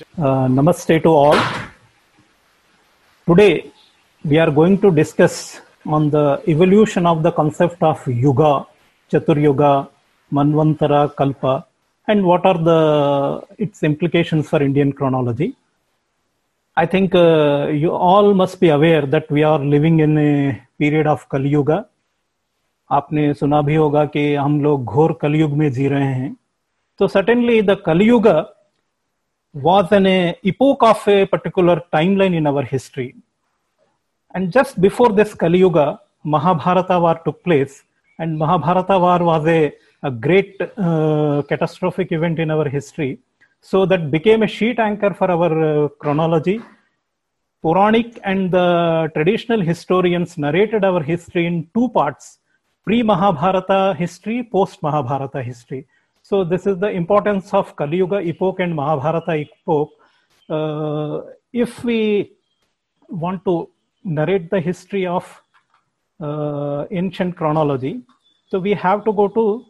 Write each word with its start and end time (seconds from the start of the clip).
Uh, 0.00 0.46
namaste 0.46 1.02
to 1.02 1.08
all. 1.08 1.36
Today, 3.26 3.72
we 4.24 4.38
are 4.38 4.50
going 4.50 4.78
to 4.78 4.92
discuss 4.92 5.60
on 5.86 6.08
the 6.10 6.40
evolution 6.46 7.04
of 7.04 7.24
the 7.24 7.32
concept 7.32 7.82
of 7.82 8.06
Yuga, 8.06 8.64
Chaturyuga, 9.10 9.88
Manvantara, 10.32 11.16
Kalpa, 11.16 11.66
and 12.06 12.24
what 12.24 12.46
are 12.46 12.58
the 12.58 13.42
its 13.58 13.82
implications 13.82 14.48
for 14.48 14.62
Indian 14.62 14.92
chronology. 14.92 15.56
I 16.76 16.86
think 16.86 17.14
uh, 17.16 17.66
you 17.66 17.90
all 17.90 18.34
must 18.34 18.60
be 18.60 18.68
aware 18.68 19.04
that 19.04 19.28
we 19.32 19.42
are 19.42 19.58
living 19.58 19.98
in 19.98 20.16
a 20.16 20.62
period 20.78 21.08
of 21.08 21.28
Kali 21.28 21.48
Yuga. 21.48 21.86
आपने 22.90 23.32
सुना 23.34 23.60
भी 23.62 23.74
होगा 23.74 24.04
कि 24.12 24.22
हम 24.34 24.60
लोग 24.62 24.84
घोर 24.84 25.12
कलयुग 25.22 25.52
में 25.52 25.70
जी 25.72 25.88
रहे 25.88 26.04
हैं 26.04 26.36
तो 26.98 27.08
the 27.66 27.76
Kali 27.84 28.06
Yuga 28.06 28.57
was 29.52 29.90
an 29.92 30.06
epoch 30.42 30.82
of 30.82 31.06
a 31.08 31.26
particular 31.26 31.82
timeline 31.92 32.34
in 32.34 32.46
our 32.46 32.62
history. 32.62 33.14
And 34.34 34.52
just 34.52 34.80
before 34.80 35.12
this 35.12 35.34
Kali 35.34 35.60
Yuga, 35.60 36.00
Mahabharata 36.24 37.00
war 37.00 37.20
took 37.24 37.42
place, 37.42 37.82
and 38.18 38.38
Mahabharata 38.38 38.98
war 38.98 39.18
was 39.24 39.46
a, 39.46 39.72
a 40.02 40.10
great 40.10 40.60
uh, 40.60 41.42
catastrophic 41.48 42.12
event 42.12 42.38
in 42.38 42.50
our 42.50 42.68
history. 42.68 43.18
So 43.60 43.86
that 43.86 44.10
became 44.10 44.42
a 44.42 44.46
sheet 44.46 44.78
anchor 44.78 45.14
for 45.14 45.30
our 45.30 45.84
uh, 45.84 45.88
chronology. 45.88 46.60
Puranic 47.62 48.20
and 48.22 48.50
the 48.50 49.10
traditional 49.14 49.60
historians 49.60 50.38
narrated 50.38 50.84
our 50.84 51.02
history 51.02 51.46
in 51.46 51.68
two 51.74 51.88
parts 51.88 52.38
pre 52.84 53.02
Mahabharata 53.02 53.94
history, 53.98 54.42
post 54.42 54.82
Mahabharata 54.82 55.42
history. 55.42 55.86
So, 56.28 56.44
this 56.44 56.66
is 56.66 56.76
the 56.76 56.90
importance 56.90 57.54
of 57.54 57.74
Kali 57.74 57.96
Yuga 57.96 58.16
epoch 58.20 58.60
and 58.60 58.74
Mahabharata 58.74 59.34
epoch. 59.44 59.88
Uh, 60.50 61.20
if 61.54 61.82
we 61.82 62.32
want 63.08 63.42
to 63.46 63.70
narrate 64.04 64.50
the 64.50 64.60
history 64.60 65.06
of 65.06 65.24
uh, 66.20 66.84
ancient 66.90 67.34
chronology, 67.34 68.02
so 68.50 68.58
we 68.58 68.74
have 68.74 69.06
to 69.06 69.12
go 69.14 69.28
to 69.28 69.64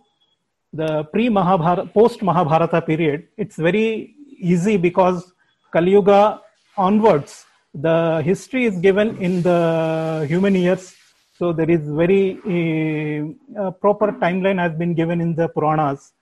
the 0.72 1.04
pre 1.12 1.28
Mahabharata, 1.28 1.86
post 1.94 2.22
Mahabharata 2.22 2.82
period. 2.82 3.28
It's 3.36 3.54
very 3.54 4.16
easy 4.36 4.76
because 4.76 5.32
Kali 5.72 5.92
Yuga 5.92 6.40
onwards, 6.76 7.46
the 7.72 8.20
history 8.24 8.64
is 8.64 8.76
given 8.78 9.16
in 9.18 9.42
the 9.42 10.26
human 10.28 10.56
years. 10.56 10.92
So 11.38 11.52
there 11.52 11.70
is 11.70 11.88
very 11.88 12.32
uh, 13.56 13.70
proper 13.70 14.10
timeline 14.10 14.58
has 14.58 14.76
been 14.76 14.94
given 14.94 15.20
in 15.20 15.36
the 15.36 15.48
Puranas. 15.50 16.14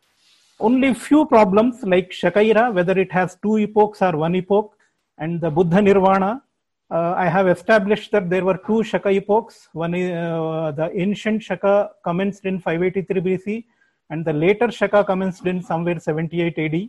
Only 0.59 0.95
few 0.95 1.27
problems 1.27 1.83
like 1.83 2.13
Shaka 2.13 2.41
era, 2.43 2.71
whether 2.71 2.99
it 2.99 3.13
has 3.13 3.37
two 3.43 3.59
epochs 3.59 4.01
or 4.01 4.17
one 4.17 4.35
epoch, 4.35 4.75
and 5.19 5.39
the 5.41 5.51
Buddha 5.51 5.83
Nirvana. 5.83 6.43
Uh, 6.91 7.15
I 7.17 7.29
have 7.29 7.49
established 7.49 8.13
that 8.13 8.31
there 8.31 8.45
were 8.45 8.59
two 8.67 8.83
Shaka 8.83 9.11
epochs. 9.11 9.69
One 9.75 9.95
uh, 9.95 10.73
the 10.73 10.91
ancient 10.99 11.43
Shaka 11.43 11.91
commenced 12.05 12.47
in 12.47 12.59
583 12.61 13.21
BC, 13.21 13.65
and 14.09 14.25
the 14.25 14.33
later 14.33 14.71
Shaka 14.71 15.05
commenced 15.05 15.45
in 15.47 15.63
somewhere 15.63 15.99
78 15.99 16.59
AD. 16.59 16.89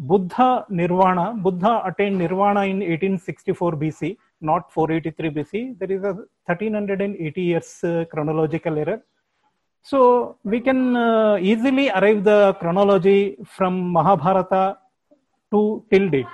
Buddha 0.00 0.66
Nirvana, 0.68 1.34
Buddha 1.34 1.82
attained 1.86 2.18
Nirvana 2.18 2.64
in 2.64 2.80
1864 2.80 3.72
BC, 3.72 4.16
not 4.42 4.70
483 4.72 5.30
BC. 5.30 5.78
There 5.78 5.90
is 5.90 6.04
a 6.04 6.12
1380 6.44 7.40
years 7.40 7.82
uh, 7.82 8.04
chronological 8.10 8.78
error. 8.78 9.02
So 9.82 10.36
we 10.44 10.60
can 10.60 10.96
uh, 10.96 11.38
easily 11.40 11.90
arrive 11.90 12.24
the 12.24 12.54
chronology 12.60 13.36
from 13.44 13.92
Mahabharata 13.92 14.78
to 15.50 15.84
till 15.90 16.08
date. 16.10 16.26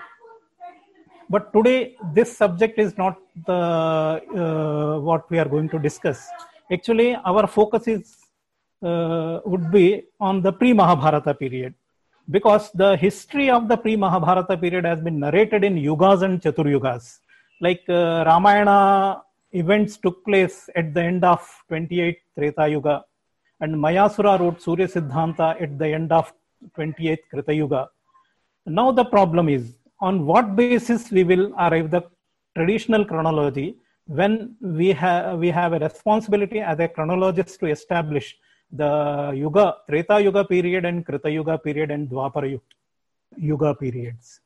But 1.31 1.53
today, 1.53 1.97
this 2.13 2.37
subject 2.37 2.79
is 2.79 2.97
not 2.99 3.17
the 3.47 3.53
uh, 3.53 5.01
what 5.01 5.31
we 5.31 5.39
are 5.39 5.49
going 5.49 5.69
to 5.71 5.79
discuss. 5.79 6.29
Actually, 6.73 7.15
our 7.25 7.47
focus 7.47 7.89
is 7.89 8.17
uh, 8.83 9.41
would 9.45 9.71
be 9.71 10.05
on 10.21 10.43
the 10.43 10.53
pre-Mahabharata 10.53 11.35
period 11.35 11.75
because 12.31 12.71
the 12.73 12.97
history 12.97 13.51
of 13.51 13.69
the 13.69 13.77
pre-Mahabharata 13.77 14.57
period 14.57 14.85
has 14.85 15.01
been 15.01 15.19
narrated 15.19 15.65
in 15.65 15.77
yugas 15.77 16.23
and 16.23 16.41
chaturyugas. 16.41 17.19
Like 17.61 17.85
uh, 17.89 18.25
Ramayana 18.27 19.23
events 19.53 19.97
took 19.97 20.25
place 20.25 20.69
at 20.75 20.93
the 20.93 21.03
end 21.03 21.25
of 21.25 21.41
28th 21.71 22.17
Treta 22.37 22.69
Yuga, 22.69 23.05
and 23.65 23.75
Mayasura 23.85 24.33
wrote 24.41 24.61
Surya 24.67 24.89
Siddhanta 24.95 25.49
at 25.65 25.79
the 25.79 25.89
end 25.99 26.13
of 26.13 26.33
28th 26.77 27.25
Krita 27.31 27.55
Yuga. 27.61 27.83
Now 28.67 28.91
the 28.93 29.05
problem 29.05 29.49
is 29.49 29.75
on 30.01 30.27
what 30.27 30.55
basis 30.57 31.11
we 31.11 31.25
will 31.25 31.47
arrive 31.65 31.91
the 31.91 32.03
traditional 32.57 33.05
chronology 33.05 33.77
when 34.07 34.33
we 34.61 34.89
have 35.03 35.39
we 35.39 35.51
have 35.59 35.73
a 35.73 35.79
responsibility 35.79 36.61
as 36.61 36.79
a 36.79 36.89
chronologist 36.89 37.59
to 37.61 37.67
establish 37.67 38.37
the 38.71 39.33
Yuga, 39.35 39.67
Treta 39.89 40.21
Yuga 40.21 40.45
period 40.45 40.85
and 40.85 41.07
Krita 41.07 41.31
Yuga 41.31 41.59
period 41.59 41.91
and 41.91 42.09
Dwapara 42.09 42.61
Yuga 43.37 43.75
periods. 43.75 44.41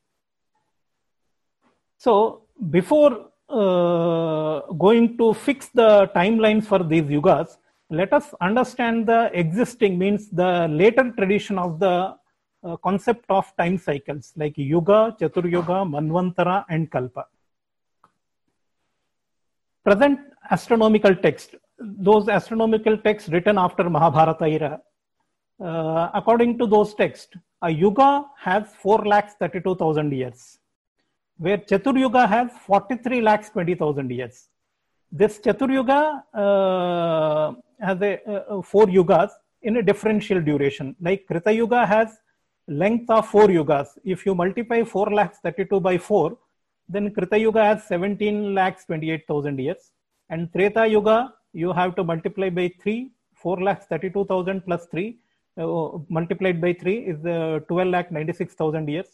So 1.99 2.43
before 2.71 3.13
uh, 3.49 4.61
going 4.85 5.17
to 5.19 5.35
fix 5.35 5.69
the 5.69 6.11
timelines 6.15 6.65
for 6.65 6.83
these 6.83 7.05
yugas, 7.05 7.57
let 7.91 8.13
us 8.13 8.35
understand 8.41 9.07
the 9.07 9.31
existing 9.33 9.99
means 9.99 10.29
the 10.29 10.69
later 10.69 11.11
tradition 11.17 11.59
of 11.59 11.79
the 11.81 12.15
uh, 12.63 12.77
concept 12.79 13.25
of 13.31 13.51
time 13.57 13.79
cycles 13.79 14.33
like 14.37 14.57
Yuga, 14.59 15.17
Chaturyuga, 15.19 15.89
Manvantara, 15.89 16.65
and 16.69 16.91
Kalpa. 16.91 17.25
Present 19.85 20.21
astronomical 20.51 21.15
text, 21.15 21.55
those 21.79 22.29
astronomical 22.29 22.99
texts 22.99 23.31
written 23.31 23.57
after 23.59 23.89
Mahabharata 23.89 24.47
era, 24.47 24.81
uh, 25.61 26.11
according 26.13 26.59
to 26.59 26.67
those 26.67 26.95
texts, 26.95 27.35
a 27.63 27.71
Yuga 27.71 28.27
has 28.39 28.65
4 28.83 29.07
lakhs 29.07 29.35
32,000 29.41 30.13
years, 30.13 30.59
where 31.39 31.59
Chaturyuga 31.59 32.29
has 32.29 32.51
43 32.67 33.23
lakhs 33.23 33.51
20,000 33.51 34.11
years. 34.11 34.49
This 35.11 35.39
Chaturyuga 35.39 36.23
uh, 36.35 37.55
has 37.81 38.01
a, 38.03 38.13
uh, 38.29 38.63
four 38.63 38.87
yugas 38.87 39.31
in 39.63 39.77
a 39.77 39.83
differential 39.83 40.41
duration. 40.41 40.95
Like 41.01 41.27
Krita 41.27 41.53
Yuga 41.53 41.87
has 41.87 42.19
length 42.69 43.11
of 43.11 43.29
four 43.29 43.49
yugas. 43.49 43.89
If 44.05 44.27
you 44.27 44.35
multiply 44.35 44.85
4 44.85 45.11
lakhs 45.11 45.39
32 45.43 45.81
by 45.81 45.99
4, 45.99 46.37
then 46.89 47.13
Krita 47.13 47.39
Yuga 47.39 47.65
has 47.65 47.85
17 47.85 48.55
lakhs 48.55 48.85
28,000 48.85 49.59
years. 49.59 49.91
And 50.31 50.53
Treta 50.53 50.87
Yuga, 50.87 51.35
you 51.53 51.73
have 51.73 51.97
to 51.97 52.05
multiply 52.05 52.51
by 52.51 52.71
3, 52.83 53.11
4 53.35 53.63
lakhs 53.63 53.87
32,000 53.87 54.63
plus 54.63 54.87
3, 54.87 55.17
uh, 55.59 55.99
multiplied 56.09 56.61
by 56.61 56.73
3 56.73 56.99
is 56.99 57.25
uh, 57.27 57.61
12 57.69 57.89
lakh 57.89 58.13
96,000 58.13 58.89
years. 58.89 59.07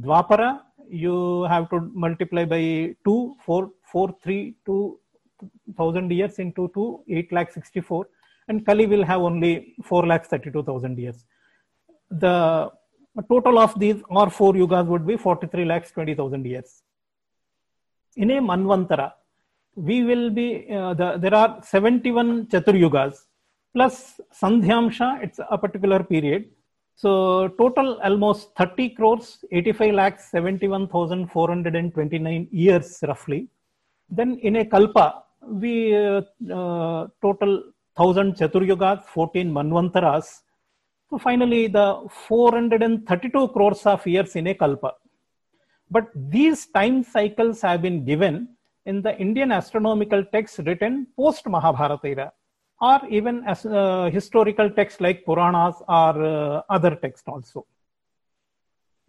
Dwapara, 0.00 0.60
you 0.88 1.44
have 1.44 1.70
to 1.70 1.80
multiply 1.94 2.44
by 2.44 2.94
2, 3.04 3.36
4, 3.44 3.70
4 3.92 4.16
3, 4.22 4.54
2, 4.66 4.98
thousand 5.76 6.10
years 6.10 6.38
into 6.38 6.70
2, 6.74 7.04
8 7.08 7.32
lakh 7.32 7.52
64, 7.52 8.06
and 8.48 8.66
Kali 8.66 8.86
will 8.86 9.04
have 9.04 9.20
only 9.20 9.74
4 9.84 10.06
lakh 10.06 10.26
32,000 10.26 10.98
years. 10.98 11.24
The 12.10 12.70
total 13.28 13.58
of 13.58 13.78
these 13.78 14.02
or 14.08 14.30
four 14.30 14.54
yugas 14.54 14.86
would 14.86 15.06
be 15.06 15.16
43 15.16 15.64
lakhs 15.64 15.92
20,000 15.92 16.44
years. 16.44 16.82
In 18.16 18.30
a 18.30 18.40
Manvantara, 18.40 19.12
we 19.76 20.04
will 20.04 20.30
be, 20.30 20.68
uh, 20.70 20.94
the, 20.94 21.18
there 21.18 21.34
are 21.34 21.60
71 21.62 22.46
Chaturyugas 22.46 23.16
plus 23.74 24.20
Sandhyamsha, 24.40 25.22
it's 25.22 25.38
a 25.50 25.58
particular 25.58 26.02
period. 26.02 26.46
So 26.96 27.48
total 27.58 28.00
almost 28.02 28.54
30 28.56 28.88
crores, 28.90 29.44
85 29.50 29.94
lakhs 29.94 30.30
71,429 30.30 32.48
years 32.52 33.00
roughly. 33.02 33.48
Then 34.08 34.38
in 34.38 34.54
a 34.56 34.64
Kalpa, 34.64 35.23
we 35.48 35.94
uh, 35.96 36.22
uh, 36.52 37.08
total 37.22 37.62
1000 37.96 38.34
Chaturyugas, 38.36 39.04
14 39.04 39.50
Manvantaras. 39.50 40.42
So 41.10 41.18
finally, 41.18 41.68
the 41.68 42.06
432 42.08 43.48
crores 43.48 43.86
of 43.86 44.06
years 44.06 44.34
in 44.36 44.48
a 44.48 44.54
Kalpa. 44.54 44.94
But 45.90 46.08
these 46.14 46.66
time 46.66 47.04
cycles 47.04 47.60
have 47.62 47.82
been 47.82 48.04
given 48.04 48.48
in 48.86 49.02
the 49.02 49.16
Indian 49.18 49.52
astronomical 49.52 50.24
texts 50.24 50.58
written 50.60 51.06
post 51.16 51.46
Mahabharata 51.46 52.06
era, 52.06 52.32
or 52.80 53.00
even 53.08 53.44
as 53.44 53.64
uh, 53.64 54.10
historical 54.12 54.70
texts 54.70 55.00
like 55.00 55.24
Puranas 55.24 55.76
or 55.88 56.24
uh, 56.24 56.62
other 56.68 56.96
texts 56.96 57.28
also. 57.28 57.66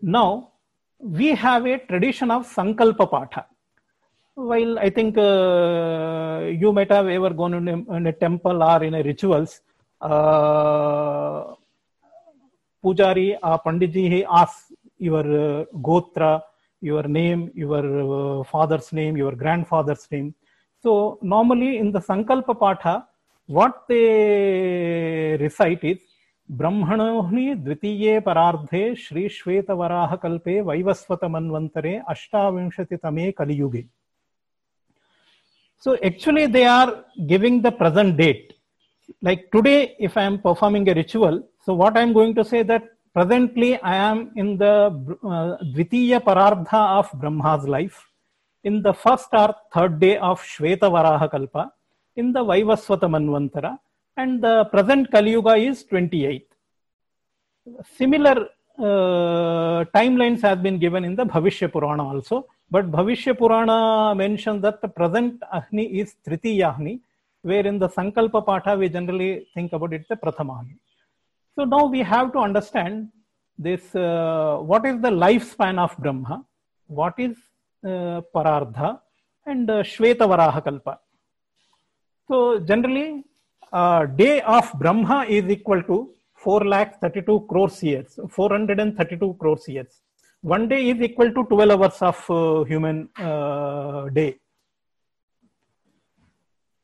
Now, 0.02 0.52
we 1.00 1.34
have 1.36 1.66
a 1.66 1.78
tradition 1.80 2.32
of 2.32 2.48
Sankalpa 2.48 3.10
Patha 3.10 3.46
While 4.35 4.79
I 4.79 4.91
think 4.91 5.19
uh, 5.19 6.47
you 6.49 6.73
might 6.73 6.91
have 6.91 7.09
ever 7.09 7.31
gone 7.31 7.55
in 7.55 7.69
a, 7.69 7.97
in 7.97 8.07
a, 8.07 8.13
temple 8.13 8.63
or 8.63 8.83
in 8.85 8.95
a 8.95 9.03
rituals, 9.03 9.61
Pujari 10.01 11.57
or 13.43 13.61
Panditji, 13.67 14.11
he 14.11 14.25
asks 14.25 14.73
your 14.99 15.67
Gotra 15.75 16.43
your 16.81 17.03
name, 17.03 17.51
your 17.55 18.41
uh, 18.41 18.45
father's 18.45 18.93
name, 18.93 19.17
your 19.17 19.33
grandfather's 19.33 20.09
name. 20.11 20.35
So 20.83 21.19
normally 21.21 21.77
in 21.79 21.93
the 21.93 22.01
Sankalpa 22.01 22.59
Patha, 22.59 23.05
what 23.47 23.85
they 23.89 25.37
recite 25.39 25.85
is 25.85 25.99
ब्रह्मणोहि 26.59 27.55
द्वितीये 27.55 28.19
परार्धे 28.27 28.95
श्री 28.99 29.29
श्वेत 29.31 29.71
वराह 29.81 30.15
कल्पे 30.23 30.61
वैवस्वत 30.69 31.25
मन्वंतरे 31.31 31.95
अष्टाविंशतितमे 32.09 33.31
कलियुगे 33.39 33.83
so 35.84 35.98
actually 36.10 36.46
they 36.48 36.66
are 36.66 37.06
giving 37.28 37.62
the 37.62 37.72
present 37.72 38.18
date 38.18 38.54
like 39.22 39.42
today 39.56 39.96
if 40.00 40.18
i 40.18 40.24
am 40.24 40.38
performing 40.48 40.88
a 40.90 40.94
ritual 41.02 41.36
so 41.66 41.74
what 41.74 41.96
i 41.98 42.02
am 42.02 42.14
going 42.20 42.34
to 42.40 42.44
say 42.52 42.62
that 42.72 42.84
presently 43.14 43.72
i 43.82 43.96
am 43.96 44.32
in 44.36 44.58
the 44.64 44.74
uh, 45.32 45.58
dvitiya 45.74 46.20
parardha 46.28 46.82
of 47.00 47.08
brahma's 47.22 47.66
life 47.78 47.98
in 48.70 48.82
the 48.88 48.94
first 49.04 49.30
or 49.42 49.50
third 49.74 50.00
day 50.06 50.16
of 50.30 50.42
shweta 50.54 50.90
varaha 50.96 51.28
kalpa 51.36 51.64
in 52.22 52.28
the 52.36 52.44
vaivaswata 52.52 53.08
manvantara 53.16 53.72
and 54.22 54.42
the 54.46 54.56
present 54.74 55.06
kali 55.14 55.32
yuga 55.38 55.56
is 55.70 55.78
28th. 55.92 56.52
similar 58.00 58.38
uh, 58.88 59.80
timelines 59.98 60.42
have 60.48 60.62
been 60.66 60.78
given 60.86 61.04
in 61.10 61.16
the 61.20 61.26
bhavishya 61.34 61.70
purana 61.76 62.06
also 62.14 62.38
but 62.70 62.92
bhavishya 62.92 63.38
purana 63.42 64.16
mentions 64.16 64.62
that 64.62 64.82
the 64.82 64.88
present 65.00 65.42
ahni 65.60 65.86
is 66.02 66.16
tritiya 66.28 66.70
ahni 66.74 67.00
where 67.42 67.66
in 67.72 67.78
the 67.84 67.90
sankalpa 67.98 68.42
patha 68.50 68.74
we 68.82 68.90
generally 68.98 69.32
think 69.54 69.72
about 69.78 69.94
it 69.98 70.06
the 70.10 70.18
prathama 70.24 70.58
so 71.56 71.64
now 71.64 71.86
we 71.86 72.02
have 72.14 72.34
to 72.34 72.40
understand 72.40 73.10
this 73.58 73.96
uh, 73.96 74.58
what 74.60 74.86
is 74.86 75.02
the 75.02 75.10
lifespan 75.10 75.80
of 75.80 75.98
Brahma, 75.98 76.44
what 76.88 77.14
is 77.18 77.38
uh, 77.84 78.22
Parardha, 78.34 79.00
and 79.46 79.70
uh, 79.70 79.84
Shvetavaraha 79.84 80.64
Kalpa. 80.64 81.00
So 82.28 82.60
generally, 82.60 83.24
uh, 83.72 84.06
day 84.06 84.42
of 84.42 84.72
Brahma 84.78 85.26
is 85.30 85.46
equal 85.50 85.82
to 85.84 86.12
4 86.34 86.66
lakh 86.66 87.00
32 87.00 87.46
crores 87.50 87.82
years, 87.82 88.20
432 88.30 89.38
crores 89.40 89.68
years. 89.68 90.02
One 90.54 90.68
day 90.68 90.90
is 90.90 91.02
equal 91.02 91.32
to 91.34 91.44
12 91.44 91.72
hours 91.72 92.00
of 92.04 92.18
uh, 92.30 92.64
human 92.66 93.10
uh, 93.18 94.10
day. 94.10 94.38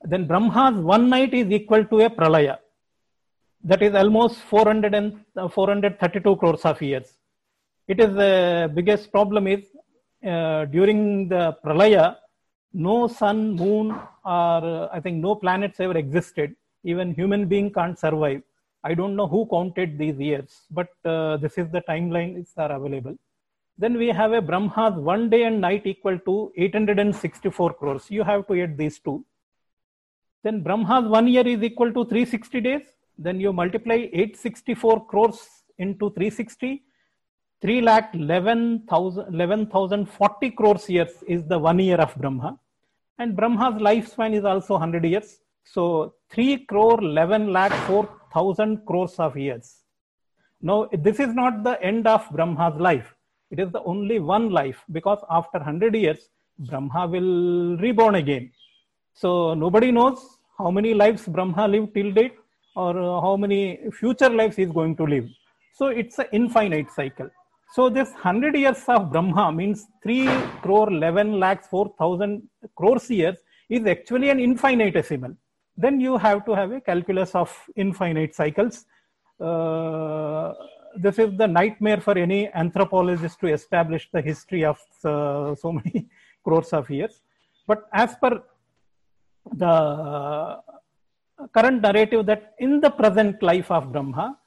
Then 0.02 0.26
Brahma's 0.26 0.84
one 0.84 1.12
night 1.12 1.32
is 1.36 1.48
equal 1.52 1.86
to 1.86 2.00
a 2.06 2.10
pralaya 2.10 2.58
that 3.64 3.84
is 3.84 3.94
almost 3.94 4.38
400 4.50 4.96
and, 4.96 5.24
uh, 5.38 5.48
432 5.48 6.36
crores 6.38 6.66
of 6.66 6.82
years. 6.82 7.14
It 7.88 8.00
is 8.00 8.16
the 8.16 8.72
biggest 8.74 9.12
problem 9.12 9.46
is 9.46 9.64
uh, 10.26 10.66
during 10.66 11.30
the 11.30 11.56
pralaya, 11.64 12.16
no 12.74 13.08
sun, 13.08 13.56
moon, 13.56 13.92
or 14.26 14.62
uh, 14.74 14.90
I 14.92 15.00
think 15.02 15.18
no 15.18 15.36
planets 15.36 15.80
ever 15.80 15.98
existed. 16.00 16.56
Even 16.84 17.14
human 17.14 17.46
being 17.48 17.72
can't 17.72 18.00
survive. 18.00 18.42
I 18.84 18.96
don't 18.96 19.16
know 19.16 19.28
who 19.28 19.48
counted 19.52 20.00
these 20.00 20.18
years, 20.18 20.62
but 20.72 20.90
uh, 21.06 21.38
this 21.38 21.60
is 21.60 21.70
the 21.70 21.84
timeline 21.88 22.44
are 22.58 22.72
available. 22.72 23.16
Then 23.82 23.98
we 24.02 24.08
have 24.20 24.32
a 24.40 24.42
Brahma's 24.50 24.96
one 25.12 25.30
day 25.34 25.44
and 25.50 25.60
night 25.68 25.86
equal 25.86 26.18
to 26.30 26.52
864 26.56 27.74
crores. 27.74 28.10
You 28.10 28.24
have 28.24 28.48
to 28.48 28.62
add 28.64 28.78
these 28.78 28.98
two. 29.00 29.26
Then 30.44 30.62
Brahma's 30.68 31.08
one 31.18 31.28
year 31.28 31.48
is 31.54 31.62
equal 31.70 31.92
to 31.98 32.06
360 32.06 32.62
days 32.62 32.84
then 33.26 33.40
you 33.40 33.54
multiply 33.54 33.96
864 33.96 35.06
crores 35.06 35.40
into 35.78 36.10
360 36.12 36.84
3 37.62 37.82
lakh 37.82 38.16
11,000 38.16 39.34
11,040 39.34 40.52
crores 40.60 40.90
years 40.90 41.12
is 41.28 41.44
the 41.46 41.60
one 41.60 41.78
year 41.78 41.98
of 41.98 42.16
Brahma. 42.16 42.58
And 43.20 43.36
Brahma's 43.36 43.80
lifespan 43.80 44.34
is 44.34 44.44
also 44.44 44.74
100 44.74 45.06
years. 45.06 45.40
So 45.64 46.16
3 46.32 46.66
crore 46.66 47.00
11 47.00 47.54
lakh 47.54 47.72
4,000 47.86 48.84
crores 48.88 49.20
of 49.20 49.38
years. 49.38 49.84
Now, 50.60 50.90
this 50.92 51.20
is 51.20 51.36
not 51.36 51.64
the 51.64 51.80
end 51.84 52.08
of 52.08 52.28
Brahma's 52.32 52.80
life. 52.80 53.14
It 53.52 53.60
is 53.60 53.72
the 53.72 53.84
only 53.84 54.20
one 54.20 54.50
life 54.50 54.84
because 54.92 55.20
after 55.30 55.58
100 55.58 55.94
years, 55.96 56.30
Brahma 56.58 57.08
will 57.08 57.78
reborn 57.78 58.16
again. 58.16 58.52
So 59.14 59.54
nobody 59.54 59.92
knows 59.92 60.38
how 60.58 60.72
many 60.72 60.94
lives 60.94 61.28
Brahma 61.28 61.68
lived 61.68 61.94
till 61.94 62.12
date 62.12 62.36
or 62.76 62.98
uh, 62.98 63.22
how 63.22 63.36
many 63.36 63.80
future 63.92 64.30
lives 64.30 64.56
he 64.56 64.64
is 64.64 64.72
going 64.72 64.96
to 64.96 65.04
live. 65.04 65.28
So 65.74 65.88
it's 65.88 66.20
an 66.20 66.28
infinite 66.32 66.90
cycle. 66.92 67.30
So 67.74 67.90
this 67.90 68.12
100 68.12 68.56
years 68.56 68.84
of 68.88 69.12
Brahma 69.12 69.52
means 69.52 69.86
3 70.04 70.28
crore 70.62 70.90
11 70.90 71.40
lakhs 71.40 71.68
4000 71.68 72.42
crores 72.76 73.10
years 73.10 73.38
is 73.70 73.86
actually 73.86 74.30
an 74.30 74.40
infinitesimal. 74.40 75.34
Then 75.78 76.00
you 76.00 76.18
have 76.18 76.46
to 76.46 76.54
have 76.54 76.72
a 76.72 76.82
calculus 76.82 77.34
of 77.34 77.50
infinite 77.76 78.36
cycles. 78.36 78.86
Uh, 79.40 80.54
this 80.96 81.20
is 81.20 81.38
the 81.38 81.48
nightmare 81.48 82.02
for 82.02 82.18
any 82.18 82.50
anthropologist 82.54 83.40
to 83.40 83.48
establish 83.48 84.10
the 84.12 84.22
history 84.22 84.64
of 84.66 84.80
uh, 85.04 85.56
so 85.56 85.72
many 85.72 86.08
crores 86.44 86.74
of 86.74 86.90
years. 86.90 87.22
But 87.68 87.88
as 87.94 88.16
per 88.16 88.42
the 89.52 90.62
current 91.54 91.82
narrative 91.82 92.26
that 92.26 92.54
in 92.60 92.80
the 92.80 92.90
present 92.90 93.42
life 93.42 93.72
of 93.72 93.92
Brahma, 93.92 94.38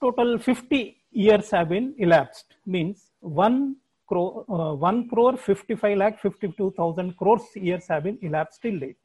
total 0.00 0.38
50 0.38 0.96
years 1.10 1.50
have 1.50 1.70
been 1.70 1.94
elapsed, 1.98 2.54
means 2.66 3.10
1 3.20 3.76
crore, 4.06 4.44
uh, 4.48 4.74
1 4.74 5.08
crore 5.08 5.36
55 5.36 5.98
lakh 5.98 6.20
52,000 6.20 7.16
crores 7.16 7.42
years 7.54 7.86
have 7.88 8.04
been 8.04 8.18
elapsed 8.22 8.62
till 8.62 8.78
date. 8.78 8.96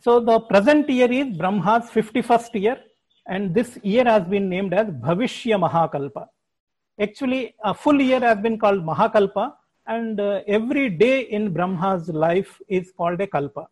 So 0.00 0.20
the 0.20 0.40
present 0.40 0.88
year 0.88 1.10
is 1.12 1.36
Brahma's 1.36 1.90
51st 1.90 2.60
year 2.60 2.78
and 3.34 3.54
this 3.54 3.78
year 3.82 4.04
has 4.12 4.24
been 4.34 4.48
named 4.48 4.74
as 4.74 4.88
Bhavishya 5.06 5.56
Mahakalpa. 5.64 6.26
Actually, 7.00 7.54
a 7.62 7.72
full 7.72 8.00
year 8.00 8.20
has 8.20 8.38
been 8.46 8.58
called 8.58 8.84
Mahakalpa 8.84 9.54
and 9.86 10.20
uh, 10.20 10.40
every 10.46 10.90
day 10.90 11.20
in 11.36 11.52
Brahma's 11.52 12.08
life 12.08 12.60
is 12.68 12.92
called 12.96 13.20
a 13.20 13.26
Kalpa. 13.26 13.68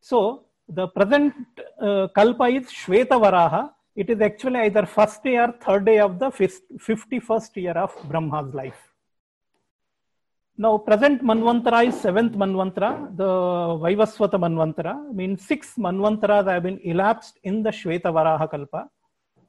So 0.00 0.44
the 0.68 0.88
present 0.88 1.34
uh, 1.80 2.08
Kalpa 2.16 2.44
is 2.58 2.64
Shweta 2.64 3.16
Varaha. 3.24 3.70
It 3.94 4.10
is 4.10 4.20
actually 4.20 4.60
either 4.66 4.84
first 4.84 5.22
day 5.22 5.36
or 5.38 5.52
third 5.64 5.86
day 5.86 5.98
of 6.00 6.18
the 6.18 6.30
51st 6.30 7.56
year 7.56 7.78
of 7.86 7.94
Brahma's 8.10 8.52
life. 8.52 8.85
Now, 10.58 10.78
present 10.78 11.22
Manvantara 11.22 11.86
is 11.86 12.00
seventh 12.00 12.32
Manvantara, 12.32 13.14
the 13.14 13.24
Vaivaswata 13.24 14.40
Manvantara, 14.40 15.12
means 15.12 15.46
six 15.46 15.74
Manvantaras 15.76 16.50
have 16.50 16.62
been 16.62 16.80
elapsed 16.82 17.38
in 17.44 17.62
the 17.62 17.68
Shweta 17.68 18.04
Varaha 18.04 18.50
Kalpa. 18.50 18.88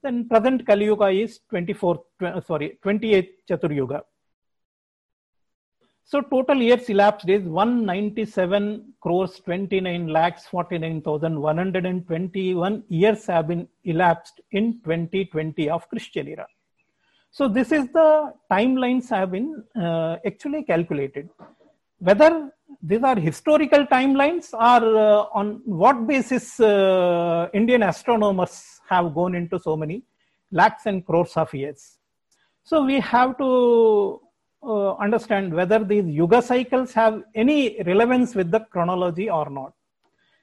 Then 0.04 0.28
present 0.28 0.68
Kali 0.68 0.84
Yuga 0.84 1.08
is 1.08 1.40
24, 1.50 2.04
sorry, 2.46 2.78
28th 2.84 3.30
Chatur 3.50 3.74
Yuga. 3.74 4.04
So 6.04 6.20
total 6.20 6.62
years 6.62 6.90
elapsed 6.90 7.30
is 7.30 7.44
197 7.44 8.96
crores 9.02 9.40
29 9.46 10.08
lakhs 10.08 10.46
49,121 10.48 12.84
years 12.90 13.26
have 13.28 13.48
been 13.48 13.66
elapsed 13.86 14.42
in 14.52 14.82
2020 14.84 15.70
of 15.70 15.88
Christian 15.88 16.28
era. 16.28 16.48
So 17.38 17.48
this 17.48 17.72
is 17.72 17.84
the 17.90 18.34
timelines 18.52 19.10
have 19.10 19.30
been 19.32 19.64
uh, 19.80 20.18
actually 20.26 20.64
calculated. 20.64 21.30
Whether 22.00 22.50
these 22.82 23.04
are 23.04 23.16
historical 23.16 23.86
timelines 23.86 24.48
or 24.54 24.82
uh, 24.98 25.40
on 25.40 25.62
what 25.66 26.08
basis 26.08 26.60
uh, 26.60 27.48
Indian 27.54 27.84
astronomers 27.84 28.82
have 28.90 29.14
gone 29.14 29.36
into 29.36 29.60
so 29.60 29.78
many 29.78 30.02
lakhs 30.52 30.88
and 30.88 31.06
crores 31.06 31.38
of 31.38 31.54
years. 31.54 32.00
So 32.64 32.84
we 32.84 33.00
have 33.02 33.38
to 33.38 34.20
uh, 34.64 34.96
understand 34.96 35.54
whether 35.54 35.84
these 35.84 36.08
yuga 36.08 36.42
cycles 36.42 36.92
have 36.94 37.22
any 37.36 37.80
relevance 37.84 38.34
with 38.34 38.50
the 38.50 38.62
chronology 38.62 39.30
or 39.30 39.48
not. 39.52 39.74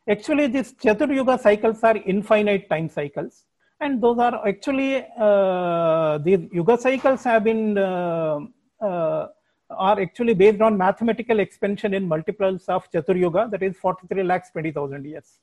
Actually, 0.09 0.47
these 0.47 0.75
Chatur 0.75 1.13
Yuga 1.13 1.39
cycles 1.41 1.83
are 1.83 1.97
infinite 1.97 2.71
time 2.71 2.89
cycles, 2.89 3.47
and 3.85 4.03
those 4.03 4.19
are 4.27 4.37
actually 4.49 4.93
uh, 5.27 6.19
these 6.19 6.43
Yuga 6.59 6.77
cycles 6.87 7.23
have 7.25 7.45
been 7.45 7.79
uh, 7.79 8.41
uh 8.81 9.27
are 9.71 9.99
actually 10.01 10.35
based 10.35 10.61
on 10.61 10.77
mathematical 10.77 11.39
expansion 11.41 11.95
in 11.95 12.07
multiples 12.07 12.69
of 12.69 12.89
Chatur 12.93 13.19
Yuga, 13.19 13.49
that 13.51 13.63
is 13.63 13.75
43 13.77 14.23
lakhs 14.23 14.51
20,000 14.51 15.05
years. 15.05 15.39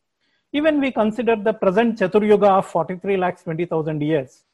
Even 0.54 0.80
we 0.80 0.92
consider 0.92 1.36
the 1.36 1.54
present 1.54 1.98
Chatur 2.00 2.26
Yuga 2.26 2.52
of 2.60 2.68
43 2.68 3.18
lakhs 3.18 3.44
20,000 3.44 4.02
years 4.02 4.46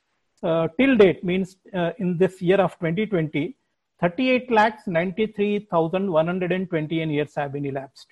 uh, 0.43 0.67
till 0.79 0.95
date 0.95 1.23
means 1.23 1.57
uh, 1.73 1.91
in 1.99 2.17
this 2.17 2.41
year 2.41 2.59
of 2.61 2.71
2020 2.79 3.55
38 3.99 4.51
lakhs 4.51 4.87
93,120 4.87 6.95
years 6.95 7.35
have 7.35 7.51
been 7.51 7.65
elapsed. 7.65 8.07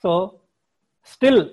So, 0.00 0.40
still 1.02 1.50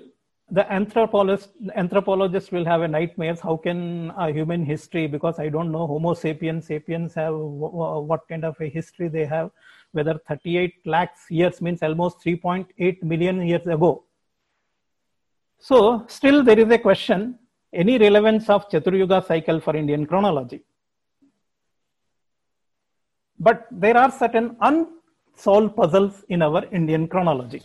the 0.50 0.70
anthropologist 0.72 1.50
anthropologist 1.74 2.52
will 2.52 2.64
have 2.64 2.80
a 2.80 2.88
nightmares. 2.88 3.40
How 3.40 3.56
can 3.56 4.10
a 4.16 4.30
human 4.32 4.64
history 4.64 5.06
because 5.06 5.38
i 5.38 5.48
don't 5.48 5.70
know 5.70 5.86
homo 5.86 6.14
sapiens 6.14 6.66
sapiens 6.66 7.14
have 7.14 7.34
what 7.34 8.26
kind 8.28 8.44
of 8.44 8.56
a 8.60 8.68
history 8.68 9.08
they 9.08 9.26
have? 9.26 9.50
Whether 9.92 10.18
38 10.26 10.86
lakhs 10.86 11.30
years 11.30 11.60
means 11.60 11.82
almost 11.82 12.24
3.8 12.24 13.02
million 13.02 13.42
years 13.46 13.66
ago. 13.66 14.04
So 15.58 16.04
still 16.08 16.42
there 16.42 16.58
is 16.58 16.70
a 16.70 16.78
question 16.78 17.38
any 17.72 17.98
relevance 17.98 18.48
of 18.48 18.68
chaturyuga 18.70 19.26
cycle 19.26 19.60
for 19.60 19.76
indian 19.76 20.06
chronology? 20.06 20.62
But 23.38 23.66
there 23.70 23.96
are 23.96 24.10
certain 24.10 24.56
unsolved 24.62 25.76
puzzles 25.76 26.24
in 26.30 26.40
our 26.40 26.64
indian 26.72 27.06
chronology. 27.06 27.62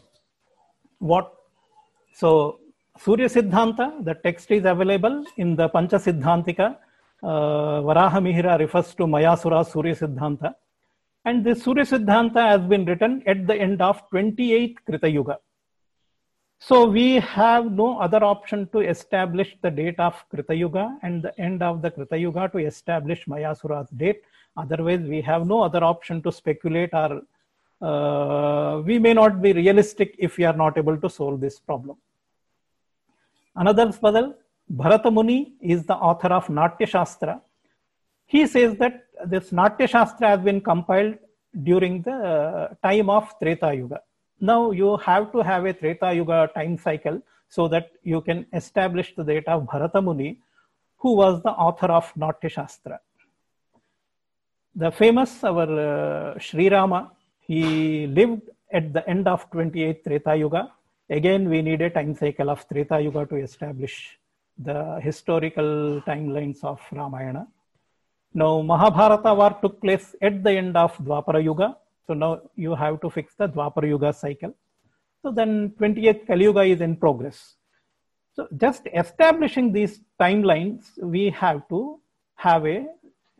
What 0.99 1.33
so 2.13 2.59
Surya 2.99 3.27
Siddhanta, 3.27 4.03
the 4.05 4.13
text 4.13 4.51
is 4.51 4.65
available 4.65 5.25
in 5.37 5.55
the 5.55 5.67
Pancha 5.67 5.95
Siddhantika. 5.95 6.77
Uh, 7.23 7.81
Varaha 7.81 8.21
Mihira 8.21 8.59
refers 8.59 8.93
to 8.93 9.03
Mayasura 9.03 9.65
Surya 9.65 9.95
Siddhanta. 9.95 10.53
And 11.25 11.43
this 11.43 11.63
Surya 11.63 11.85
Siddhanta 11.85 12.47
has 12.47 12.61
been 12.61 12.85
written 12.85 13.23
at 13.25 13.47
the 13.47 13.55
end 13.55 13.81
of 13.81 14.07
28th 14.11 14.75
Krita 14.85 15.09
Yuga. 15.09 15.39
So 16.59 16.85
we 16.85 17.15
have 17.15 17.71
no 17.71 17.99
other 17.99 18.23
option 18.23 18.69
to 18.71 18.79
establish 18.79 19.57
the 19.61 19.71
date 19.71 19.99
of 19.99 20.23
Krita 20.29 20.55
Yuga 20.55 20.97
and 21.01 21.23
the 21.23 21.37
end 21.39 21.63
of 21.63 21.81
the 21.81 21.89
Krita 21.89 22.17
Yuga 22.17 22.49
to 22.49 22.59
establish 22.59 23.25
Mayasura's 23.25 23.89
date. 23.89 24.21
Otherwise, 24.55 25.01
we 25.01 25.19
have 25.21 25.47
no 25.47 25.63
other 25.63 25.83
option 25.83 26.21
to 26.21 26.31
speculate 26.31 26.91
or 26.93 27.21
uh, 27.81 28.81
we 28.81 28.99
may 28.99 29.13
not 29.13 29.41
be 29.41 29.51
realistic 29.51 30.15
if 30.19 30.37
we 30.37 30.45
are 30.45 30.55
not 30.55 30.77
able 30.77 30.95
to 30.95 31.09
solve 31.09 31.41
this 31.41 31.59
problem. 31.59 31.97
Another 33.55 33.91
puzzle, 33.93 34.35
Bharata 34.69 35.11
Muni 35.11 35.53
is 35.61 35.85
the 35.85 35.93
author 35.93 36.29
of 36.29 36.49
Natya 36.49 36.87
Shastra. 36.87 37.41
He 38.25 38.47
says 38.47 38.75
that 38.77 39.05
this 39.25 39.51
Natya 39.51 39.87
Shastra 39.87 40.29
has 40.29 40.39
been 40.39 40.59
compiled 40.59 41.15
during 41.61 42.01
the 42.01 42.75
time 42.81 43.09
of 43.09 43.31
Treta 43.39 43.73
Yuga. 43.75 44.01
Now 44.39 44.71
you 44.71 44.97
have 44.97 45.31
to 45.33 45.39
have 45.41 45.65
a 45.65 45.73
Treta 45.73 46.13
Yuga 46.13 46.49
time 46.55 46.77
cycle 46.77 47.21
so 47.47 47.67
that 47.67 47.91
you 48.01 48.21
can 48.21 48.47
establish 48.53 49.13
the 49.15 49.23
date 49.23 49.47
of 49.47 49.67
Bharata 49.67 50.01
Muni, 50.01 50.39
who 50.97 51.15
was 51.15 51.43
the 51.43 51.51
author 51.51 51.87
of 51.87 52.11
Natya 52.15 52.49
Shastra. 52.49 52.99
The 54.75 54.91
famous 54.91 55.43
our 55.43 56.33
uh, 56.33 56.39
Sri 56.39 56.69
Rama, 56.69 57.11
he 57.41 58.07
lived 58.07 58.49
at 58.71 58.91
the 58.91 59.07
end 59.07 59.27
of 59.27 59.47
28th 59.51 60.03
Treta 60.03 60.35
Yuga 60.35 60.71
Again, 61.09 61.49
we 61.49 61.61
need 61.61 61.81
a 61.81 61.89
time 61.89 62.15
cycle 62.15 62.49
of 62.49 62.67
Treta 62.67 62.99
Yuga 63.01 63.25
to 63.25 63.35
establish 63.35 64.17
the 64.57 64.99
historical 65.01 66.01
timelines 66.07 66.63
of 66.63 66.79
Ramayana. 66.91 67.47
Now, 68.33 68.61
Mahabharata 68.61 69.33
war 69.33 69.57
took 69.61 69.81
place 69.81 70.15
at 70.21 70.43
the 70.43 70.51
end 70.51 70.77
of 70.77 70.95
Dwapara 70.97 71.43
Yuga. 71.43 71.77
So 72.07 72.13
now 72.13 72.41
you 72.55 72.73
have 72.75 73.01
to 73.01 73.09
fix 73.09 73.35
the 73.35 73.47
Dwapara 73.47 73.87
Yuga 73.87 74.13
cycle. 74.13 74.55
So 75.21 75.31
then 75.31 75.73
28th 75.79 76.27
Kali 76.27 76.43
Yuga 76.45 76.61
is 76.61 76.81
in 76.81 76.95
progress. 76.95 77.55
So 78.35 78.47
just 78.57 78.87
establishing 78.93 79.71
these 79.71 80.01
timelines, 80.19 80.85
we 81.01 81.29
have 81.29 81.67
to 81.69 81.99
have 82.35 82.65
a, 82.65 82.87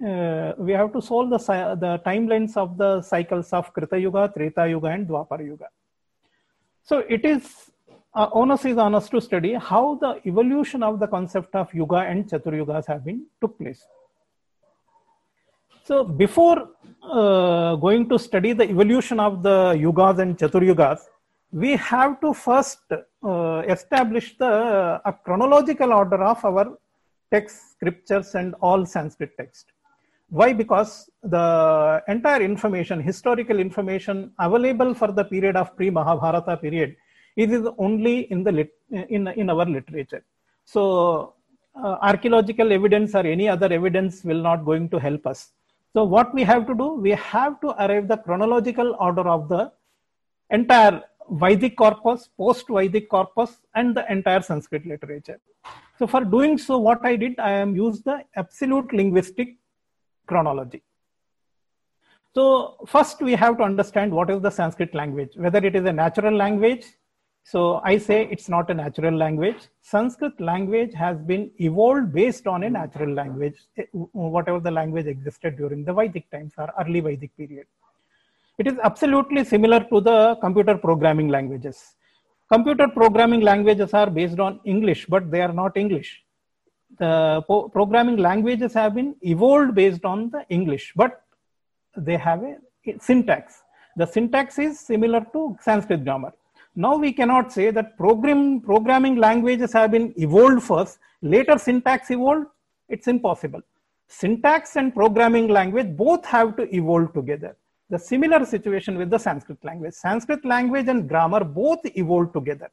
uh, 0.06 0.54
we 0.58 0.74
have 0.74 0.94
to 0.94 1.02
solve 1.02 1.30
the, 1.32 1.38
the 1.38 2.02
timelines 2.06 2.56
of 2.56 2.78
the 2.78 3.02
cycles 3.02 3.52
of 3.52 3.74
Krita 3.74 4.00
Yuga, 4.00 4.32
Treta 4.36 4.68
Yuga 4.70 4.88
and 4.88 5.08
Dwapara 5.08 5.46
Yuga. 5.46 5.68
So 6.84 7.00
it 7.10 7.26
is 7.26 7.72
uh, 8.14 8.30
onus 8.32 8.66
is 8.66 8.78
on 8.78 8.94
us 8.94 9.10
to 9.10 9.20
study 9.20 9.54
how 9.54 9.96
the 9.96 10.22
evolution 10.26 10.84
of 10.84 11.00
the 11.00 11.08
concept 11.08 11.56
of 11.56 11.74
yuga 11.74 12.02
and 12.12 12.30
chaturyugas 12.30 12.86
have 12.88 13.04
been 13.04 13.26
took 13.42 13.58
place. 13.58 13.86
So 15.84 16.04
before 16.04 16.70
uh, 17.02 17.76
going 17.76 18.08
to 18.10 18.18
study 18.18 18.54
the 18.54 18.70
evolution 18.70 19.20
of 19.20 19.44
the 19.44 19.74
yugas 19.76 20.20
and 20.20 20.38
chaturyugas, 20.38 21.00
we 21.52 21.76
have 21.76 22.22
to 22.22 22.34
first 22.34 22.80
uh, 22.92 23.64
establish 23.68 24.38
the 24.38 25.02
a 25.06 25.14
chronological 25.14 25.92
order 25.92 26.24
of 26.24 26.44
our 26.46 26.78
text, 27.32 27.72
scriptures, 27.72 28.36
and 28.36 28.56
all 28.62 28.86
Sanskrit 28.86 29.36
text. 29.38 29.73
Why? 30.40 30.52
Because 30.52 30.92
the 31.22 32.02
entire 32.08 32.42
information, 32.42 33.00
historical 33.00 33.60
information 33.60 34.32
available 34.40 34.96
for 34.96 35.10
the 35.12 35.24
period 35.24 35.56
of 35.56 35.76
pre-Mahabharata 35.78 36.58
period 36.58 36.96
is 37.36 37.68
only 37.78 38.32
in 38.32 38.44
the 38.44 38.52
lit- 38.52 38.80
in, 39.16 39.28
in 39.28 39.52
our 39.52 39.66
literature. 39.66 40.24
So 40.66 41.36
uh, 41.76 41.98
archaeological 42.02 42.72
evidence 42.72 43.14
or 43.14 43.28
any 43.36 43.48
other 43.48 43.72
evidence 43.72 44.24
will 44.24 44.42
not 44.42 44.66
going 44.66 44.90
to 44.90 44.98
help 44.98 45.28
us. 45.28 45.52
So 45.94 46.04
what 46.04 46.34
we 46.34 46.44
have 46.44 46.66
to 46.66 46.74
do, 46.74 46.96
we 46.96 47.12
have 47.12 47.62
to 47.62 47.70
arrive 47.84 48.08
the 48.08 48.18
chronological 48.18 48.96
order 49.00 49.28
of 49.30 49.50
the 49.50 49.72
entire 50.50 51.04
Vedic 51.30 51.78
corpus, 51.78 52.30
post-Vedic 52.36 53.08
corpus, 53.08 53.58
and 53.76 53.96
the 53.96 54.12
entire 54.12 54.42
Sanskrit 54.42 54.86
literature. 54.88 55.40
So 56.00 56.08
for 56.08 56.22
doing 56.26 56.58
so, 56.58 56.80
what 56.80 57.06
I 57.06 57.16
did, 57.18 57.40
I 57.40 57.52
am 57.52 57.76
used 57.76 58.04
the 58.04 58.24
absolute 58.36 58.92
linguistic 58.92 59.58
chronology. 60.28 60.82
So 62.36 62.78
first 62.88 63.22
we 63.22 63.34
have 63.34 63.58
to 63.58 63.64
understand 63.64 64.12
what 64.12 64.30
is 64.30 64.42
the 64.42 64.50
Sanskrit 64.50 64.96
language, 64.96 65.32
whether 65.36 65.60
it 65.60 65.76
is 65.76 65.86
a 65.86 65.94
natural 65.94 66.36
language. 66.36 66.86
So 67.44 67.82
I 67.84 67.98
say 67.98 68.28
it's 68.32 68.50
not 68.50 68.72
a 68.72 68.74
natural 68.74 69.16
language. 69.16 69.68
Sanskrit 69.82 70.40
language 70.40 70.94
has 70.94 71.18
been 71.22 71.52
evolved 71.60 72.14
based 72.14 72.48
on 72.48 72.64
a 72.64 72.70
natural 72.70 73.14
language, 73.14 73.58
eh, 73.78 73.84
whatever 73.94 74.60
the 74.60 74.72
language 74.72 75.08
existed 75.08 75.58
during 75.58 75.84
the 75.84 75.94
Vedic 75.94 76.30
times 76.32 76.54
or 76.58 76.74
early 76.80 77.02
Vedic 77.02 77.36
period. 77.38 77.68
It 78.58 78.68
is 78.68 78.78
absolutely 78.84 79.44
similar 79.44 79.82
to 79.92 80.00
the 80.00 80.36
computer 80.42 80.78
programming 80.78 81.28
languages. 81.28 81.96
Computer 82.52 82.88
programming 82.88 83.42
languages 83.42 83.94
are 83.94 84.10
based 84.10 84.40
on 84.40 84.60
English, 84.64 85.06
but 85.06 85.30
they 85.30 85.42
are 85.42 85.54
not 85.54 85.76
English 85.76 86.24
the 86.98 87.42
programming 87.72 88.18
languages 88.18 88.74
have 88.74 88.96
been 88.96 89.16
evolved 89.22 89.76
based 89.76 90.06
on 90.06 90.30
the 90.30 90.46
English, 90.50 90.94
but 90.96 91.22
they 91.96 92.18
have 92.18 92.44
a 92.44 92.58
syntax. 93.00 93.62
The 93.96 94.06
syntax 94.06 94.60
is 94.60 94.80
similar 94.80 95.26
to 95.34 95.58
Sanskrit 95.62 96.04
grammar. 96.04 96.34
Now 96.76 96.96
we 96.98 97.14
cannot 97.14 97.52
say 97.52 97.70
that 97.70 97.98
program, 97.98 98.60
programming 98.62 99.18
languages 99.18 99.74
have 99.74 99.92
been 99.92 100.14
evolved 100.18 100.64
first, 100.64 100.98
later 101.22 101.58
syntax 101.58 102.10
evolved. 102.10 102.48
It's 102.90 103.08
impossible. 103.08 103.62
Syntax 104.08 104.76
and 104.76 104.94
programming 104.94 105.48
language 105.48 105.96
both 105.96 106.26
have 106.26 106.56
to 106.58 106.76
evolve 106.76 107.14
together. 107.14 107.56
The 107.90 108.00
similar 108.00 108.46
situation 108.46 108.98
with 108.98 109.10
the 109.10 109.20
Sanskrit 109.20 109.64
language. 109.64 109.94
Sanskrit 109.94 110.44
language 110.46 110.88
and 110.88 111.08
grammar 111.08 111.44
both 111.44 111.80
evolved 111.84 112.34
together. 112.34 112.72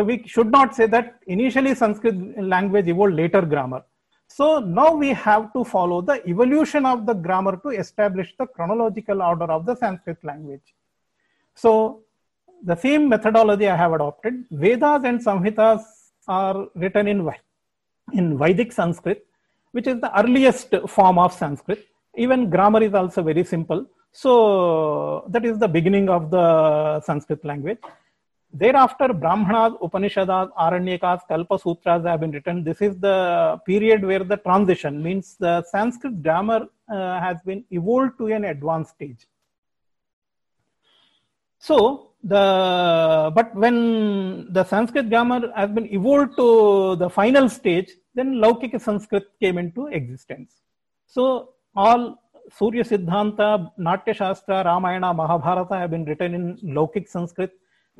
So 0.00 0.04
we 0.04 0.22
should 0.26 0.50
not 0.50 0.74
say 0.74 0.86
that 0.86 1.20
initially 1.26 1.74
Sanskrit 1.74 2.16
language 2.42 2.88
evolved 2.88 3.16
later 3.16 3.42
grammar. 3.42 3.82
So 4.28 4.60
now 4.60 4.94
we 4.94 5.10
have 5.12 5.52
to 5.52 5.62
follow 5.62 6.00
the 6.00 6.26
evolution 6.26 6.86
of 6.86 7.04
the 7.04 7.12
grammar 7.12 7.58
to 7.64 7.68
establish 7.68 8.34
the 8.38 8.46
chronological 8.46 9.20
order 9.20 9.44
of 9.56 9.66
the 9.66 9.76
Sanskrit 9.76 10.16
language. 10.24 10.74
So 11.54 12.00
the 12.64 12.76
same 12.76 13.10
methodology 13.10 13.68
I 13.68 13.76
have 13.76 13.92
adopted. 13.92 14.46
Vedas 14.50 15.04
and 15.04 15.22
Samhitas 15.22 15.82
are 16.26 16.68
written 16.74 17.06
in, 17.06 17.30
in 18.14 18.38
Vedic 18.38 18.72
Sanskrit, 18.72 19.26
which 19.72 19.86
is 19.86 20.00
the 20.00 20.18
earliest 20.18 20.74
form 20.88 21.18
of 21.18 21.34
Sanskrit. 21.34 21.86
Even 22.16 22.48
grammar 22.48 22.82
is 22.82 22.94
also 22.94 23.22
very 23.22 23.44
simple. 23.44 23.84
So 24.12 25.26
that 25.28 25.44
is 25.44 25.58
the 25.58 25.68
beginning 25.68 26.08
of 26.08 26.30
the 26.30 27.02
Sanskrit 27.02 27.44
language. 27.44 27.80
Thereafter, 28.52 29.12
Brahmanas, 29.12 29.74
Upanishads, 29.80 30.28
Aranyakas, 30.28 31.20
Kalpa 31.28 31.58
Sutras 31.58 32.04
have 32.04 32.20
been 32.20 32.32
written. 32.32 32.64
This 32.64 32.82
is 32.82 32.98
the 32.98 33.60
period 33.64 34.04
where 34.04 34.24
the 34.24 34.38
transition 34.38 35.00
means 35.02 35.36
the 35.38 35.62
Sanskrit 35.70 36.20
grammar 36.22 36.66
uh, 36.92 37.20
has 37.20 37.36
been 37.44 37.64
evolved 37.70 38.18
to 38.18 38.26
an 38.26 38.44
advanced 38.44 38.90
stage. 38.90 39.28
So, 41.58 42.12
the 42.24 43.30
but 43.34 43.54
when 43.54 44.52
the 44.52 44.64
Sanskrit 44.64 45.08
grammar 45.08 45.52
has 45.54 45.70
been 45.70 45.86
evolved 45.92 46.36
to 46.36 46.96
the 46.96 47.08
final 47.08 47.48
stage, 47.48 47.92
then 48.14 48.34
Laukika 48.34 48.80
Sanskrit 48.80 49.28
came 49.40 49.58
into 49.58 49.86
existence. 49.86 50.60
So, 51.06 51.50
all 51.76 52.20
Surya 52.52 52.82
Siddhanta, 52.82 53.70
Natya 53.78 54.14
Shastra, 54.14 54.64
Ramayana, 54.64 55.14
Mahabharata 55.14 55.76
have 55.76 55.92
been 55.92 56.04
written 56.04 56.34
in 56.34 56.56
Laukik 56.58 57.08
Sanskrit 57.08 57.52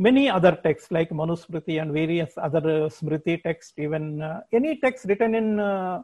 many 0.07 0.25
other 0.37 0.53
texts 0.67 0.91
like 0.91 1.11
Manusmriti 1.11 1.81
and 1.81 1.93
various 1.93 2.33
other 2.47 2.65
uh, 2.77 2.89
Smriti 2.89 3.43
texts, 3.43 3.75
even 3.77 4.23
uh, 4.23 4.41
any 4.53 4.77
text 4.85 5.05
written 5.05 5.35
in 5.35 5.61
uh, 5.61 6.03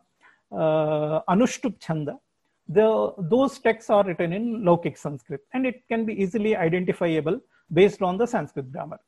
uh, 0.53 1.21
Anushtup 1.33 1.81
Chanda, 1.81 2.19
the, 2.69 3.15
those 3.19 3.59
texts 3.59 3.91
are 3.91 4.05
written 4.05 4.33
in 4.33 4.62
Laukik 4.62 4.99
Sanskrit 4.99 5.41
and 5.55 5.67
it 5.67 5.83
can 5.88 6.05
be 6.05 6.12
easily 6.23 6.55
identifiable 6.55 7.41
based 7.73 8.03
on 8.03 8.19
the 8.19 8.26
Sanskrit 8.26 8.71
grammar. 8.71 9.00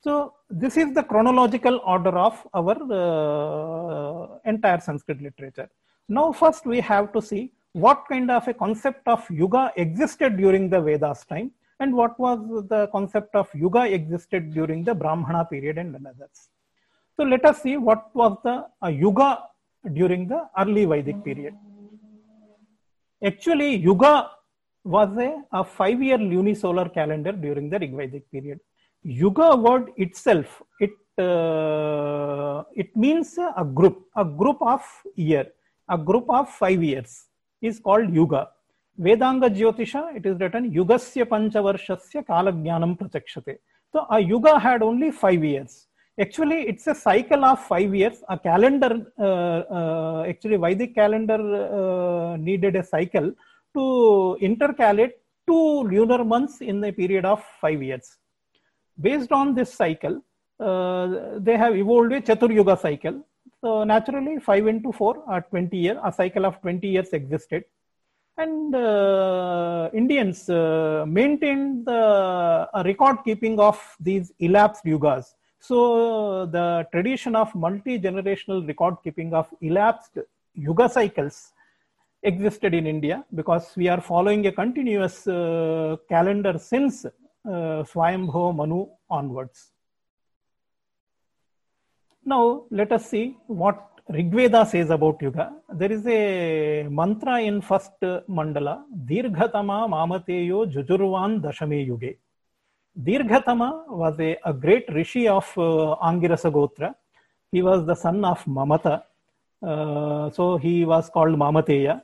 So 0.00 0.34
this 0.48 0.76
is 0.76 0.94
the 0.94 1.02
chronological 1.02 1.80
order 1.84 2.16
of 2.16 2.46
our 2.54 2.76
uh, 2.92 4.38
entire 4.44 4.80
Sanskrit 4.80 5.20
literature. 5.20 5.68
Now 6.08 6.32
first 6.32 6.64
we 6.64 6.80
have 6.80 7.12
to 7.12 7.20
see 7.20 7.50
what 7.72 8.04
kind 8.08 8.30
of 8.30 8.46
a 8.46 8.54
concept 8.54 9.06
of 9.08 9.28
yuga 9.30 9.72
existed 9.76 10.36
during 10.36 10.70
the 10.70 10.80
Vedas 10.80 11.24
time 11.24 11.50
and 11.80 11.94
what 11.94 12.18
was 12.18 12.38
the 12.68 12.88
concept 12.88 13.34
of 13.34 13.48
yuga 13.54 13.82
existed 13.92 14.52
during 14.52 14.84
the 14.84 14.94
Brahmana 14.94 15.44
period 15.44 15.78
and 15.78 15.94
others. 15.94 16.48
So 17.16 17.24
let 17.24 17.44
us 17.44 17.62
see 17.62 17.76
what 17.76 18.14
was 18.14 18.36
the 18.44 18.66
uh, 18.82 18.88
yuga 18.88 19.44
during 19.92 20.28
the 20.28 20.48
early 20.58 20.84
Vedic 20.84 21.24
period. 21.24 21.54
Actually, 23.24 23.74
yuga 23.76 24.30
was 24.84 25.16
a, 25.18 25.42
a 25.52 25.64
five-year 25.64 26.18
lunisolar 26.18 26.92
calendar 26.92 27.32
during 27.32 27.68
the 27.68 27.78
Rigvedic 27.78 28.22
period. 28.30 28.60
Yuga 29.02 29.56
word 29.56 29.90
itself, 29.96 30.62
it 30.80 30.90
uh, 31.18 32.62
it 32.76 32.96
means 32.96 33.36
a 33.38 33.64
group, 33.64 34.06
a 34.16 34.24
group 34.24 34.58
of 34.60 34.82
year, 35.16 35.46
a 35.88 35.98
group 35.98 36.26
of 36.28 36.48
five 36.48 36.82
years 36.82 37.26
is 37.60 37.80
called 37.80 38.14
yuga. 38.14 38.48
Vedanga 38.98 39.44
Jyotisha 39.54 39.94
it 39.96 40.26
is 40.26 40.42
written 40.42 40.64
युगस्य 40.74 41.24
पंचवर्षस्य 41.32 42.20
काल 42.28 42.50
ज्ञानम 42.62 42.94
प्रत्यक्षते 42.94 43.52
तो 43.94 43.98
a 43.98 44.18
yuga 44.18 44.48
had 44.64 44.82
only 44.82 45.10
five 45.20 45.44
years 45.44 45.86
actually 46.18 46.60
it's 46.72 46.88
a 46.88 46.92
cycle 47.02 47.44
of 47.44 47.68
five 47.68 47.94
years 47.94 48.22
a 48.30 48.36
calendar 48.46 48.94
actually 50.30 50.56
Vedic 50.64 50.94
calendar 50.94 51.40
needed 52.44 52.76
a 52.76 52.82
cycle 52.82 53.30
to 53.74 53.84
intercalate 54.82 55.18
two 55.48 55.58
lunar 55.88 56.22
months 56.34 56.60
in 56.62 56.80
the 56.80 56.92
period 56.96 57.26
of 57.26 57.44
five 57.62 57.82
years 57.82 58.18
based 58.98 59.32
on 59.32 59.54
this 59.54 59.76
cycle 59.78 60.20
they 61.48 61.56
have 61.56 61.74
evolve 61.86 62.14
a 62.14 62.20
chaturyuga 62.20 62.74
cycle 62.76 63.22
So 63.60 63.82
naturally, 63.82 64.38
five 64.38 64.68
into 64.68 64.92
four 64.92 65.24
are 65.26 65.40
twenty 65.42 65.78
years. 65.78 65.98
A 66.04 66.12
cycle 66.12 66.46
of 66.46 66.60
twenty 66.60 66.88
years 66.88 67.08
existed. 67.12 67.64
And 68.38 68.72
uh, 68.72 69.90
Indians 69.92 70.48
uh, 70.48 71.04
maintained 71.08 71.86
the 71.86 72.68
record 72.84 73.16
keeping 73.24 73.58
of 73.58 73.76
these 73.98 74.32
elapsed 74.38 74.84
yugas. 74.84 75.34
So 75.58 76.46
the 76.46 76.86
tradition 76.92 77.34
of 77.34 77.52
multi-generational 77.56 78.66
record 78.66 78.94
keeping 79.02 79.34
of 79.34 79.48
elapsed 79.60 80.18
yuga 80.54 80.88
cycles 80.88 81.52
existed 82.22 82.74
in 82.74 82.86
India 82.86 83.24
because 83.34 83.72
we 83.76 83.88
are 83.88 84.00
following 84.00 84.46
a 84.46 84.52
continuous 84.52 85.26
uh, 85.26 85.96
calendar 86.08 86.58
since 86.58 87.04
uh, 87.04 87.10
Swayambhu 87.44 88.54
Manu 88.54 88.86
onwards. 89.10 89.72
Now 92.24 92.64
let 92.70 92.92
us 92.92 93.10
see 93.10 93.36
what 93.48 93.97
Rigveda 94.10 94.66
says 94.66 94.88
about 94.88 95.20
Yuga. 95.20 95.52
There 95.70 95.92
is 95.92 96.06
a 96.06 96.88
mantra 96.88 97.42
in 97.42 97.60
first 97.60 97.92
mandala, 98.00 98.84
Dirghatama 99.04 99.86
Mamateyo 99.86 100.72
Jujurvan 100.72 101.42
Dashame 101.42 101.86
Yuge. 101.86 102.16
Dirghatama 102.98 103.86
was 103.88 104.18
a, 104.18 104.38
a 104.46 104.54
great 104.54 104.86
rishi 104.94 105.28
of 105.28 105.44
uh, 105.58 105.96
Angirasa 106.02 106.50
Gotra. 106.50 106.94
He 107.52 107.60
was 107.60 107.84
the 107.84 107.94
son 107.94 108.24
of 108.24 108.42
Mamata. 108.46 109.02
Uh, 109.62 110.30
so 110.30 110.56
he 110.56 110.86
was 110.86 111.10
called 111.10 111.38
Mamateya. 111.38 112.00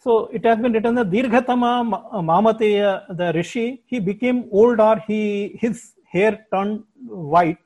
So 0.00 0.26
it 0.26 0.44
has 0.44 0.58
been 0.58 0.74
written 0.74 0.96
that 0.96 1.08
Dirghatama 1.08 2.12
Mamateya, 2.12 3.16
the 3.16 3.32
rishi, 3.34 3.82
he 3.86 4.00
became 4.00 4.50
old 4.52 4.80
or 4.80 4.98
he, 4.98 5.56
his 5.58 5.94
hair 6.12 6.46
turned 6.52 6.84
white 7.06 7.56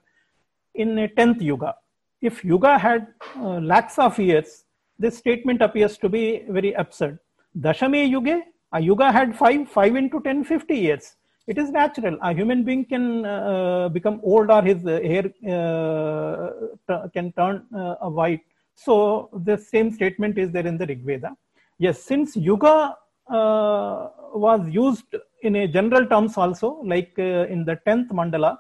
in 0.72 0.96
a 1.00 1.08
10th 1.08 1.40
yuga. 1.40 1.74
If 2.22 2.44
yuga 2.44 2.78
had 2.78 3.08
uh, 3.36 3.58
lakhs 3.72 3.98
of 3.98 4.18
years, 4.18 4.64
this 4.98 5.18
statement 5.18 5.60
appears 5.60 5.98
to 5.98 6.08
be 6.08 6.44
very 6.48 6.72
absurd. 6.72 7.18
Dashame 7.58 8.10
yuge, 8.10 8.40
a 8.72 8.80
yuga 8.80 9.12
had 9.12 9.36
5, 9.36 9.68
5 9.68 9.96
into 9.96 10.20
10, 10.20 10.44
50 10.44 10.74
years. 10.74 11.16
It 11.46 11.58
is 11.58 11.70
natural. 11.70 12.16
A 12.22 12.32
human 12.32 12.62
being 12.62 12.84
can 12.84 13.26
uh, 13.26 13.88
become 13.88 14.20
old 14.22 14.50
or 14.50 14.62
his 14.62 14.82
hair 14.84 15.24
uh, 15.46 17.08
can 17.12 17.32
turn 17.32 17.66
uh, 17.76 18.08
white. 18.08 18.40
So 18.76 19.28
the 19.44 19.58
same 19.58 19.92
statement 19.92 20.38
is 20.38 20.50
there 20.52 20.66
in 20.66 20.78
the 20.78 20.86
Rig 20.86 21.04
Veda 21.04 21.36
yes, 21.84 22.02
since 22.10 22.36
yuga 22.36 22.96
uh, 23.28 24.08
was 24.46 24.60
used 24.68 25.10
in 25.42 25.56
a 25.56 25.66
general 25.66 26.06
terms 26.06 26.36
also, 26.36 26.68
like 26.84 27.12
uh, 27.18 27.54
in 27.54 27.64
the 27.64 27.76
10th 27.86 28.10
mandala, 28.18 28.56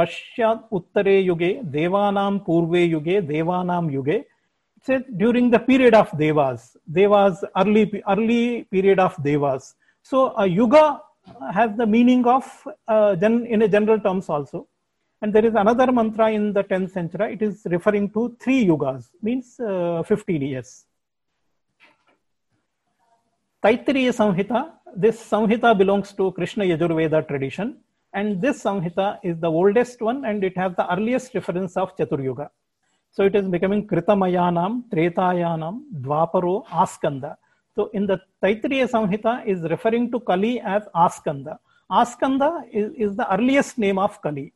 Pashyat 0.00 0.70
Uttare 0.72 1.24
Yuge, 1.26 1.62
Devanam 1.70 2.44
Purve 2.44 2.88
Yuge, 2.90 3.20
Devanam 3.30 3.92
Yuge, 3.92 4.24
said 4.82 5.04
during 5.18 5.50
the 5.50 5.58
period 5.58 5.94
of 5.94 6.16
Devas, 6.16 6.76
Devas, 6.90 7.44
early, 7.56 8.02
early 8.08 8.64
period 8.64 8.98
of 8.98 9.14
Devas. 9.22 9.74
So 10.02 10.32
a 10.36 10.46
yuga 10.46 11.02
has 11.52 11.76
the 11.76 11.86
meaning 11.86 12.26
of 12.26 12.44
uh, 12.88 13.14
gen, 13.16 13.46
in 13.46 13.62
a 13.62 13.68
general 13.68 14.00
terms 14.00 14.28
also. 14.28 14.66
And 15.20 15.34
there 15.34 15.44
is 15.44 15.54
another 15.54 15.92
mantra 15.92 16.30
in 16.32 16.54
the 16.54 16.64
10th 16.64 16.92
century. 16.92 17.34
It 17.34 17.42
is 17.42 17.66
referring 17.66 18.10
to 18.12 18.34
three 18.40 18.64
yugas, 18.64 19.10
means 19.20 19.60
uh, 19.60 20.02
15 20.02 20.40
years. 20.40 20.86
Taittiriya 23.62 24.14
Samhita, 24.20 24.72
this 24.96 25.22
Samhita 25.22 25.76
belongs 25.76 26.14
to 26.14 26.32
Krishna 26.32 26.64
Yajurveda 26.64 27.28
tradition. 27.28 27.76
And 28.12 28.40
this 28.42 28.64
Samhita 28.64 29.18
is 29.22 29.38
the 29.38 29.50
oldest 29.50 30.00
one 30.00 30.24
and 30.24 30.42
it 30.42 30.56
has 30.56 30.74
the 30.76 30.92
earliest 30.92 31.34
reference 31.34 31.76
of 31.76 31.96
Chatur 31.96 32.22
Yuga. 32.22 32.50
So 33.12 33.24
it 33.24 33.34
is 33.34 33.46
becoming 33.48 33.86
Kritamayanam, 33.86 34.84
Tretayanam, 34.92 35.82
Dwaparo, 36.00 36.66
Askanda. 36.66 37.36
So 37.74 37.90
in 37.92 38.06
the 38.06 38.20
Taittiriya 38.42 38.90
Samhita 38.90 39.46
is 39.46 39.62
referring 39.62 40.10
to 40.10 40.20
Kali 40.20 40.60
as 40.60 40.82
Askanda. 40.94 41.58
Askanda 41.90 42.62
is, 42.72 42.92
is 42.96 43.16
the 43.16 43.32
earliest 43.32 43.78
name 43.78 43.98
of 43.98 44.20
Kali. 44.20 44.52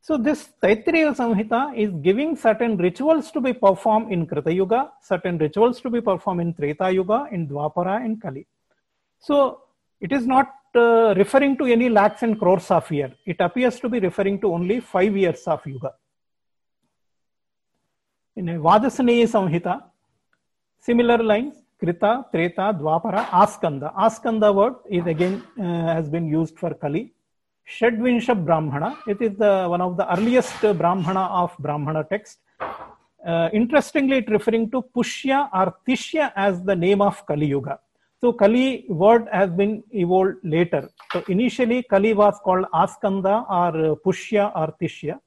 So 0.00 0.16
this 0.16 0.50
Taittiriya 0.60 1.16
Samhita 1.16 1.76
is 1.76 1.92
giving 2.02 2.34
certain 2.36 2.76
rituals 2.76 3.30
to 3.30 3.40
be 3.40 3.52
performed 3.52 4.12
in 4.12 4.26
Krita 4.26 4.52
Yuga, 4.52 4.90
certain 5.00 5.38
rituals 5.38 5.80
to 5.82 5.90
be 5.90 6.00
performed 6.00 6.40
in 6.40 6.54
Treta 6.54 6.90
Yuga, 6.90 7.28
in 7.30 7.46
Dwapara 7.46 8.04
and 8.04 8.20
Kali. 8.20 8.46
So 9.20 9.60
it 10.00 10.10
is 10.10 10.26
not 10.26 10.52
uh, 10.76 11.14
referring 11.16 11.56
to 11.58 11.66
any 11.66 11.88
lakhs 11.88 12.22
and 12.22 12.38
crores 12.38 12.70
of 12.70 12.90
year. 12.90 13.12
It 13.26 13.36
appears 13.40 13.78
to 13.80 13.88
be 13.88 14.00
referring 14.00 14.40
to 14.40 14.52
only 14.52 14.80
five 14.80 15.16
years 15.16 15.42
of 15.46 15.66
Yuga. 15.66 15.92
In 18.36 18.48
a 18.48 18.54
Vajasaneya 18.54 19.28
Samhita, 19.28 19.82
similar 20.80 21.18
lines, 21.18 21.56
Krita, 21.78 22.24
Treta, 22.32 22.72
Dwapara, 22.80 23.26
Askanda. 23.26 23.94
Askanda 23.94 24.54
word 24.54 24.74
is 24.88 25.06
again 25.06 25.42
uh, 25.58 25.94
has 25.94 26.08
been 26.08 26.26
used 26.26 26.58
for 26.58 26.72
Kali. 26.74 27.12
Shadvinsha 27.68 28.44
Brahmana. 28.44 28.98
It 29.06 29.20
is 29.20 29.36
the, 29.36 29.66
one 29.68 29.80
of 29.80 29.96
the 29.96 30.10
earliest 30.12 30.60
Brahmana 30.60 31.24
of 31.24 31.56
Brahmana 31.58 32.04
text. 32.04 32.38
Uh, 33.24 33.48
interestingly, 33.52 34.18
it 34.18 34.28
referring 34.30 34.70
to 34.70 34.82
Pushya 34.94 35.48
or 35.52 35.74
Tishya 35.86 36.32
as 36.34 36.62
the 36.62 36.74
name 36.74 37.00
of 37.00 37.24
Kali 37.26 37.46
Yuga. 37.46 37.78
So 38.24 38.32
Kali 38.32 38.84
word 38.88 39.28
has 39.32 39.50
been 39.50 39.82
evolved 39.90 40.36
later. 40.44 40.88
So 41.12 41.24
initially 41.26 41.82
Kali 41.82 42.14
was 42.14 42.38
called 42.44 42.66
Askanda 42.72 43.44
or 43.50 43.96
Pushya 43.96 44.52
or 44.54 44.72
Tishya. 44.80 45.18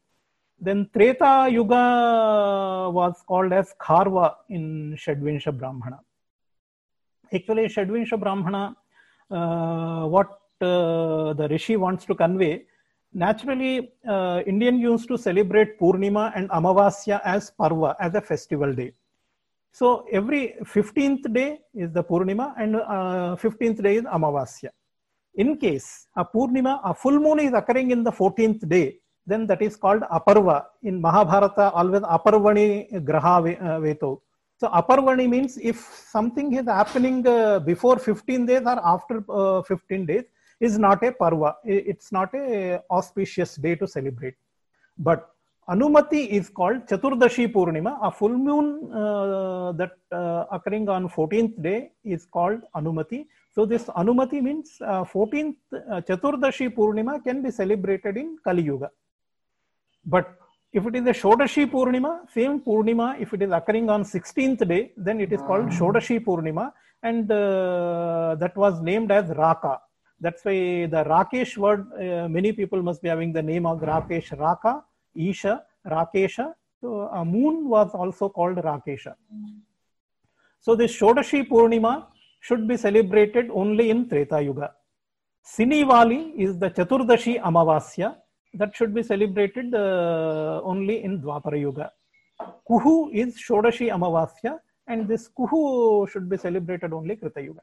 Then 0.61 0.89
Treta 0.93 1.49
Yuga 1.51 2.89
was 2.89 3.21
called 3.27 3.51
as 3.51 3.73
Kharva 3.81 4.35
in 4.49 4.95
Shadvinsha 4.97 5.57
Brahmana. 5.57 5.99
Actually, 7.33 7.65
Shadvinsha 7.65 8.17
Brahmana, 8.17 8.77
uh, 9.29 10.05
what 10.05 10.39
uh, 10.61 11.33
the 11.33 11.47
rishi 11.49 11.75
wants 11.75 12.05
to 12.05 12.15
convey, 12.15 12.63
naturally, 13.13 13.91
uh, 14.07 14.41
Indian 14.47 14.79
used 14.79 15.09
to 15.09 15.17
celebrate 15.17 15.77
Purnima 15.77 16.31
and 16.33 16.49
Amavasya 16.49 17.19
as 17.25 17.51
Parva, 17.51 17.97
as 17.99 18.15
a 18.15 18.21
festival 18.21 18.73
day. 18.73 18.93
So 19.79 19.87
every 20.09 20.55
15th 20.73 21.33
day 21.37 21.59
is 21.73 21.91
the 21.91 22.01
Purnima 22.01 22.53
and 22.57 22.77
uh, 22.77 23.35
15th 23.43 23.83
day 23.83 23.97
is 23.97 24.03
Amavasya. 24.03 24.69
In 25.35 25.57
case 25.57 26.07
a 26.15 26.23
Purnima, 26.23 26.79
a 26.81 26.93
full 26.93 27.19
moon 27.19 27.39
is 27.41 27.51
occurring 27.51 27.91
in 27.91 28.01
the 28.01 28.11
14th 28.11 28.69
day, 28.69 28.99
then 29.27 29.45
that 29.47 29.61
is 29.61 29.75
called 29.75 30.03
Aparva. 30.03 30.63
In 30.83 31.01
Mahabharata, 31.01 31.71
always 31.71 32.03
Aparvani 32.03 32.89
Graha 33.03 33.59
uh, 33.59 33.81
Veto. 33.81 34.21
So 34.61 34.69
Aparvani 34.69 35.27
means 35.27 35.57
if 35.57 35.77
something 36.09 36.53
is 36.53 36.65
happening 36.67 37.27
uh, 37.27 37.59
before 37.59 37.99
15 37.99 38.45
days 38.45 38.61
or 38.61 38.79
after 38.81 39.25
uh, 39.29 39.61
15 39.61 40.05
days, 40.05 40.23
is 40.61 40.79
not 40.79 41.03
a 41.03 41.11
parva. 41.11 41.57
It's 41.65 42.13
not 42.13 42.33
a 42.33 42.79
auspicious 42.89 43.57
day 43.57 43.75
to 43.75 43.85
celebrate. 43.85 44.35
But 44.97 45.34
Anumati 45.67 46.27
is 46.27 46.49
called 46.49 46.85
Chaturdashi 46.85 47.51
Purnima. 47.51 47.97
A 48.03 48.11
full 48.11 48.37
moon 48.37 48.91
uh, 48.93 49.71
that 49.71 49.93
uh, 50.11 50.45
occurring 50.51 50.87
on 50.89 51.09
14th 51.09 51.59
day 51.61 51.91
is 52.03 52.25
called 52.25 52.61
Anumati. 52.75 53.25
So 53.53 53.65
this 53.65 53.85
Anumati 53.85 54.43
means 54.43 54.77
uh, 54.81 55.03
14th 55.03 55.55
uh, 55.73 56.01
Chaturdashi 56.01 56.69
Purnima 56.69 57.23
can 57.23 57.41
be 57.41 57.49
celebrated 57.49 58.15
in 58.15 58.37
Kali 58.43 58.61
Yuga. 58.61 58.91
But 60.05 60.37
if 60.71 60.85
it 60.85 60.95
is 60.97 61.07
a 61.07 61.13
Shodashi 61.21 61.65
Purnima, 61.71 62.29
same 62.31 62.59
Purnima, 62.59 63.19
if 63.19 63.33
it 63.33 63.41
is 63.41 63.51
occurring 63.51 63.89
on 63.89 64.03
16th 64.03 64.67
day, 64.67 64.91
then 64.97 65.19
it 65.19 65.33
is 65.33 65.41
called 65.41 65.69
Shodashi 65.69 66.23
Purnima 66.23 66.71
and 67.01 67.31
uh, 67.31 68.35
that 68.39 68.55
was 68.55 68.81
named 68.81 69.11
as 69.11 69.29
Raka. 69.35 69.79
That's 70.19 70.45
why 70.45 70.85
the 70.85 71.03
Rakesh 71.05 71.57
word, 71.57 71.87
uh, 71.93 72.27
many 72.27 72.51
people 72.51 72.83
must 72.83 73.01
be 73.01 73.09
having 73.09 73.33
the 73.33 73.41
name 73.41 73.65
of 73.65 73.79
Rakesh, 73.79 74.37
Raka, 74.37 74.83
Isha, 75.15 75.63
Rakesha. 75.85 76.53
So 76.81 77.09
a 77.11 77.23
moon 77.23 77.69
was 77.69 77.91
also 77.93 78.29
called 78.29 78.57
Rakesha. 78.57 79.15
So 80.59 80.75
this 80.75 80.97
Shodashi 80.97 81.47
Purnima 81.47 82.07
should 82.41 82.67
be 82.67 82.77
celebrated 82.77 83.49
only 83.51 83.89
in 83.89 84.09
Treta 84.09 84.41
Yuga. 84.41 84.71
Sinivali 85.45 86.33
is 86.35 86.57
the 86.57 86.69
Chaturdashi 86.69 87.39
Amavasya 87.41 88.15
that 88.55 88.75
should 88.75 88.93
be 88.93 89.03
celebrated 89.03 89.73
uh, 89.75 90.61
only 90.63 91.03
in 91.03 91.21
Dwapara 91.21 91.59
Yuga. 91.59 91.91
Kuhu 92.69 93.13
is 93.13 93.37
Shodashi 93.37 93.89
Amavasya 93.91 94.59
and 94.87 95.07
this 95.07 95.29
Kuhu 95.37 96.09
should 96.09 96.29
be 96.29 96.37
celebrated 96.37 96.93
only 96.93 97.15
Krita 97.15 97.41
Yuga. 97.41 97.61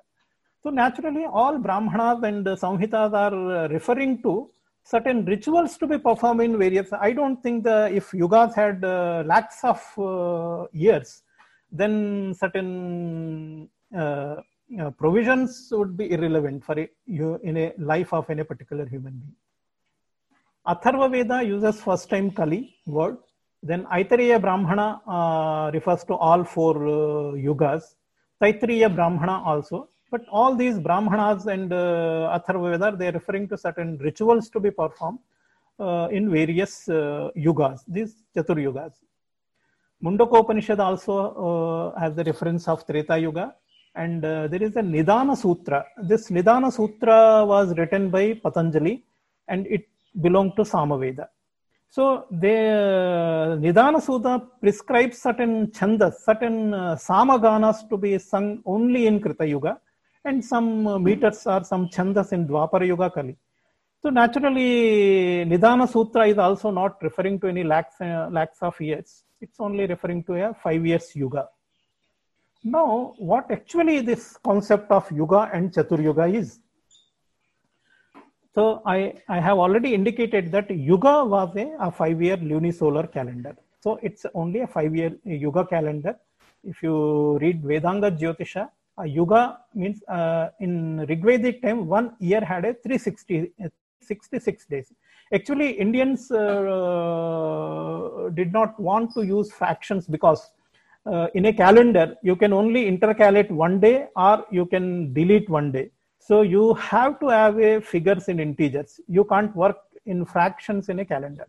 So 0.63 0.71
naturally 0.71 1.25
all 1.25 1.59
Brahmanas 1.59 2.23
and 2.23 2.47
Samhitas 2.47 3.13
are 3.13 3.69
referring 3.69 4.23
to 4.23 4.51
certain 4.85 5.25
rituals 5.25 5.77
to 5.79 5.87
be 5.87 5.99
performed 5.99 6.43
in 6.43 6.59
various. 6.59 6.93
I 6.93 7.13
don't 7.13 7.43
think 7.43 7.65
the 7.65 7.91
if 7.93 8.11
yugas 8.11 8.55
had 8.55 8.85
uh, 8.85 9.23
lakhs 9.27 9.61
of 9.63 9.81
uh, 9.99 10.67
years, 10.73 11.23
then 11.71 12.35
certain 12.35 13.69
uh, 13.97 14.37
uh, 14.81 14.91
provisions 14.91 15.69
would 15.73 15.97
be 15.97 16.11
irrelevant 16.11 16.65
for 16.65 16.79
a, 16.79 16.89
you 17.07 17.39
in 17.43 17.57
a 17.57 17.73
life 17.79 18.13
of 18.13 18.29
any 18.31 18.43
particular 18.43 18.87
human 18.87 19.13
being. 19.13 19.37
Atharva 20.67 21.11
Veda 21.11 21.43
uses 21.45 21.81
first 21.81 22.09
time 22.09 22.31
Kali 22.31 22.77
word. 22.87 23.19
Then 23.63 23.85
Aitareya 23.85 24.41
Brahmana 24.41 25.01
uh, 25.07 25.71
refers 25.73 26.05
to 26.05 26.15
all 26.15 26.45
four 26.45 26.77
uh, 26.77 27.33
yugas. 27.35 27.83
Taittiriya 28.43 28.93
Brahmana 28.93 29.43
also. 29.45 29.89
But 30.13 30.27
all 30.31 30.55
these 30.55 30.79
Brahmanas 30.79 31.47
and 31.47 31.73
uh, 31.73 32.39
Atharva 32.39 32.73
Veda, 32.73 32.95
they 32.95 33.09
are 33.09 33.13
referring 33.13 33.49
to 33.49 33.57
certain 33.57 33.97
rituals 33.97 34.51
to 34.51 34.61
be 34.61 34.71
performed 34.71 35.21
uh, 35.81 36.09
in 36.13 36.31
various 36.31 36.87
uh, 36.87 37.31
yugas, 37.35 37.81
these 37.89 38.13
Chatur 38.37 38.59
yugas. 38.67 38.93
Mundaka 40.05 40.39
Upanishad 40.41 40.81
also 40.81 41.15
uh, 41.95 41.99
has 41.99 42.15
the 42.15 42.25
reference 42.25 42.69
of 42.69 42.87
Treta 42.87 43.19
Yuga. 43.19 43.55
And 43.95 44.23
uh, 44.23 44.49
there 44.49 44.63
is 44.63 44.77
a 44.77 44.83
Nidana 44.83 45.35
Sutra. 45.35 45.87
This 46.03 46.29
Nidana 46.29 46.71
Sutra 46.71 47.47
was 47.47 47.75
written 47.79 48.11
by 48.11 48.35
Patanjali 48.35 49.03
and 49.49 49.67
it 49.67 49.89
belonged 50.21 50.57
to 50.57 50.63
Samaveda. 50.63 51.29
So 51.89 52.27
the 52.31 52.59
uh, 52.59 53.57
Nidana 53.65 54.03
Sutra 54.03 54.43
prescribes 54.61 55.23
certain 55.23 55.69
chandas, 55.69 56.17
certain 56.17 56.75
uh, 56.75 56.97
samaganas 56.97 57.89
to 57.89 57.97
be 57.97 58.19
sung 58.19 58.61
only 58.67 59.07
in 59.07 59.19
Krita 59.19 59.47
Yuga 59.47 59.79
and 60.25 60.45
some 60.45 60.87
uh, 60.87 60.99
meters 60.99 61.47
or 61.47 61.65
some 61.65 61.89
chandas 61.89 62.33
in 62.33 62.47
Dwapara 62.47 62.87
Yuga 62.87 63.11
Kali. 63.11 63.37
So 64.03 64.11
naturally, 64.11 65.45
Nidana 65.45 65.89
Sutra 65.89 66.27
is 66.27 66.39
also 66.39 66.71
not 66.71 67.01
referring 67.03 67.39
to 67.41 67.47
any 67.47 67.65
lakhs, 67.65 68.01
uh, 68.01 68.29
lakhs 68.31 68.59
of 68.61 68.81
years. 68.81 69.25
It's 69.41 69.59
only 69.61 69.87
referring 69.87 70.25
to 70.25 70.35
a 70.35 70.55
five 70.55 70.85
years 70.85 71.15
Yuga. 71.15 71.49
Now, 72.65 73.15
what 73.19 73.51
actually 73.51 74.01
this 74.01 74.37
concept 74.45 74.91
of 74.91 75.11
Yuga 75.11 75.51
and 75.53 75.73
Chatur 75.73 76.03
Yuga 76.03 76.27
is? 76.27 76.61
So 78.55 78.83
I, 78.85 79.15
I 79.29 79.41
have 79.41 79.59
already 79.59 79.95
indicated 79.95 80.53
that 80.53 80.71
Yuga 80.71 81.25
was 81.25 81.57
a, 81.57 81.75
a 81.81 81.91
five-year 81.91 82.37
lunisolar 82.37 83.11
calendar. 83.11 83.57
So 83.81 83.99
it's 84.03 84.27
only 84.35 84.61
a 84.61 84.67
five-year 84.67 85.17
Yuga 85.25 85.65
calendar. 85.65 86.17
If 86.63 86.83
you 86.83 87.39
read 87.39 87.63
Vedanga 87.63 88.17
Jyotisha, 88.17 88.69
Yuga 89.05 89.59
means 89.75 90.03
uh, 90.09 90.49
in 90.61 90.99
Rigvedic 91.09 91.63
time, 91.63 91.87
one 91.87 92.15
year 92.19 92.45
had 92.45 92.65
a 92.65 92.75
360, 92.75 93.53
66 94.01 94.67
days. 94.67 94.93
Actually, 95.33 95.71
Indians 95.71 96.31
uh, 96.31 98.29
did 98.35 98.53
not 98.53 98.79
want 98.79 99.15
to 99.15 99.23
use 99.23 99.51
fractions 99.51 100.07
because 100.07 100.53
uh, 101.07 101.29
in 101.35 101.47
a 101.47 101.53
calendar, 101.53 102.15
you 102.23 102.37
can 102.37 102.53
only 102.53 102.85
intercalate 102.85 103.51
one 103.51 103.81
day 103.81 104.07
or 104.15 104.45
you 104.51 104.67
can 104.67 105.13
delete 105.15 105.49
one 105.49 105.73
day. 105.73 105.91
So 106.19 106.43
you 106.43 106.75
have 106.75 107.19
to 107.21 107.29
have 107.29 107.59
a 107.59 107.81
figures 107.81 108.29
in 108.29 108.39
integers. 108.39 109.01
You 109.09 109.25
can't 109.25 109.55
work 109.57 109.79
in 110.07 110.25
fractions 110.25 110.89
in 110.89 110.99
a 111.01 111.05
calendar. 111.05 111.47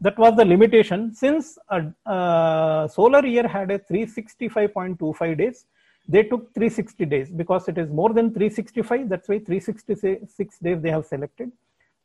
That 0.00 0.18
was 0.18 0.36
the 0.36 0.44
limitation. 0.44 1.14
Since 1.14 1.58
a, 1.68 1.82
a 2.06 2.88
solar 2.92 3.24
year 3.24 3.46
had 3.46 3.70
a 3.70 3.78
365.25 3.78 5.38
days, 5.38 5.66
they 6.08 6.24
took 6.24 6.52
360 6.54 7.04
days 7.06 7.30
because 7.30 7.68
it 7.68 7.78
is 7.78 7.90
more 7.90 8.12
than 8.12 8.32
365. 8.32 9.08
That's 9.08 9.28
why 9.28 9.38
366 9.38 10.58
days 10.58 10.82
they 10.82 10.90
have 10.90 11.06
selected. 11.06 11.52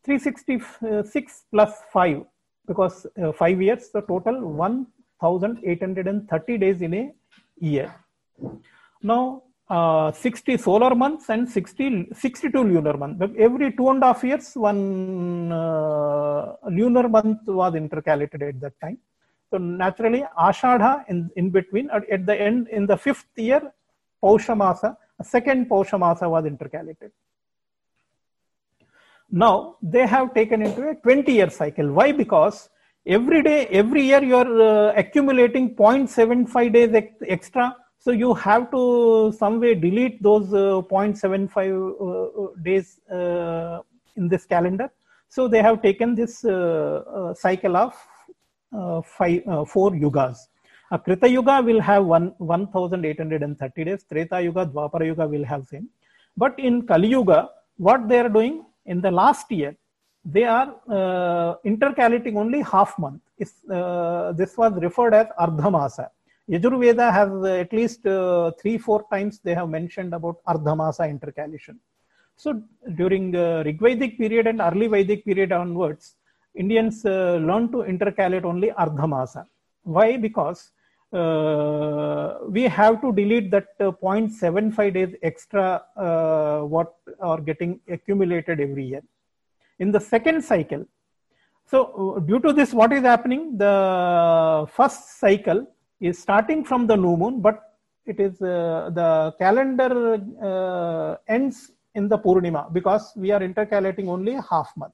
366 0.06 1.44
plus 1.52 1.74
5 1.92 2.26
because 2.68 3.08
uh, 3.22 3.32
5 3.32 3.62
years, 3.62 3.90
the 3.94 4.02
total 4.02 4.42
1830 5.20 6.58
days 6.58 6.82
in 6.82 6.94
a 6.94 7.14
year. 7.60 7.94
Now, 9.02 9.44
uh, 9.70 10.12
60 10.12 10.58
solar 10.58 10.96
months 10.96 11.30
and 11.30 11.50
60, 11.50 12.10
62 12.14 12.64
lunar 12.64 12.96
months. 12.98 13.22
Every 13.38 13.74
two 13.74 13.90
and 13.90 14.02
a 14.04 14.08
half 14.08 14.24
years, 14.24 14.54
one 14.56 15.52
uh, 15.52 16.54
lunar 16.70 17.10
month 17.10 17.48
was 17.48 17.74
intercalated 17.74 18.42
at 18.44 18.60
that 18.62 18.80
time. 18.80 18.98
So 19.50 19.58
naturally, 19.58 20.26
Ashadha 20.38 21.06
in, 21.08 21.30
in 21.36 21.50
between, 21.50 21.90
at, 21.90 22.10
at 22.10 22.26
the 22.26 22.40
end, 22.40 22.68
in 22.70 22.86
the 22.86 22.98
fifth 22.98 23.28
year, 23.36 23.74
Paushamasa, 24.24 24.96
a 25.20 25.24
second 25.24 25.70
Paushamasa 25.70 26.30
was 26.30 26.46
intercalated. 26.46 27.12
Now, 29.30 29.76
they 29.82 30.08
have 30.08 30.34
taken 30.34 30.62
into 30.62 30.90
a 30.90 30.96
20 30.96 31.32
year 31.32 31.50
cycle. 31.50 31.92
Why? 31.92 32.12
Because 32.12 32.70
every 33.06 33.44
day, 33.44 33.68
every 33.68 34.04
year, 34.04 34.24
you 34.24 34.36
are 34.36 34.62
uh, 34.62 34.94
accumulating 34.96 35.76
0.75 35.76 36.74
days 36.74 36.94
ex 36.94 37.14
extra 37.28 37.76
so 38.00 38.12
you 38.12 38.34
have 38.36 38.72
to 38.72 39.34
some 39.38 39.60
way 39.60 39.76
delete 39.76 40.22
those 40.24 40.54
uh, 40.54 40.82
0.75 40.90 41.50
uh, 41.60 42.62
days 42.62 43.00
uh, 43.12 43.82
in 44.16 44.30
this 44.30 44.46
calendar. 44.46 44.90
So 45.30 45.48
they 45.48 45.62
have 45.62 45.82
taken 45.82 46.16
this 46.16 46.46
uh, 46.46 47.34
cycle 47.34 47.76
of 47.76 47.94
five, 49.06 49.44
four 49.68 49.92
yugas. 49.92 50.38
A 50.90 50.98
Krita 50.98 51.28
Yuga 51.28 51.62
will 51.62 51.82
have 51.82 52.06
one, 52.06 52.34
1830 52.38 53.84
days. 53.84 54.06
Treta 54.10 54.42
Yuga, 54.42 54.66
Dwapara 54.66 55.06
Yuga 55.06 55.28
will 55.28 55.44
have 55.44 55.68
same. 55.68 55.90
But 56.38 56.58
in 56.60 56.84
Kali 56.88 57.10
Yuga, 57.10 57.50
what 57.78 58.08
they 58.08 58.20
are 58.20 58.30
doing 58.30 58.66
in 58.86 59.02
the 59.02 59.12
last 59.12 59.52
year, 59.52 59.76
they 60.24 60.46
are 60.46 60.76
uh, 60.90 61.56
intercalating 61.66 62.38
only 62.38 62.62
half 62.62 62.98
month. 62.98 63.22
Uh, 63.70 64.32
this 64.32 64.58
was 64.58 64.74
referred 64.82 65.14
as 65.14 65.28
Ardhamasa. 65.40 66.08
Yajurveda 66.50 67.12
has 67.12 67.30
uh, 67.30 67.62
at 67.64 67.74
least 67.74 68.06
uh, 68.08 68.52
three, 68.62 68.78
four 68.78 69.06
times 69.12 69.40
they 69.44 69.54
have 69.54 69.70
mentioned 69.70 70.14
about 70.14 70.38
Ardhamasa 70.48 71.10
intercalation. 71.10 71.78
So 72.38 72.62
during 72.96 73.32
the 73.32 73.64
Rigvedic 73.66 74.18
period 74.18 74.48
and 74.48 74.62
early 74.62 74.88
Vedic 74.88 75.26
period 75.26 75.52
onwards, 75.52 76.16
Indians 76.56 77.06
uh, 77.06 77.40
learned 77.42 77.74
to 77.74 77.80
intercalate 77.80 78.46
only 78.46 78.70
Ardhamasa. 78.70 79.46
Why? 79.84 80.16
Because 80.18 80.72
uh, 81.14 82.40
we 82.50 82.64
have 82.64 83.02
to 83.02 83.14
delete 83.14 83.50
that 83.52 83.68
uh, 83.80 83.92
0.75 83.92 84.94
days 84.94 85.16
extra 85.24 85.84
uh, 85.96 86.60
what 86.62 86.94
are 87.22 87.40
getting 87.40 87.80
accumulated 87.90 88.60
every 88.60 88.86
year. 88.86 89.04
In 89.80 89.92
the 89.92 90.00
second 90.00 90.44
cycle, 90.44 90.86
so 91.66 92.24
due 92.26 92.40
to 92.40 92.54
this, 92.54 92.74
what 92.74 92.94
is 92.94 93.04
happening? 93.04 93.58
The 93.58 94.68
first 94.74 95.20
cycle 95.20 95.68
is 96.00 96.18
starting 96.18 96.64
from 96.64 96.88
the 96.88 96.96
new 96.96 97.18
moon, 97.18 97.42
but 97.42 97.62
it 98.06 98.20
is 98.20 98.42
uh, 98.42 98.90
the 98.94 99.34
calendar 99.38 100.22
uh, 100.42 101.18
ends 101.28 101.72
in 101.96 102.08
the 102.08 102.18
Purnima 102.18 102.72
because 102.72 103.12
we 103.16 103.32
are 103.32 103.42
intercalating 103.42 104.08
only 104.08 104.38
half 104.50 104.72
month. 104.78 104.94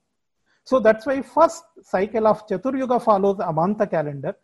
So 0.64 0.80
that's 0.80 1.06
why 1.06 1.22
first 1.22 1.64
cycle 1.84 2.26
of 2.28 2.48
Chaturyuga 2.48 3.04
follows 3.04 3.38
Amanta 3.38 3.90
calendar 3.90 4.36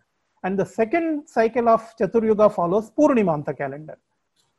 and 0.44 0.58
the 0.58 0.66
second 0.66 1.28
cycle 1.28 1.68
of 1.70 1.82
Chaturyuga 1.98 2.54
follows 2.54 2.92
Purnimanta 2.92 3.58
calendar. 3.58 3.98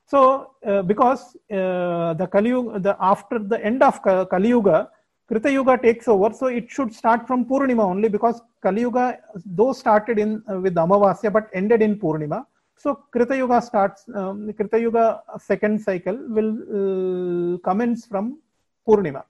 So 0.06 0.52
uh, 0.66 0.82
because 0.82 1.36
uh, 1.52 2.14
the 2.14 2.26
Kali 2.26 2.50
the 2.86 2.96
after 3.00 3.38
the 3.38 3.64
end 3.64 3.82
of 3.82 4.02
Kali 4.02 4.48
Yuga, 4.48 4.90
Krita 5.28 5.50
Yuga 5.52 5.78
takes 5.78 6.08
over, 6.08 6.32
so 6.34 6.46
it 6.46 6.68
should 6.68 6.92
start 6.92 7.26
from 7.28 7.44
Purnima 7.44 7.84
only 7.84 8.08
because 8.08 8.40
Kali 8.60 8.80
Yuga, 8.80 9.18
though 9.46 9.72
started 9.72 10.18
in 10.18 10.42
uh, 10.50 10.58
with 10.58 10.74
Amavasya 10.74 11.32
but 11.32 11.48
ended 11.54 11.80
in 11.82 11.96
Purnima. 11.96 12.44
So 12.76 12.94
Krita 13.12 13.36
Yuga 13.36 13.62
starts, 13.62 14.04
um, 14.14 14.52
Krita 14.52 14.80
Yuga 14.80 15.22
second 15.38 15.80
cycle 15.80 16.18
will 16.36 16.52
uh, 16.78 17.58
commence 17.58 18.06
from 18.06 18.40
Purnima. 18.88 19.22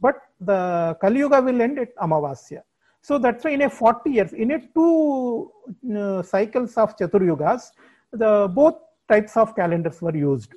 But 0.00 0.16
the 0.40 0.96
Kali 1.00 1.20
Yuga 1.20 1.40
will 1.40 1.62
end 1.62 1.78
at 1.78 1.94
Amavasya. 1.96 2.62
So 3.02 3.18
that's 3.18 3.44
why 3.44 3.52
in 3.52 3.62
a 3.62 3.70
40 3.70 4.10
years, 4.10 4.32
in 4.32 4.50
a 4.50 4.60
two 4.74 5.50
uh, 5.96 6.22
cycles 6.22 6.76
of 6.76 6.96
Chaturyugas, 6.96 7.70
the 8.12 8.50
both 8.52 8.76
types 9.08 9.36
of 9.36 9.54
calendars 9.54 10.00
were 10.02 10.16
used. 10.16 10.54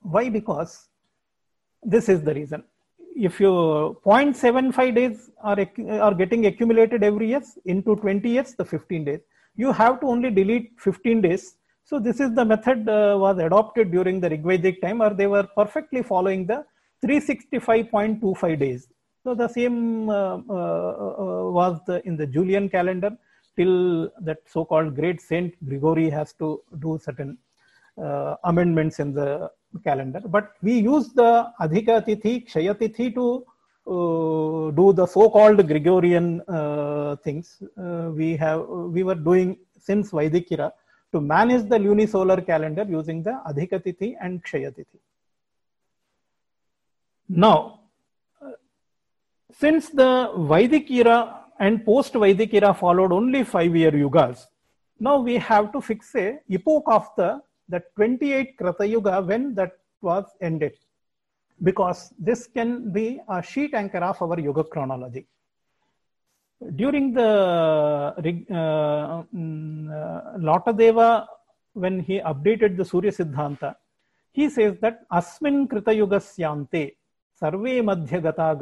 Why? 0.00 0.28
Because 0.28 0.88
this 1.82 2.08
is 2.08 2.22
the 2.22 2.34
reason. 2.34 2.64
If 3.16 3.40
you 3.40 3.50
0.75 4.04 4.94
days 4.94 5.30
are, 5.42 5.58
are 6.00 6.14
getting 6.14 6.46
accumulated 6.46 7.02
every 7.02 7.28
year 7.30 7.42
into 7.64 7.96
20 7.96 8.28
years, 8.28 8.54
the 8.54 8.64
15 8.64 9.04
days, 9.04 9.20
you 9.56 9.72
have 9.72 10.00
to 10.00 10.06
only 10.06 10.30
delete 10.30 10.70
15 10.78 11.20
days. 11.22 11.56
So 11.84 11.98
this 11.98 12.20
is 12.20 12.32
the 12.34 12.44
method 12.44 12.88
uh, 12.88 13.16
was 13.18 13.38
adopted 13.38 13.90
during 13.90 14.20
the 14.20 14.28
Rigvedic 14.28 14.80
time 14.80 15.00
or 15.00 15.14
they 15.14 15.26
were 15.26 15.48
perfectly 15.56 16.02
following 16.02 16.46
the 16.46 16.64
365.25 17.04 18.58
days. 18.58 18.88
So 19.28 19.34
the 19.34 19.48
same 19.48 20.08
uh, 20.08 20.38
uh, 20.48 20.52
uh, 20.52 21.50
was 21.50 21.78
the, 21.86 22.00
in 22.06 22.16
the 22.16 22.26
Julian 22.26 22.66
calendar 22.70 23.10
till 23.58 24.10
that 24.22 24.38
so-called 24.46 24.96
great 24.96 25.20
Saint 25.20 25.52
Gregory 25.68 26.08
has 26.08 26.32
to 26.38 26.62
do 26.78 26.98
certain 27.04 27.36
amendments 28.44 29.00
in 29.00 29.12
the 29.12 29.50
calendar. 29.84 30.22
But 30.24 30.54
we 30.62 30.78
use 30.78 31.10
the 31.10 31.52
Adhika 31.60 32.06
Tithi, 32.06 32.48
Kshaya 32.48 32.74
Tithi 32.74 33.12
to 33.16 33.44
uh, 33.86 34.70
do 34.70 34.94
the 34.94 35.04
so-called 35.04 35.66
Gregorian 35.68 36.40
uh, 36.48 37.16
things. 37.16 37.62
Uh, 37.76 38.10
we 38.14 38.34
have 38.34 38.66
we 38.66 39.02
were 39.02 39.20
doing 39.30 39.58
since 39.78 40.10
Vedic 40.10 40.50
era 40.52 40.72
to 41.12 41.20
manage 41.20 41.68
the 41.68 41.76
lunisolar 41.76 42.46
calendar 42.46 42.86
using 42.88 43.22
the 43.22 43.38
Adhika 43.46 43.78
Tithi 43.84 44.16
and 44.22 44.42
Kshaya 44.42 44.70
Tithi. 44.74 45.00
Now, 47.28 47.77
since 49.52 49.88
the 49.90 50.32
Vedic 50.36 50.90
era 50.90 51.44
and 51.58 51.84
post-Vedic 51.84 52.54
era 52.54 52.74
followed 52.74 53.12
only 53.12 53.44
five-year 53.44 53.92
yugas, 53.92 54.46
now 55.00 55.18
we 55.18 55.36
have 55.36 55.72
to 55.72 55.80
fix 55.80 56.14
a 56.14 56.38
epoch 56.48 56.84
of 56.86 57.08
the 57.16 57.40
the 57.68 57.82
28 57.96 58.56
Krita 58.56 58.86
Yuga 58.86 59.20
when 59.20 59.54
that 59.54 59.72
was 60.00 60.24
ended. 60.40 60.72
Because 61.62 62.12
this 62.18 62.46
can 62.46 62.90
be 62.92 63.20
a 63.28 63.42
sheet 63.42 63.74
anchor 63.74 63.98
of 63.98 64.20
our 64.22 64.38
Yuga 64.40 64.64
chronology. 64.64 65.26
During 66.76 67.12
the 67.12 67.28
uh, 67.28 69.22
mm, 69.34 69.90
uh, 69.90 70.38
Latadeva, 70.38 71.26
when 71.74 72.00
he 72.00 72.20
updated 72.20 72.76
the 72.76 72.84
Surya 72.84 73.12
Siddhanta, 73.12 73.74
he 74.32 74.48
says 74.48 74.76
that 74.80 75.08
Asmin 75.10 75.68
Krita 75.68 75.90
Yugasyante 75.90 76.94
Sarve 77.38 77.82
Madhya 77.84 78.22
Gata 78.22 78.56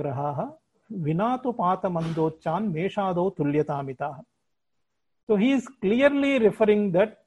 Grahaha 0.92 1.46
Vinatu 1.46 1.56
Pata 1.56 1.88
Meshado 1.88 3.34
Tulyatamita. 3.36 4.24
So 5.26 5.36
he 5.36 5.52
is 5.52 5.66
clearly 5.80 6.38
referring 6.38 6.92
that 6.92 7.18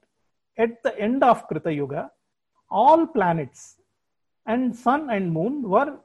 at 0.56 0.82
the 0.82 0.98
end 0.98 1.22
of 1.22 1.46
Krita 1.48 1.72
Yuga, 1.72 2.10
all 2.70 3.06
planets 3.06 3.76
and 4.46 4.74
sun 4.74 5.10
and 5.10 5.32
moon 5.32 5.62
were 5.62 5.98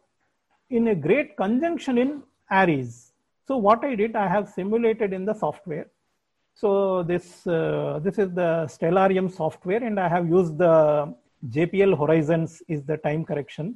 in 0.69 0.87
a 0.89 0.95
great 0.95 1.37
conjunction 1.37 1.97
in 1.97 2.23
Aries. 2.51 3.13
So 3.47 3.57
what 3.57 3.83
I 3.83 3.95
did, 3.95 4.15
I 4.15 4.27
have 4.27 4.49
simulated 4.49 5.13
in 5.13 5.25
the 5.25 5.33
software. 5.33 5.87
So 6.55 7.03
this 7.03 7.45
uh, 7.45 7.99
this 8.01 8.17
is 8.17 8.31
the 8.33 8.65
Stellarium 8.67 9.29
software, 9.29 9.83
and 9.83 9.99
I 9.99 10.07
have 10.07 10.27
used 10.29 10.57
the 10.57 11.13
JPL 11.49 11.97
Horizons 11.97 12.63
is 12.67 12.83
the 12.83 12.97
time 12.97 13.25
correction. 13.25 13.75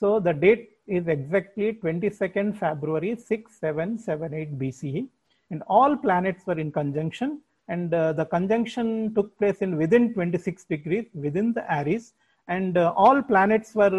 So 0.00 0.18
the 0.18 0.32
date 0.32 0.77
is 0.88 1.06
exactly 1.08 1.74
22nd 1.74 2.56
February 2.56 3.16
6778 3.16 4.58
BCE, 4.58 5.08
and 5.50 5.62
all 5.66 5.96
planets 5.96 6.46
were 6.46 6.58
in 6.58 6.72
conjunction 6.72 7.40
and 7.68 7.92
uh, 7.92 8.12
the 8.12 8.24
conjunction 8.24 9.14
took 9.14 9.36
place 9.38 9.58
in 9.58 9.76
within 9.76 10.12
26 10.14 10.64
degrees 10.64 11.06
within 11.14 11.52
the 11.52 11.64
Aries 11.72 12.14
and 12.48 12.78
uh, 12.78 12.92
all 12.96 13.22
planets 13.22 13.74
were 13.74 13.96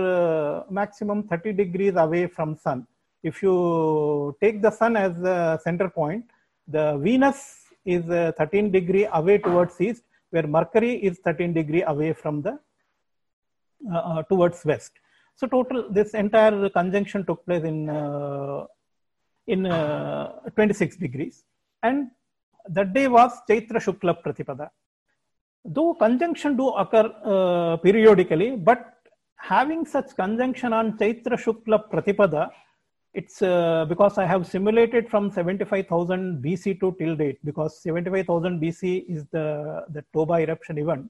uh, 0.67 0.71
maximum 0.71 1.23
30 1.23 1.53
degrees 1.53 1.93
away 1.95 2.25
from 2.27 2.55
sun. 2.55 2.87
If 3.21 3.43
you 3.43 4.35
take 4.41 4.61
the 4.61 4.71
sun 4.71 4.95
as 4.97 5.13
the 5.19 5.59
center 5.59 5.89
point, 5.89 6.25
the 6.67 6.97
Venus 6.97 7.65
is 7.85 8.09
uh, 8.09 8.31
13 8.37 8.71
degree 8.71 9.07
away 9.13 9.37
towards 9.37 9.79
east 9.79 10.03
where 10.31 10.47
Mercury 10.47 10.95
is 10.95 11.19
13 11.19 11.53
degree 11.53 11.83
away 11.83 12.13
from 12.13 12.41
the 12.41 12.59
uh, 13.91 13.97
uh, 13.97 14.23
towards 14.23 14.65
west. 14.65 14.91
So 15.39 15.47
total 15.47 15.85
this 15.97 16.13
entire 16.23 16.69
conjunction 16.69 17.25
took 17.25 17.45
place 17.45 17.63
in 17.63 17.77
in 19.53 19.63
26 19.63 20.97
degrees 20.97 21.43
and 21.81 22.09
that 22.67 22.93
day 22.93 23.07
was 23.07 23.31
Chaitra 23.49 23.79
Shukla 23.85 24.13
Pratipada. 24.23 24.69
Though 25.65 25.93
conjunction 25.93 26.57
do 26.57 26.69
occur 26.69 27.07
uh, 27.23 27.77
periodically, 27.77 28.51
but 28.55 28.95
having 29.37 29.85
such 29.85 30.15
conjunction 30.15 30.73
on 30.73 30.97
Chaitra 30.97 31.37
Shukla 31.45 31.89
Pratipada, 31.91 32.49
it's 33.13 33.41
uh, 33.41 33.85
because 33.89 34.17
I 34.17 34.25
have 34.25 34.45
simulated 34.45 35.09
from 35.09 35.31
75,000 35.31 36.43
BC 36.43 36.79
to 36.81 36.95
till 36.99 37.15
date 37.15 37.39
because 37.43 37.81
75,000 37.81 38.61
BC 38.61 39.05
is 39.09 39.25
the, 39.31 39.85
the 39.89 40.03
Toba 40.13 40.33
eruption 40.33 40.77
event. 40.77 41.09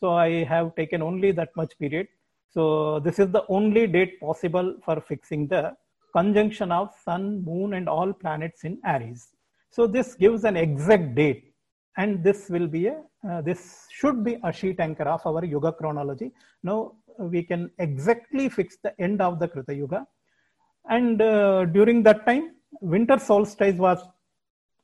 So 0.00 0.12
I 0.12 0.44
have 0.44 0.74
taken 0.76 1.00
only 1.00 1.32
that 1.32 1.56
much 1.56 1.78
period. 1.78 2.08
So 2.50 3.00
this 3.00 3.18
is 3.18 3.30
the 3.30 3.44
only 3.48 3.86
date 3.86 4.20
possible 4.20 4.74
for 4.84 5.00
fixing 5.00 5.48
the 5.48 5.74
conjunction 6.16 6.72
of 6.72 6.90
sun, 7.04 7.44
moon 7.44 7.74
and 7.74 7.88
all 7.88 8.12
planets 8.12 8.64
in 8.64 8.78
Aries. 8.84 9.28
So 9.70 9.86
this 9.86 10.14
gives 10.14 10.44
an 10.44 10.56
exact 10.56 11.14
date 11.14 11.52
and 11.96 12.24
this 12.24 12.48
will 12.48 12.66
be 12.66 12.86
a, 12.86 13.02
uh, 13.28 13.42
this 13.42 13.86
should 13.90 14.24
be 14.24 14.38
a 14.44 14.52
sheet 14.52 14.80
anchor 14.80 15.04
of 15.04 15.20
our 15.26 15.44
Yuga 15.44 15.72
chronology. 15.72 16.32
Now 16.62 16.92
we 17.18 17.42
can 17.42 17.70
exactly 17.78 18.48
fix 18.48 18.78
the 18.82 18.98
end 19.00 19.20
of 19.20 19.38
the 19.38 19.48
Krita 19.48 19.74
Yuga. 19.74 20.06
And 20.88 21.20
uh, 21.20 21.66
during 21.66 22.02
that 22.04 22.24
time, 22.24 22.54
winter 22.80 23.18
solstice 23.18 23.76
was 23.76 23.98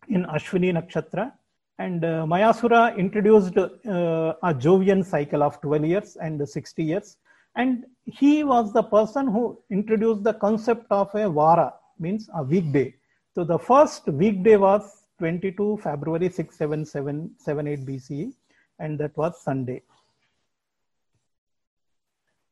in 0.08 0.24
Ashwini 0.24 0.72
Nakshatra 0.72 1.32
and 1.78 2.04
uh, 2.04 2.24
Mayasura 2.26 2.96
introduced 2.96 3.56
uh, 3.56 4.34
a 4.42 4.54
Jovian 4.54 5.04
cycle 5.04 5.42
of 5.42 5.60
12 5.60 5.84
years 5.84 6.16
and 6.20 6.46
60 6.46 6.84
years. 6.84 7.16
And 7.56 7.84
he 8.04 8.44
was 8.44 8.72
the 8.72 8.82
person 8.82 9.26
who 9.28 9.58
introduced 9.70 10.24
the 10.24 10.34
concept 10.34 10.86
of 10.90 11.14
a 11.14 11.28
Vara, 11.30 11.72
means 11.98 12.28
a 12.34 12.42
weekday 12.42 12.94
so 13.34 13.42
the 13.42 13.58
first 13.58 14.06
weekday 14.06 14.56
was 14.56 14.82
22 15.18 15.78
February 15.82 16.28
67778 16.28 17.84
BCE, 17.84 18.32
and 18.78 18.96
that 19.00 19.16
was 19.16 19.42
Sunday. 19.42 19.82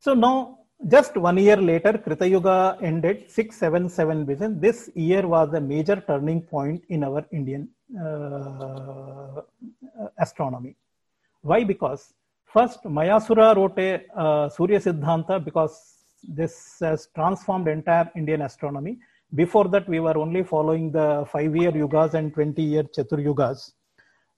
So 0.00 0.14
now, 0.14 0.58
just 0.88 1.16
one 1.16 1.38
year 1.38 1.56
later, 1.56 1.92
Krita 1.98 2.28
Yuga 2.28 2.78
ended 2.82 3.30
677 3.30 4.26
BCE. 4.26 4.60
This 4.60 4.90
year 4.96 5.24
was 5.28 5.54
a 5.54 5.60
major 5.60 6.02
turning 6.04 6.42
point 6.42 6.82
in 6.88 7.04
our 7.04 7.24
Indian 7.30 7.68
uh, 8.04 9.42
astronomy. 10.18 10.74
Why? 11.42 11.62
Because 11.62 12.12
first 12.52 12.82
Mayasura 12.84 13.54
wrote 13.56 13.78
a 13.78 14.02
uh, 14.16 14.48
Surya 14.48 14.80
Siddhanta 14.80 15.42
because 15.44 15.74
this 16.22 16.78
has 16.80 17.08
transformed 17.14 17.68
entire 17.68 18.10
Indian 18.14 18.42
astronomy 18.42 18.98
before 19.34 19.68
that, 19.68 19.88
we 19.88 20.00
were 20.00 20.16
only 20.18 20.42
following 20.42 20.92
the 20.92 21.26
five 21.32 21.56
year 21.56 21.72
yugas 21.72 22.14
and 22.14 22.34
20 22.34 22.62
year 22.62 22.82
Chatur 22.82 23.18
yugas. 23.24 23.72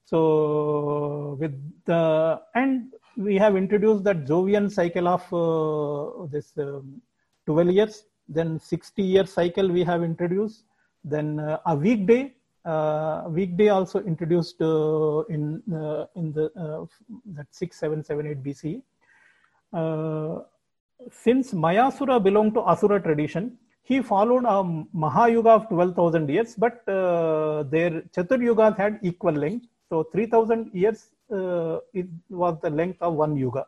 So, 0.05 1.37
with 1.39 1.55
the, 1.85 2.39
and 2.53 2.93
we 3.17 3.35
have 3.35 3.57
introduced 3.57 4.03
that 4.05 4.25
Jovian 4.25 4.71
cycle 4.71 5.07
of 5.07 5.23
uh, 5.33 6.27
this 6.31 6.53
um, 6.57 7.01
12 7.45 7.71
years, 7.71 8.03
then 8.29 8.59
60 8.59 9.03
year 9.03 9.25
cycle 9.25 9.67
we 9.67 9.83
have 9.83 10.03
introduced, 10.03 10.63
then 11.03 11.39
uh, 11.39 11.57
a 11.65 11.75
weekday. 11.75 12.33
Uh, 12.65 13.25
weekday 13.29 13.67
also 13.69 13.99
introduced 13.99 14.59
uh, 14.59 15.21
in 15.29 15.61
uh, 15.71 16.05
in 16.15 16.33
the 16.33 16.45
that 17.25 17.45
six 17.51 17.77
seven 17.77 18.03
seven 18.03 18.25
eight 18.25 18.41
BC. 18.43 18.81
since 21.11 21.53
Mayasura 21.53 22.23
belonged 22.23 22.53
to 22.55 22.61
Asura 22.61 22.99
tradition, 22.99 23.57
he 23.83 24.01
followed 24.01 24.45
a 24.45 24.63
Mahayuga 24.97 25.49
of 25.49 25.69
12,000 25.69 26.27
years, 26.27 26.55
but 26.55 26.87
uh, 26.89 27.61
their 27.63 28.01
Chatur 28.15 28.39
Yugas 28.47 28.75
had 28.77 28.99
equal 29.03 29.33
length. 29.33 29.67
So 29.89 30.03
3,000 30.11 30.71
years 30.73 31.09
uh, 31.31 31.77
was 32.29 32.59
the 32.61 32.71
length 32.71 32.99
of 33.01 33.13
one 33.13 33.37
Yuga. 33.37 33.67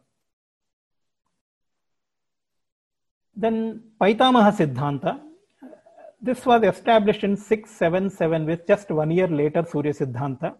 Then 3.36 3.84
Paitamaha 4.02 4.52
Siddhanta. 4.58 5.27
This 6.20 6.48
was 6.48 6.64
established 6.64 7.24
in 7.24 7.38
677 7.38 8.48
with 8.48 8.66
just 8.66 8.90
one 8.90 9.12
year 9.12 9.28
later 9.28 9.64
Surya 9.64 9.94
Siddhanta. 9.94 10.56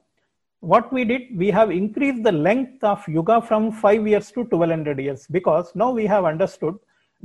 What 0.60 0.94
we 0.94 1.04
did, 1.04 1.36
we 1.36 1.50
have 1.50 1.72
increased 1.72 2.24
the 2.24 2.32
length 2.32 2.84
of 2.84 3.04
Yuga 3.08 3.42
from 3.42 3.72
5 3.72 4.08
years 4.08 4.32
to 4.34 4.42
1200 4.42 5.00
years 5.00 5.26
because 5.26 5.74
now 5.74 5.90
we 5.90 6.06
have 6.06 6.26
understood 6.26 6.76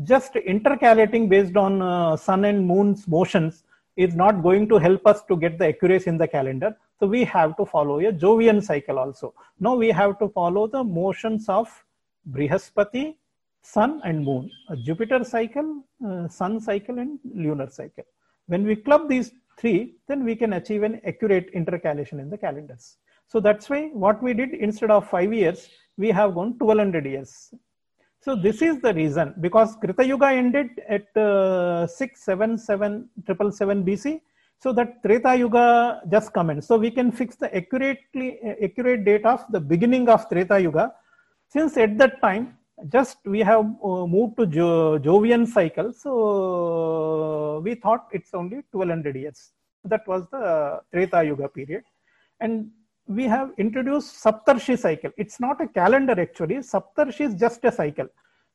just 0.04 0.32
intercalating 0.32 1.28
based 1.28 1.56
on 1.58 1.82
uh, 1.82 2.16
sun 2.16 2.46
and 2.46 2.66
moon's 2.66 3.06
motions 3.06 3.64
is 3.96 4.14
not 4.14 4.42
going 4.42 4.66
to 4.70 4.78
help 4.78 5.06
us 5.06 5.22
to 5.24 5.36
get 5.36 5.58
the 5.58 5.66
accuracy 5.68 6.08
in 6.08 6.16
the 6.16 6.26
calendar. 6.26 6.74
So 7.00 7.06
we 7.06 7.24
have 7.24 7.54
to 7.58 7.66
follow 7.66 8.00
a 8.00 8.12
Jovian 8.12 8.62
cycle 8.62 8.98
also. 8.98 9.34
Now 9.60 9.74
we 9.74 9.90
have 9.90 10.18
to 10.20 10.28
follow 10.30 10.66
the 10.66 10.82
motions 10.82 11.50
of 11.50 11.68
Brihaspati, 12.30 13.14
Sun 13.60 14.00
and 14.04 14.24
Moon, 14.24 14.50
a 14.70 14.76
Jupiter 14.76 15.22
cycle, 15.22 15.84
uh, 16.06 16.28
Sun 16.28 16.60
cycle 16.60 16.98
and 16.98 17.18
lunar 17.34 17.68
cycle. 17.68 18.04
When 18.52 18.64
we 18.64 18.76
club 18.76 19.08
these 19.08 19.28
three, 19.58 19.94
then 20.08 20.24
we 20.24 20.34
can 20.36 20.52
achieve 20.60 20.82
an 20.82 21.00
accurate 21.06 21.48
intercalation 21.54 22.20
in 22.20 22.28
the 22.28 22.36
calendars. 22.36 22.98
So 23.26 23.40
that's 23.40 23.70
why 23.70 23.82
what 24.04 24.22
we 24.22 24.34
did 24.34 24.52
instead 24.66 24.90
of 24.90 25.08
five 25.08 25.32
years, 25.32 25.70
we 25.96 26.08
have 26.18 26.34
gone 26.34 26.50
1200 26.58 27.06
years. 27.06 27.54
So 28.20 28.36
this 28.36 28.60
is 28.60 28.80
the 28.80 28.92
reason 28.92 29.34
because 29.40 29.74
Krita 29.76 30.04
Yuga 30.06 30.26
ended 30.26 30.68
at 30.86 31.16
uh, 31.16 31.86
677 31.86 33.08
BC. 33.86 34.20
So 34.58 34.72
that 34.74 35.02
Treta 35.02 35.34
Yuga 35.34 36.02
just 36.10 36.34
commenced. 36.34 36.68
So 36.68 36.76
we 36.76 36.90
can 36.90 37.10
fix 37.10 37.36
the 37.36 37.48
accurately 37.56 38.38
accurate 38.62 39.06
date 39.06 39.24
of 39.24 39.44
the 39.50 39.60
beginning 39.60 40.10
of 40.10 40.28
Treta 40.28 40.60
Yuga. 40.60 40.92
Since 41.48 41.78
at 41.78 41.96
that 41.98 42.20
time, 42.20 42.58
just 42.88 43.18
we 43.24 43.40
have 43.40 43.66
uh, 43.84 44.06
moved 44.06 44.38
to 44.38 44.46
jo 44.46 44.98
Jovian 44.98 45.46
cycle. 45.46 45.92
So 45.92 47.60
we 47.64 47.74
thought 47.74 48.08
it's 48.12 48.32
only 48.34 48.62
1200 48.70 49.16
years. 49.16 49.52
That 49.84 50.06
was 50.06 50.24
the 50.30 50.80
Treta 50.92 51.24
Yuga 51.24 51.48
period. 51.48 51.82
And 52.40 52.70
we 53.06 53.24
have 53.24 53.50
introduced 53.58 54.22
Saptarshi 54.22 54.78
cycle. 54.78 55.10
It's 55.16 55.40
not 55.40 55.60
a 55.60 55.68
calendar 55.68 56.20
actually. 56.20 56.56
Saptarshi 56.56 57.26
is 57.26 57.34
just 57.34 57.64
a 57.64 57.72
cycle. 57.72 58.06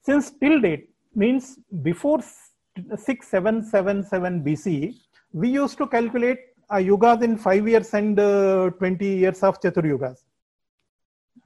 Since 0.02 0.32
till 0.32 0.60
date 0.62 0.90
means 1.16 1.60
before 1.82 2.22
6777 2.22 4.44
BC, 4.44 4.96
we 5.34 5.50
used 5.50 5.78
to 5.78 5.88
calculate 5.88 6.40
a 6.70 6.78
yugas 6.78 7.24
in 7.24 7.38
five 7.38 7.68
years 7.68 7.94
and 7.94 8.18
uh, 8.20 8.70
20 8.72 9.06
years 9.06 9.44
of 9.44 9.62
Chatur 9.62 9.84
Yugas. 9.84 10.24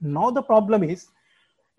Now 0.02 0.32
the 0.32 0.42
problem 0.42 0.84
is, 0.84 1.10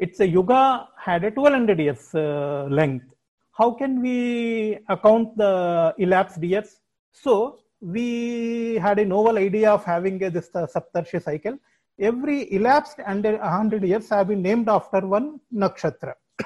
it's 0.04 0.18
a 0.18 0.26
yuga 0.26 0.88
had 1.06 1.22
a 1.22 1.30
1200 1.30 1.78
years 1.78 2.14
uh, 2.14 2.66
length. 2.68 3.06
How 3.52 3.70
can 3.80 4.02
we 4.02 4.78
account 4.88 5.36
the 5.36 5.94
elapsed 5.98 6.42
years? 6.42 6.80
So 7.12 7.60
we 7.80 8.76
had 8.86 8.98
a 8.98 9.04
novel 9.04 9.38
idea 9.38 9.70
of 9.70 9.84
having 9.84 10.22
a, 10.24 10.30
this 10.30 10.50
uh, 10.54 10.66
Saptarshi 10.74 11.22
cycle. 11.22 11.56
Every 12.00 12.52
elapsed 12.52 12.98
under 13.06 13.36
100 13.36 13.84
years 13.84 14.08
have 14.08 14.28
been 14.28 14.42
named 14.42 14.68
after 14.68 15.06
one 15.06 15.38
nakshatra. 15.54 16.14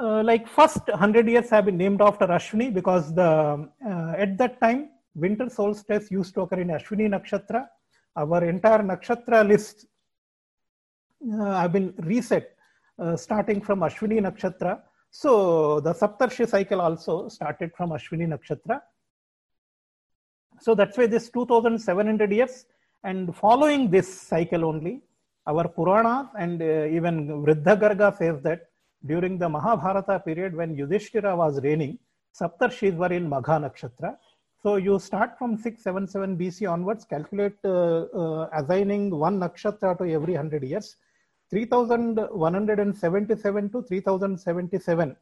uh, 0.00 0.22
like 0.22 0.46
first 0.46 0.86
100 0.86 1.28
years 1.28 1.50
have 1.50 1.64
been 1.64 1.78
named 1.78 2.00
after 2.00 2.26
Ashwini 2.28 2.72
because 2.72 3.12
the 3.12 3.68
uh, 3.90 4.12
at 4.16 4.38
that 4.38 4.60
time 4.60 4.90
winter 5.16 5.48
solstice 5.50 6.12
used 6.12 6.34
to 6.34 6.42
occur 6.42 6.60
in 6.60 6.68
Ashwini 6.68 7.08
nakshatra. 7.08 7.66
Our 8.16 8.44
entire 8.44 8.82
nakshatra 8.84 9.46
list 9.48 9.86
have 11.40 11.72
been 11.72 11.94
reset 11.98 12.56
uh, 12.98 13.16
starting 13.16 13.60
from 13.60 13.80
Ashwini 13.80 14.20
nakshatra 14.20 14.80
so 15.10 15.80
the 15.80 15.92
Saptarshi 15.92 16.48
cycle 16.48 16.80
also 16.80 17.28
started 17.28 17.72
from 17.76 17.90
Ashwini 17.90 18.28
Nakshatra. 18.28 18.80
So 20.60 20.74
that's 20.74 20.96
why 20.98 21.06
this 21.06 21.30
2700 21.30 22.32
years 22.32 22.66
and 23.04 23.34
following 23.34 23.90
this 23.90 24.12
cycle 24.22 24.64
only, 24.64 25.02
our 25.46 25.68
Purana 25.68 26.30
and 26.38 26.60
uh, 26.60 26.86
even 26.86 27.44
Vriddha 27.44 27.80
Garga 27.80 28.16
says 28.16 28.42
that 28.42 28.68
during 29.06 29.38
the 29.38 29.48
Mahabharata 29.48 30.22
period 30.24 30.54
when 30.54 30.76
Yudhishthira 30.76 31.34
was 31.34 31.62
reigning, 31.62 31.98
Saptarshis 32.38 32.94
were 32.96 33.12
in 33.12 33.30
Magha 33.30 33.58
Nakshatra. 33.58 34.16
So 34.62 34.76
you 34.76 34.98
start 34.98 35.38
from 35.38 35.56
677 35.56 36.36
BC 36.36 36.70
onwards, 36.70 37.04
calculate 37.04 37.56
uh, 37.64 38.06
uh, 38.12 38.48
assigning 38.52 39.08
one 39.16 39.38
nakshatra 39.38 39.96
to 39.98 40.04
every 40.12 40.34
100 40.34 40.64
years 40.64 40.96
3177 41.50 43.70
to 43.70 43.82
3077 43.82 45.16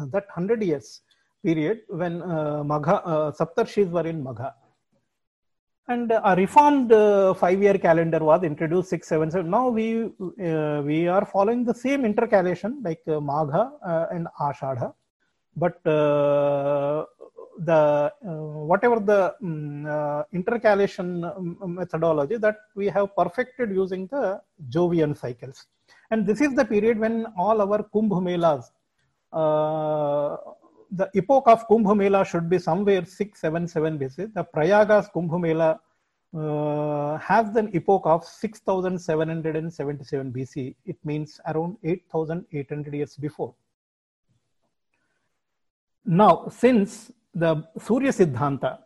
uh, 0.00 0.06
that 0.06 0.26
100 0.26 0.62
years 0.62 1.02
period 1.44 1.80
when 1.88 2.22
uh, 2.22 2.62
Magha, 2.64 3.02
uh, 3.04 3.30
Saptarshis 3.32 3.90
were 3.90 4.06
in 4.06 4.22
Magha. 4.22 4.54
And 5.88 6.12
a 6.12 6.34
reformed 6.36 6.92
uh, 6.92 7.32
five-year 7.34 7.78
calendar 7.78 8.18
was 8.18 8.42
introduced 8.42 8.90
six, 8.90 9.06
seven, 9.06 9.30
seven. 9.30 9.48
Now 9.48 9.68
we 9.68 10.06
uh, 10.48 10.82
we 10.84 11.06
are 11.06 11.24
following 11.24 11.64
the 11.64 11.74
same 11.74 12.04
intercalation 12.04 12.82
like 12.82 13.02
uh, 13.06 13.20
Magha 13.30 13.70
uh, 13.86 14.06
and 14.10 14.26
Ashadha, 14.40 14.92
but 15.54 15.78
the 17.58 18.12
uh, 18.26 18.30
whatever 18.70 19.00
the 19.00 19.34
um, 19.42 19.86
uh, 19.86 20.22
intercalation 20.32 21.24
methodology 21.66 22.36
that 22.36 22.56
we 22.74 22.86
have 22.86 23.14
perfected 23.16 23.70
using 23.70 24.06
the 24.08 24.40
Jovian 24.68 25.16
cycles. 25.16 25.66
And 26.10 26.26
this 26.26 26.40
is 26.40 26.54
the 26.54 26.64
period 26.64 26.98
when 26.98 27.26
all 27.38 27.60
our 27.60 27.82
Kumbh 27.82 28.22
Melas, 28.22 28.70
uh, 29.32 30.36
the 30.90 31.10
epoch 31.14 31.44
of 31.46 31.66
Kumbh 31.68 31.96
Mela 31.96 32.24
should 32.24 32.48
be 32.48 32.58
somewhere 32.58 33.04
677 33.04 33.98
BC. 33.98 34.34
The 34.34 34.44
Prayagas 34.44 35.12
Kumbh 35.12 35.40
Mela 35.40 35.80
uh, 36.34 37.18
has 37.18 37.54
an 37.56 37.70
epoch 37.74 38.02
of 38.04 38.24
6777 38.24 40.32
BC. 40.32 40.74
It 40.84 40.96
means 41.04 41.40
around 41.46 41.76
8800 41.82 42.94
years 42.94 43.16
before. 43.16 43.54
Now, 46.04 46.46
since 46.48 47.10
the 47.36 47.62
Surya 47.78 48.12
Siddhanta, 48.12 48.78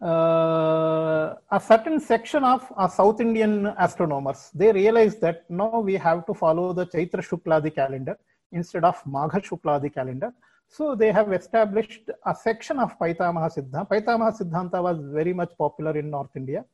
uh, 0.00 1.34
a 1.50 1.60
certain 1.60 2.00
section 2.00 2.42
of 2.42 2.72
uh, 2.76 2.88
South 2.88 3.20
Indian 3.20 3.66
astronomers, 3.78 4.50
they 4.54 4.72
realized 4.72 5.20
that 5.20 5.48
now 5.50 5.80
we 5.80 5.94
have 5.94 6.24
to 6.26 6.32
follow 6.32 6.72
the 6.72 6.86
Chaitra 6.86 7.20
Shukladi 7.28 7.74
calendar 7.74 8.16
instead 8.52 8.84
of 8.84 9.02
Magha 9.04 9.44
Shukladi 9.44 9.92
calendar. 9.92 10.32
So 10.68 10.94
they 10.94 11.12
have 11.12 11.32
established 11.32 12.08
a 12.24 12.34
section 12.34 12.78
of 12.78 12.98
Paitamaha 12.98 13.48
Siddhanta. 13.54 13.88
Paitamaha 13.88 14.32
Siddhanta 14.38 14.82
was 14.82 14.98
very 15.12 15.34
much 15.34 15.52
popular 15.58 15.96
in 15.98 16.10
North 16.10 16.34
India, 16.34 16.64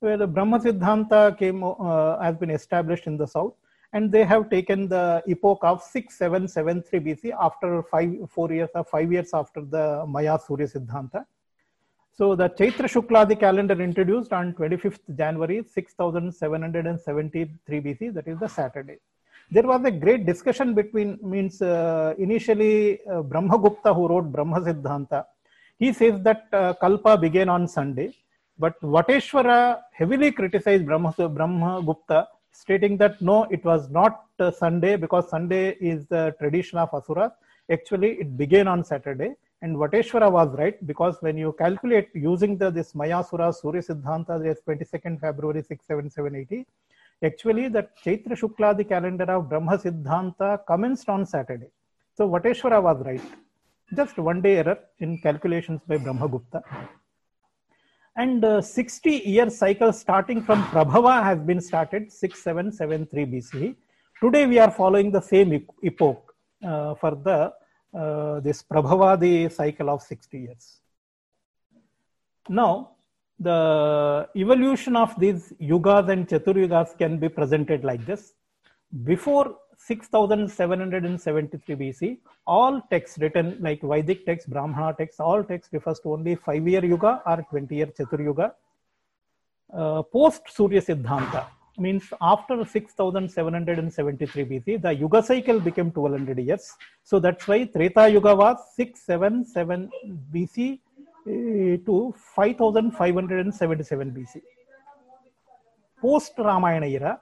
where 0.00 0.16
the 0.16 0.26
Brahma 0.26 0.58
Siddhanta 0.58 1.38
came, 1.38 1.62
uh, 1.62 2.18
has 2.20 2.36
been 2.36 2.50
established 2.50 3.06
in 3.06 3.16
the 3.16 3.26
South 3.26 3.54
and 3.92 4.10
they 4.12 4.24
have 4.24 4.48
taken 4.50 4.88
the 4.88 5.22
epoch 5.26 5.58
of 5.62 5.82
6773 5.82 7.00
BC 7.00 7.32
after 7.40 7.82
five, 7.82 8.14
four 8.28 8.52
years 8.52 8.68
or 8.74 8.84
five 8.84 9.10
years 9.12 9.30
after 9.34 9.62
the 9.62 10.04
Maya 10.06 10.38
Surya 10.38 10.68
Siddhanta. 10.68 11.24
So 12.12 12.36
the 12.36 12.48
Chaitra 12.50 12.86
Shukladi 12.94 13.38
calendar 13.38 13.80
introduced 13.80 14.32
on 14.32 14.52
25th 14.54 15.16
January 15.16 15.62
6773 15.66 17.80
BC, 17.80 18.14
that 18.14 18.28
is 18.28 18.38
the 18.38 18.48
Saturday. 18.48 18.98
There 19.50 19.64
was 19.64 19.84
a 19.84 19.90
great 19.90 20.26
discussion 20.26 20.74
between, 20.74 21.18
means 21.22 21.60
uh, 21.60 22.14
initially 22.18 23.04
uh, 23.06 23.22
Brahmagupta 23.22 23.92
who 23.94 24.06
wrote 24.06 24.30
Brahma 24.30 24.60
Siddhanta, 24.60 25.24
he 25.78 25.92
says 25.92 26.20
that 26.22 26.46
uh, 26.52 26.74
Kalpa 26.74 27.18
began 27.18 27.48
on 27.48 27.66
Sunday, 27.66 28.14
but 28.58 28.80
Vateshwara 28.82 29.80
heavily 29.92 30.30
criticized 30.30 30.86
Brahma, 30.86 31.12
Brahmagupta 31.12 32.28
stating 32.52 32.96
that 32.98 33.20
no, 33.20 33.44
it 33.44 33.64
was 33.64 33.90
not 33.90 34.24
uh, 34.38 34.50
Sunday 34.50 34.96
because 34.96 35.28
Sunday 35.28 35.76
is 35.80 36.06
the 36.06 36.34
tradition 36.38 36.78
of 36.78 36.92
Asura. 36.92 37.32
Actually, 37.70 38.12
it 38.20 38.36
began 38.36 38.68
on 38.68 38.84
Saturday. 38.84 39.34
And 39.62 39.76
Vateshwara 39.76 40.32
was 40.32 40.56
right 40.56 40.84
because 40.86 41.16
when 41.20 41.36
you 41.36 41.54
calculate 41.58 42.08
using 42.14 42.56
the 42.56 42.70
this 42.70 42.92
Mayasura 42.94 43.54
Surya 43.54 43.82
Siddhanta, 43.82 44.42
there's 44.42 44.60
22nd 44.66 45.20
February 45.20 45.62
67780. 45.62 46.66
Actually, 47.22 47.68
the 47.68 47.86
Chaitra 48.02 48.32
Shukladi 48.32 48.88
calendar 48.88 49.24
of 49.24 49.50
Brahma 49.50 49.76
Siddhanta 49.76 50.64
commenced 50.66 51.08
on 51.10 51.26
Saturday. 51.26 51.68
So 52.16 52.28
Vateshwara 52.28 52.82
was 52.82 53.04
right. 53.04 53.22
Just 53.94 54.16
one 54.16 54.40
day 54.40 54.56
error 54.58 54.78
in 55.00 55.18
calculations 55.18 55.82
by 55.86 55.98
Brahmagupta 55.98 56.62
and 58.16 58.44
uh, 58.44 58.60
60 58.60 59.10
year 59.10 59.50
cycle 59.50 59.92
starting 59.92 60.42
from 60.42 60.62
Prabhava 60.64 61.22
has 61.22 61.38
been 61.40 61.60
started 61.60 62.12
6773 62.12 63.26
BCE. 63.26 63.76
Today 64.22 64.46
we 64.46 64.58
are 64.58 64.70
following 64.70 65.10
the 65.10 65.20
same 65.20 65.66
epoch 65.82 66.34
uh, 66.64 66.94
for 66.94 67.12
the 67.14 67.52
uh, 67.96 68.40
this 68.40 68.62
Prabhavadi 68.62 69.50
cycle 69.52 69.90
of 69.90 70.02
60 70.02 70.38
years. 70.38 70.80
Now 72.48 72.90
the 73.38 74.28
evolution 74.36 74.96
of 74.96 75.18
these 75.18 75.52
yugas 75.60 76.10
and 76.10 76.28
chaturyugas 76.28 76.96
can 76.98 77.18
be 77.18 77.28
presented 77.28 77.84
like 77.84 78.04
this. 78.04 78.34
Before 79.04 79.56
6773 79.86 81.76
BC, 81.76 82.18
all 82.46 82.80
texts 82.90 83.18
written 83.18 83.56
like 83.60 83.80
Vedic 83.82 84.26
texts, 84.26 84.48
Brahmana 84.48 84.94
texts, 84.96 85.20
all 85.20 85.42
texts 85.42 85.72
refers 85.72 86.00
to 86.00 86.12
only 86.12 86.34
five 86.34 86.66
year 86.66 86.84
yuga 86.84 87.22
or 87.26 87.44
20 87.50 87.74
year 87.74 87.86
Chatur 87.86 88.22
yuga. 88.22 88.54
Uh, 89.72 90.02
post 90.02 90.42
Surya 90.48 90.82
Siddhanta, 90.82 91.46
means 91.80 92.04
after 92.20 92.64
6773 92.64 94.44
BC, 94.44 94.82
the 94.82 94.92
Yuga 94.92 95.22
cycle 95.22 95.60
became 95.60 95.90
1200 95.90 96.38
years. 96.38 96.76
So 97.02 97.18
that's 97.18 97.48
why 97.48 97.64
Treta 97.64 98.08
Yuga 98.08 98.34
was 98.34 98.58
677 98.76 99.90
BC 100.32 100.78
uh, 101.26 101.78
to 101.86 102.14
5577 102.36 104.10
BC. 104.12 104.42
Post 106.00 106.32
Ramayana 106.38 106.86
era, 106.86 107.20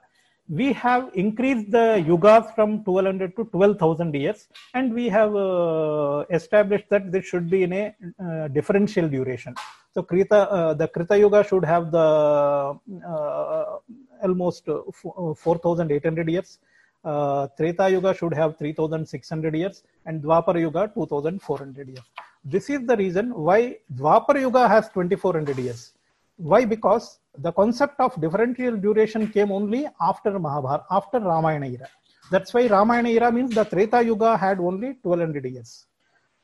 we 0.49 0.73
have 0.73 1.11
increased 1.13 1.69
the 1.69 2.03
yugas 2.07 2.53
from 2.55 2.83
1200 2.83 3.35
to 3.35 3.45
12,000 3.45 4.15
years, 4.15 4.47
and 4.73 4.93
we 4.93 5.07
have 5.07 5.35
uh, 5.35 6.25
established 6.31 6.89
that 6.89 7.11
this 7.11 7.25
should 7.25 7.49
be 7.49 7.63
in 7.63 7.73
a 7.73 7.95
uh, 8.23 8.47
differential 8.47 9.07
duration. 9.07 9.53
So 9.93 10.01
Krita, 10.01 10.51
uh, 10.51 10.73
the 10.73 10.87
Krita 10.87 11.17
Yuga 11.17 11.43
should 11.43 11.63
have 11.65 11.91
the 11.91 12.79
uh, 13.07 13.77
almost 14.23 14.65
4,800 14.65 16.29
years. 16.29 16.57
Uh, 17.05 17.47
Treta 17.55 17.89
Yuga 17.89 18.15
should 18.15 18.33
have 18.33 18.57
3,600 18.57 19.55
years, 19.55 19.83
and 20.07 20.21
Dwapar 20.23 20.59
Yuga 20.59 20.91
2,400 20.95 21.87
years. 21.89 21.99
This 22.43 22.69
is 22.71 22.87
the 22.87 22.97
reason 22.97 23.33
why 23.35 23.77
Dwapar 23.95 24.39
Yuga 24.39 24.67
has 24.67 24.89
2,400 24.89 25.57
years. 25.59 25.93
Why? 26.37 26.65
Because 26.65 27.18
the 27.37 27.51
concept 27.51 27.99
of 27.99 28.19
differential 28.19 28.75
duration 28.75 29.27
came 29.29 29.51
only 29.51 29.87
after 30.01 30.37
Mahabharata, 30.39 30.85
after 30.91 31.19
Ramayana 31.19 31.67
era. 31.67 31.87
That's 32.31 32.53
why 32.53 32.67
Ramayana 32.67 33.09
era 33.09 33.31
means 33.31 33.53
the 33.55 33.63
Treta 33.63 34.03
Yuga 34.03 34.37
had 34.37 34.59
only 34.59 34.97
1200 35.01 35.45
years. 35.45 35.85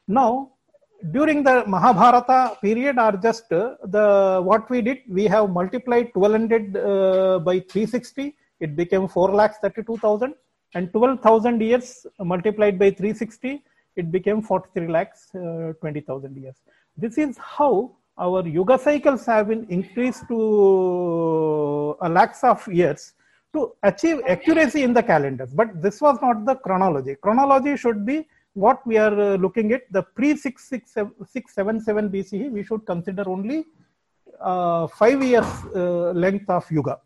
Now, 0.07 0.51
during 1.11 1.43
the 1.43 1.63
Mahabharata 1.67 2.57
period, 2.61 2.97
or 2.97 3.13
just 3.13 3.51
uh, 3.51 3.75
the 3.83 4.41
what 4.43 4.69
we 4.69 4.81
did, 4.81 4.99
we 5.09 5.25
have 5.25 5.49
multiplied 5.49 6.11
1200 6.13 6.77
uh, 6.77 7.39
by 7.39 7.59
360. 7.59 8.35
It 8.59 8.75
became 8.75 9.07
4 9.07 9.33
lakhs 9.33 9.57
32,000, 9.61 10.33
and 10.73 10.91
12,000 10.91 11.61
years 11.61 12.05
multiplied 12.19 12.79
by 12.79 12.89
360, 12.91 13.63
it 13.95 14.11
became 14.11 14.41
43 14.41 14.87
lakhs 14.87 15.33
uh, 15.35 15.73
20,000 15.81 16.35
years. 16.37 16.55
This 16.97 17.17
is 17.17 17.37
how 17.37 17.95
our 18.17 18.47
yuga 18.47 18.77
cycles 18.77 19.25
have 19.25 19.49
been 19.49 19.65
increased 19.69 20.27
to 20.29 21.97
a 22.01 22.09
lakhs 22.09 22.43
of 22.43 22.65
years 22.67 23.13
to 23.53 23.73
achieve 23.83 24.21
accuracy 24.27 24.83
in 24.83 24.93
the 24.93 25.03
calendars. 25.03 25.53
But 25.53 25.81
this 25.81 26.01
was 26.01 26.17
not 26.21 26.45
the 26.45 26.55
chronology. 26.55 27.15
Chronology 27.15 27.75
should 27.77 28.05
be 28.05 28.27
what 28.53 28.85
we 28.87 28.97
are 28.97 29.19
uh, 29.19 29.35
looking 29.35 29.73
at 29.73 29.81
the 29.91 30.01
pre 30.01 30.35
677 30.35 32.09
BCE. 32.09 32.51
We 32.51 32.63
should 32.63 32.85
consider 32.85 33.27
only 33.27 33.65
uh, 34.39 34.87
five 34.87 35.21
years 35.23 35.45
uh, 35.75 36.11
length 36.11 36.49
of 36.49 36.69
yuga, 36.71 36.99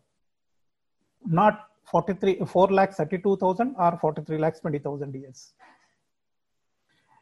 not 1.26 1.66
43 1.86 2.44
4 2.46 2.68
lakhs 2.68 2.96
32,000 2.96 3.74
or 3.78 3.98
43 4.00 4.38
lakhs 4.38 4.60
20,000 4.60 5.14
years. 5.14 5.54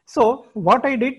So 0.05 0.47
what 0.53 0.85
I 0.85 0.95
did 0.95 1.15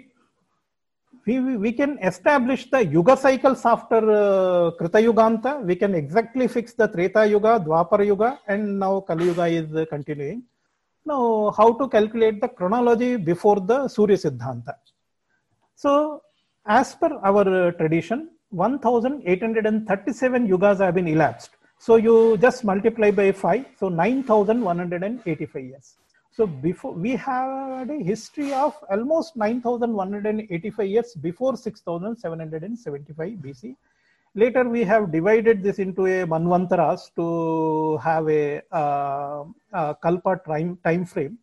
we, 1.39 1.57
we 1.57 1.73
can 1.73 1.99
establish 2.03 2.71
the 2.71 2.85
yuga 2.85 3.17
cycles 3.17 3.65
after 3.65 4.11
uh, 4.11 4.71
Krita 4.73 4.99
Yuganta. 4.99 5.63
We 5.63 5.77
can 5.77 5.95
exactly 5.95 6.49
fix 6.49 6.73
the 6.73 6.89
Treta 6.89 7.27
Yuga, 7.27 7.61
Dwapara 7.61 8.05
Yuga, 8.07 8.41
and 8.49 8.79
now 8.79 9.01
Kali 9.01 9.27
Yuga 9.27 9.47
is 9.47 9.75
uh, 9.75 9.85
continuing. 9.89 10.43
Now, 11.05 11.53
how 11.57 11.73
to 11.75 11.89
calculate 11.89 12.41
the 12.41 12.49
chronology 12.49 13.17
before 13.17 13.61
the 13.61 13.89
Surya 13.89 14.17
Siddhanta? 14.17 14.75
So, 15.75 16.23
as 16.67 16.95
per 16.95 17.19
our 17.23 17.69
uh, 17.69 17.73
tradition, 17.73 18.31
1837 18.51 20.49
yugas 20.49 20.81
have 20.85 20.95
been 20.95 21.09
elapsed. 21.09 21.51
So, 21.79 21.97
you 21.97 22.37
just 22.39 22.65
multiply 22.65 23.11
by 23.11 23.33
5, 23.33 23.65
so 23.79 23.89
9185 23.89 25.65
years. 25.65 25.97
So 26.33 26.47
before 26.47 26.93
we 26.93 27.17
had 27.17 27.91
a 27.91 28.03
history 28.03 28.53
of 28.53 28.77
almost 28.89 29.35
9,185 29.37 30.87
years 30.87 31.15
before 31.15 31.57
6,775 31.57 33.33
BC. 33.33 33.75
Later 34.37 34.69
we 34.69 34.85
have 34.85 35.11
divided 35.11 35.61
this 35.61 35.81
into 35.81 36.07
a 36.07 36.25
manvantaras 36.25 37.13
to 37.17 37.97
have 37.99 38.29
a, 38.29 38.63
uh, 38.73 39.43
a 39.73 39.97
kalpa 40.01 40.41
time, 40.47 40.79
time 40.85 41.05
frame. 41.05 41.37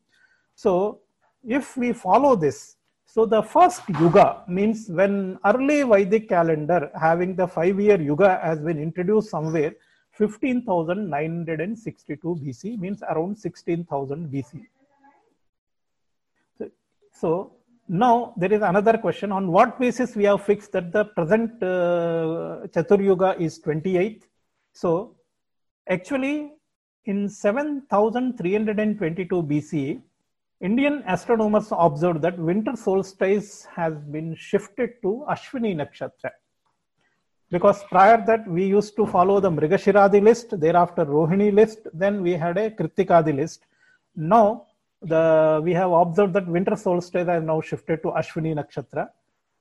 So 0.55 0.99
if 1.45 1.75
we 1.75 1.91
follow 1.91 2.37
this, 2.37 2.77
so 3.05 3.25
the 3.25 3.43
first 3.43 3.81
yuga 3.99 4.43
means 4.47 4.87
when 4.87 5.37
early 5.45 5.83
Vedic 5.83 6.29
calendar 6.29 6.89
having 6.99 7.35
the 7.35 7.47
five 7.47 7.79
year 7.79 7.99
yuga 7.99 8.39
has 8.41 8.59
been 8.59 8.79
introduced 8.79 9.29
somewhere 9.29 9.73
15,962 10.11 12.39
BC 12.41 12.79
means 12.79 13.03
around 13.03 13.37
16,000 13.37 14.31
BC. 14.31 14.65
So 17.19 17.53
now 17.87 18.33
there 18.37 18.53
is 18.53 18.61
another 18.61 18.97
question 18.97 19.31
on 19.31 19.51
what 19.51 19.79
basis 19.79 20.15
we 20.15 20.25
have 20.25 20.43
fixed 20.43 20.71
that 20.73 20.91
the 20.91 21.05
present 21.05 21.51
uh, 21.63 22.67
Chatur 22.73 23.03
Yuga 23.03 23.35
is 23.39 23.59
28th. 23.59 24.21
So 24.73 25.15
actually 25.89 26.51
in 27.05 27.27
7322 27.27 29.43
BCE, 29.43 29.99
Indian 30.61 31.03
astronomers 31.07 31.69
observed 31.71 32.21
that 32.21 32.37
winter 32.37 32.75
solstice 32.75 33.65
has 33.75 33.95
been 34.15 34.35
shifted 34.35 35.01
to 35.01 35.25
Ashwini 35.29 35.75
Nakshatra. 35.75 36.29
Because 37.49 37.83
prior 37.85 38.23
that 38.27 38.47
we 38.47 38.65
used 38.65 38.95
to 38.97 39.07
follow 39.07 39.39
the 39.39 39.49
Mrigashiradi 39.49 40.21
list, 40.21 40.59
thereafter 40.59 41.05
Rohini 41.05 41.51
list, 41.53 41.79
then 41.93 42.21
we 42.21 42.33
had 42.33 42.57
a 42.57 42.69
Kritikadi 42.69 43.33
list. 43.35 43.65
Now 44.15 44.67
the 45.01 45.61
we 45.63 45.73
have 45.73 45.91
observed 45.91 46.33
that 46.33 46.47
winter 46.47 46.75
solstice 46.75 47.27
has 47.27 47.43
now 47.43 47.61
shifted 47.61 48.01
to 48.03 48.09
Ashwini 48.09 48.55
Nakshatra. 48.55 49.09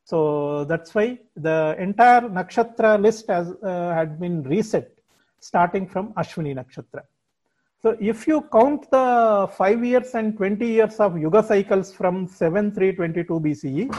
So 0.04 0.64
that's 0.64 0.94
why 0.94 1.18
the 1.36 1.76
entire 1.78 2.22
Nakshatra 2.22 3.00
list 3.00 3.26
has 3.28 3.52
uh, 3.62 3.92
had 3.92 4.20
been 4.20 4.42
reset 4.44 4.90
starting 5.40 5.86
from 5.86 6.12
Ashwini 6.14 6.54
Nakshatra. 6.54 7.02
So 7.82 7.96
if 8.00 8.26
you 8.26 8.42
count 8.52 8.90
the 8.90 9.48
5 9.56 9.84
years 9.84 10.14
and 10.14 10.36
20 10.36 10.66
years 10.66 10.98
of 10.98 11.18
Yuga 11.18 11.42
cycles 11.42 11.92
from 11.92 12.26
7322 12.26 13.40
BCE, 13.40 13.94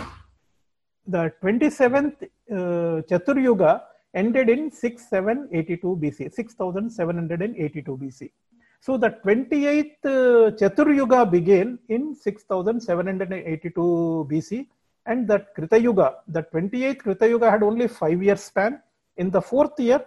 the 1.05 1.31
27th 1.41 2.23
uh, 2.23 3.01
Chatur 3.09 3.81
ended 4.13 4.49
in 4.49 4.71
6782 4.71 5.87
BC, 6.01 6.33
6782 6.33 7.97
BC. 7.97 8.31
So 8.79 8.97
the 8.97 9.09
28th 9.25 10.05
uh, 10.05 10.51
Chatur 10.59 10.95
Yuga 10.95 11.25
began 11.25 11.79
in 11.89 12.15
6782 12.15 14.27
BC 14.31 14.67
and 15.05 15.27
that 15.27 15.53
Krita 15.55 15.79
Yuga, 15.79 16.15
the 16.27 16.43
28th 16.43 16.99
Krita 16.99 17.27
Yuga 17.27 17.49
had 17.49 17.63
only 17.63 17.87
five 17.87 18.21
year 18.21 18.35
span. 18.35 18.79
In 19.17 19.31
the 19.31 19.41
fourth 19.41 19.79
year, 19.79 20.05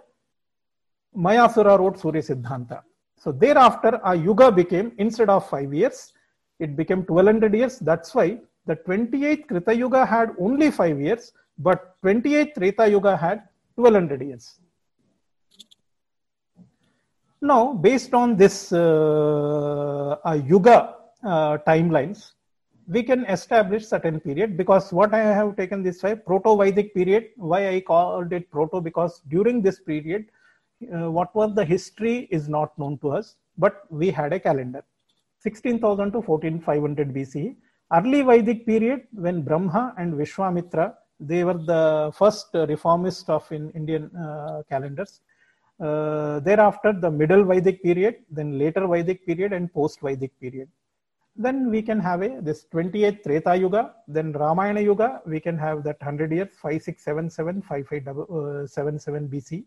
Mayasura 1.17 1.77
wrote 1.79 1.99
Surya 1.99 2.23
Siddhanta. 2.23 2.83
So 3.17 3.33
thereafter 3.33 4.01
a 4.05 4.15
Yuga 4.15 4.53
became, 4.53 4.93
instead 4.99 5.29
of 5.29 5.49
five 5.49 5.75
years, 5.75 6.13
it 6.59 6.77
became 6.77 6.99
1200 6.99 7.55
years. 7.55 7.79
That's 7.81 8.15
why 8.15 8.39
the 8.67 8.77
28th 8.77 9.49
Krita 9.49 9.75
Yuga 9.75 10.07
had 10.07 10.31
only 10.39 10.71
five 10.71 11.01
years, 11.01 11.33
but 11.59 11.97
28th 12.03 12.55
Treta 12.55 12.89
Yuga 12.89 13.17
had 13.17 13.49
1200 13.75 14.23
years. 14.23 14.61
Now, 17.43 17.73
based 17.73 18.13
on 18.13 18.37
this 18.37 18.71
uh, 18.71 20.17
uh, 20.25 20.41
Yuga 20.47 20.97
uh, 21.25 21.57
timelines, 21.67 22.33
we 22.87 23.03
can 23.03 23.25
establish 23.27 23.87
certain 23.87 24.21
period 24.21 24.59
because 24.59 24.93
what 24.93 25.15
I 25.15 25.21
have 25.21 25.57
taken 25.57 25.83
this 25.83 26.03
way, 26.03 26.17
Proto-Vedic 26.17 26.93
period, 26.93 27.29
why 27.37 27.69
I 27.69 27.81
called 27.81 28.35
it 28.35 28.51
Proto 28.51 28.83
because 28.83 29.23
during 29.29 29.63
this 29.63 29.81
period, 29.81 30.27
uh, 30.93 31.11
what 31.11 31.35
was 31.35 31.55
the 31.55 31.65
history 31.65 32.29
is 32.31 32.47
not 32.49 32.79
known 32.79 32.99
to 32.99 33.13
us, 33.13 33.37
but 33.57 33.85
we 33.91 34.11
had 34.11 34.35
a 34.35 34.41
calendar. 34.41 34.85
16,000 35.39 36.13
to 36.13 36.21
14,500 36.21 37.15
BC. 37.15 37.57
Early 37.91 38.21
Vedic 38.21 38.67
period 38.67 39.07
when 39.13 39.41
Brahma 39.41 39.95
and 39.97 40.13
Vishwamitra, 40.13 40.95
they 41.19 41.43
were 41.45 41.55
the 41.55 42.13
first 42.15 42.53
reformists 42.53 43.31
of 43.31 43.51
in 43.51 43.71
Indian 43.71 44.15
uh, 44.15 44.63
calendars 44.69 45.21
uh, 45.81 46.41
thereafter, 46.41 46.93
the 46.93 47.11
middle 47.11 47.45
Vedic 47.45 47.83
period, 47.83 48.17
then 48.31 48.59
later 48.59 48.87
Vedic 48.87 49.27
period, 49.27 49.53
and 49.53 49.73
post 49.73 50.01
Vedic 50.01 50.39
period. 50.41 50.69
Then 51.37 51.71
we 51.71 51.81
can 51.81 52.01
have 52.01 52.23
a 52.23 52.41
this 52.41 52.67
28th 52.73 53.23
Treta 53.23 53.57
Yuga, 53.57 53.95
then 54.07 54.33
Ramayana 54.33 54.81
Yuga, 54.81 55.23
we 55.27 55.41
can 55.41 55.57
have 55.57 55.83
that 55.85 55.99
100 56.01 56.33
years, 56.33 56.49
5677, 56.61 57.63
5577 57.63 59.29
BC. 59.29 59.65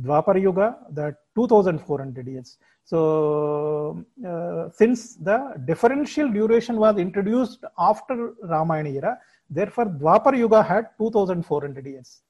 Dwapar 0.00 0.40
Yuga, 0.40 0.76
the 0.90 1.16
2400 1.34 2.26
years. 2.26 2.58
So, 2.84 4.04
uh, 4.26 4.68
since 4.70 5.16
the 5.16 5.54
differential 5.64 6.30
duration 6.30 6.76
was 6.76 6.98
introduced 6.98 7.64
after 7.78 8.34
Ramayana 8.42 8.90
era, 8.90 9.18
therefore 9.48 9.86
Dwapar 9.86 10.36
Yuga 10.36 10.62
had 10.62 10.90
2400 10.98 11.86
years. 11.86 12.22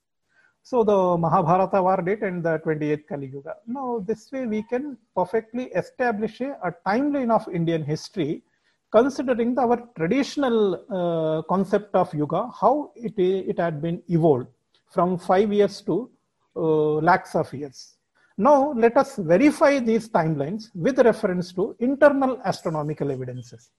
So 0.70 0.82
the 0.82 1.16
Mahabharata 1.16 1.80
war 1.80 2.02
date 2.02 2.22
and 2.24 2.42
the 2.42 2.58
28th 2.58 3.06
Kali 3.06 3.28
Yuga. 3.28 3.54
Now, 3.68 4.02
this 4.04 4.32
way 4.32 4.46
we 4.46 4.64
can 4.64 4.98
perfectly 5.14 5.66
establish 5.80 6.40
a, 6.40 6.58
a 6.68 6.72
timeline 6.84 7.30
of 7.30 7.46
Indian 7.54 7.84
history 7.84 8.42
considering 8.90 9.56
our 9.60 9.76
traditional 9.96 10.56
uh, 10.90 11.42
concept 11.42 11.94
of 11.94 12.12
yuga, 12.12 12.50
how 12.60 12.90
it, 12.96 13.14
it 13.16 13.60
had 13.60 13.80
been 13.80 14.02
evolved 14.08 14.48
from 14.90 15.18
five 15.18 15.52
years 15.52 15.80
to 15.82 16.10
uh, 16.56 16.94
lakhs 17.10 17.36
of 17.36 17.52
years. 17.54 17.94
Now, 18.36 18.72
let 18.72 18.96
us 18.96 19.14
verify 19.18 19.78
these 19.78 20.08
timelines 20.08 20.70
with 20.74 20.98
reference 20.98 21.52
to 21.52 21.76
internal 21.78 22.40
astronomical 22.44 23.12
evidences. 23.12 23.70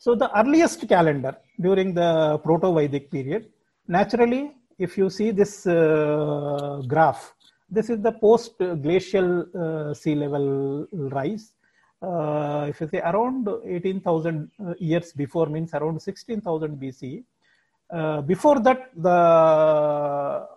So, 0.00 0.16
the 0.16 0.36
earliest 0.36 0.88
calendar 0.88 1.36
during 1.60 1.94
the 1.94 2.40
Proto 2.42 2.74
Vedic 2.74 3.08
period, 3.08 3.50
naturally, 3.86 4.50
if 4.82 4.98
you 4.98 5.08
see 5.10 5.30
this 5.30 5.66
uh, 5.66 6.82
graph, 6.86 7.34
this 7.70 7.88
is 7.88 8.00
the 8.02 8.12
post 8.12 8.58
glacial 8.58 9.28
uh, 9.54 9.94
sea 9.94 10.14
level 10.14 10.86
rise 10.92 11.52
uh, 12.02 12.66
if 12.68 12.80
you 12.80 12.88
say 12.88 13.00
around 13.00 13.48
18,000 13.64 14.50
uh, 14.58 14.74
years 14.78 15.12
before 15.12 15.46
means 15.46 15.72
around 15.72 16.02
16,000 16.02 16.76
BC. 16.80 17.22
Uh, 17.90 18.20
before 18.22 18.58
that, 18.60 18.90
the 18.96 20.48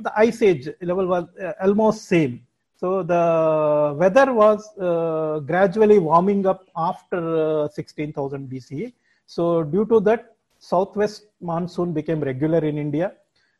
the 0.00 0.12
ice 0.16 0.42
age 0.42 0.68
level 0.80 1.06
was 1.06 1.24
almost 1.60 2.04
same. 2.04 2.46
So 2.76 3.02
the 3.02 3.94
weather 3.98 4.32
was 4.32 4.60
uh, 4.78 5.40
gradually 5.40 5.98
warming 5.98 6.46
up 6.46 6.68
after 6.76 7.64
uh, 7.64 7.68
16,000 7.68 8.48
BC. 8.48 8.92
So 9.26 9.64
due 9.64 9.86
to 9.86 9.98
that, 10.00 10.36
southwest 10.58 11.26
monsoon 11.40 11.92
became 11.92 12.20
regular 12.20 12.58
in 12.64 12.78
India, 12.78 13.12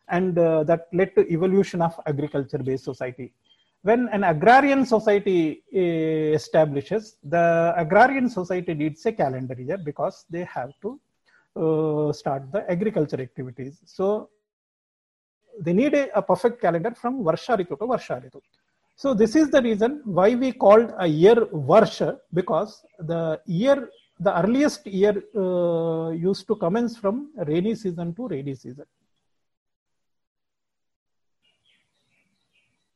and 0.09 0.35
that 0.35 0.89
led 0.93 1.15
to 1.17 1.31
evolution 1.33 1.83
of 1.83 1.99
agriculture-based 2.07 2.85
society 2.85 3.33
when 3.83 4.09
an 4.09 4.25
agrarian 4.25 4.85
society 4.85 5.63
eh, 5.73 6.35
establishes, 6.41 7.17
the 7.23 7.73
agrarian 7.77 8.29
society 8.29 8.75
needs 8.75 9.05
a 9.07 9.13
calendar 9.13 9.55
year 9.61 9.79
because 9.79 10.25
they 10.29 10.45
have 10.45 10.73
to 10.83 11.01
uh, 11.57 12.13
start 12.13 12.51
the 12.53 12.69
agriculture 12.71 13.21
activities. 13.21 13.81
So 13.85 14.31
they 15.61 15.73
need 15.73 15.95
a, 15.95 16.17
a, 16.19 16.23
perfect 16.23 16.61
calendar 16.61 16.93
from 16.95 17.25
Varsha 17.25 17.57
Ritu 17.59 17.79
to 17.79 17.87
Varsha 17.93 18.23
Ritu. 18.23 18.41
So 18.97 19.15
this 19.15 19.37
is 19.37 19.51
the 19.51 19.63
reason 19.63 20.03
why 20.05 20.35
we 20.35 20.53
called 20.53 20.93
a 20.99 21.07
year 21.07 21.37
Varsha 21.71 22.19
because 22.35 22.85
the 22.99 23.41
year, 23.47 23.89
the 24.21 24.33
earliest 24.43 24.87
year 24.87 25.23
uh, 25.37 26.11
used 26.11 26.47
to 26.49 26.57
commence 26.57 26.97
from 26.97 27.31
rainy 27.47 27.75
season 27.75 28.15
to 28.15 28.29
rainy 28.29 28.55
season. 28.55 28.85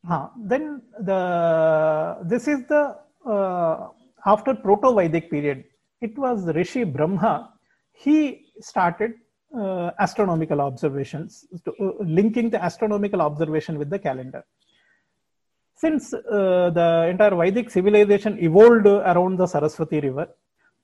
Uh, 0.08 0.28
then 0.36 0.82
the 1.00 2.18
this 2.24 2.48
is 2.48 2.66
the 2.66 2.96
uh, 3.24 3.88
after 4.26 4.54
Proto-Vedic 4.54 5.30
period. 5.30 5.64
It 6.00 6.18
was 6.18 6.44
Rishi 6.46 6.82
Brahma. 6.82 7.52
He 7.92 8.46
started 8.60 9.12
uh, 9.56 9.90
astronomical 10.00 10.60
observations, 10.60 11.46
to, 11.64 11.72
uh, 11.80 12.04
linking 12.04 12.50
the 12.50 12.62
astronomical 12.62 13.20
observation 13.20 13.78
with 13.78 13.90
the 13.90 13.98
calendar. 13.98 14.44
Since 15.76 16.14
uh, 16.14 16.70
the 16.70 17.06
entire 17.10 17.36
Vedic 17.36 17.70
civilization 17.70 18.38
evolved 18.40 18.86
around 18.86 19.36
the 19.36 19.46
Saraswati 19.46 20.00
River, 20.00 20.28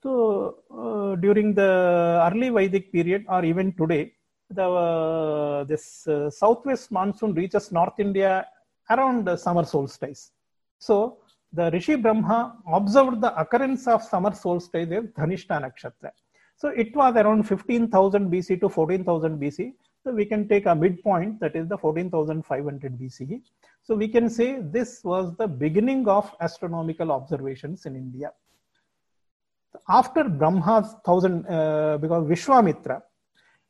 so 0.01 0.55
uh, 0.71 1.15
during 1.15 1.53
the 1.53 2.29
early 2.31 2.49
Vedic 2.49 2.91
period 2.91 3.25
or 3.27 3.43
even 3.43 3.73
today, 3.73 4.13
the 4.49 5.65
this 5.67 6.07
southwest 6.29 6.91
monsoon 6.91 7.33
reaches 7.33 7.71
North 7.71 7.99
India 7.99 8.47
around 8.89 9.25
the 9.25 9.35
summer 9.35 9.65
solstice. 9.65 10.31
So 10.79 11.17
the 11.51 11.69
Rishi 11.71 11.95
Brahma 11.95 12.57
observed 12.71 13.21
the 13.21 13.37
occurrence 13.39 13.87
of 13.87 14.03
summer 14.03 14.33
solstice 14.33 14.89
in 14.89 15.07
Dhanishta 15.09 15.61
Nakshatra. 15.61 16.11
So 16.55 16.69
it 16.69 16.95
was 16.95 17.15
around 17.15 17.43
15,000 17.43 18.31
BC 18.31 18.59
to 18.61 18.69
14,000 18.69 19.39
BC. 19.39 19.73
So 20.03 20.11
we 20.11 20.25
can 20.25 20.47
take 20.47 20.65
a 20.65 20.75
midpoint 20.75 21.39
that 21.41 21.55
is 21.55 21.67
the 21.67 21.77
14,500 21.77 22.99
BC. 22.99 23.41
So 23.83 23.95
we 23.95 24.07
can 24.07 24.29
say 24.29 24.59
this 24.61 25.03
was 25.03 25.35
the 25.37 25.47
beginning 25.47 26.07
of 26.07 26.33
astronomical 26.39 27.11
observations 27.11 27.85
in 27.85 27.95
India. 27.95 28.31
After 29.89 30.23
Brahma's 30.25 30.95
thousand, 31.03 31.47
uh, 31.47 31.97
because 31.97 32.23
Vishwamitra, 32.27 33.01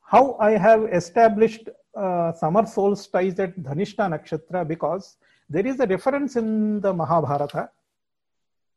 how 0.02 0.36
I 0.40 0.52
have 0.52 0.84
established 0.92 1.70
uh, 1.96 2.34
summer 2.34 2.66
solstice 2.66 3.40
at 3.40 3.58
Dhanishta 3.58 4.04
Nakshatra 4.14 4.68
because 4.68 5.16
there 5.50 5.66
is 5.66 5.80
a 5.80 5.88
reference 5.88 6.36
in 6.36 6.82
the 6.82 6.94
Mahabharata. 6.94 7.70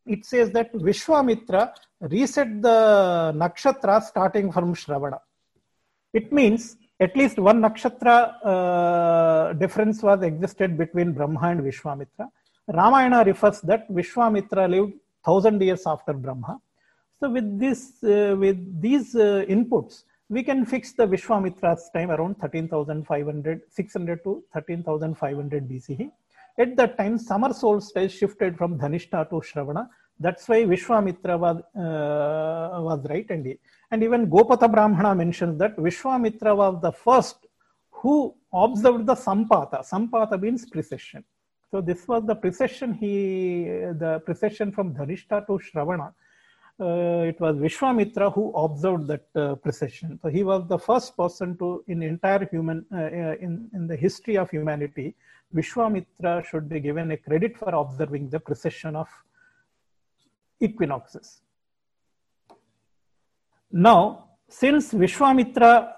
It 0.07 0.25
says 0.25 0.51
that 0.53 0.73
Vishwamitra 0.73 1.73
reset 2.01 2.63
the 2.63 3.33
nakshatra 3.37 4.03
starting 4.03 4.51
from 4.51 4.75
Shravana. 4.75 5.19
It 6.13 6.33
means 6.33 6.77
at 7.01 7.17
least 7.17 7.39
one 7.39 7.61
nakshatra 7.61 8.35
uh, 8.45 9.53
difference 9.55 10.03
was 10.03 10.23
existed 10.23 10.79
between 10.79 11.13
Brahma 11.13 11.41
and 11.43 11.61
Vishwamitra. 11.61 12.29
Ramayana 12.69 13.25
refers 13.25 13.61
that 13.63 13.89
Vishwamitra 13.91 14.69
lived 14.71 14.93
thousand 15.25 15.61
years 15.61 15.83
after 15.87 16.13
Brahma. 16.13 16.61
So 17.23 17.31
with 17.31 17.57
this, 17.57 18.03
uh, 18.03 18.35
with 18.37 18.83
these 18.83 19.15
uh, 19.15 19.45
inputs, 19.49 20.03
we 20.29 20.43
can 20.43 20.67
fix 20.67 20.93
the 20.93 21.07
Vishwamitra's 21.07 21.89
time 21.95 22.11
around 22.11 22.35
13,500, 22.41 23.61
600 23.71 24.25
to 24.25 24.43
13,500 24.53 25.69
BCE. 25.69 26.11
At 26.59 26.77
that 26.79 26.99
time, 26.99 27.19
summer 27.19 27.53
solstice 27.53 28.11
shifted 28.11 28.59
from 28.59 28.77
Dhanishta 28.77 29.31
to 29.31 29.37
Shravana. 29.37 29.89
That's 30.19 30.49
why 30.49 30.65
Vishwamitra 30.65 31.39
was, 31.39 31.59
uh, 31.77 32.83
was 32.83 33.07
right. 33.09 33.31
And, 33.31 33.57
and 33.93 34.03
even 34.03 34.29
Gopatha 34.29 34.69
Brahmana 34.69 35.15
mentions 35.15 35.61
that 35.61 35.77
Vishwamitra 35.77 36.57
was 36.57 36.83
the 36.83 36.91
first 36.91 37.47
who 37.93 38.35
observed 38.53 39.07
the 39.07 39.15
Sampata. 39.15 39.89
Sampata 39.89 40.41
means 40.43 40.67
precession. 40.69 41.23
So 41.71 41.81
this 41.81 42.09
was 42.09 42.27
the 42.27 42.35
precession 42.35 42.93
he, 42.95 43.63
the 43.97 44.21
precession 44.27 44.73
from 44.73 44.93
Dhanishta 44.93 45.47
to 45.47 45.61
Shravana 45.71 46.13
uh, 46.83 47.31
it 47.31 47.41
was 47.41 47.57
Vishwamitra 47.57 48.33
who 48.35 48.53
observed 48.57 49.07
that 49.07 49.27
uh, 49.35 49.55
precession. 49.55 50.19
So 50.21 50.29
he 50.29 50.43
was 50.43 50.67
the 50.69 50.79
first 50.79 51.17
person 51.17 51.57
to, 51.59 51.85
in 51.87 52.03
entire 52.03 52.45
human, 52.51 52.85
uh, 52.93 52.97
uh, 52.97 53.35
in, 53.41 53.71
in 53.73 53.87
the 53.87 53.97
history 53.97 54.37
of 54.37 54.51
humanity, 54.51 55.15
Vishwamitra 55.55 56.45
should 56.45 56.69
be 56.69 56.81
given 56.81 57.11
a 57.13 57.17
credit 57.17 57.57
for 57.57 57.71
observing 57.75 58.31
the 58.31 58.41
precession 58.41 58.97
of 58.97 59.09
equinoxes. 60.61 61.43
Now, 63.71 64.31
since 64.49 64.93
Vishwamitra 64.93 65.93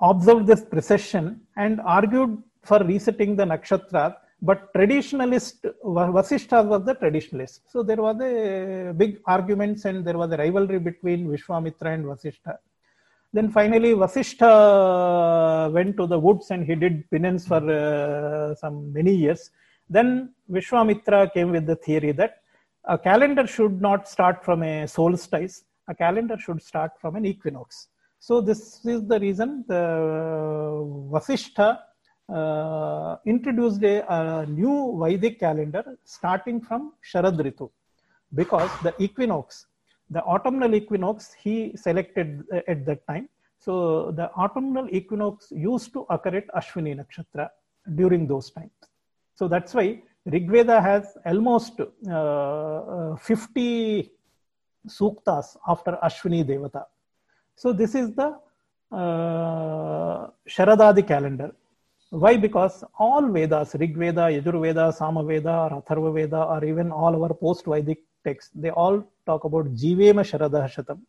observed 0.00 0.46
this 0.46 0.64
precession 0.64 1.40
and 1.56 1.80
argued 1.80 2.42
for 2.62 2.78
resetting 2.78 3.36
the 3.36 3.44
nakshatra, 3.44 4.16
but 4.40 4.72
traditionalist 4.72 5.56
Vasishtha 5.84 6.64
was 6.64 6.84
the 6.84 6.94
traditionalist. 6.94 7.60
So 7.68 7.82
there 7.82 7.96
was 7.96 8.20
a 8.20 8.92
big 8.96 9.20
arguments 9.26 9.84
and 9.84 10.04
there 10.04 10.16
was 10.16 10.30
a 10.32 10.36
rivalry 10.36 10.78
between 10.78 11.28
Vishwamitra 11.28 11.94
and 11.94 12.04
Vasishtha. 12.04 12.56
Then 13.32 13.50
finally 13.50 13.94
Vasishtha 13.94 15.72
went 15.72 15.96
to 15.96 16.06
the 16.06 16.18
woods 16.18 16.50
and 16.50 16.64
he 16.64 16.74
did 16.76 17.10
penance 17.10 17.46
for 17.46 17.56
uh, 17.70 18.54
some 18.54 18.92
many 18.92 19.14
years. 19.14 19.50
Then 19.90 20.34
Vishwamitra 20.50 21.32
came 21.32 21.50
with 21.50 21.66
the 21.66 21.76
theory 21.76 22.12
that 22.12 22.36
a 22.84 22.96
calendar 22.96 23.46
should 23.46 23.82
not 23.82 24.08
start 24.08 24.44
from 24.44 24.62
a 24.62 24.86
solstice. 24.86 25.64
A 25.88 25.94
calendar 25.94 26.38
should 26.38 26.62
start 26.62 26.92
from 27.00 27.16
an 27.16 27.24
equinox. 27.24 27.88
So 28.20 28.40
this 28.40 28.84
is 28.84 29.06
the 29.06 29.18
reason 29.18 29.64
the 29.68 29.82
Vasishtha 31.12 31.78
uh, 32.28 33.16
introduced 33.24 33.82
a, 33.82 34.04
a, 34.12 34.46
new 34.46 34.98
Vedic 35.02 35.40
calendar 35.40 35.98
starting 36.04 36.60
from 36.60 36.92
Sharad 37.02 37.38
Ritu 37.38 37.70
because 38.34 38.70
the 38.82 38.94
equinox, 38.98 39.66
the 40.10 40.22
autumnal 40.22 40.74
equinox, 40.74 41.32
he 41.32 41.72
selected 41.76 42.44
at 42.66 42.84
that 42.84 43.06
time. 43.06 43.28
So 43.58 44.12
the 44.12 44.30
autumnal 44.32 44.88
equinox 44.90 45.50
used 45.50 45.92
to 45.94 46.06
occur 46.10 46.36
at 46.36 46.48
Ashwini 46.48 47.00
Nakshatra 47.00 47.48
during 47.94 48.26
those 48.26 48.50
times. 48.50 48.70
So 49.34 49.48
that's 49.48 49.72
why 49.74 50.02
Rigveda 50.26 50.82
has 50.82 51.16
almost 51.24 51.80
uh, 51.80 52.12
uh 52.12 53.16
50 53.16 54.12
suktas 54.86 55.56
after 55.66 55.98
Ashwini 56.02 56.44
Devata. 56.44 56.84
So 57.56 57.72
this 57.72 57.94
is 57.94 58.12
the 58.14 58.38
uh, 58.92 60.28
Sharadadi 60.48 61.06
calendar 61.06 61.54
why? 62.10 62.36
Because 62.36 62.84
all 62.98 63.28
Vedas, 63.28 63.74
Rig 63.74 63.96
Veda, 63.96 64.22
Yajur 64.22 64.60
Veda, 64.62 64.92
Sama 64.92 65.22
or 65.22 65.82
Atharva 65.82 66.14
Veda, 66.14 66.42
or 66.44 66.64
even 66.64 66.90
all 66.90 67.22
our 67.22 67.34
post-Vedic 67.34 67.98
texts, 68.24 68.50
they 68.54 68.70
all 68.70 69.04
talk 69.26 69.44
about 69.44 69.66
Jivema 69.74 70.24
Sharada 70.24 70.68
Shatam. 70.72 71.00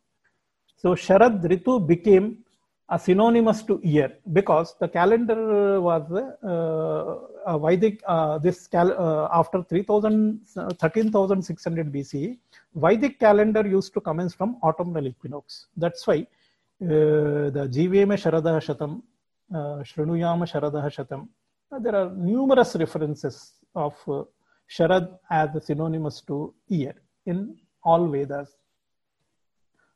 So 0.76 0.95
Sharad 0.95 1.41
Ritu 1.43 1.86
became 1.86 2.39
a 2.89 3.00
synonymous 3.00 3.64
to 3.64 3.80
year 3.84 4.14
because 4.34 4.76
the 4.80 4.88
calendar 4.88 5.80
was 5.80 6.04
uh, 6.12 7.58
Vedic, 7.58 8.02
uh, 8.08 8.38
this 8.39 8.68
cal- 8.68 9.00
uh, 9.00 9.30
after 9.32 9.64
3000, 9.64 10.41
13,600 10.80 11.91
BCE, 11.91 12.38
Vedic 12.76 13.20
calendar 13.20 13.66
used 13.66 13.93
to 13.93 14.02
commence 14.02 14.34
from 14.34 14.58
autumnal 14.64 15.06
equinox. 15.08 15.68
That's 15.78 16.06
why 16.08 16.28
the 16.80 17.70
Jiveme 17.72 18.16
Sharadaha 18.18 18.60
Shatam, 18.60 19.02
Shrinuyama 19.52 20.45
Sharadaha 20.52 20.89
Shatam, 20.95 21.28
there 21.82 21.95
are 21.95 22.10
numerous 22.12 22.76
references 22.76 23.54
of 23.76 23.95
Sharad 24.70 25.18
as 25.30 25.50
synonymous 25.66 26.22
to 26.22 26.54
year 26.68 26.93
in 27.26 27.58
all 27.84 28.08
Vedas. 28.08 28.50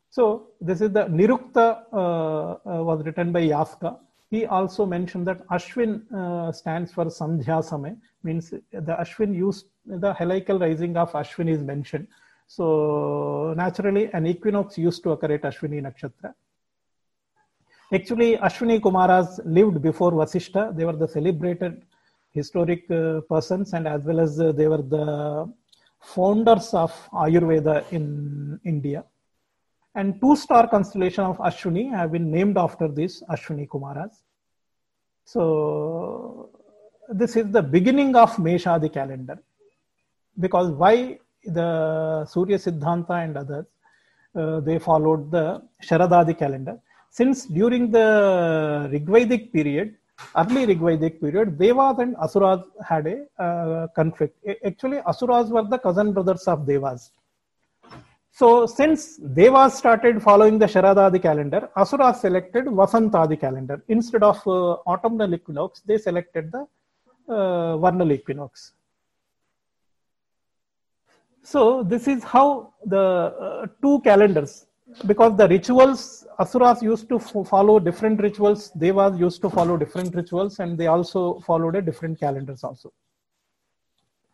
So 0.10 0.50
this 0.62 0.82
is 0.82 0.92
the 0.92 1.06
Nirukta 1.06 1.86
uh, 1.92 1.98
uh, 1.98 2.84
was 2.84 3.04
written 3.04 3.32
by 3.32 3.42
Yaska. 3.42 3.98
He 4.30 4.46
also 4.46 4.86
mentioned 4.86 5.28
that 5.28 5.48
Ashwin 5.48 6.12
uh, 6.14 6.52
stands 6.52 6.92
for 6.92 7.06
Sandhya 7.06 7.64
Same, 7.64 8.02
means 8.24 8.50
the 8.50 8.96
Ashwin 9.04 9.36
used, 9.36 9.66
the 9.86 10.14
heliacal 10.14 10.60
rising 10.60 10.98
of 10.98 11.12
Ashwin 11.14 11.50
is 11.50 11.62
mentioned. 11.62 12.08
So 12.48 13.54
naturally 13.58 14.12
an 14.14 14.28
equinox 14.28 14.78
used 14.78 15.04
to 15.04 15.12
occur 15.12 15.34
at 15.34 15.42
Ashwini 15.42 15.82
Nakshatra. 15.82 16.34
Actually, 17.94 18.38
Ashwini 18.38 18.80
Kumaras 18.80 19.40
lived 19.46 19.80
before 19.80 20.12
Vasishtha. 20.14 20.76
They 20.76 20.84
were 20.84 20.96
the 20.96 21.08
celebrated 21.08 21.84
historic 22.32 22.90
uh, 22.90 23.22
persons 23.30 23.74
and 23.74 23.88
as 23.88 24.04
well 24.04 24.20
as 24.20 24.40
uh, 24.40 24.52
they 24.52 24.68
were 24.68 24.82
the 24.82 25.54
founders 26.02 26.74
of 26.74 26.92
Ayurveda 27.12 27.86
in 27.92 28.60
India. 28.66 29.04
And 29.94 30.20
two 30.20 30.36
star 30.36 30.68
constellation 30.68 31.24
of 31.24 31.38
Ashwini 31.38 31.92
have 31.96 32.12
been 32.12 32.32
named 32.32 32.58
after 32.58 32.88
these 32.88 33.22
Ashwini 33.30 33.68
Kumaras. 33.68 34.24
So 35.26 36.50
this 37.10 37.36
is 37.36 37.52
the 37.52 37.62
beginning 37.62 38.16
of 38.16 38.32
Meshadi 38.38 38.92
calendar. 38.92 39.38
Because 40.40 40.72
why 40.72 41.20
the 41.46 42.26
Surya 42.26 42.58
Siddhanta 42.58 43.24
and 43.24 43.38
others, 43.38 43.66
uh, 44.36 44.62
they 44.62 44.80
followed 44.80 45.30
the 45.30 45.62
Sharadadi 45.84 46.40
calendar. 46.40 46.80
Since 47.18 47.46
during 47.46 47.92
the 47.92 48.08
Rigvedic 48.92 49.54
period, 49.54 49.96
early 50.36 50.66
Rigvedic 50.72 51.22
period, 51.22 51.60
Devas 51.60 52.00
and 52.00 52.16
Asuras 52.18 52.62
had 52.90 53.06
a 53.06 53.18
uh, 53.44 53.88
conflict. 53.96 54.36
Actually, 54.66 55.00
Asuras 55.12 55.50
were 55.52 55.66
the 55.74 55.78
cousin 55.78 56.12
brothers 56.12 56.48
of 56.48 56.66
Devas. 56.66 57.12
So 58.32 58.66
since 58.66 59.18
Devas 59.18 59.76
started 59.76 60.24
following 60.24 60.58
the 60.58 60.66
Sharadadi 60.66 61.22
calendar, 61.22 61.70
Asuras 61.78 62.20
selected 62.22 62.66
Vasantadi 62.66 63.40
calendar. 63.40 63.84
Instead 63.90 64.24
of 64.24 64.38
uh, 64.48 64.78
autumnal 64.94 65.36
equinox, 65.36 65.82
they 65.82 66.00
selected 66.00 66.52
the 66.52 66.66
uh, 67.32 67.78
vernal 67.78 68.12
equinox. 68.12 68.72
So 71.44 71.84
this 71.84 72.08
is 72.08 72.24
how 72.24 72.74
the 72.84 72.98
uh, 72.98 73.68
two 73.84 74.02
calendars, 74.02 74.66
because 75.06 75.38
the 75.38 75.48
rituals, 75.48 76.26
Asuras 76.40 76.82
used 76.82 77.10
to 77.10 77.20
follow 77.20 77.80
different 77.80 78.22
rituals, 78.22 78.70
Devas 78.72 79.20
used 79.20 79.42
to 79.42 79.50
follow 79.50 79.78
different 79.78 80.14
rituals, 80.16 80.60
and 80.60 80.78
they 80.78 80.88
also 80.88 81.40
followed 81.42 81.76
a 81.76 81.82
different 81.82 82.20
calendars 82.20 82.64
also. 82.64 82.92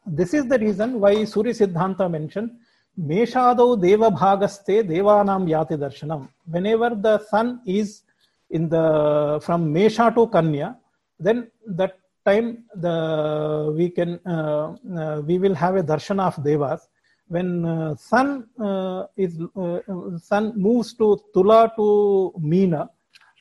This 0.06 0.34
is 0.34 0.48
the 0.48 0.58
reason 0.58 1.00
why 1.00 1.24
Surya 1.26 1.54
Siddhanta 1.54 2.10
mentioned 2.10 2.52
Meshadau 3.00 3.80
Deva 3.82 4.10
Bhagaste 4.10 4.84
Devanam 4.84 5.48
Yati 5.48 5.78
Darshanam. 5.78 6.28
Whenever 6.46 6.96
the 6.96 7.20
sun 7.26 7.62
is 7.66 8.04
in 8.50 8.70
the 8.70 9.40
from 9.44 9.74
Mesha 9.74 10.14
to 10.16 10.28
Kanya, 10.28 10.78
then 11.20 11.52
that 11.68 12.00
time 12.26 12.64
the 12.76 13.74
we 13.78 13.90
can 13.90 14.20
uh, 14.26 14.76
uh, 14.98 15.22
we 15.26 15.38
will 15.38 15.54
have 15.54 15.76
a 15.76 15.84
darshan 15.84 16.20
of 16.20 16.44
devas. 16.44 16.88
When 17.30 17.66
uh, 17.66 17.96
sun 17.96 18.48
uh, 18.60 19.06
is 19.16 19.40
uh, 19.56 19.80
sun 20.18 20.54
moves 20.56 20.94
to 20.96 21.08
Tula 21.34 21.72
to 21.78 22.34
Meena, 22.52 22.90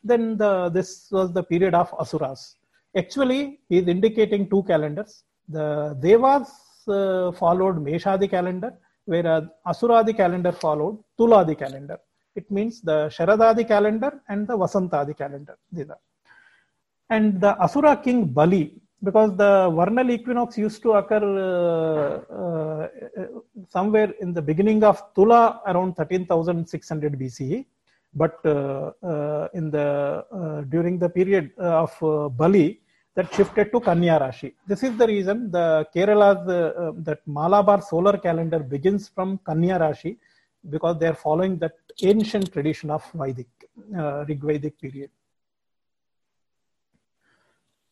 then 0.04 0.36
the 0.36 0.68
this 0.68 1.08
was 1.10 1.32
the 1.32 1.42
period 1.42 1.74
of 1.74 1.92
asuras. 2.00 2.56
Actually, 2.96 3.60
he 3.68 3.78
is 3.78 3.88
indicating 3.88 4.48
two 4.48 4.62
calendars. 4.64 5.24
The 5.48 5.96
devas 6.00 6.48
uh, 6.86 7.32
followed 7.32 7.76
Meshadi 7.88 8.28
calendar 8.30 8.72
whereas 9.12 9.44
Asuradi 9.66 10.14
calendar 10.14 10.52
followed 10.52 10.98
Tuladi 11.18 11.58
calendar. 11.58 11.98
It 12.36 12.50
means 12.50 12.82
the 12.82 12.98
Sharadadi 13.16 13.66
calendar 13.66 14.12
and 14.28 14.46
the 14.46 14.56
Vasantadi 14.56 15.16
calendar. 15.16 15.56
These 15.72 15.88
are. 15.88 16.02
And 17.08 17.40
the 17.40 17.52
Asura 17.64 17.96
king 17.96 18.26
Bali, 18.26 18.64
because 19.02 19.36
the 19.36 19.70
vernal 19.70 20.10
equinox 20.10 20.58
used 20.58 20.82
to 20.82 20.92
occur 20.92 21.22
uh, 21.22 22.34
uh, 22.34 22.88
somewhere 23.68 24.12
in 24.20 24.32
the 24.32 24.42
beginning 24.42 24.82
of 24.82 25.02
Tula 25.14 25.60
around 25.66 25.94
13,600 25.94 27.18
BCE. 27.18 27.64
But 28.14 28.38
uh, 28.44 28.92
uh, 29.02 29.48
in 29.54 29.70
the 29.70 30.24
uh, 30.32 30.62
during 30.62 30.98
the 30.98 31.08
period 31.08 31.52
of 31.58 31.92
uh, 32.02 32.28
Bali, 32.28 32.80
that 33.14 33.32
shifted 33.34 33.70
to 33.72 33.80
Kanya 33.80 34.18
Rashi. 34.18 34.54
This 34.66 34.82
is 34.82 34.96
the 34.96 35.06
reason 35.06 35.50
the 35.50 35.86
Kerala's 35.94 36.46
that 37.04 37.20
Malabar 37.26 37.82
solar 37.82 38.16
calendar 38.16 38.60
begins 38.60 39.08
from 39.08 39.38
Kanya 39.38 39.78
Rashi 39.78 40.16
because 40.70 40.98
they 40.98 41.06
are 41.06 41.14
following 41.14 41.58
that 41.58 41.72
ancient 42.02 42.52
tradition 42.52 42.90
of 42.90 43.04
Vedic, 43.12 43.48
uh, 43.94 44.24
Rigvedic 44.24 44.78
period. 44.80 45.10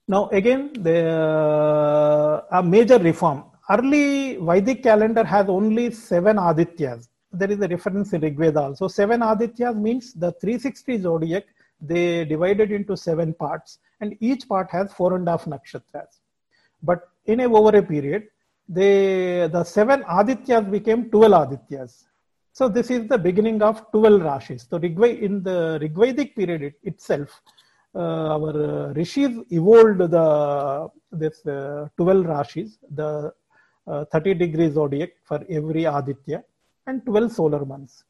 Now 0.08 0.28
again, 0.28 0.72
the, 0.72 1.08
uh, 1.10 2.58
a 2.58 2.62
major 2.62 2.98
reform. 2.98 3.44
Early 3.68 4.36
Vedic 4.36 4.82
calendar 4.82 5.24
has 5.24 5.48
only 5.48 5.90
seven 5.90 6.36
Adityas. 6.36 7.08
There 7.32 7.50
is 7.50 7.60
a 7.60 7.66
reference 7.66 8.12
in 8.12 8.20
Rigveda 8.20 8.60
also. 8.60 8.86
Seven 8.86 9.20
Adityas 9.20 9.76
means 9.76 10.12
the 10.14 10.30
360 10.32 10.98
zodiac 10.98 11.44
they 11.80 12.24
divided 12.24 12.70
into 12.70 12.96
seven 12.96 13.34
parts 13.34 13.78
and 14.00 14.16
each 14.20 14.48
part 14.48 14.70
has 14.70 14.92
four 14.92 15.16
and 15.16 15.26
a 15.28 15.32
half 15.32 15.44
nakshatras. 15.44 16.20
But 16.82 17.08
in 17.26 17.40
a 17.40 17.52
over 17.52 17.76
a 17.76 17.82
period, 17.82 18.28
they 18.68 19.48
the 19.48 19.64
seven 19.64 20.04
Adityas 20.04 20.70
became 20.70 21.10
12 21.10 21.32
Adityas. 21.32 22.04
So 22.52 22.68
this 22.68 22.90
is 22.90 23.06
the 23.08 23.18
beginning 23.18 23.60
of 23.60 23.90
12 23.90 24.22
Rashis. 24.22 24.68
So 24.70 24.78
Rigved, 24.78 25.20
in 25.20 25.42
the 25.42 25.78
Rigvedic 25.82 26.34
period 26.34 26.62
it, 26.62 26.74
itself, 26.84 27.42
our 28.00 28.88
uh, 28.88 28.92
rishis 28.94 29.32
evolved 29.50 29.98
the 29.98 30.88
this 31.12 31.46
uh, 31.46 31.88
12 31.96 32.24
Rashis, 32.26 32.78
the 32.90 33.32
uh, 33.86 34.04
30 34.12 34.34
degree 34.34 34.70
zodiac 34.70 35.10
for 35.24 35.44
every 35.48 35.84
Aditya 35.84 36.44
and 36.86 37.04
12 37.06 37.32
solar 37.32 37.64
months. 37.64 38.04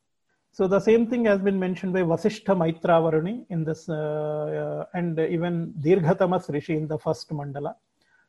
So 0.53 0.67
the 0.67 0.81
same 0.81 1.07
thing 1.07 1.27
has 1.27 1.41
been 1.41 1.59
mentioned 1.59 1.93
by 1.93 2.01
Vasishtha 2.01 2.57
Maitravaruni 2.57 3.45
in 3.51 3.63
this, 3.63 3.89
uh, 3.89 3.95
uh, 3.95 4.99
and 4.99 5.19
even 5.19 5.75
Dirghatamas 5.81 6.49
Rishi 6.49 6.77
in 6.77 6.89
the 6.89 6.99
first 6.99 7.29
mandala. 7.29 7.75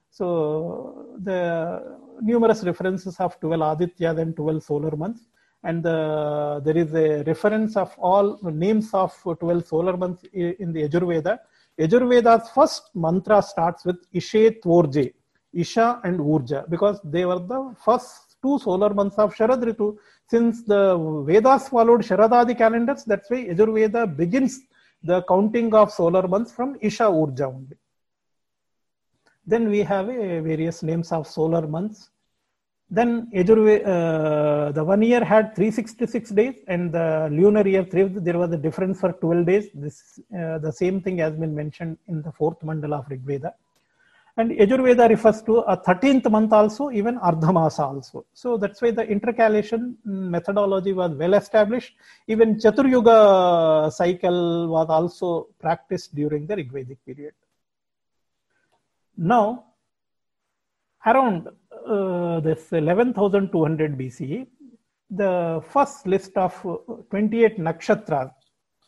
So 0.09 1.15
the 1.19 1.97
numerous 2.21 2.63
references 2.63 3.17
of 3.19 3.39
12 3.39 3.61
Aditya 3.61 4.11
and 4.17 4.35
12 4.35 4.63
solar 4.63 4.95
months. 4.95 5.21
And 5.67 5.83
the, 5.83 6.61
there 6.63 6.77
is 6.77 6.93
a 6.93 7.23
reference 7.23 7.75
of 7.75 7.93
all 7.97 8.39
names 8.43 8.89
of 8.93 9.11
12 9.21 9.67
solar 9.67 9.97
months 9.97 10.23
in 10.33 10.71
the 10.71 10.83
Yajurveda. 10.87 11.39
Yajurveda's 11.77 12.49
first 12.51 12.83
mantra 12.95 13.41
starts 13.41 13.83
with 13.83 13.99
Ishe 14.13 14.61
Tvorje, 14.61 15.13
Isha 15.53 15.99
and 16.05 16.19
Urja, 16.19 16.69
because 16.69 17.01
they 17.03 17.25
were 17.25 17.39
the 17.39 17.75
first 17.83 18.37
two 18.41 18.57
solar 18.59 18.93
months 18.93 19.17
of 19.17 19.35
Sharad 19.35 19.61
Ritu. 19.61 19.97
Since 20.29 20.63
the 20.63 20.97
Vedas 21.27 21.67
followed 21.67 22.01
Sharadadi 22.01 22.57
calendars, 22.57 23.03
that's 23.03 23.29
why 23.29 23.43
Yajurveda 23.47 24.15
begins 24.15 24.61
the 25.03 25.21
counting 25.23 25.73
of 25.73 25.91
solar 25.91 26.27
months 26.29 26.53
from 26.53 26.77
Isha 26.81 27.03
Urja 27.03 27.47
only. 27.53 27.77
Then 29.45 29.69
we 29.69 29.79
have 29.79 30.07
uh, 30.07 30.41
various 30.41 30.81
names 30.81 31.11
of 31.11 31.27
solar 31.27 31.67
months. 31.67 32.09
Then 32.89 33.29
Yajurveda, 33.33 33.85
uh, 33.85 34.71
the 34.71 34.83
one 34.83 35.01
year 35.01 35.23
had 35.23 35.53
366 35.55 36.29
days 36.31 36.55
and 36.67 36.91
the 36.91 37.27
lunar 37.31 37.67
year, 37.67 37.83
there 37.83 38.37
was 38.37 38.51
a 38.53 38.57
difference 38.57 39.01
for 39.01 39.11
12 39.11 39.45
days. 39.45 39.67
This, 39.73 40.19
uh, 40.33 40.59
the 40.59 40.71
same 40.71 41.01
thing 41.01 41.17
has 41.17 41.33
been 41.33 41.53
mentioned 41.53 41.97
in 42.07 42.21
the 42.21 42.31
fourth 42.31 42.59
mandala 42.61 42.99
of 42.99 43.09
Rigveda. 43.09 43.51
And 44.37 44.51
Yajurveda 44.51 45.09
refers 45.09 45.41
to 45.43 45.57
a 45.57 45.75
13th 45.75 46.29
month 46.29 46.53
also, 46.53 46.91
even 46.91 47.17
Ardhamasa 47.19 47.79
also. 47.79 48.25
So 48.33 48.55
that's 48.55 48.81
why 48.81 48.91
the 48.91 49.01
intercalation 49.03 49.97
methodology 50.05 50.93
was 50.93 51.11
well 51.15 51.33
established. 51.33 51.95
Even 52.27 52.55
Chaturyuga 52.55 53.91
cycle 53.91 54.67
was 54.67 54.87
also 54.89 55.47
practiced 55.59 56.13
during 56.13 56.45
the 56.45 56.55
Rigvedic 56.55 56.97
period. 57.03 57.33
Now, 59.17 59.65
around 61.03 61.47
uh, 61.85 62.39
this 62.39 62.71
11,200 62.71 63.97
BCE, 63.97 64.47
the 65.09 65.63
first 65.69 66.05
list 66.05 66.35
of 66.37 66.53
28 67.09 67.59
nakshatras, 67.59 68.31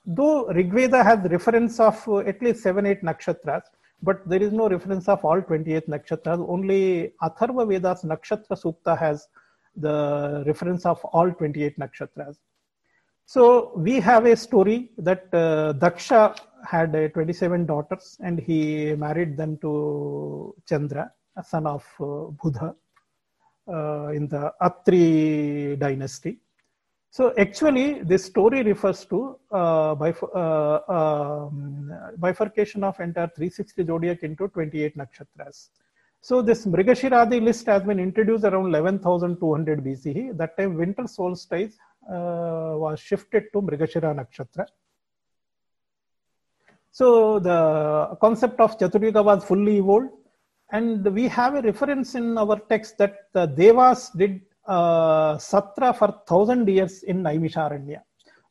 though 0.06 0.48
Rigveda 0.48 1.04
has 1.04 1.20
reference 1.32 1.80
of 1.80 2.08
uh, 2.08 2.18
at 2.20 2.42
least 2.42 2.62
seven, 2.62 2.86
eight 2.86 3.02
nakshatras, 3.02 3.62
but 4.02 4.28
there 4.28 4.42
is 4.42 4.52
no 4.52 4.70
reference 4.70 5.08
of 5.08 5.24
all 5.24 5.42
28 5.42 5.88
nakshatras. 5.88 6.50
Only 6.50 7.14
Atharva 7.22 7.66
Veda's 7.68 8.04
Nakshatra 8.04 8.56
Sukta 8.64 8.98
has 8.98 9.28
the 9.76 10.44
reference 10.46 10.86
of 10.86 11.04
all 11.06 11.32
28 11.32 11.78
nakshatras. 11.78 12.38
So 13.26 13.74
we 13.76 14.00
have 14.00 14.26
a 14.26 14.36
story 14.36 14.92
that 14.98 15.28
uh, 15.34 15.74
Daksha 15.74 16.36
had 16.66 16.96
uh, 16.96 17.10
27 17.10 17.66
daughters 17.66 18.18
and 18.24 18.40
he 18.40 18.96
married 18.96 19.38
them 19.38 19.58
to 19.62 20.56
Chandra, 20.68 21.12
son 21.44 21.68
of 21.68 21.86
uh, 22.00 22.32
Buddha 22.42 22.76
uh, 23.68 24.08
in 24.08 24.28
the 24.28 24.54
Atri 24.62 25.76
dynasty. 25.78 26.40
So 27.12 27.34
actually, 27.38 28.04
this 28.04 28.26
story 28.26 28.62
refers 28.62 29.06
to 29.06 29.38
uh, 29.52 29.96
bif- 29.96 30.24
uh, 30.36 30.80
um, 30.88 31.92
bifurcation 32.18 32.84
of 32.84 33.00
entire 33.00 33.28
360 33.36 33.86
zodiac 33.86 34.24
into 34.24 34.48
28 34.48 34.96
nakshatras. 34.96 35.70
So 36.22 36.42
this 36.42 36.66
Mrigashiradi 36.66 37.42
list 37.42 37.66
has 37.66 37.84
been 37.84 38.00
introduced 38.00 38.44
around 38.44 38.68
11,200 38.68 39.84
BCE. 39.84 40.38
That 40.38 40.58
time 40.58 40.76
winter 40.76 41.08
solstice 41.08 41.78
uh, 42.08 42.74
was 42.76 43.00
shifted 43.00 43.46
to 43.54 43.62
Mrigashira 43.62 44.14
nakshatra. 44.14 44.66
So 46.92 47.40
the 47.40 48.18
concept 48.20 48.60
of 48.60 48.78
Chaturyuga 48.78 49.24
was 49.24 49.44
fully 49.46 49.78
evolved. 49.78 50.10
And 50.72 51.06
we 51.14 51.28
have 51.28 51.56
a 51.56 51.62
reference 51.62 52.16
in 52.16 52.38
our 52.38 52.60
text 52.60 52.98
that 53.00 53.32
the 53.34 53.48
Devas 53.48 54.12
did 54.16 54.42
uh, 54.68 55.36
Satra 55.38 55.98
for 55.98 56.14
thousand 56.28 56.68
years 56.70 57.04
in 57.04 57.24
Naimisharanya. 57.24 58.02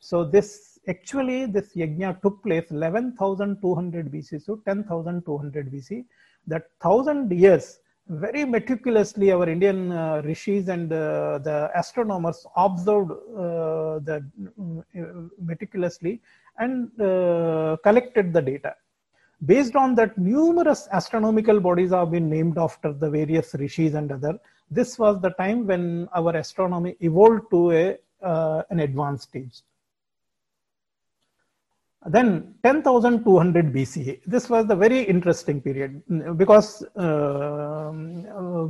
So 0.00 0.24
this 0.24 0.78
actually 0.88 1.46
this 1.46 1.74
yajna 1.74 2.20
took 2.22 2.42
place 2.42 2.70
11,200 2.70 4.10
BC 4.10 4.44
to 4.46 4.60
10,200 4.66 5.72
BC. 5.72 6.04
That 6.46 6.64
thousand 6.80 7.30
years 7.30 7.78
very 8.08 8.44
meticulously 8.44 9.30
our 9.32 9.48
Indian 9.48 9.92
uh, 9.92 10.22
rishis 10.24 10.68
and 10.68 10.92
uh, 10.92 11.38
the 11.38 11.70
astronomers 11.74 12.46
observed 12.56 13.10
uh, 13.10 13.98
the 14.08 14.24
uh, 14.98 15.02
meticulously 15.42 16.20
and 16.58 16.88
uh, 17.00 17.76
collected 17.82 18.32
the 18.32 18.40
data. 18.40 18.74
Based 19.44 19.76
on 19.76 19.94
that, 19.94 20.18
numerous 20.18 20.88
astronomical 20.90 21.60
bodies 21.60 21.90
have 21.90 22.10
been 22.10 22.28
named 22.28 22.58
after 22.58 22.92
the 22.92 23.08
various 23.08 23.54
rishis 23.54 23.94
and 23.94 24.10
other. 24.10 24.38
This 24.70 24.98
was 24.98 25.20
the 25.20 25.30
time 25.30 25.66
when 25.66 26.08
our 26.14 26.36
astronomy 26.36 26.96
evolved 27.00 27.50
to 27.50 27.70
a, 27.70 27.98
uh, 28.22 28.62
an 28.70 28.80
advanced 28.80 29.28
stage. 29.28 29.62
Then 32.06 32.54
10,200 32.64 33.72
BCE. 33.72 34.20
This 34.26 34.48
was 34.48 34.66
the 34.66 34.74
very 34.74 35.02
interesting 35.02 35.60
period 35.60 36.02
because 36.36 36.82
uh, 36.96 37.92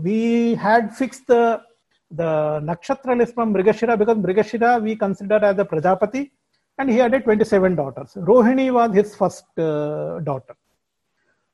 we 0.03 0.55
had 0.55 0.95
fixed 0.95 1.27
the 1.27 1.63
the 2.11 2.61
nakshatra 2.65 3.19
list 3.19 3.35
from 3.35 3.53
Mrigashira 3.53 3.99
because 3.99 4.17
Mrigashira 4.17 4.83
we 4.83 4.97
consider 4.97 5.37
as 5.45 5.59
a 5.59 5.65
Prajapati 5.65 6.31
and 6.79 6.89
he 6.89 6.97
had 6.97 7.13
a 7.15 7.21
27 7.21 7.75
daughters. 7.75 8.15
Rohini 8.15 8.73
was 8.73 8.95
his 8.95 9.15
first 9.15 9.47
uh, 9.59 10.21
daughter. 10.21 10.55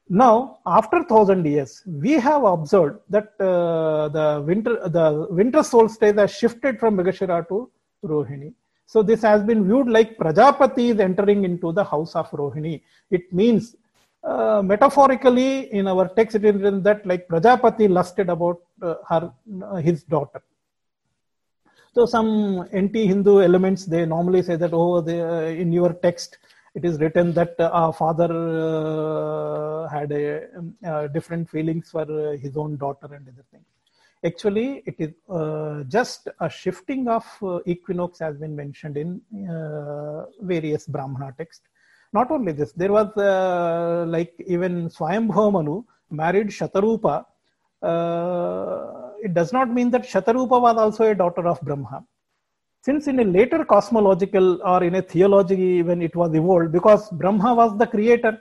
Now, 0.09 0.59
after 0.66 1.03
thousand 1.05 1.47
years, 1.47 1.83
we 1.87 2.12
have 2.12 2.45
observed 2.45 2.99
that 3.09 3.29
uh, 3.41 4.09
the 4.09 4.45
winter 4.47 4.75
the 4.89 5.27
winter 5.31 5.62
solstice 5.62 6.14
has 6.16 6.31
shifted 6.31 6.79
from 6.79 6.99
Mrigashira 6.99 7.49
to 7.49 7.70
Rohini. 8.05 8.53
So 8.87 9.03
this 9.03 9.22
has 9.22 9.43
been 9.43 9.64
viewed 9.64 9.89
like 9.89 10.18
Prajapati 10.18 10.91
is 10.91 11.01
entering 11.01 11.45
into 11.45 11.72
the 11.72 11.83
house 11.83 12.14
of 12.14 12.31
Rohini. 12.33 12.83
It 13.11 13.33
means 13.33 13.77
uh, 14.22 14.61
metaphorically 14.62 15.72
in 15.72 15.89
our 15.89 16.07
text 16.09 16.37
it 16.37 16.45
is 16.45 16.55
written 16.55 16.83
that 16.83 17.07
like 17.07 17.27
Prajapati 17.27 17.89
lusted 17.89 18.29
about 18.29 18.61
uh, 18.83 18.97
her 19.09 19.33
uh, 19.64 19.77
his 19.77 20.03
daughter. 20.03 20.43
So 21.95 22.07
some 22.07 22.66
anti-Hindu 22.72 23.40
elements 23.40 23.86
they 23.86 24.05
normally 24.05 24.42
say 24.42 24.57
that 24.57 24.72
oh 24.72 25.01
they, 25.01 25.20
uh, 25.20 25.42
in 25.62 25.72
your 25.72 25.92
text 25.92 26.38
it 26.74 26.84
is 26.84 26.99
written 26.99 27.32
that 27.34 27.55
uh, 27.61 27.70
our 27.72 27.92
father 27.92 28.30
uh, 28.32 29.88
had 29.88 30.11
a, 30.11 30.49
um, 30.59 31.12
different 31.12 31.49
feelings 31.49 31.92
for 31.92 32.05
his 32.36 32.57
own 32.57 32.76
daughter 32.78 33.07
and 33.14 33.28
other 33.28 33.45
things. 33.53 33.64
Actually 34.26 34.82
it 34.86 34.97
is 34.99 35.12
uh, 35.30 35.84
just 35.84 36.26
a 36.40 36.51
shifting 36.51 37.07
of 37.07 37.24
uh, 37.45 37.61
equinox 37.64 38.18
has 38.18 38.36
been 38.38 38.57
mentioned 38.57 38.97
in 38.97 39.20
uh, 39.49 40.24
various 40.40 40.88
brahmana 40.88 41.32
texts. 41.38 41.68
Not 42.12 42.32
only 42.32 42.51
this 42.51 42.72
there 42.72 42.90
was 42.90 43.16
uh, 43.16 44.05
like 44.09 44.34
even 44.49 44.88
Swayambhu 44.88 45.53
Manu 45.53 45.84
married 46.11 46.49
shatarupa 46.49 47.24
uh, 47.82 49.03
it 49.27 49.33
does 49.39 49.53
not 49.57 49.68
mean 49.77 49.91
that 49.95 50.05
shatarupa 50.12 50.59
was 50.66 50.77
also 50.85 51.05
a 51.12 51.14
daughter 51.22 51.45
of 51.53 51.61
brahma 51.68 51.99
since 52.87 53.07
in 53.12 53.18
a 53.25 53.29
later 53.39 53.61
cosmological 53.75 54.49
or 54.72 54.79
in 54.89 54.97
a 55.01 55.05
theology 55.12 55.83
when 55.89 56.01
it 56.09 56.14
was 56.22 56.35
evolved 56.41 56.72
because 56.79 57.03
brahma 57.22 57.53
was 57.61 57.72
the 57.83 57.89
creator 57.95 58.35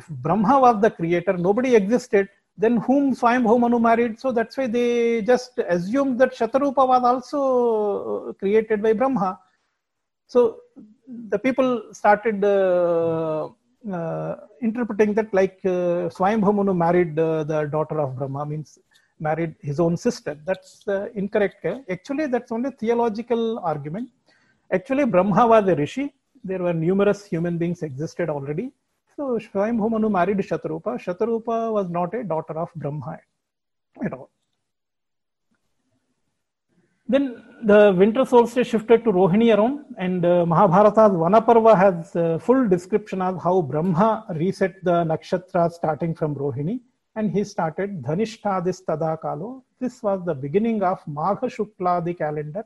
if 0.00 0.06
brahma 0.26 0.54
was 0.66 0.78
the 0.86 0.92
creator 1.00 1.34
nobody 1.48 1.72
existed 1.82 2.28
then 2.56 2.76
whom 2.78 3.14
Swayambhu 3.14 3.80
married. 3.80 4.20
So 4.20 4.32
that's 4.32 4.56
why 4.56 4.66
they 4.66 5.22
just 5.22 5.58
assumed 5.68 6.18
that 6.20 6.34
Shatarupa 6.34 6.86
was 6.86 7.02
also 7.02 8.32
created 8.34 8.82
by 8.82 8.92
Brahma. 8.92 9.38
So 10.26 10.58
the 11.06 11.38
people 11.38 11.82
started 11.92 12.44
uh, 12.44 13.48
uh, 13.90 14.36
interpreting 14.60 15.14
that 15.14 15.32
like 15.32 15.58
uh, 15.64 16.08
Swayambhu 16.16 16.76
married 16.76 17.18
uh, 17.18 17.44
the 17.44 17.64
daughter 17.64 18.00
of 18.00 18.16
Brahma, 18.16 18.46
means 18.46 18.78
married 19.28 19.54
his 19.60 19.78
own 19.84 19.96
sister. 19.96 20.32
That's 20.48 20.86
uh, 20.88 21.08
incorrect. 21.14 21.64
Actually, 21.96 22.26
that's 22.26 22.52
only 22.52 22.70
theological 22.82 23.58
argument. 23.72 24.10
Actually, 24.70 25.06
Brahma 25.06 25.46
was 25.46 25.68
a 25.68 25.76
rishi. 25.82 26.06
There 26.44 26.62
were 26.66 26.76
numerous 26.86 27.24
human 27.24 27.56
beings 27.62 27.82
existed 27.82 28.28
already 28.36 28.72
so 29.16 29.38
Swayambhu 29.38 29.90
Manu 29.90 30.08
married 30.08 30.38
Shatrupa. 30.38 30.98
Shatrupa 31.04 31.72
was 31.72 31.88
not 31.90 32.14
a 32.14 32.24
daughter 32.24 32.58
of 32.58 32.70
Brahma 32.74 33.18
at 34.04 34.12
all. 34.12 34.30
Then 37.08 37.42
the 37.64 37.94
winter 37.96 38.24
solstice 38.24 38.68
shifted 38.68 39.04
to 39.04 39.12
Rohini 39.12 39.54
around, 39.56 39.84
and 39.98 40.24
uh, 40.24 40.46
Mahabharata's 40.46 41.14
Vanaparva 41.22 41.76
has 41.76 42.16
uh, 42.16 42.38
full 42.38 42.68
description 42.68 43.20
of 43.20 43.42
how 43.42 43.60
Brahma 43.60 44.24
reset 44.34 44.82
the 44.82 45.04
nakshatra 45.04 45.70
starting 45.70 46.14
from 46.14 46.34
Rohini, 46.34 46.80
and 47.16 47.30
he 47.30 47.44
started 47.44 48.02
Dhanishtadis 48.02 48.84
Tadakalo. 48.84 49.62
This 49.78 50.02
was 50.02 50.24
the 50.24 50.34
beginning 50.34 50.82
of 50.82 51.04
Magha 51.04 51.48
Shukla, 51.56 52.04
the 52.04 52.14
calendar, 52.14 52.64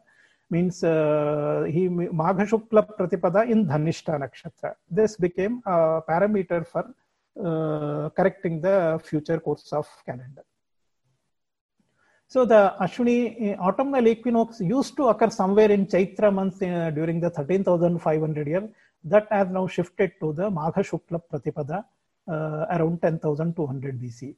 means 0.50 0.84
uh, 0.84 1.64
he 1.68 1.88
Magha 1.88 2.46
Shukla 2.52 2.86
Pratipada 2.98 3.48
in 3.48 3.66
Dhanishta 3.66 4.20
Nakshatra. 4.20 4.74
This 4.90 5.16
became 5.16 5.62
a 5.66 6.02
parameter 6.08 6.66
for 6.66 6.84
uh, 7.44 8.08
correcting 8.10 8.60
the 8.60 9.00
future 9.04 9.40
course 9.40 9.72
of 9.72 9.88
calendar. 10.04 10.44
So 12.28 12.44
the 12.44 12.74
Ashwini 12.80 13.56
uh, 13.58 13.62
autumnal 13.62 14.06
equinox 14.06 14.60
used 14.60 14.96
to 14.96 15.08
occur 15.08 15.30
somewhere 15.30 15.70
in 15.70 15.86
Chaitra 15.86 16.32
month 16.32 16.62
uh, 16.62 16.90
during 16.90 17.20
the 17.20 17.30
13,500 17.30 18.46
year. 18.46 18.68
That 19.04 19.28
has 19.30 19.48
now 19.48 19.68
shifted 19.68 20.12
to 20.20 20.32
the 20.32 20.50
Magha 20.50 20.82
Shukla 20.90 21.20
Pratipada 21.30 21.84
uh, 22.28 22.66
around 22.70 23.00
10,200 23.02 24.00
BC. 24.00 24.34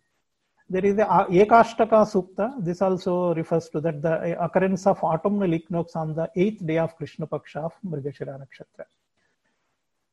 There 0.70 0.84
is 0.84 0.98
a 0.98 1.06
Ekashtaka 1.30 2.04
Sukta. 2.12 2.62
This 2.62 2.82
also 2.82 3.34
refers 3.34 3.70
to 3.70 3.80
that 3.80 4.02
the 4.02 4.42
occurrence 4.42 4.86
of 4.86 5.02
autumnal 5.02 5.54
equinox 5.54 5.96
on 5.96 6.14
the 6.14 6.30
eighth 6.36 6.64
day 6.66 6.78
of 6.78 6.94
Krishna 6.96 7.26
Paksha 7.26 7.56
of 7.56 7.72
Mrigashira 7.86 8.38
Nakshatra. 8.38 8.84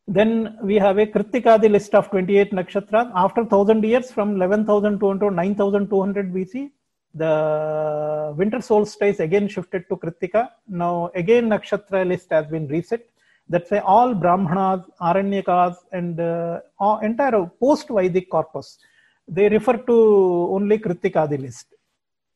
Then 0.07 0.57
we 0.61 0.76
have 0.76 0.97
a 0.97 1.07
Kritikadi 1.07 1.69
list 1.69 1.93
of 1.95 2.09
28 2.09 2.51
nakshatras. 2.51 3.11
After 3.15 3.41
1000 3.41 3.84
years, 3.84 4.11
from 4.11 4.36
11,200 4.36 5.19
to 5.19 5.32
9,200 5.36 6.32
BC, 6.32 6.71
the 7.15 8.34
winter 8.38 8.61
solstice 8.61 9.19
again 9.19 9.47
shifted 9.47 9.89
to 9.89 9.97
Kritika. 9.97 10.49
Now 10.67 11.11
again 11.15 11.49
nakshatra 11.49 12.07
list 12.07 12.30
has 12.30 12.45
been 12.47 12.67
reset. 12.67 13.07
That's 13.47 13.69
why 13.69 13.79
all 13.79 14.13
Brahmanas, 14.15 14.85
Aranyakas, 14.99 15.75
and 15.91 16.19
uh, 16.19 16.59
entire 17.03 17.45
post-Vedic 17.59 18.29
corpus 18.29 18.79
they 19.27 19.49
refer 19.49 19.77
to 19.77 20.49
only 20.51 20.77
Kritikadi 20.77 21.39
list. 21.39 21.67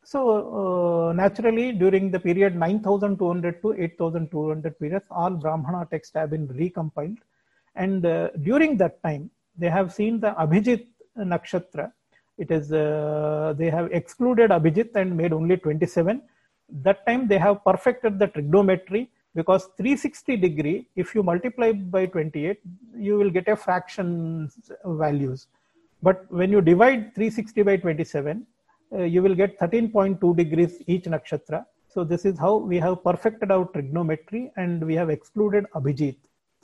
So 0.03 1.09
uh, 1.09 1.13
naturally, 1.13 1.71
during 1.71 2.09
the 2.09 2.19
period 2.19 2.55
9,200 2.55 3.61
to 3.61 3.73
8,200 3.73 4.79
periods, 4.79 5.05
all 5.11 5.31
Brahmana 5.31 5.87
texts 5.91 6.15
have 6.15 6.31
been 6.31 6.47
recompiled. 6.47 7.17
And 7.75 8.05
uh, 8.05 8.29
during 8.41 8.77
that 8.77 9.01
time, 9.03 9.29
they 9.55 9.69
have 9.69 9.93
seen 9.93 10.19
the 10.19 10.31
Abhijit 10.31 10.87
nakshatra. 11.17 11.91
It 12.37 12.49
is 12.49 12.71
uh, 12.71 13.53
they 13.57 13.69
have 13.69 13.91
excluded 13.91 14.49
Abhijit 14.49 14.95
and 14.95 15.15
made 15.15 15.33
only 15.33 15.57
27. 15.57 16.21
That 16.69 17.05
time 17.05 17.27
they 17.27 17.37
have 17.37 17.63
perfected 17.63 18.17
the 18.17 18.27
trigonometry 18.27 19.09
because 19.35 19.65
360 19.77 20.37
degree, 20.37 20.87
if 20.95 21.13
you 21.13 21.23
multiply 21.23 21.71
by 21.71 22.05
28, 22.05 22.59
you 22.97 23.17
will 23.17 23.29
get 23.29 23.47
a 23.47 23.55
fraction 23.55 24.49
values. 24.85 25.47
But 26.01 26.25
when 26.31 26.51
you 26.51 26.61
divide 26.61 27.13
360 27.15 27.61
by 27.63 27.77
27, 27.77 28.45
uh, 28.91 29.03
you 29.03 29.21
will 29.21 29.35
get 29.35 29.59
13.2 29.59 30.35
degrees 30.35 30.81
each 30.87 31.03
nakshatra. 31.03 31.65
So 31.89 32.03
this 32.03 32.25
is 32.25 32.39
how 32.39 32.55
we 32.57 32.77
have 32.77 33.03
perfected 33.03 33.51
our 33.51 33.65
trigonometry 33.65 34.51
and 34.57 34.85
we 34.85 34.95
have 34.95 35.09
excluded 35.09 35.65
Abhijit 35.75 36.17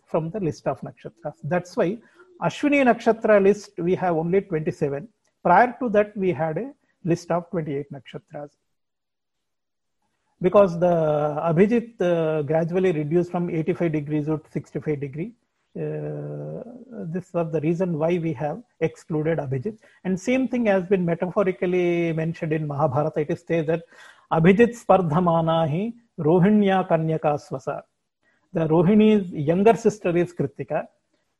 from 0.06 0.30
the 0.30 0.40
list 0.40 0.68
of 0.68 0.80
nakshatras. 0.82 1.36
That's 1.44 1.76
why 1.76 1.98
Ashwini 2.42 2.84
nakshatra 2.86 3.42
list 3.42 3.72
we 3.78 3.96
have 3.96 4.16
only 4.16 4.42
27. 4.42 5.08
Prior 5.44 5.76
to 5.80 5.90
that 5.90 6.16
we 6.18 6.32
had 6.32 6.58
a 6.58 6.72
list 7.04 7.32
of 7.32 7.50
28 7.52 7.92
nakshatras. 7.92 8.52
Because 10.46 10.80
the 10.80 10.96
Abhijit 11.50 12.00
uh, 12.02 12.44
gradually 12.44 12.92
reduced 12.92 13.32
from 13.32 13.50
85 13.50 13.92
degrees 13.92 14.26
to 14.28 14.40
65 14.52 15.00
degree. 15.00 15.32
Uh, 15.76 16.62
this 17.14 17.34
was 17.34 17.52
the 17.52 17.62
reason 17.62 17.98
why 18.02 18.12
we 18.26 18.32
have 18.34 18.62
excluded 18.80 19.40
Abhijit. 19.40 19.78
And 20.04 20.20
same 20.20 20.48
thing 20.48 20.68
has 20.68 20.84
been 20.86 21.04
metaphorically 21.04 22.14
mentioned 22.14 22.54
in 22.54 22.68
Mahabharata. 22.68 23.22
It 23.22 23.32
is 23.32 23.44
said 23.48 23.66
that 23.72 23.82
Abhijit 24.32 24.72
Spardhamana 24.82 25.58
hi 25.74 25.94
Rohinya 26.20 26.88
Kanyaka 26.90 27.32
Swasa. 27.46 27.82
The 28.54 28.68
Rohini's 28.68 29.32
younger 29.32 29.76
sister 29.76 30.16
is 30.16 30.32
Kritika. 30.32 30.86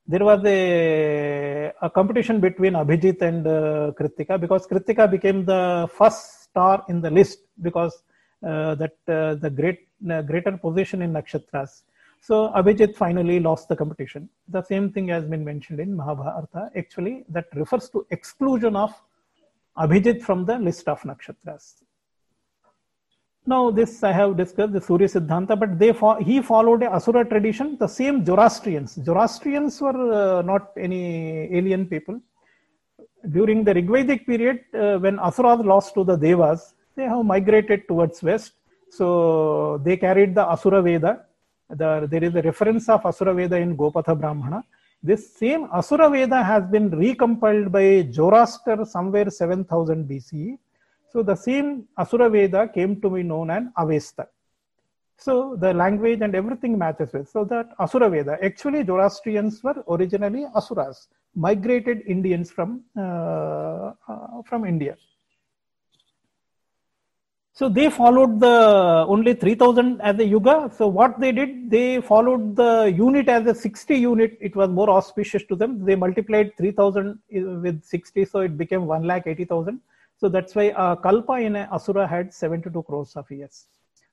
There 0.08 0.26
was 0.26 0.42
a, 0.46 1.72
a 1.82 1.90
competition 1.92 2.40
between 2.40 2.74
Abhijit 2.74 3.22
and 3.22 3.46
uh, 3.46 3.92
Kritika 4.00 4.42
because 4.42 4.66
Kritika 4.66 5.10
became 5.10 5.46
the 5.46 5.88
first 5.96 6.44
star 6.46 6.84
in 6.90 7.02
the 7.02 7.12
list 7.12 7.40
because 7.62 8.02
that 8.76 8.98
uh, 9.08 9.36
the 9.36 9.50
great 9.50 9.88
uh, 10.12 10.22
greater 10.22 10.56
position 10.66 11.02
in 11.02 11.14
nakshatras. 11.14 11.82
So 12.22 12.52
Abhijit 12.60 12.96
finally 12.96 13.40
lost 13.40 13.70
the 13.70 13.76
competition. 13.76 14.30
The 14.50 14.64
same 14.64 14.92
thing 14.92 15.08
has 15.10 15.26
been 15.26 15.44
mentioned 15.46 15.80
in 15.80 15.96
Mahabharata. 15.96 16.72
Actually, 16.76 17.24
that 17.30 17.48
refers 17.54 17.90
to 17.90 18.06
exclusion 18.12 18.76
of 18.76 18.92
Abhijit 19.78 20.22
from 20.22 20.46
the 20.46 20.58
list 20.58 20.88
of 20.88 21.02
nakshatras. 21.02 21.66
Now, 23.48 23.70
this 23.70 24.04
I 24.04 24.12
have 24.12 24.38
discussed 24.38 24.74
the 24.74 24.82
Surya 24.82 25.08
Siddhanta, 25.08 25.60
but 25.60 25.78
they 25.78 25.94
fo- 25.94 26.20
he 26.20 26.42
followed 26.42 26.82
a 26.82 26.92
Asura 26.96 27.24
tradition. 27.26 27.78
The 27.78 27.88
same 27.88 28.26
Zoroastrians. 28.26 28.94
Zoroastrians 29.04 29.80
were 29.80 30.00
uh, 30.12 30.42
not 30.42 30.72
any 30.78 31.56
alien 31.56 31.86
people. 31.86 32.20
During 33.30 33.64
the 33.64 33.74
Rigvedic 33.74 34.26
period, 34.26 34.62
uh, 34.74 34.98
when 34.98 35.20
Asuras 35.20 35.60
lost 35.64 35.94
to 35.94 36.04
the 36.04 36.16
Devas, 36.16 36.75
they 36.96 37.04
have 37.04 37.26
migrated 37.26 37.88
towards 37.88 38.22
west. 38.24 38.54
So 38.90 39.82
they 39.84 39.98
carried 39.98 40.36
the 40.36 40.50
Asura 40.50 40.82
Veda. 40.82 41.26
The, 41.70 42.08
there 42.10 42.24
is 42.24 42.36
a 42.36 42.42
reference 42.42 42.88
of 42.90 43.06
Asura 43.06 43.34
Veda 43.34 43.58
in 43.58 43.76
Gopatha 43.76 44.18
Brahmana. 44.20 44.64
This 45.02 45.36
same 45.36 45.68
Asura 45.74 46.10
Veda 46.10 46.44
has 46.44 46.64
been 46.66 46.90
recompiled 46.92 47.72
by 47.72 48.10
Zoroaster 48.12 48.86
somewhere 48.86 49.30
7000 49.30 50.08
BCE 50.08 50.58
so 51.16 51.24
the 51.24 51.36
same 51.36 51.88
Asura 51.98 52.30
Veda 52.30 52.68
came 52.68 53.00
to 53.00 53.10
be 53.10 53.24
known 53.24 53.50
as 53.50 53.64
Avesta. 53.78 54.28
So 55.18 55.56
the 55.56 55.74
language 55.74 56.20
and 56.22 56.36
everything 56.36 56.78
matches 56.78 57.14
with. 57.14 57.30
So 57.30 57.46
that 57.46 57.70
Asura 57.80 58.10
Veda, 58.10 58.38
actually 58.44 58.84
Zoroastrians 58.84 59.64
were 59.64 59.82
originally 59.90 60.46
Asuras, 60.54 61.08
migrated 61.34 62.02
Indians 62.06 62.52
from, 62.52 62.84
uh, 62.98 63.94
uh, 64.10 64.42
from 64.46 64.66
India. 64.66 64.98
So 67.60 67.70
they 67.70 67.90
followed 67.90 68.42
the 68.42 69.06
only 69.08 69.34
3000 69.34 70.02
as 70.02 70.20
a 70.20 70.26
yuga. 70.26 70.70
So 70.78 70.88
what 70.88 71.18
they 71.22 71.32
did, 71.32 71.72
they 71.72 72.02
followed 72.02 72.58
the 72.58 72.94
unit 72.94 73.30
as 73.30 73.48
a 73.48 73.56
60 73.56 73.96
unit. 73.96 74.38
It 74.42 74.58
was 74.58 74.70
more 74.70 74.90
auspicious 74.90 75.44
to 75.46 75.56
them. 75.56 75.86
They 75.86 75.96
multiplied 75.96 76.58
3000 76.58 77.18
with 77.32 77.82
60, 77.82 78.26
so 78.26 78.42
it 78.42 78.58
became 78.58 78.86
1 78.86 79.04
lakh 79.04 79.24
80,000. 79.26 79.80
So 80.18 80.28
that's 80.28 80.54
why 80.54 80.72
uh, 80.72 80.98
Kalpa 80.98 81.36
in 81.40 81.56
Asura 81.56 82.06
had 82.06 82.34
72 82.34 82.84
crores 82.84 83.16
of 83.16 83.32
years. 83.32 83.68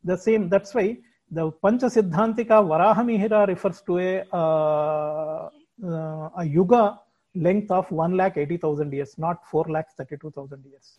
The 0.05 0.17
same, 0.17 0.49
that's 0.49 0.73
why 0.73 0.99
the 1.29 1.51
Pancha 1.51 1.87
Siddhantika 1.87 2.63
Varahamihira 2.71 3.49
refers 3.49 3.81
to 3.83 3.99
a, 3.99 4.25
uh, 4.33 5.49
uh, 5.85 6.29
a 6.37 6.45
yuga 6.45 7.01
length 7.35 7.73
of 7.73 7.91
1 7.91 8.17
lakh 8.17 8.37
80,000 8.37 8.93
years, 8.93 9.19
not 9.19 9.45
4 9.51 9.65
lakh 9.69 9.89
32,000 9.97 10.65
years. 10.65 10.99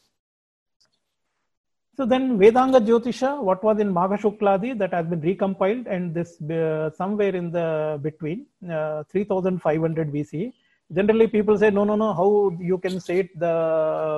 So 1.95 2.05
then 2.05 2.39
Vedanga 2.39 2.79
Jyotisha, 2.79 3.41
what 3.41 3.63
was 3.63 3.79
in 3.79 3.93
Magha 3.93 4.19
Shukladi, 4.19 4.77
that 4.79 4.93
has 4.93 5.05
been 5.05 5.21
recompiled 5.21 5.85
and 5.87 6.13
this 6.13 6.41
uh, 6.41 6.89
somewhere 6.91 7.35
in 7.35 7.51
the 7.51 7.99
between 8.01 8.47
uh, 8.69 9.03
3500 9.11 10.11
BC. 10.11 10.53
generally 10.97 11.27
people 11.27 11.57
say 11.57 11.69
no 11.77 11.83
no 11.89 11.95
no 11.95 12.13
how 12.19 12.29
you 12.59 12.77
can 12.77 12.99
say 13.05 13.15
it 13.23 13.29
the 13.43 13.53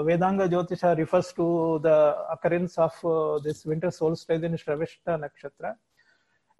vedanga 0.08 0.46
jyotisha 0.54 0.90
refers 1.02 1.28
to 1.40 1.46
the 1.86 1.98
occurrence 2.34 2.78
of 2.86 2.94
uh, 3.06 3.40
this 3.46 3.66
winter 3.66 3.92
solstice 4.00 4.44
in 4.48 4.56
shravashta 4.64 5.14
nakshatra 5.24 5.72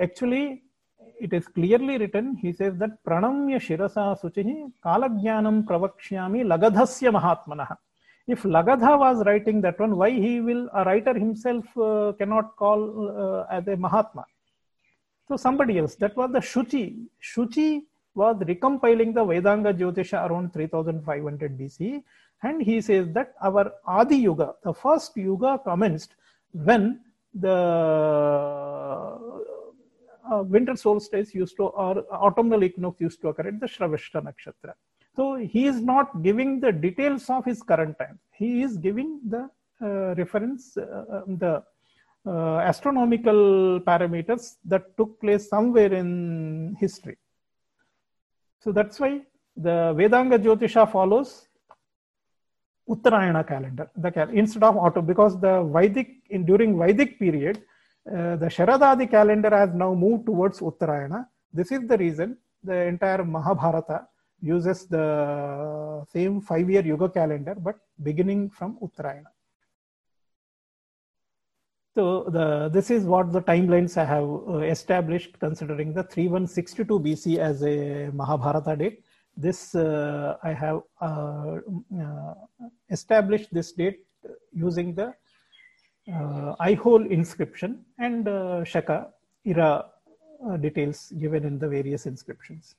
actually 0.06 0.46
it 1.26 1.34
is 1.40 1.48
clearly 1.58 1.98
written 2.02 2.28
he 2.44 2.52
says 2.60 2.76
that 2.84 2.94
pranamya 3.08 3.60
shirasa 3.68 4.06
suchihi 4.24 4.56
kalajnanam 4.88 5.58
pravakshyami 5.70 6.42
lagadhasya 6.54 7.12
mahatmanah 7.18 7.70
if 8.28 8.44
lagadha 8.44 8.98
was 9.00 9.26
writing 9.26 9.62
that 9.62 9.80
one 9.80 9.96
why 9.96 10.10
he 10.10 10.40
will 10.42 10.70
a 10.74 10.84
writer 10.84 11.14
himself 11.14 11.66
uh, 11.78 12.14
cannot 12.20 12.56
call 12.56 12.82
uh, 13.10 13.46
as 13.58 13.68
a 13.68 13.78
mahatma 13.78 14.26
so 15.28 15.38
somebody 15.38 15.78
else 15.80 15.96
that 15.96 16.16
was 16.18 16.32
the 16.32 16.40
shuchi 16.40 16.86
shuchi 17.32 17.70
was 18.16 18.38
recompiling 18.38 19.14
the 19.14 19.24
Vedanga 19.24 19.74
Jyotisha 19.78 20.28
around 20.28 20.54
3500 20.54 21.58
BC. 21.58 22.02
And 22.42 22.62
he 22.62 22.82
says 22.82 23.08
that 23.14 23.34
our 23.42 23.74
Adi 23.86 24.18
Yuga, 24.18 24.56
the 24.64 24.74
first 24.74 25.16
Yuga 25.18 25.60
commenced 25.64 26.16
when 26.52 27.02
the 27.34 27.52
uh, 30.32 30.44
winter 30.44 30.76
solstice 30.76 31.36
used 31.36 31.58
to, 31.58 31.64
or 31.64 32.06
autumnal 32.12 32.64
equinox 32.64 33.02
used 33.02 33.22
to 33.22 33.28
occur 33.30 33.50
at 33.50 33.60
the 33.60 33.68
Shravashta 33.68 34.24
Nakshatra. 34.24 34.74
So 35.16 35.36
he 35.36 35.66
is 35.66 35.82
not 35.82 36.22
giving 36.24 36.60
the 36.60 36.72
details 36.72 37.30
of 37.30 37.46
his 37.46 37.62
current 37.64 37.98
time. 37.98 38.20
He 38.34 38.64
is 38.64 38.78
giving 38.78 39.22
the 39.28 39.50
uh, 39.82 40.16
reference, 40.16 40.78
uh, 40.78 41.24
um, 41.28 41.38
the 41.38 41.64
uh, 42.28 42.58
astronomical 42.58 43.80
parameters 43.82 44.56
that 44.66 44.98
took 44.98 45.20
place 45.22 45.48
somewhere 45.48 45.94
in 45.94 46.76
history. 46.80 47.18
So 48.60 48.72
that's 48.72 49.00
why 49.00 49.22
the 49.56 49.94
Vedanga 49.98 50.38
Jyotisha 50.38 50.92
follows 50.92 51.48
Uttarayana 52.90 53.48
calendar. 53.48 53.90
The 53.96 54.12
cal- 54.12 54.30
instead 54.30 54.64
of 54.64 54.76
auto, 54.76 55.02
because 55.02 55.40
the 55.40 55.64
Vedic 55.64 56.10
in 56.30 56.46
during 56.46 56.78
Vedic 56.78 57.20
period, 57.20 57.64
uh, 58.12 58.36
the 58.36 58.48
Sharadadi 58.48 59.10
calendar 59.10 59.50
has 59.50 59.74
now 59.74 59.94
moved 59.94 60.26
towards 60.26 60.60
Uttarayana. 60.60 61.28
This 61.54 61.72
is 61.72 61.88
the 61.88 61.98
reason 61.98 62.38
the 62.64 62.82
entire 62.84 63.24
Mahabharata 63.24 64.08
uses 64.46 64.86
the 64.88 66.06
same 66.12 66.40
five-year 66.42 66.86
Yuga 66.86 67.10
calendar, 67.10 67.56
but 67.56 67.78
beginning 68.04 68.50
from 68.50 68.78
Uttarayana. 68.82 69.32
So 71.96 72.26
the, 72.30 72.70
this 72.70 72.92
is 72.92 73.06
what 73.06 73.32
the 73.32 73.42
timelines 73.42 73.96
I 73.98 74.04
have 74.04 74.26
uh, 74.26 74.58
established 74.60 75.40
considering 75.40 75.94
the 75.94 76.04
3162 76.04 77.00
BC 77.00 77.38
as 77.38 77.64
a 77.64 78.12
Mahabharata 78.12 78.76
date. 78.76 79.04
This 79.38 79.76
uh, 79.76 80.38
I 80.44 80.52
have 80.54 80.82
uh, 81.02 81.58
uh 82.02 82.34
established 82.90 83.54
this 83.54 83.72
date 83.72 84.00
using 84.54 84.94
the 84.94 85.14
uh, 86.14 86.56
Aihole 86.60 87.10
inscription 87.10 87.86
and 87.98 88.28
uh, 88.28 88.64
Shaka 88.64 89.10
era 89.46 89.86
details 90.60 91.12
given 91.18 91.46
in 91.46 91.58
the 91.60 91.68
various 91.68 92.06
inscriptions. 92.06 92.76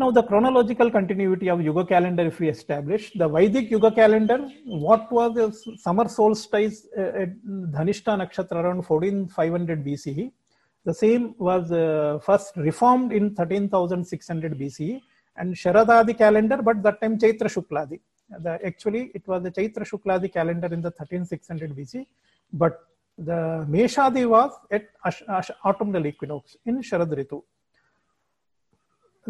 Now, 0.00 0.12
the 0.12 0.22
chronological 0.22 0.92
continuity 0.92 1.48
of 1.50 1.60
Yuga 1.60 1.84
calendar, 1.84 2.24
if 2.24 2.38
we 2.38 2.48
establish 2.48 3.10
the 3.14 3.26
Vedic 3.26 3.68
Yuga 3.68 3.90
calendar, 3.90 4.48
what 4.64 5.10
was 5.10 5.34
the 5.34 5.76
summer 5.76 6.08
solstice 6.08 6.86
uh, 6.96 7.22
at 7.22 7.30
Dhanishta 7.44 8.12
Nakshatra 8.20 8.62
around 8.62 8.82
14500 8.82 9.84
BCE? 9.84 10.30
The 10.84 10.94
same 10.94 11.34
was 11.36 11.72
uh, 11.72 12.20
first 12.22 12.56
reformed 12.56 13.12
in 13.12 13.34
13600 13.34 14.56
BCE 14.56 15.00
and 15.36 15.56
Sharadadi 15.56 16.16
calendar, 16.16 16.58
but 16.62 16.80
that 16.84 17.00
time 17.00 17.18
Chaitra 17.18 17.48
Shukladi. 17.54 17.98
The, 18.38 18.64
actually, 18.64 19.10
it 19.16 19.26
was 19.26 19.42
the 19.42 19.50
Chaitra 19.50 19.82
Shukladi 19.84 20.32
calendar 20.32 20.68
in 20.68 20.80
the 20.80 20.92
13600 20.92 21.76
BC, 21.76 22.06
but 22.52 22.84
the 23.18 23.66
Meshadi 23.68 24.28
was 24.28 24.52
at 24.70 24.84
Ash, 25.04 25.24
Ash, 25.28 25.50
autumnal 25.64 26.06
equinox 26.06 26.56
in 26.66 26.82
Sharad 26.82 27.12
Ritu. 27.12 27.42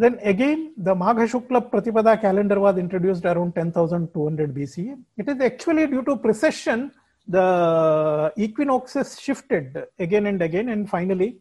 Then 0.02 0.16
again, 0.22 0.74
the 0.76 0.94
Magha 0.94 1.24
Shukla 1.32 1.60
Pratipada 1.68 2.20
calendar 2.20 2.60
was 2.60 2.78
introduced 2.78 3.24
around 3.24 3.52
10,200 3.56 4.54
BC. 4.54 4.96
It 5.16 5.28
is 5.28 5.40
actually 5.40 5.88
due 5.88 6.04
to 6.04 6.16
precession, 6.16 6.92
the 7.26 8.32
equinoxes 8.36 9.20
shifted 9.20 9.86
again 9.98 10.26
and 10.26 10.40
again, 10.40 10.68
and 10.68 10.88
finally, 10.88 11.38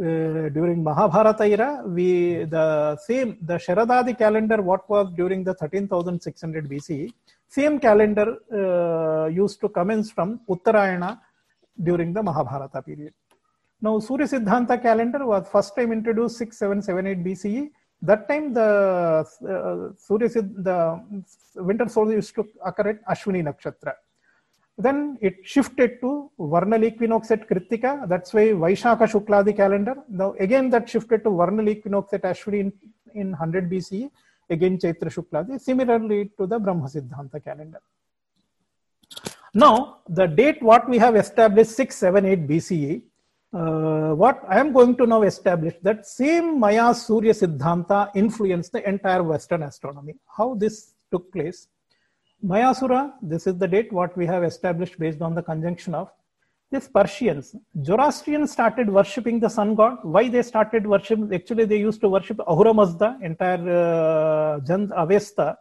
uh, 0.00 0.48
during 0.56 0.82
Mahabharata 0.82 1.44
era, 1.46 1.82
we 1.84 2.44
the 2.44 2.96
same 2.96 3.36
the 3.42 3.56
Sharadadi 3.56 4.16
calendar 4.16 4.62
what 4.62 4.88
was 4.88 5.12
during 5.14 5.44
the 5.44 5.52
13,600 5.52 6.66
BCE, 6.66 7.12
same 7.46 7.78
calendar 7.78 8.38
uh, 8.60 9.26
used 9.28 9.60
to 9.60 9.68
commence 9.68 10.10
from 10.10 10.40
Uttarayana 10.48 11.20
during 11.82 12.14
the 12.14 12.22
Mahabharata 12.22 12.80
period. 12.80 13.12
Now 13.82 13.98
Surya 13.98 14.26
Siddhanta 14.26 14.80
calendar 14.80 15.26
was 15.26 15.46
first 15.52 15.76
time 15.76 15.92
introduced 15.92 16.38
6778 16.38 17.22
BCE. 17.22 17.70
That 18.00 18.28
time 18.28 18.52
the 18.52 18.62
uh, 18.62 19.92
Surya 19.98 20.28
the 20.28 21.02
winter 21.56 21.88
solstice 21.88 22.14
used 22.14 22.34
to 22.36 22.46
occur 22.64 22.90
at 22.90 23.04
Ashwini 23.06 23.42
Nakshatra. 23.42 23.94
Then 24.76 25.18
it 25.20 25.38
shifted 25.42 26.00
to 26.02 26.30
vernal 26.38 26.84
equinox 26.84 27.32
at 27.32 27.48
Kritika. 27.48 28.08
That's 28.08 28.32
why 28.32 28.46
Vaishaka 28.62 29.08
Shukladi 29.12 29.56
calendar. 29.56 29.96
Now 30.08 30.34
again 30.38 30.70
that 30.70 30.88
shifted 30.88 31.24
to 31.24 31.30
vernal 31.30 31.68
equinox 31.68 32.12
at 32.12 32.22
Ashwini 32.22 32.60
in, 32.60 32.72
in 33.14 33.30
100 33.30 33.68
BCE. 33.68 34.08
Again 34.48 34.78
Chaitra 34.78 35.10
Shukladi. 35.10 35.60
Similarly 35.60 36.30
to 36.38 36.46
the 36.46 36.60
Brahma 36.60 36.84
Siddhanta 36.84 37.42
calendar. 37.42 37.80
Now 39.52 39.98
the 40.08 40.26
date 40.26 40.62
what 40.62 40.88
we 40.88 40.98
have 40.98 41.16
established 41.16 41.72
678 41.72 42.46
BCE. 42.46 43.02
Uh, 43.52 44.12
what 44.12 44.42
I 44.46 44.60
am 44.60 44.72
going 44.72 44.96
to 44.98 45.06
now 45.06 45.22
establish 45.22 45.74
that 45.82 46.06
same 46.06 46.60
Maya 46.60 46.94
Surya 46.94 47.32
Siddhanta 47.32 48.10
influenced 48.14 48.72
the 48.72 48.86
entire 48.86 49.22
Western 49.22 49.62
astronomy. 49.62 50.16
How 50.36 50.54
this 50.54 50.94
took 51.10 51.32
place 51.32 51.68
Mayasura, 52.44 53.14
this 53.20 53.48
is 53.48 53.56
the 53.58 53.66
date 53.66 53.92
what 53.92 54.16
we 54.16 54.24
have 54.24 54.44
established 54.44 54.98
based 54.98 55.20
on 55.20 55.34
the 55.34 55.42
conjunction 55.42 55.94
of 55.94 56.08
this 56.70 56.86
Persians. 56.86 57.56
Zoroastrians 57.82 58.52
started 58.52 58.88
worshipping 58.88 59.40
the 59.40 59.48
sun 59.48 59.74
god. 59.74 59.98
Why 60.02 60.28
they 60.28 60.42
started 60.42 60.86
worship? 60.86 61.18
Actually, 61.32 61.64
they 61.64 61.78
used 61.78 62.00
to 62.02 62.08
worship 62.08 62.38
Ahura 62.46 62.74
Mazda, 62.74 63.18
entire 63.22 63.54
uh, 63.54 64.60
Jand 64.60 64.92
Avesta 64.94 65.56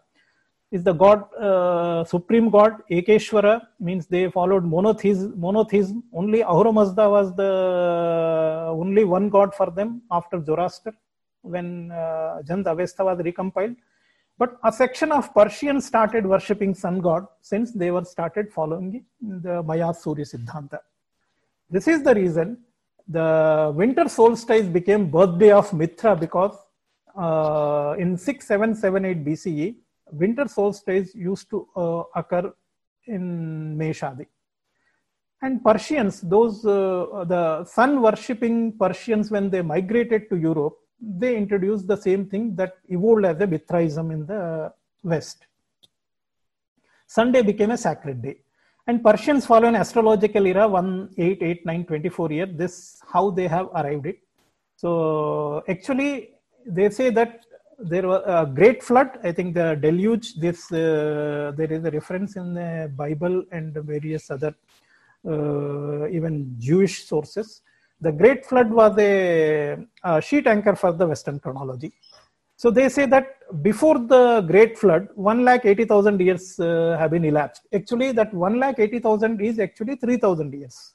is 0.71 0.83
the 0.83 0.93
god, 0.93 1.33
uh, 1.35 2.03
supreme 2.03 2.49
god. 2.49 2.81
Ekeshwara 2.91 3.61
means 3.79 4.07
they 4.07 4.29
followed 4.29 4.65
monotheism. 4.65 5.33
monotheism. 5.39 6.03
Only 6.13 6.43
Ahura 6.43 6.71
Mazda 6.73 7.09
was 7.09 7.35
the 7.35 8.67
only 8.69 9.03
one 9.05 9.29
god 9.29 9.55
for 9.55 9.71
them 9.71 10.01
after 10.11 10.43
Zoroaster 10.43 10.93
when 11.41 11.91
uh, 11.91 12.41
Avesta 12.49 13.03
was 13.03 13.19
recompiled. 13.19 13.77
But 14.37 14.57
a 14.63 14.71
section 14.71 15.11
of 15.11 15.33
Persians 15.33 15.85
started 15.85 16.25
worshipping 16.25 16.75
sun 16.75 16.99
god 16.99 17.25
since 17.41 17.71
they 17.71 17.89
were 17.89 18.03
started 18.03 18.51
following 18.51 19.05
the 19.21 19.63
Maya 19.63 19.93
Surya 19.93 20.25
Siddhanta. 20.25 20.79
This 21.69 21.87
is 21.87 22.03
the 22.03 22.13
reason 22.13 22.57
the 23.07 23.71
winter 23.73 24.09
solstice 24.09 24.67
became 24.67 25.09
birthday 25.09 25.51
of 25.51 25.71
Mitra 25.73 26.15
because 26.15 26.55
uh, 27.15 27.95
in 27.97 28.17
6778 28.17 29.25
BCE, 29.25 29.75
winter 30.11 30.47
solstice 30.47 31.13
used 31.15 31.49
to 31.49 31.67
uh, 31.75 32.03
occur 32.15 32.53
in 33.05 33.77
Meshadi. 33.77 34.27
And 35.41 35.63
Persians, 35.63 36.21
those 36.21 36.65
uh, 36.65 37.23
the 37.27 37.63
sun 37.65 38.01
worshipping 38.01 38.77
Persians, 38.77 39.29
when 39.29 39.49
they 39.49 39.61
migrated 39.61 40.29
to 40.29 40.35
Europe, 40.35 40.77
they 40.99 41.37
introduced 41.37 41.87
the 41.87 41.97
same 41.97 42.25
thing 42.25 42.55
that 42.55 42.77
evolved 42.87 43.25
as 43.25 43.39
a 43.39 43.45
Mithraism 43.45 44.09
in 44.11 44.25
the 44.25 44.73
West. 45.03 45.45
Sunday 47.05 47.43
became 47.43 47.71
a 47.71 47.77
sacred 47.77 48.21
day. 48.21 48.37
And 48.87 49.03
Persians 49.03 49.45
follow 49.45 49.67
an 49.67 49.75
astrological 49.75 50.47
era 50.47 50.67
1889 50.67 51.85
24 51.85 52.31
year. 52.31 52.45
This 52.45 53.01
how 53.11 53.29
they 53.29 53.47
have 53.47 53.67
arrived 53.75 54.07
it. 54.07 54.19
So 54.75 55.63
actually, 55.67 56.31
they 56.65 56.89
say 56.89 57.09
that 57.11 57.45
there 57.79 58.07
was 58.07 58.21
a 58.25 58.45
great 58.45 58.83
flood. 58.83 59.19
I 59.23 59.31
think 59.31 59.55
the 59.55 59.75
deluge. 59.75 60.35
This 60.35 60.71
uh, 60.71 61.53
there 61.55 61.71
is 61.71 61.83
a 61.85 61.91
reference 61.91 62.35
in 62.35 62.53
the 62.53 62.91
Bible 62.95 63.43
and 63.51 63.73
various 63.73 64.31
other 64.31 64.55
uh, 65.27 66.07
even 66.09 66.55
Jewish 66.59 67.05
sources 67.05 67.61
the 67.99 68.11
Great 68.11 68.45
Flood 68.45 68.69
was 68.71 68.97
a, 68.99 69.77
a 70.03 70.21
sheet 70.21 70.47
anchor 70.47 70.75
for 70.75 70.91
the 70.91 71.07
Western 71.07 71.39
chronology. 71.39 71.91
So 72.55 72.71
they 72.71 72.89
say 72.89 73.05
that 73.07 73.37
before 73.61 73.99
the 73.99 74.41
Great 74.41 74.77
Flood, 74.77 75.09
1 75.15 75.43
lakh 75.43 75.65
80,000 75.65 76.19
years 76.19 76.59
uh, 76.59 76.95
have 76.99 77.11
been 77.11 77.25
elapsed. 77.25 77.63
Actually, 77.73 78.11
that 78.13 78.33
1 78.33 78.59
lakh 78.59 78.79
80,000 78.79 79.41
is 79.41 79.59
actually 79.59 79.95
3,000 79.95 80.53
years. 80.53 80.93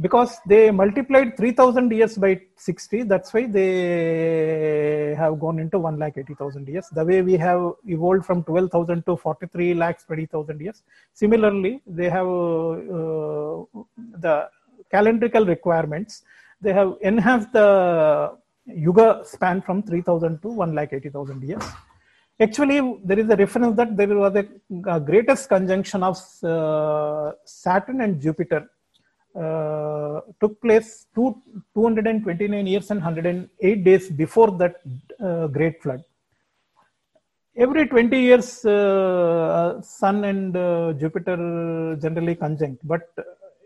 Because 0.00 0.38
they 0.44 0.72
multiplied 0.72 1.36
3,000 1.36 1.92
years 1.92 2.18
by 2.18 2.40
60, 2.56 3.04
that's 3.04 3.32
why 3.32 3.46
they 3.46 5.14
have 5.16 5.38
gone 5.38 5.60
into 5.60 5.78
1 5.78 5.98
lakh 6.00 6.14
80,000 6.16 6.68
years. 6.68 6.88
The 6.88 7.04
way 7.04 7.22
we 7.22 7.34
have 7.34 7.74
evolved 7.86 8.26
from 8.26 8.42
12,000 8.42 9.06
to 9.06 9.16
43 9.16 9.74
lakhs 9.74 10.04
20,000 10.04 10.60
years. 10.60 10.82
Similarly, 11.12 11.80
they 11.86 12.08
have 12.08 12.26
uh, 12.26 13.62
the 14.24 14.48
calendrical 14.92 15.46
requirements, 15.46 16.22
they 16.60 16.72
have 16.72 16.94
enhanced 17.00 17.52
the 17.52 18.36
Yuga 18.66 19.20
span 19.24 19.62
from 19.62 19.82
3000 19.82 20.42
to 20.42 20.48
1,80,000 20.48 21.46
years. 21.46 21.62
Actually, 22.40 22.98
there 23.04 23.18
is 23.20 23.28
a 23.28 23.36
reference 23.36 23.76
that 23.76 23.96
there 23.96 24.08
was 24.08 24.34
a, 24.34 24.44
a 24.88 24.98
greatest 24.98 25.48
conjunction 25.48 26.02
of 26.02 26.16
uh, 26.42 27.30
Saturn 27.44 28.00
and 28.00 28.20
Jupiter 28.20 28.68
uh, 29.34 30.20
took 30.40 30.60
place 30.60 31.06
two, 31.14 31.36
229 31.74 32.66
years 32.66 32.90
and 32.90 33.00
108 33.00 33.84
days 33.84 34.08
before 34.10 34.50
that 34.52 34.76
uh, 35.20 35.46
great 35.48 35.82
flood. 35.82 36.02
Every 37.56 37.86
20 37.86 38.18
years, 38.18 38.64
uh, 38.64 39.80
Sun 39.80 40.24
and 40.24 40.56
uh, 40.56 40.92
Jupiter 40.94 41.96
generally 42.00 42.34
conjunct, 42.34 42.86
but 42.86 43.02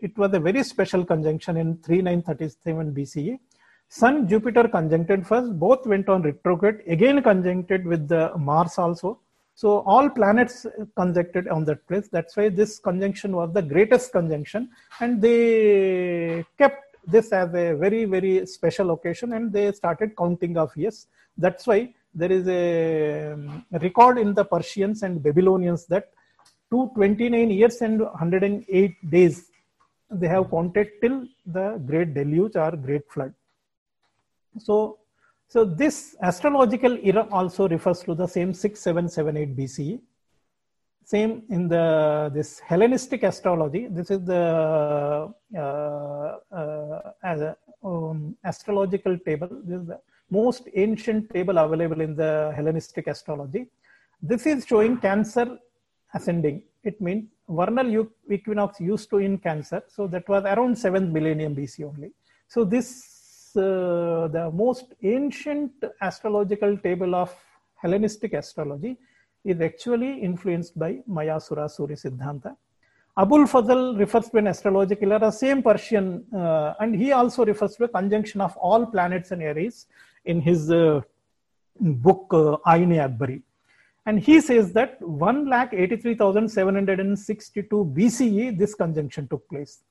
it 0.01 0.17
was 0.17 0.31
a 0.33 0.39
very 0.39 0.63
special 0.63 1.03
conjunction 1.03 1.57
in 1.57 1.77
3937 1.77 2.93
BCE. 2.93 3.39
Sun 3.87 4.27
Jupiter 4.27 4.67
conjuncted 4.67 5.25
first, 5.25 5.57
both 5.57 5.85
went 5.87 6.07
on 6.07 6.21
retrograde, 6.21 6.81
again 6.87 7.23
conjuncted 7.23 7.85
with 7.85 8.07
the 8.07 8.31
Mars 8.37 8.77
also. 8.77 9.19
So 9.61 9.69
all 9.93 10.09
planets 10.09 10.65
conjuncted 10.95 11.49
on 11.49 11.65
that 11.65 11.85
place. 11.85 12.07
That's 12.15 12.37
why 12.37 12.47
this 12.47 12.79
conjunction 12.79 13.35
was 13.39 13.49
the 13.57 13.61
greatest 13.61 14.13
conjunction, 14.17 14.69
and 15.01 15.21
they 15.21 16.45
kept 16.57 16.95
this 17.05 17.33
as 17.33 17.49
a 17.63 17.65
very 17.83 18.05
very 18.13 18.45
special 18.45 18.91
occasion, 18.91 19.33
and 19.33 19.51
they 19.51 19.65
started 19.73 20.15
counting 20.21 20.55
of 20.63 20.69
years. 20.77 21.07
That's 21.37 21.67
why 21.67 21.93
there 22.21 22.31
is 22.31 22.47
a 22.47 23.33
um, 23.33 23.65
record 23.87 24.17
in 24.17 24.33
the 24.33 24.45
Persians 24.45 25.03
and 25.03 25.21
Babylonians 25.21 25.85
that 25.87 26.07
229 26.71 27.49
years 27.49 27.81
and 27.81 27.99
108 27.99 29.09
days 29.09 29.51
they 30.09 30.29
have 30.35 30.49
counted 30.55 30.87
till 31.01 31.17
the 31.45 31.67
great 31.85 32.13
deluge 32.13 32.55
or 32.55 32.71
great 32.87 33.11
flood. 33.11 33.33
So, 34.57 34.99
so 35.49 35.65
this 35.65 36.15
astrological 36.21 36.97
era 37.03 37.27
also 37.31 37.67
refers 37.67 38.01
to 38.03 38.15
the 38.15 38.27
same 38.27 38.53
6778 38.53 39.57
BCE. 39.57 39.99
Same 41.03 41.41
in 41.49 41.67
the 41.67 42.29
this 42.33 42.59
Hellenistic 42.59 43.23
astrology. 43.23 43.87
This 43.87 44.11
is 44.11 44.23
the 44.25 45.33
uh, 45.57 46.37
uh, 46.55 47.53
um, 47.83 48.37
astrological 48.43 49.17
table. 49.17 49.49
This 49.63 49.81
is 49.81 49.87
the 49.87 49.99
most 50.29 50.69
ancient 50.75 51.31
table 51.31 51.57
available 51.57 52.01
in 52.01 52.15
the 52.15 52.53
Hellenistic 52.55 53.07
astrology. 53.07 53.65
This 54.21 54.45
is 54.45 54.65
showing 54.67 54.97
Cancer 54.97 55.57
ascending. 56.13 56.61
It 56.83 57.01
means 57.01 57.25
vernal 57.47 58.07
equinox 58.29 58.79
used 58.79 59.09
to 59.09 59.17
in 59.17 59.37
Cancer. 59.37 59.81
So 59.87 60.07
that 60.07 60.27
was 60.29 60.43
around 60.43 60.75
7th 60.75 61.11
millennium 61.11 61.55
BC 61.55 61.85
only. 61.85 62.11
So 62.47 62.63
this, 62.63 62.87
the 63.59 64.49
most 64.53 64.93
ancient 65.03 65.71
astrological 66.01 66.77
table 66.77 67.15
of 67.15 67.33
Hellenistic 67.75 68.33
astrology 68.33 68.97
is 69.45 69.61
actually 69.61 70.21
influenced 70.21 70.77
by 70.77 70.99
Mayasura 71.09 71.69
Surya 71.69 71.95
Siddhanta. 71.95 72.57
Abul 73.17 73.47
Fazl 73.47 73.97
refers 73.97 74.29
to 74.29 74.37
an 74.37 74.47
astrological 74.47 75.11
era, 75.11 75.31
same 75.31 75.61
Persian, 75.61 76.25
uh, 76.33 76.73
and 76.79 76.95
he 76.95 77.11
also 77.11 77.45
refers 77.45 77.75
to 77.75 77.83
a 77.85 77.87
conjunction 77.87 78.41
of 78.41 78.55
all 78.57 78.85
planets 78.85 79.31
and 79.31 79.41
Aries 79.41 79.87
in 80.25 80.41
his 80.41 80.69
uh, 80.71 81.01
book 81.79 82.27
uh, 82.31 82.57
Ayn 82.67 82.91
Akbari. 83.07 83.41
And 84.05 84.19
he 84.19 84.41
says 84.41 84.73
that 84.73 84.99
1,83,762 85.01 87.93
BCE, 87.93 88.57
this 88.57 88.73
conjunction 88.73 89.27
took 89.27 89.47
place. 89.49 89.83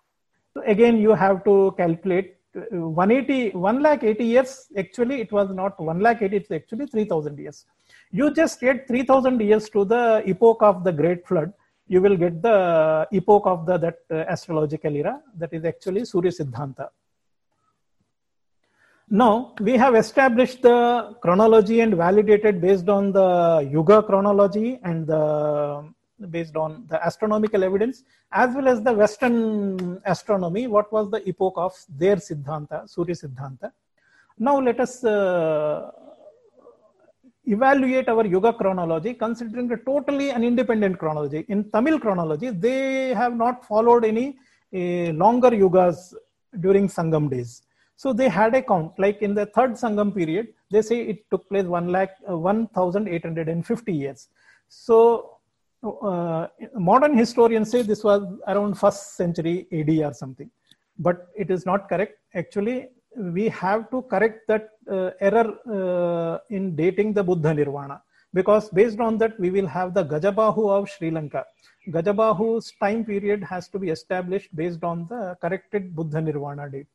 So 0.55 0.63
again, 0.67 0.99
you 0.99 1.15
have 1.15 1.45
to 1.45 1.75
calculate 1.77 2.35
uh, 2.35 2.38
180, 2.55 3.51
1 3.51 3.83
lakh 3.83 4.03
80 4.03 4.25
years. 4.25 4.69
Actually, 4.77 5.21
it 5.21 5.33
was 5.33 5.51
not 5.51 5.79
1 5.79 6.01
lakh 6.01 6.23
80, 6.23 6.37
it's 6.37 6.51
actually 6.51 6.87
3000 6.87 7.39
years. 7.39 7.65
You 8.11 8.33
just 8.33 8.61
get 8.61 8.89
3000 8.89 9.41
years 9.41 9.69
to 9.71 9.85
the 9.85 10.23
epoch 10.27 10.63
of 10.63 10.85
the 10.85 10.93
Great 10.93 11.27
Flood. 11.27 11.53
You 11.87 12.03
will 12.03 12.17
get 12.17 12.43
the 12.43 13.07
epoch 13.13 13.47
of 13.47 13.67
the 13.67 13.79
that 13.79 13.99
uh, 14.11 14.25
astrological 14.29 14.95
era 14.95 15.21
that 15.37 15.53
is 15.53 15.65
actually 15.65 16.05
Surya 16.05 16.31
Siddhanta. 16.31 16.89
Now 19.11 19.55
we 19.61 19.73
have 19.79 19.95
established 19.95 20.61
the 20.61 21.17
chronology 21.23 21.81
and 21.81 21.95
validated 21.95 22.61
based 22.61 22.91
on 22.91 23.13
the 23.13 23.67
Yuga 23.71 24.03
chronology 24.03 24.79
and 24.85 25.07
the 25.07 25.89
based 26.31 26.57
on 26.57 26.85
the 26.89 27.05
astronomical 27.05 27.63
evidence 27.65 28.05
as 28.33 28.55
well 28.55 28.69
as 28.69 28.83
the 28.83 28.93
Western 28.93 30.01
astronomy. 30.05 30.67
What 30.67 30.93
was 30.93 31.11
the 31.11 31.27
epoch 31.29 31.55
of 31.57 31.73
their 31.89 32.17
Siddhanta, 32.17 32.89
Surya 32.89 33.15
Siddhanta? 33.15 33.73
Now 34.39 34.61
let 34.61 34.81
us 34.81 35.05
uh, 35.05 35.91
evaluate 37.45 38.09
our 38.09 38.25
Yuga 38.27 38.53
chronology 38.53 39.15
considering 39.15 39.69
the 39.69 39.79
totally 39.79 40.31
an 40.31 40.45
independent 40.45 40.99
chronology. 40.99 41.45
In 41.49 41.71
Tamil 41.71 41.99
chronology, 41.99 42.51
they 42.51 43.15
have 43.15 43.37
not 43.37 43.65
followed 43.65 44.05
any 44.05 44.37
uh, 44.75 45.13
longer 45.13 45.51
Yugas 45.51 46.15
during 46.61 46.89
Sangam 46.89 47.31
days 47.31 47.63
so 48.03 48.13
they 48.13 48.29
had 48.29 48.55
a 48.55 48.63
count, 48.63 48.93
like 48.97 49.23
in 49.23 49.35
the 49.35 49.47
third 49.47 49.73
Sangam 49.73 50.15
period, 50.15 50.55
they 50.71 50.83
say 50.83 51.01
it 51.01 51.29
took 51.33 51.49
place 51.49 51.65
1 51.65 51.89
lakh, 51.89 52.11
uh, 52.31 52.39
1,850 52.39 53.93
years. 53.93 54.29
So 54.69 55.38
uh, 55.83 56.49
modern 56.75 57.17
historians 57.17 57.71
say 57.71 57.83
this 57.83 58.03
was 58.03 58.23
around 58.47 58.75
first 58.79 59.17
century 59.17 59.67
AD 59.73 59.91
or 60.11 60.13
something, 60.13 60.51
but 60.99 61.29
it 61.37 61.51
is 61.51 61.65
not 61.67 61.89
correct. 61.89 62.19
Actually, 62.35 62.89
we 63.17 63.49
have 63.49 63.91
to 63.91 64.03
correct 64.03 64.47
that 64.49 64.71
uh, 64.91 65.11
error 65.21 65.49
uh, 65.71 66.39
in 66.51 66.75
dating 66.77 67.13
the 67.13 67.23
Buddha 67.23 67.55
Nirvana 67.55 68.03
because 68.35 68.69
based 68.71 69.01
on 69.01 69.19
that 69.19 69.39
we 69.41 69.51
will 69.51 69.67
have 69.67 69.95
the 69.95 70.05
Gajabahu 70.05 70.71
of 70.71 70.89
Sri 70.91 71.11
Lanka. 71.11 71.45
Gajabahu's 71.89 72.73
time 72.81 73.05
period 73.05 73.43
has 73.43 73.69
to 73.69 73.79
be 73.79 73.89
established 73.89 74.55
based 74.55 74.85
on 74.85 75.07
the 75.09 75.37
corrected 75.41 75.95
Buddha 75.95 76.21
Nirvana 76.21 76.71
date. 76.71 76.87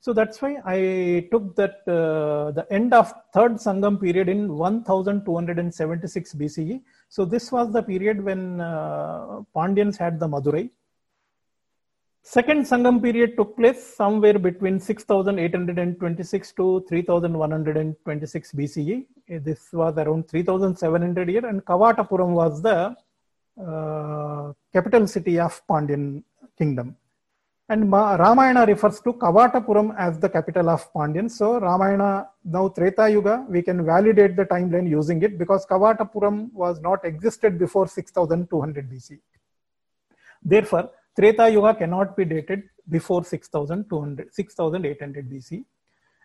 So 0.00 0.12
that's 0.12 0.42
why 0.42 0.58
I 0.66 1.28
took 1.30 1.56
that 1.56 1.76
uh, 1.88 2.50
the 2.50 2.66
end 2.70 2.92
of 2.92 3.10
third 3.32 3.52
Sangam 3.52 3.98
period 3.98 4.28
in 4.28 4.54
1276 4.54 6.34
BCE. 6.34 6.82
So 7.14 7.24
this 7.24 7.52
was 7.52 7.66
the 7.72 7.80
period 7.80 8.24
when 8.28 8.60
uh, 8.60 9.42
Pandyans 9.54 9.96
had 9.96 10.18
the 10.18 10.26
Madurai. 10.26 10.68
Second 12.24 12.62
Sangam 12.70 13.00
period 13.00 13.36
took 13.36 13.56
place 13.56 13.80
somewhere 14.00 14.36
between 14.36 14.80
6826 14.80 16.52
to 16.58 16.84
3126 16.88 18.52
BCE. 18.58 19.06
This 19.48 19.60
was 19.72 19.96
around 19.96 20.26
3700 20.28 21.30
year 21.30 21.46
and 21.46 21.64
Kavatapuram 21.64 22.30
was 22.30 22.60
the 22.60 22.96
uh, 23.64 24.52
capital 24.72 25.06
city 25.06 25.38
of 25.38 25.62
Pandyan 25.68 26.24
kingdom. 26.58 26.96
And 27.68 27.88
Ma- 27.88 28.16
Ramayana 28.16 28.66
refers 28.66 29.00
to 29.00 29.14
Kavatapuram 29.14 29.94
as 29.98 30.18
the 30.18 30.28
capital 30.28 30.68
of 30.68 30.92
Pandyans. 30.92 31.30
So 31.30 31.58
Ramayana, 31.58 32.28
now 32.44 32.68
Treta 32.68 33.10
Yuga, 33.10 33.46
we 33.48 33.62
can 33.62 33.86
validate 33.86 34.36
the 34.36 34.44
timeline 34.44 34.88
using 34.88 35.22
it 35.22 35.38
because 35.38 35.64
Kavatapuram 35.64 36.52
was 36.52 36.82
not 36.82 37.02
existed 37.06 37.58
before 37.58 37.88
6200 37.88 38.90
BC. 38.90 39.18
Therefore, 40.42 40.90
Treta 41.18 41.48
Yuga 41.48 41.74
cannot 41.74 42.14
be 42.16 42.26
dated 42.26 42.64
before 42.90 43.24
6200, 43.24 44.34
6800 44.34 45.30
BC. 45.30 45.64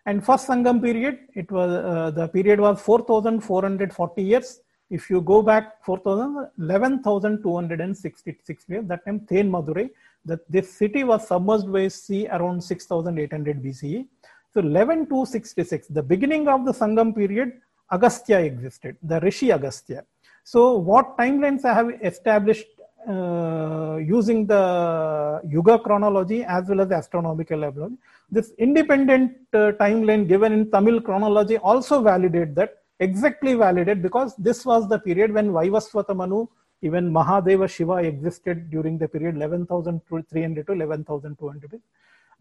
And 0.04 0.24
first 0.24 0.48
Sangam 0.48 0.82
period, 0.82 1.20
it 1.34 1.50
was 1.50 1.70
uh, 1.70 2.10
the 2.10 2.28
period 2.28 2.60
was 2.60 2.80
4440 2.82 4.22
years. 4.22 4.60
If 4.90 5.08
you 5.08 5.20
go 5.20 5.40
back 5.40 5.84
4000, 5.84 6.48
11,266 6.58 8.64
years, 8.68 8.84
that 8.88 9.04
time 9.04 9.24
Then 9.28 9.50
Madurai, 9.50 9.88
that 10.24 10.40
this 10.50 10.72
city 10.72 11.04
was 11.04 11.26
submerged 11.26 11.72
by 11.72 11.88
sea 11.88 12.28
around 12.28 12.62
6800 12.62 13.62
BCE. 13.62 14.06
So 14.52 14.60
11 14.60 15.08
to 15.08 15.26
66, 15.26 15.88
the 15.88 16.02
beginning 16.02 16.48
of 16.48 16.64
the 16.64 16.72
Sangam 16.72 17.14
period, 17.14 17.52
Agastya 17.92 18.38
existed, 18.40 18.96
the 19.02 19.20
Rishi 19.20 19.52
Agastya. 19.52 20.04
So 20.44 20.76
what 20.76 21.16
timelines 21.16 21.64
I 21.64 21.74
have 21.74 21.90
established 22.02 22.66
uh, 23.08 23.96
using 23.96 24.46
the 24.46 25.40
Yuga 25.48 25.78
chronology 25.78 26.44
as 26.44 26.68
well 26.68 26.82
as 26.82 26.88
the 26.88 26.96
astronomical 26.96 27.58
level. 27.58 27.90
This 28.30 28.52
independent 28.58 29.32
uh, 29.54 29.72
timeline 29.80 30.28
given 30.28 30.52
in 30.52 30.70
Tamil 30.70 31.00
chronology 31.00 31.56
also 31.56 32.02
validate 32.02 32.54
that, 32.56 32.74
exactly 32.98 33.54
validate 33.54 34.02
because 34.02 34.36
this 34.36 34.66
was 34.66 34.86
the 34.88 34.98
period 34.98 35.32
when 35.32 35.50
Vaivaswata 35.50 36.14
Manu 36.14 36.46
even 36.82 37.12
Mahadeva 37.12 37.68
Shiva 37.68 37.96
existed 37.96 38.70
during 38.70 38.98
the 38.98 39.08
period 39.08 39.36
11,300 39.36 40.66
to 40.66 40.72
11,200. 40.72 41.80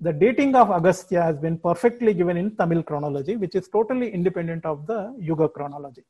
The 0.02 0.14
dating 0.14 0.56
of 0.56 0.72
Agastya 0.72 1.22
has 1.22 1.38
been 1.38 1.58
perfectly 1.58 2.14
given 2.14 2.38
in 2.38 2.56
Tamil 2.56 2.84
chronology, 2.84 3.36
which 3.36 3.56
is 3.56 3.68
totally 3.68 4.10
independent 4.12 4.66
of 4.66 4.88
the 4.88 5.14
Yuga 5.20 5.50
chronology. 5.50 6.04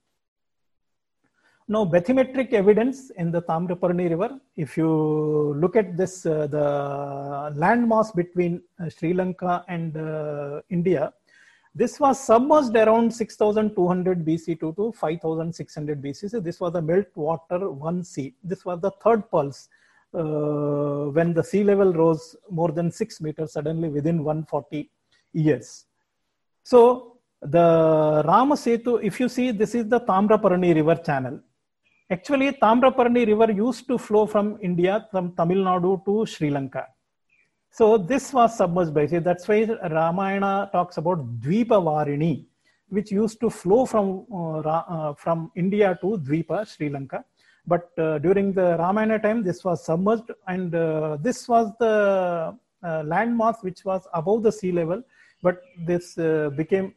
Now, 1.68 1.86
bathymetric 1.86 2.54
evidence 2.54 3.12
in 3.12 3.32
the 3.32 3.42
Tamraparni 3.44 4.10
River, 4.10 4.40
if 4.58 4.76
you 4.76 5.56
look 5.58 5.76
at 5.76 5.98
this, 5.98 6.26
uh, 6.26 6.48
the 6.48 7.54
landmass 7.56 8.16
between 8.16 8.62
uh, 8.80 8.90
Sri 8.90 9.14
Lanka 9.14 9.64
and 9.68 9.96
uh, 9.96 10.62
India, 10.70 11.14
this 11.82 11.98
was 12.04 12.16
submerged 12.30 12.76
around 12.76 13.10
6200 13.14 14.26
BC 14.26 14.60
to, 14.60 14.74
to 14.74 14.92
5600 14.92 16.02
BC. 16.02 16.30
So 16.32 16.40
this 16.42 16.60
was 16.60 16.74
the 16.74 16.82
meltwater 16.82 17.60
1C. 17.90 18.34
This 18.44 18.66
was 18.66 18.82
the 18.82 18.92
third 19.04 19.22
pulse 19.32 19.70
uh, 20.14 21.06
when 21.18 21.34
the 21.34 21.42
sea 21.42 21.64
level 21.64 21.94
rose 21.94 22.36
more 22.50 22.72
than 22.74 22.92
6 22.92 23.22
meters 23.22 23.54
suddenly 23.54 23.88
within 23.88 24.26
140 24.26 24.90
years. 25.32 25.86
So 26.64 27.18
the 27.42 28.24
Ramasetu, 28.26 29.02
if 29.02 29.18
you 29.22 29.30
see, 29.30 29.52
this 29.52 29.74
is 29.74 29.88
the 29.88 30.02
Tamraparni 30.02 30.76
river 30.76 30.96
channel. 30.96 31.40
Actually, 32.12 32.52
Tamraparni 32.64 33.26
river 33.26 33.54
used 33.54 33.88
to 33.88 33.98
flow 33.98 34.26
from 34.26 34.58
India, 34.62 35.08
from 35.12 35.34
Tamil 35.34 35.64
Nadu 35.64 36.04
to 36.04 36.26
Sri 36.26 36.50
Lanka 36.50 36.88
so 37.72 37.98
this 37.98 38.34
was 38.34 38.58
submerged 38.58 38.94
by 38.94 39.06
sea. 39.06 39.20
That's 39.20 39.48
why 39.48 39.64
Ramayana 39.66 40.70
talks 40.72 40.98
about 40.98 41.40
Dvipa 41.40 41.78
Varini, 41.88 42.46
which 42.90 43.12
used 43.12 43.40
to 43.42 43.50
flow 43.50 43.86
from 43.86 44.26
uh, 44.32 44.60
uh, 44.60 45.14
from 45.14 45.52
India 45.56 45.98
to 46.02 46.18
Dvipa, 46.18 46.68
Sri 46.68 46.90
Lanka. 46.90 47.24
But 47.68 47.90
uh, 47.98 48.18
during 48.20 48.54
the 48.54 48.78
Ramayana 48.78 49.20
time, 49.20 49.44
this 49.44 49.64
was 49.64 49.86
submerged, 49.86 50.32
and 50.48 50.74
uh, 50.74 51.18
this 51.22 51.48
was 51.48 51.72
the 51.80 52.58
uh, 52.84 53.04
landmass 53.04 53.62
which 53.62 53.86
was 53.86 54.08
above 54.14 54.44
the 54.44 54.52
sea 54.52 54.72
level. 54.72 55.04
But 55.42 55.62
this 55.86 56.18
uh, 56.18 56.50
became 56.56 56.94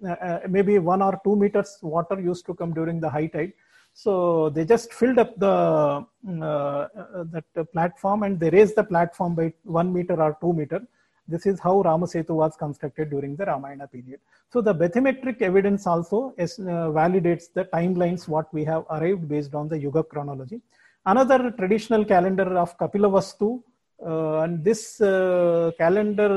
maybe 0.49 0.79
one 0.79 1.01
or 1.01 1.21
two 1.23 1.37
meters 1.37 1.79
water 1.81 2.19
used 2.21 2.45
to 2.47 2.55
come 2.55 2.73
during 2.73 2.99
the 2.99 3.09
high 3.09 3.27
tide 3.27 3.53
so 3.95 4.49
they 4.51 4.65
just 4.65 4.93
filled 4.93 5.19
up 5.19 5.39
the 5.39 6.07
mm, 6.27 6.43
uh, 6.43 6.89
uh, 6.99 7.25
that 7.31 7.73
platform 7.73 8.23
and 8.23 8.41
they 8.41 8.51
raised 8.51 8.77
the 8.77 8.85
platform 8.85 9.35
by 9.35 9.53
one 9.65 9.93
meter 9.93 10.21
or 10.21 10.37
two 10.41 10.53
meter. 10.53 10.83
This 11.29 11.47
is 11.47 11.61
how 11.61 11.83
Ramasetu 11.83 12.31
was 12.31 12.57
constructed 12.57 13.11
during 13.11 13.37
the 13.37 13.45
Ramayana 13.45 13.87
period. 13.87 14.21
So 14.53 14.61
the 14.61 14.75
bathymetric 14.75 15.41
evidence 15.41 15.87
also 15.87 16.35
is, 16.37 16.59
uh, 16.59 16.91
validates 17.01 17.53
the 17.53 17.65
timelines 17.67 18.27
what 18.29 18.53
we 18.53 18.65
have 18.65 18.85
arrived 18.91 19.29
based 19.29 19.55
on 19.55 19.69
the 19.69 19.79
Yuga 19.79 20.03
chronology. 20.03 20.61
Another 21.07 21.51
traditional 21.51 22.05
calendar 22.05 22.59
of 22.59 22.77
Kapilavastu, 22.79 23.63
uh, 24.05 24.41
and 24.41 24.65
this 24.65 25.01
uh, 25.01 25.71
calendar 25.79 26.31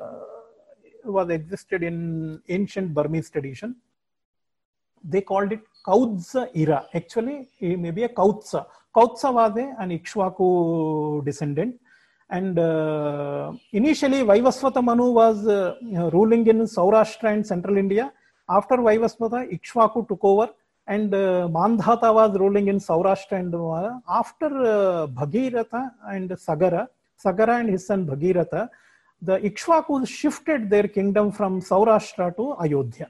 uh, 0.00 1.10
was 1.10 1.28
existed 1.30 1.82
in 1.82 2.40
ancient 2.48 2.94
Burmese 2.94 3.30
tradition. 3.30 3.76
They 5.02 5.20
called 5.20 5.52
it 5.52 5.60
Kautsa 5.84 6.36
era 6.56 6.82
actually 6.96 7.76
may 7.76 7.90
be 7.90 8.02
a 8.02 8.08
Kautsa 8.16 8.54
Kautsa 8.94 9.24
वादे 9.36 9.62
and 9.80 9.92
Ikshvaku 9.92 10.46
descendant 11.24 11.74
and 12.30 12.58
initially 13.74 14.22
Vaivasvata 14.22 14.78
Manu 14.88 15.12
was 15.12 15.44
ruling 16.14 16.48
in 16.48 16.64
Saurashtra 16.74 17.28
and 17.28 17.44
central 17.44 17.78
India 17.78 18.10
after 18.48 18.80
Vaivasvata 18.80 19.48
Ikshvaku 19.52 20.02
took 20.08 20.24
over 20.24 20.54
and 20.88 21.14
Mandhata 21.52 22.10
was 22.10 22.36
ruling 22.36 22.68
in 22.68 22.78
Saurashtra 22.78 23.36
and 23.36 23.54
after 24.20 24.58
Bhagiratha 25.14 25.74
and 26.12 26.34
Sagara 26.38 26.84
Sagara 27.24 27.50
and 27.50 27.70
his 27.70 27.90
and 27.90 28.06
Bhagiratha 28.08 28.54
the 29.22 29.40
Ikshvaku 29.44 30.04
shifted 30.08 30.68
their 30.68 30.86
kingdom 30.94 31.30
from 31.30 31.58
Saurashtra 31.70 32.28
to 32.36 32.48
Ayodhya 32.66 33.06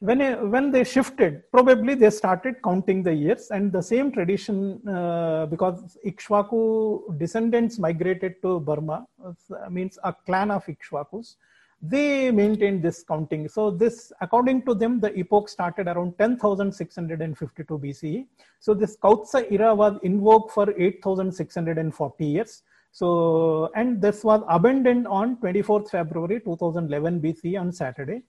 when 0.00 0.20
when 0.50 0.70
they 0.70 0.84
shifted 0.84 1.42
probably 1.50 1.94
they 1.94 2.10
started 2.10 2.56
counting 2.62 3.02
the 3.02 3.14
years 3.14 3.50
and 3.50 3.72
the 3.72 3.80
same 3.80 4.12
tradition 4.12 4.86
uh, 4.88 5.46
because 5.46 5.96
ikshvaku 6.04 7.18
descendants 7.18 7.78
migrated 7.78 8.34
to 8.42 8.60
burma 8.60 9.06
uh, 9.24 9.70
means 9.70 9.98
a 10.04 10.12
clan 10.12 10.50
of 10.50 10.64
ikshvakus 10.66 11.36
they 11.82 12.30
maintained 12.30 12.82
this 12.82 13.04
counting. 13.04 13.48
So 13.48 13.70
this 13.70 14.10
according 14.20 14.62
to 14.62 14.74
them 14.74 14.98
the 14.98 15.16
epoch 15.18 15.48
started 15.48 15.88
around 15.88 16.16
10652 16.16 17.78
bce 17.78 18.26
so 18.60 18.74
this 18.74 18.96
kautsa 18.96 19.50
era 19.50 19.74
was 19.74 19.98
invoked 20.02 20.52
for 20.52 20.70
8640 20.78 22.24
years. 22.24 22.62
So, 22.92 23.70
and 23.74 24.00
this 24.00 24.24
was 24.24 24.42
abandoned 24.48 25.06
on 25.06 25.36
24th 25.36 25.90
February 25.90 26.40
2011 26.40 27.20
BC 27.20 27.60
on 27.60 27.70
Saturday. 27.70 28.22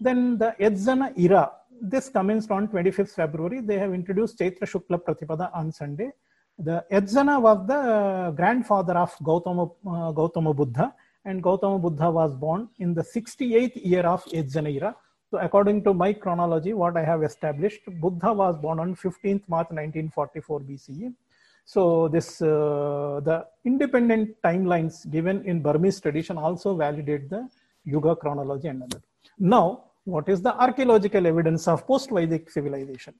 Then 0.00 0.38
the 0.38 0.54
Yajna 0.58 1.12
era, 1.18 1.52
this 1.80 2.08
commenced 2.08 2.50
on 2.50 2.68
25th 2.68 3.10
February. 3.10 3.60
They 3.60 3.78
have 3.78 3.92
introduced 3.92 4.38
Chaitra 4.38 4.62
Shukla 4.62 4.98
Pratipada 4.98 5.50
on 5.54 5.70
Sunday. 5.72 6.10
The 6.58 6.84
Yajna 6.90 7.40
was 7.40 7.66
the 7.66 8.32
grandfather 8.34 8.94
of 8.94 9.14
Gautama, 9.22 9.64
uh, 9.86 10.12
Gautama 10.12 10.54
Buddha, 10.54 10.94
and 11.26 11.42
Gautama 11.42 11.78
Buddha 11.78 12.10
was 12.10 12.34
born 12.34 12.68
in 12.78 12.94
the 12.94 13.02
68th 13.02 13.84
year 13.84 14.02
of 14.02 14.24
Yajna 14.24 14.74
era. 14.74 14.96
So 15.30 15.38
according 15.38 15.84
to 15.84 15.92
my 15.92 16.14
chronology, 16.14 16.72
what 16.72 16.96
I 16.96 17.04
have 17.04 17.22
established, 17.22 17.82
Buddha 18.00 18.32
was 18.32 18.56
born 18.56 18.80
on 18.80 18.96
15th 18.96 19.42
March 19.48 19.68
1944 19.70 20.60
BCE. 20.60 21.14
So 21.66 22.08
this 22.08 22.42
uh, 22.42 23.20
the 23.22 23.46
independent 23.64 24.34
timelines 24.42 25.08
given 25.10 25.44
in 25.44 25.60
Burmese 25.60 26.00
tradition 26.00 26.38
also 26.38 26.74
validate 26.74 27.28
the 27.28 27.48
Yuga 27.84 28.16
chronology 28.16 28.68
and. 28.68 28.82
Now, 29.38 29.89
what 30.04 30.28
is 30.28 30.40
the 30.42 30.54
archaeological 30.54 31.26
evidence 31.26 31.68
of 31.68 31.86
post-Vedic 31.86 32.50
civilization? 32.50 33.14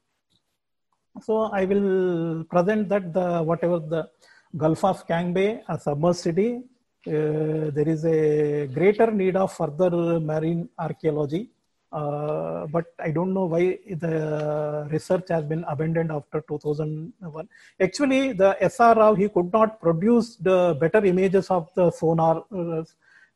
So 1.23 1.43
I 1.53 1.65
will 1.65 2.45
present 2.45 2.89
that 2.89 3.13
the 3.13 3.43
whatever 3.43 3.79
the 3.79 4.09
Gulf 4.57 4.85
of 4.85 5.07
Cambay, 5.07 5.63
a 5.69 5.79
submerged 5.79 6.19
city, 6.19 6.63
uh, 7.07 7.71
there 7.77 7.89
is 7.89 8.05
a 8.05 8.67
greater 8.67 9.11
need 9.11 9.37
of 9.37 9.53
further 9.53 10.21
marine 10.21 10.69
archaeology 10.79 11.51
uh, 11.93 12.67
but 12.69 12.87
I 13.01 13.11
don't 13.11 13.35
know 13.35 13.47
why 13.47 13.79
the 13.89 14.87
research 14.91 15.29
has 15.29 15.45
been 15.45 15.65
abandoned 15.65 16.13
after 16.13 16.43
2001. 16.49 17.49
Actually, 17.81 18.33
the 18.33 18.57
SR 18.61 18.95
Rao, 18.95 19.15
he 19.15 19.29
could 19.29 19.53
not 19.53 19.81
produce 19.81 20.37
the 20.37 20.77
better 20.81 21.05
images 21.05 21.51
of 21.51 21.69
the 21.75 21.91
sonar 21.91 22.45
uh, 22.57 22.85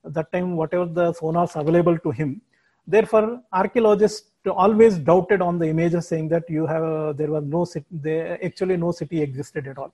that 0.05 0.31
time, 0.33 0.57
whatever 0.57 0.87
the 0.87 1.13
sonars 1.15 1.61
available 1.61 1.99
to 1.99 2.11
him. 2.13 2.41
Therefore, 2.87 3.41
archaeologists 3.53 4.31
always 4.47 4.99
doubted 4.99 5.41
on 5.41 5.59
the 5.59 5.67
images 5.67 6.09
saying 6.09 6.29
that 6.29 6.49
you 6.49 6.67
have, 6.67 6.83
uh, 6.83 7.13
there 7.15 7.31
was 7.31 7.45
no 7.45 7.65
city, 7.65 7.87
there 7.91 8.45
actually 8.45 8.77
no 8.77 8.93
city 8.93 9.23
existed 9.23 9.67
at 9.67 9.79
all. 9.79 9.93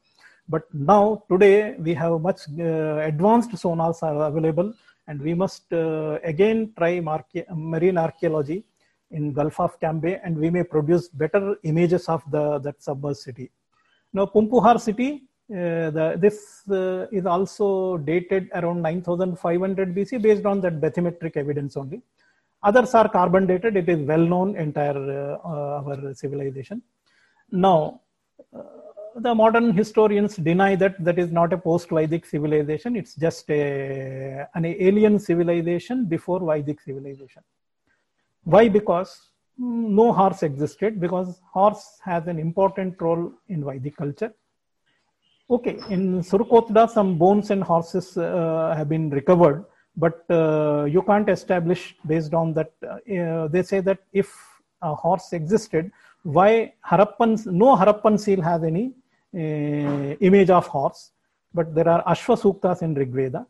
But 0.49 0.63
now, 0.75 1.23
today, 1.31 1.77
we 1.79 1.95
have 1.95 2.21
much 2.21 2.41
uh, 2.59 2.99
advanced 3.11 3.53
sonars 3.53 4.03
are 4.03 4.27
available 4.27 4.75
and 5.07 5.21
we 5.21 5.35
must 5.35 5.73
uh, 5.73 6.19
again 6.25 6.73
try 6.77 7.01
marine 7.55 7.99
archaeology 7.99 8.65
in 9.13 9.33
Gulf 9.33 9.61
of 9.61 9.79
Cambay 9.81 10.21
and 10.25 10.37
we 10.37 10.51
may 10.51 10.65
produce 10.65 11.09
better 11.09 11.57
images 11.63 12.09
of 12.09 12.23
the 12.31 12.59
that 12.61 12.83
submerged 12.83 13.19
city. 13.19 13.51
Now 14.13 14.27
Pumpuhar 14.27 14.81
city, 14.81 15.25
uh, 15.51 15.91
the, 15.97 16.17
this 16.19 16.63
uh, 16.71 17.07
is 17.11 17.27
also 17.27 17.99
dated 17.99 18.49
around 18.55 18.83
9500 18.83 19.95
BC 19.95 20.23
based 20.23 20.47
on 20.47 20.61
that 20.61 20.81
bathymetric 20.81 21.37
evidence 21.37 21.77
only. 21.77 22.03
Others 22.63 22.95
are 22.95 23.09
carbon 23.09 23.47
dated, 23.47 23.77
it 23.77 23.89
is 23.89 24.01
well 24.07 24.19
known 24.33 24.57
entire 24.57 25.39
uh, 25.45 25.83
our 25.83 26.15
civilization. 26.15 26.83
Now, 27.51 28.01
uh, 28.55 28.63
the 29.17 29.35
modern 29.35 29.73
historians 29.73 30.37
deny 30.37 30.77
that 30.77 31.03
that 31.05 31.19
is 31.19 31.33
not 31.33 31.53
a 31.53 31.59
post-Vedic 31.59 32.27
civilization. 32.27 32.97
It's 32.97 33.15
just 33.15 33.51
a, 33.51 34.47
an 34.55 34.65
alien 34.65 35.19
civilization 35.19 36.05
before 36.05 36.41
Vedic 36.41 36.81
civilization. 36.81 37.43
Why? 38.45 38.69
Because 38.69 39.31
no 39.59 40.13
horse 40.13 40.43
existed 40.43 41.01
because 41.01 41.41
horse 41.53 41.99
has 42.05 42.27
an 42.29 42.39
important 42.39 43.01
role 43.01 43.33
in 43.49 43.65
Vedic 43.65 43.97
culture. 43.97 44.33
Okay, 45.51 45.79
in 45.91 46.21
Surkotda, 46.21 46.89
some 46.89 47.19
bones 47.19 47.51
and 47.51 47.63
horses 47.63 48.17
uh, 48.17 48.73
have 48.77 48.89
been 48.89 49.11
recovered, 49.11 49.65
but 49.97 50.25
uh, 50.31 50.85
you 50.85 51.03
can't 51.03 51.29
establish 51.29 51.97
based 52.07 52.35
on 52.35 52.55
that. 52.55 52.73
Uh, 52.83 53.49
they 53.49 53.63
say 53.63 53.81
that 53.81 53.99
if 54.13 54.35
a 54.83 54.95
horse 54.95 55.33
existed, 55.33 55.91
why 56.23 56.73
Harappan, 56.87 57.47
no 57.47 57.77
Harappan 57.77 58.19
seal 58.19 58.41
has 58.43 58.63
any 58.63 58.93
uh, 59.35 60.17
image 60.21 60.51
of 60.51 60.67
horse, 60.67 61.13
but 61.53 61.75
there 61.75 61.89
are 61.89 62.03
Ashwa 62.05 62.39
Suktas 62.39 62.83
in 62.83 62.95
Rigveda. 62.95 63.47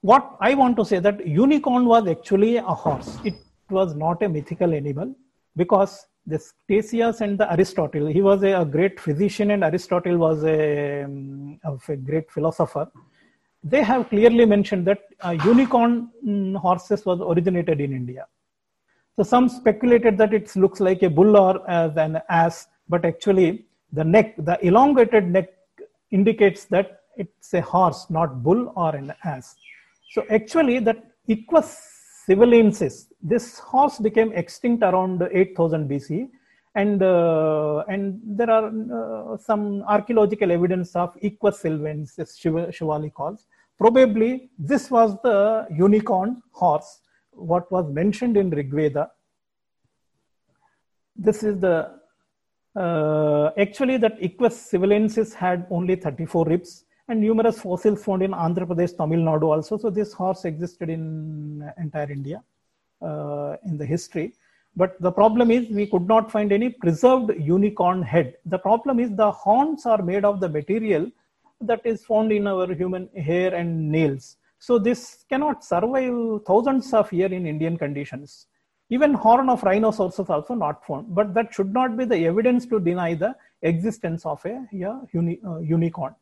What 0.00 0.36
I 0.40 0.54
want 0.54 0.76
to 0.76 0.84
say 0.84 1.00
that 1.00 1.26
unicorn 1.26 1.84
was 1.86 2.06
actually 2.06 2.56
a 2.56 2.62
horse. 2.62 3.18
It 3.24 3.34
was 3.68 3.94
not 3.94 4.22
a 4.22 4.28
mythical 4.28 4.72
animal 4.72 5.14
because 5.56 6.06
this 6.24 6.52
Ctesias 6.68 7.20
and 7.20 7.38
the 7.38 7.50
Aristotle, 7.50 8.06
he 8.06 8.22
was 8.22 8.42
a, 8.42 8.60
a 8.60 8.64
great 8.64 9.00
physician 9.00 9.50
and 9.50 9.64
Aristotle 9.64 10.16
was 10.18 10.44
a, 10.44 11.04
um, 11.04 11.58
a 11.64 11.96
great 11.96 12.30
philosopher. 12.30 12.88
They 13.64 13.82
have 13.82 14.08
clearly 14.08 14.44
mentioned 14.44 14.86
that 14.86 15.00
uh, 15.24 15.30
unicorn 15.30 16.10
um, 16.26 16.54
horses 16.54 17.04
was 17.04 17.20
originated 17.20 17.80
in 17.80 17.92
India. 17.92 18.26
So 19.16 19.24
some 19.24 19.48
speculated 19.48 20.16
that 20.18 20.32
it 20.32 20.54
looks 20.54 20.78
like 20.78 21.02
a 21.02 21.10
bull 21.10 21.36
or 21.36 21.68
as 21.68 21.96
an 21.96 22.20
ass, 22.28 22.68
but 22.88 23.04
actually 23.04 23.66
the 23.92 24.04
neck, 24.04 24.36
the 24.38 24.64
elongated 24.64 25.28
neck 25.28 25.48
indicates 26.12 26.66
that 26.66 27.00
it's 27.16 27.52
a 27.52 27.60
horse, 27.60 28.08
not 28.10 28.42
bull 28.44 28.72
or 28.76 28.94
an 28.94 29.12
ass. 29.24 29.56
So 30.12 30.24
actually 30.30 30.78
that 30.80 31.04
Equus 31.28 31.76
sivalensis, 32.28 33.08
this 33.20 33.58
horse 33.58 33.98
became 33.98 34.32
extinct 34.32 34.82
around 34.82 35.20
8000 35.32 35.88
BC 35.90 36.28
and 36.80 37.02
uh, 37.02 37.84
and 37.92 38.20
there 38.38 38.50
are 38.56 38.66
uh, 38.98 39.36
some 39.48 39.82
archaeological 39.94 40.50
evidence 40.56 40.94
of 40.94 41.16
Equus 41.28 41.60
sylvans, 41.60 42.18
as 42.18 42.38
Shivali 42.38 43.12
calls. 43.12 43.46
Probably 43.78 44.50
this 44.58 44.90
was 44.90 45.16
the 45.22 45.66
unicorn 45.86 46.42
horse, 46.52 47.00
what 47.32 47.70
was 47.70 47.86
mentioned 48.00 48.36
in 48.36 48.50
Rigveda. 48.50 49.08
This 51.16 51.42
is 51.42 51.58
the 51.60 51.98
uh, 52.76 53.50
actually, 53.58 53.96
that 53.96 54.16
Equus 54.20 54.70
sivalensis 54.70 55.34
had 55.34 55.66
only 55.70 55.96
34 55.96 56.44
ribs 56.46 56.84
and 57.08 57.20
numerous 57.20 57.60
fossils 57.60 58.04
found 58.04 58.22
in 58.22 58.32
Andhra 58.32 58.66
Pradesh, 58.66 58.96
Tamil 58.96 59.20
Nadu 59.20 59.48
also. 59.54 59.78
So 59.78 59.90
this 59.90 60.12
horse 60.12 60.44
existed 60.44 60.88
in 60.88 61.68
entire 61.78 62.10
India 62.12 62.42
uh, 63.02 63.56
in 63.66 63.78
the 63.78 63.86
history. 63.86 64.34
But 64.80 64.92
the 65.00 65.10
problem 65.10 65.50
is 65.50 65.68
we 65.68 65.86
could 65.92 66.06
not 66.06 66.30
find 66.30 66.52
any 66.52 66.68
preserved 66.70 67.32
unicorn 67.36 68.00
head. 68.00 68.36
The 68.46 68.60
problem 68.66 69.00
is 69.00 69.10
the 69.10 69.32
horns 69.32 69.86
are 69.86 70.02
made 70.10 70.24
of 70.24 70.38
the 70.38 70.48
material 70.48 71.10
that 71.60 71.80
is 71.84 72.04
found 72.04 72.30
in 72.30 72.46
our 72.46 72.72
human 72.72 73.08
hair 73.28 73.52
and 73.52 73.90
nails. 73.90 74.36
So 74.60 74.78
this 74.78 75.24
cannot 75.28 75.64
survive 75.64 76.44
thousands 76.46 76.94
of 76.94 77.12
years 77.12 77.32
in 77.32 77.44
Indian 77.44 77.76
conditions. 77.76 78.46
Even 78.90 79.14
horn 79.14 79.48
of 79.50 79.64
rhinoceros 79.64 80.30
also 80.30 80.54
not 80.54 80.86
found, 80.86 81.12
but 81.12 81.34
that 81.34 81.52
should 81.52 81.72
not 81.72 81.96
be 81.96 82.04
the 82.04 82.20
evidence 82.26 82.64
to 82.66 82.78
deny 82.78 83.14
the 83.14 83.34
existence 83.62 84.24
of 84.24 84.44
a 84.46 84.64
yeah, 84.72 85.00
uni, 85.12 85.40
uh, 85.44 85.58
unicorn. 85.58 86.14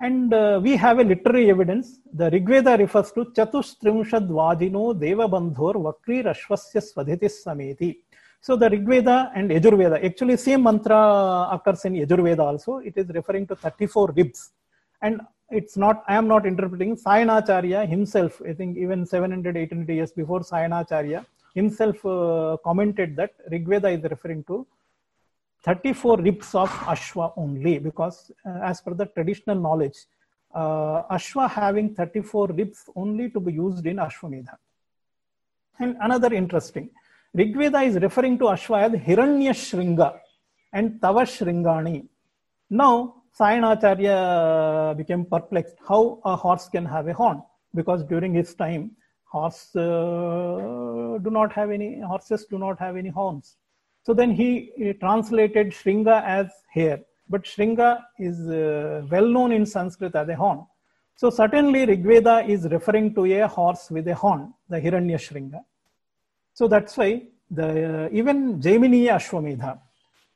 And 0.00 0.32
uh, 0.32 0.60
we 0.62 0.76
have 0.76 1.00
a 1.00 1.02
literary 1.02 1.50
evidence. 1.50 1.98
The 2.12 2.30
Rigveda 2.30 2.78
refers 2.78 3.10
to 3.12 3.24
Chatustrimshad 3.36 4.28
Vajino 4.28 4.94
Devabandhor 4.94 5.74
Vakri 5.74 6.24
Rashvasya 6.24 6.80
Swadhitis 6.80 7.44
Sameti. 7.44 7.98
So 8.40 8.54
the 8.54 8.68
Rigveda 8.68 9.32
and 9.34 9.50
Yajurveda, 9.50 10.04
actually 10.04 10.36
same 10.36 10.62
mantra 10.62 11.48
occurs 11.50 11.84
in 11.84 11.94
Yajurveda 11.94 12.38
also. 12.38 12.78
It 12.78 12.94
is 12.96 13.08
referring 13.08 13.48
to 13.48 13.56
34 13.56 14.12
ribs. 14.16 14.52
And 15.02 15.20
it's 15.50 15.76
not, 15.76 16.04
I 16.06 16.14
am 16.14 16.28
not 16.28 16.46
interpreting 16.46 16.96
Sayanacharya 16.96 17.88
himself, 17.88 18.40
I 18.48 18.52
think 18.52 18.76
even 18.76 19.04
700, 19.04 19.56
800 19.56 19.92
years 19.92 20.12
before 20.12 20.40
Sayanacharya, 20.40 21.26
himself 21.54 22.04
uh, 22.06 22.56
commented 22.62 23.16
that 23.16 23.32
Rigveda 23.50 23.96
is 23.96 24.08
referring 24.08 24.44
to 24.44 24.64
34 25.64 26.18
ribs 26.18 26.54
of 26.54 26.70
Ashwa 26.70 27.32
only 27.36 27.78
because 27.78 28.30
uh, 28.46 28.60
as 28.62 28.80
per 28.80 28.94
the 28.94 29.06
traditional 29.06 29.58
knowledge, 29.60 29.96
uh, 30.54 31.02
Ashwa 31.10 31.50
having 31.50 31.94
34 31.94 32.48
ribs 32.48 32.88
only 32.94 33.30
to 33.30 33.40
be 33.40 33.52
used 33.52 33.84
in 33.86 33.96
Ashwamedha. 33.96 34.56
And 35.80 35.96
another 36.00 36.32
interesting, 36.32 36.90
Rigveda 37.36 37.86
is 37.86 37.96
referring 37.96 38.38
to 38.38 38.44
Ashwa 38.44 38.82
as 38.82 38.92
Hiranya 39.00 39.50
Shringa 39.50 40.18
and 40.72 41.00
Tava 41.00 41.20
Shringani. 41.20 42.06
Now, 42.70 43.22
Sayanacharya 43.38 44.96
became 44.96 45.24
perplexed 45.24 45.76
how 45.86 46.20
a 46.24 46.36
horse 46.36 46.68
can 46.68 46.84
have 46.84 47.06
a 47.08 47.12
horn 47.12 47.42
because 47.74 48.02
during 48.04 48.34
his 48.34 48.54
time, 48.54 48.92
horse 49.24 49.74
uh, 49.76 51.18
do 51.22 51.30
not 51.30 51.52
have 51.52 51.70
any 51.70 52.00
horses 52.00 52.46
do 52.46 52.58
not 52.58 52.78
have 52.78 52.96
any 52.96 53.10
horns 53.10 53.56
so 54.08 54.14
then 54.14 54.30
he, 54.30 54.94
translated 55.00 55.66
shringa 55.70 56.24
as 56.24 56.46
hair. 56.72 57.00
But 57.28 57.42
shringa 57.42 58.02
is 58.18 58.38
uh, 58.48 59.02
well 59.10 59.26
known 59.26 59.52
in 59.52 59.66
sanskrit 59.66 60.14
as 60.14 60.26
a 60.30 60.34
horn. 60.34 60.64
So 61.14 61.28
certainly 61.28 61.84
rigveda 61.84 62.48
is 62.48 62.64
referring 62.70 63.14
to 63.16 63.26
a 63.26 63.46
horse 63.46 63.90
with 63.90 64.08
a 64.08 64.14
horn 64.14 64.54
the 64.70 64.80
hiranya 64.80 65.18
shringa. 65.18 65.60
So 66.54 66.68
that's 66.68 66.96
why 66.96 67.24
the 67.50 68.06
uh, 68.06 68.08
even 68.10 68.58
jaimini 68.62 69.02
ashwamedha 69.16 69.78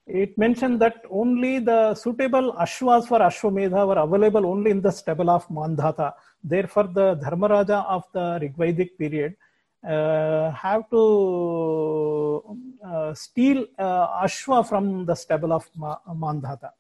it 0.07 0.37
mentioned 0.37 0.79
that 0.83 1.05
only 1.11 1.59
the 1.59 1.95
suitable 1.95 2.53
ashwas 2.55 3.07
for 3.07 3.21
Ashwamedha 3.21 3.87
were 3.87 4.01
available 4.03 4.45
only 4.45 4.73
in 4.73 4.83
the 4.83 4.91
stable 4.91 5.31
of 5.31 5.49
Mandhata. 5.49 6.13
Therefore, 6.43 6.89
the 6.89 7.15
Dharmaraja 7.17 7.87
of 7.87 8.05
the 8.13 8.41
Rigvedic 8.43 8.99
period 8.99 9.37
have 9.85 10.89
to 10.91 12.59
uh, 12.87 13.15
steal 13.15 13.67
uh, 13.79 14.25
Ashwa 14.25 14.67
from 14.69 15.07
the 15.07 15.15
stable 15.15 15.53
of 15.53 15.69
Ma- 15.77 15.99
Mandhata. 16.09 16.71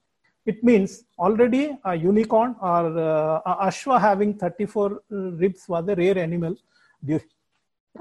It 0.45 0.63
means 0.65 1.05
already 1.19 1.77
a 1.85 1.95
unicorn 1.95 2.57
or 2.61 2.99
uh, 2.99 3.67
Ashwa 3.67 4.01
having 4.01 4.35
34 4.35 5.03
ribs 5.11 5.69
was 5.69 5.89
a 5.89 5.95
rare 5.95 6.19
animal 6.19 6.57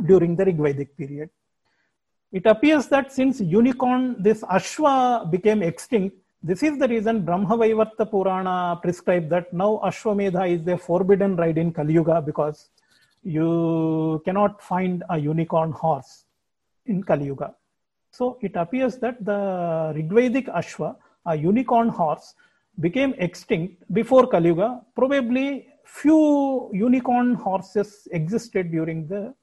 during 0.06 0.36
the 0.36 0.46
Rigvedic 0.46 0.90
period. 0.98 1.30
It 2.32 2.46
appears 2.46 2.88
that 2.88 3.12
since 3.12 3.42
unicorn, 3.42 4.16
this 4.20 4.42
Ashwa 4.44 5.30
became 5.30 5.62
extinct, 5.62 6.16
this 6.44 6.64
is 6.64 6.80
the 6.80 6.88
reason 6.88 7.24
Brahmavaivarta 7.24 8.10
Purana 8.10 8.82
prescribed 8.82 9.30
that 9.30 9.54
now 9.54 9.80
Ashwamedha 9.84 10.50
is 10.50 10.68
a 10.68 10.78
forbidden 10.78 11.36
ride 11.36 11.60
in 11.60 11.72
Kali 11.72 11.94
Yuga 11.94 12.20
because 12.22 12.70
you 13.24 14.22
cannot 14.26 14.62
find 14.62 15.04
a 15.10 15.18
unicorn 15.18 15.72
horse 15.72 16.26
in 16.86 17.04
Kali 17.04 17.26
Yuga. 17.26 17.56
So 18.12 18.38
it 18.42 18.56
appears 18.56 18.98
that 18.98 19.24
the 19.24 19.94
Rigvedic 19.96 20.48
Ashwa, 20.48 20.96
a 21.26 21.36
unicorn 21.36 21.90
horse, 21.90 22.34
became 22.80 23.14
extinct 23.18 23.84
before 23.94 24.28
Kali 24.28 24.50
Yuga. 24.50 24.82
Probably 24.96 25.68
few 25.86 26.70
unicorn 26.74 27.36
horses 27.36 28.08
existed 28.12 28.72
during 28.72 29.08
the 29.08 29.34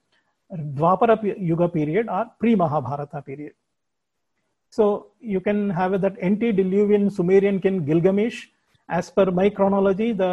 Dwapara 0.53 1.17
Yuga 1.39 1.69
period 1.69 2.09
or 2.09 2.27
pre-Mahabharata 2.39 3.23
period. 3.23 3.53
So 4.71 5.09
you 5.21 5.41
can 5.41 5.71
have 5.71 6.01
that 6.01 6.17
antediluvian 6.23 7.11
Sumerian 7.11 7.61
king 7.61 7.85
Gilgamesh. 7.85 8.49
As 8.91 9.11
per 9.11 9.31
my 9.31 9.51
chronology, 9.51 10.13
the 10.13 10.25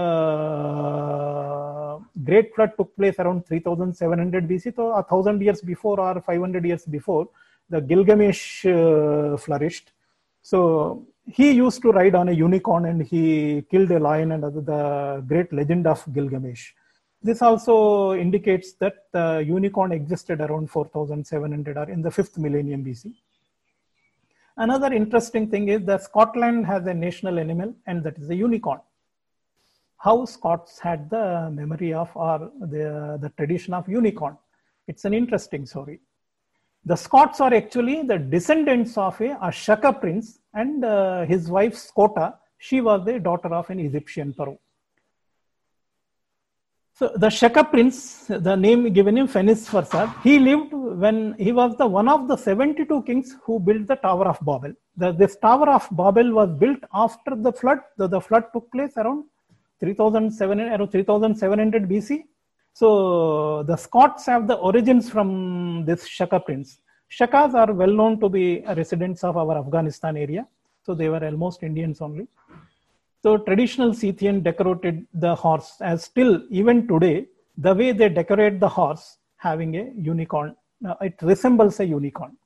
Great 2.24 2.56
Flood 2.56 2.72
took 2.78 2.96
place 2.96 3.20
around 3.20 3.46
3700 3.46 4.48
BC, 4.48 4.76
so 4.76 4.92
a 4.92 5.04
thousand 5.04 5.42
years 5.42 5.62
before 5.62 6.00
or 6.00 6.22
500 6.22 6.66
years 6.66 6.86
before, 6.86 7.28
the 7.70 7.82
Gilgamesh 7.82 8.66
uh, 8.66 9.38
flourished. 9.38 9.92
So 10.42 11.06
he 11.26 11.52
used 11.52 11.82
to 11.82 11.92
ride 11.92 12.16
on 12.16 12.30
a 12.30 12.32
unicorn 12.32 12.86
and 12.86 13.02
he 13.02 13.64
killed 13.70 13.92
a 13.92 14.00
lion 14.00 14.32
and 14.32 14.44
the 14.44 15.24
great 15.28 15.52
legend 15.52 15.88
of 15.88 16.06
Gilgamesh. 16.14 16.72
This 17.22 17.42
also 17.42 18.14
indicates 18.14 18.74
that 18.74 19.06
the 19.12 19.44
unicorn 19.46 19.92
existed 19.92 20.42
around 20.42 20.70
4700 20.70 21.78
or 21.78 21.90
in 21.90 22.02
the 22.02 22.12
fifth 22.12 22.38
millennium 22.38 22.86
BC. 22.86 23.14
Another 24.58 24.94
interesting 24.94 25.50
thing 25.50 25.68
is 25.68 25.84
that 25.86 26.04
Scotland 26.04 26.66
has 26.66 26.86
a 26.86 26.94
national 26.94 27.40
animal 27.40 27.74
and 27.88 28.04
that 28.04 28.18
is 28.18 28.30
a 28.30 28.36
unicorn. 28.36 28.80
How 30.06 30.24
Scots 30.26 30.78
had 30.78 31.10
the 31.10 31.50
memory 31.52 31.92
of 31.92 32.12
or 32.16 32.52
the, 32.60 33.18
the 33.20 33.32
tradition 33.38 33.74
of 33.74 33.90
unicorn. 33.90 34.38
It's 34.88 35.04
an 35.04 35.16
interesting 35.16 35.66
story. 35.66 36.00
The 36.86 36.96
Scots 36.96 37.42
are 37.42 37.52
actually 37.52 38.04
the 38.04 38.20
descendants 38.20 39.00
of 39.00 39.20
a, 39.20 39.36
a 39.42 39.52
Shaka 39.52 39.92
prince 39.94 40.38
and 40.54 40.86
uh, 40.86 41.26
his 41.26 41.50
wife 41.50 41.74
Scota. 41.74 42.36
She 42.60 42.82
was 42.82 43.04
the 43.04 43.20
daughter 43.20 43.52
of 43.52 43.68
an 43.72 43.80
Egyptian 43.80 44.32
pharaoh. 44.32 44.60
So 46.94 47.12
the 47.16 47.32
Shaka 47.32 47.64
prince, 47.64 48.28
the 48.28 48.56
name 48.56 48.94
given 48.94 49.18
him 49.18 49.28
Fenis 49.28 49.68
Farsad, 49.68 50.22
he 50.22 50.38
lived 50.38 50.72
when 50.72 51.34
he 51.40 51.52
was 51.52 51.76
the 51.78 51.88
one 51.88 52.08
of 52.08 52.28
the 52.28 52.38
72 52.38 53.02
kings 53.08 53.36
who 53.44 53.60
built 53.60 53.88
the 53.88 53.96
Tower 53.96 54.28
of 54.28 54.38
Babel. 54.46 54.74
The, 54.98 55.14
this 55.14 55.36
Tower 55.38 55.68
of 55.72 55.88
Babel 55.92 56.32
was 56.32 56.52
built 56.60 56.82
after 56.94 57.36
the 57.36 57.52
flood. 57.52 57.80
The, 57.98 58.08
the 58.08 58.22
flood 58.22 58.44
took 58.54 58.72
place 58.72 58.94
around 58.98 59.24
3700, 59.80 60.80
around 60.80 60.92
3700 60.92 61.90
BC. 61.90 62.24
So 62.74 63.64
the 63.64 63.78
Scots 63.78 64.26
have 64.26 64.48
the 64.48 64.56
origins 64.56 65.10
from 65.10 65.86
this 65.86 66.06
Shaka 66.08 66.40
prince. 66.40 66.80
Shakas 67.10 67.54
are 67.54 67.72
well 67.74 67.92
known 67.92 68.20
to 68.20 68.30
be 68.30 68.64
residents 68.76 69.24
of 69.24 69.38
our 69.38 69.58
Afghanistan 69.58 70.18
area. 70.18 70.46
So 70.84 70.94
they 70.94 71.10
were 71.10 71.24
almost 71.24 71.64
Indians 71.64 72.02
only. 72.02 72.28
So 73.24 73.38
traditional 73.38 73.94
Scythian 73.94 74.44
decorated 74.44 75.08
the 75.14 75.34
horse 75.34 75.78
as 75.82 76.04
still 76.04 76.44
even 76.50 76.88
today, 76.88 77.28
the 77.58 77.74
way 77.74 77.92
they 77.92 78.10
decorate 78.10 78.60
the 78.60 78.70
horse 78.70 79.18
having 79.38 79.76
a 79.78 79.92
unicorn, 79.98 80.56
uh, 80.88 80.96
it 81.02 81.16
resembles 81.22 81.80
a 81.80 81.86
unicorn. 81.86 82.38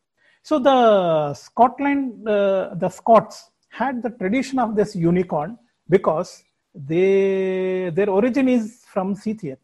So 0.44 0.60
the 0.60 1.34
Scotland, 1.34 2.28
uh, 2.28 2.76
the 2.76 2.90
Scots 2.90 3.50
had 3.70 4.02
the 4.02 4.12
tradition 4.12 4.60
of 4.60 4.76
this 4.76 4.96
unicorn 4.96 5.58
because 5.90 6.44
they 6.74 7.92
their 7.94 8.10
origin 8.10 8.48
is 8.48 8.84
from 8.94 9.16
Scythian, 9.16 9.58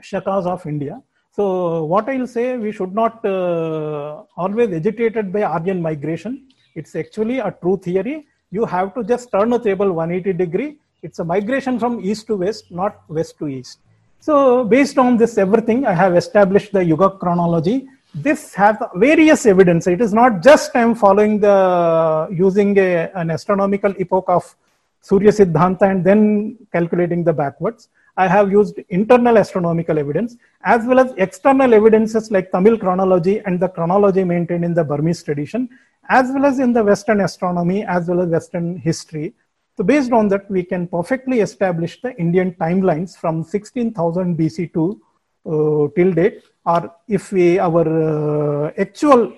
Shakas 0.00 0.46
of 0.46 0.66
India. 0.66 1.02
So 1.32 1.84
what 1.84 2.08
I'll 2.08 2.26
say, 2.26 2.58
we 2.58 2.72
should 2.72 2.94
not 2.94 3.24
uh, 3.24 4.22
always 4.36 4.70
agitated 4.72 5.32
by 5.32 5.42
Aryan 5.42 5.80
migration. 5.80 6.48
It's 6.74 6.94
actually 6.94 7.38
a 7.38 7.50
true 7.50 7.78
theory 7.78 8.26
you 8.52 8.66
have 8.66 8.94
to 8.94 9.02
just 9.02 9.30
turn 9.32 9.50
the 9.50 9.58
table 9.58 9.92
180 9.92 10.36
degree. 10.44 10.76
It's 11.02 11.18
a 11.18 11.24
migration 11.24 11.78
from 11.78 12.04
east 12.04 12.26
to 12.28 12.36
west, 12.36 12.70
not 12.70 13.02
west 13.08 13.38
to 13.38 13.48
east. 13.48 13.78
So 14.20 14.64
based 14.64 14.98
on 14.98 15.16
this 15.16 15.38
everything, 15.38 15.86
I 15.86 15.94
have 15.94 16.14
established 16.14 16.72
the 16.72 16.84
Yuga 16.84 17.10
chronology. 17.10 17.88
This 18.14 18.54
has 18.54 18.76
various 18.94 19.46
evidence. 19.46 19.86
It 19.86 20.02
is 20.02 20.12
not 20.12 20.42
just 20.42 20.76
I'm 20.76 20.94
following 20.94 21.40
the 21.40 22.28
using 22.30 22.78
a, 22.78 23.10
an 23.14 23.30
astronomical 23.30 23.94
epoch 23.98 24.26
of 24.28 24.54
Surya 25.02 25.30
Siddhanta 25.30 25.82
and 25.82 26.04
then 26.04 26.56
calculating 26.72 27.22
the 27.22 27.32
backwards. 27.32 27.88
I 28.16 28.28
have 28.28 28.50
used 28.50 28.78
internal 28.88 29.38
astronomical 29.38 29.98
evidence 29.98 30.36
as 30.64 30.86
well 30.86 31.00
as 31.00 31.12
external 31.16 31.74
evidences 31.74 32.30
like 32.30 32.50
Tamil 32.52 32.78
chronology 32.78 33.40
and 33.46 33.58
the 33.58 33.68
chronology 33.68 34.22
maintained 34.22 34.64
in 34.64 34.74
the 34.74 34.84
Burmese 34.84 35.22
tradition 35.22 35.68
as 36.08 36.30
well 36.32 36.46
as 36.46 36.58
in 36.58 36.72
the 36.72 36.82
Western 36.82 37.20
astronomy, 37.20 37.84
as 37.84 38.08
well 38.08 38.20
as 38.20 38.28
Western 38.28 38.76
history. 38.76 39.34
So 39.76 39.84
based 39.84 40.12
on 40.12 40.28
that, 40.28 40.50
we 40.50 40.62
can 40.62 40.86
perfectly 40.86 41.40
establish 41.40 42.00
the 42.02 42.14
Indian 42.16 42.52
timelines 42.54 43.16
from 43.16 43.42
16,000 43.42 44.36
BC 44.36 44.72
to 44.74 45.00
uh, 45.46 45.88
till 45.96 46.12
date, 46.12 46.42
or 46.66 46.94
if 47.08 47.32
we 47.32 47.58
our 47.58 48.66
uh, 48.66 48.72
actual 48.78 49.32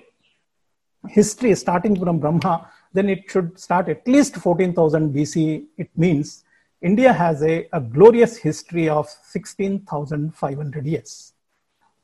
history 1.07 1.55
starting 1.55 1.97
from 1.97 2.19
Brahma, 2.19 2.69
then 2.95 3.09
it 3.09 3.29
should 3.29 3.59
start 3.59 3.89
at 3.89 4.07
least 4.07 4.37
14,000 4.37 5.13
BC. 5.13 5.65
It 5.77 5.89
means 5.97 6.45
India 6.81 7.11
has 7.11 7.43
a, 7.43 7.67
a 7.73 7.81
glorious 7.81 8.37
history 8.37 8.87
of 8.87 9.07
16,500 9.07 10.85
years. 10.85 11.33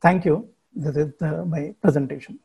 Thank 0.01 0.25
you. 0.25 0.49
This 0.75 0.95
is 0.97 1.13
the, 1.19 1.45
my 1.45 1.73
presentation. 1.81 2.39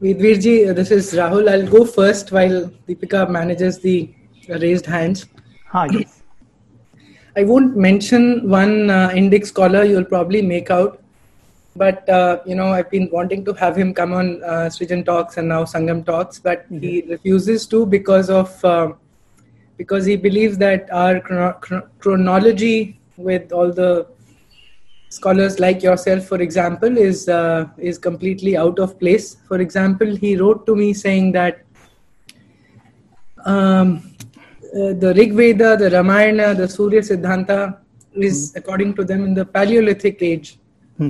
Vedveerji, 0.00 0.74
this 0.74 0.90
is 0.90 1.12
Rahul. 1.12 1.48
I'll 1.48 1.68
go 1.68 1.84
first 1.84 2.32
while 2.32 2.68
Deepika 2.88 3.30
manages 3.30 3.78
the 3.78 4.12
raised 4.48 4.86
hands. 4.86 5.26
Hi. 5.68 5.86
yes. 5.92 6.22
I 7.36 7.44
won't 7.44 7.76
mention 7.76 8.48
one 8.48 8.90
uh, 8.90 9.10
Indic 9.10 9.46
scholar 9.46 9.84
you'll 9.84 10.04
probably 10.04 10.42
make 10.42 10.70
out, 10.70 11.01
but 11.74 12.08
uh, 12.08 12.40
you 12.44 12.54
know 12.54 12.68
I've 12.68 12.90
been 12.90 13.08
wanting 13.10 13.44
to 13.44 13.52
have 13.54 13.76
him 13.76 13.94
come 13.94 14.12
on 14.12 14.42
uh, 14.44 14.68
Srijan 14.74 15.04
Talks 15.04 15.36
and 15.36 15.48
now 15.48 15.64
Sangam 15.64 16.04
Talks, 16.04 16.38
but 16.38 16.64
mm-hmm. 16.64 16.80
he 16.80 17.02
refuses 17.02 17.66
to 17.68 17.86
because 17.86 18.30
of 18.30 18.64
uh, 18.64 18.92
because 19.76 20.04
he 20.04 20.16
believes 20.16 20.58
that 20.58 20.88
our 20.92 21.20
chrono- 21.20 21.88
chronology 21.98 23.00
with 23.16 23.52
all 23.52 23.72
the 23.72 24.06
scholars 25.08 25.58
like 25.60 25.82
yourself, 25.82 26.24
for 26.26 26.40
example, 26.40 26.96
is 26.96 27.28
uh, 27.28 27.66
is 27.78 27.98
completely 27.98 28.56
out 28.56 28.78
of 28.78 28.98
place. 28.98 29.36
For 29.48 29.60
example, 29.60 30.16
he 30.16 30.36
wrote 30.36 30.66
to 30.66 30.76
me 30.76 30.92
saying 30.94 31.32
that 31.32 31.62
um, 33.44 34.14
uh, 34.74 34.92
the 35.04 35.12
Rig 35.16 35.34
Veda, 35.34 35.76
the 35.76 35.90
Ramayana, 35.90 36.54
the 36.54 36.68
Surya 36.68 37.00
Siddhanta 37.00 37.78
is, 38.14 38.50
mm-hmm. 38.50 38.58
according 38.58 38.94
to 38.94 39.04
them, 39.04 39.24
in 39.24 39.34
the 39.34 39.44
Paleolithic 39.44 40.22
age, 40.22 40.58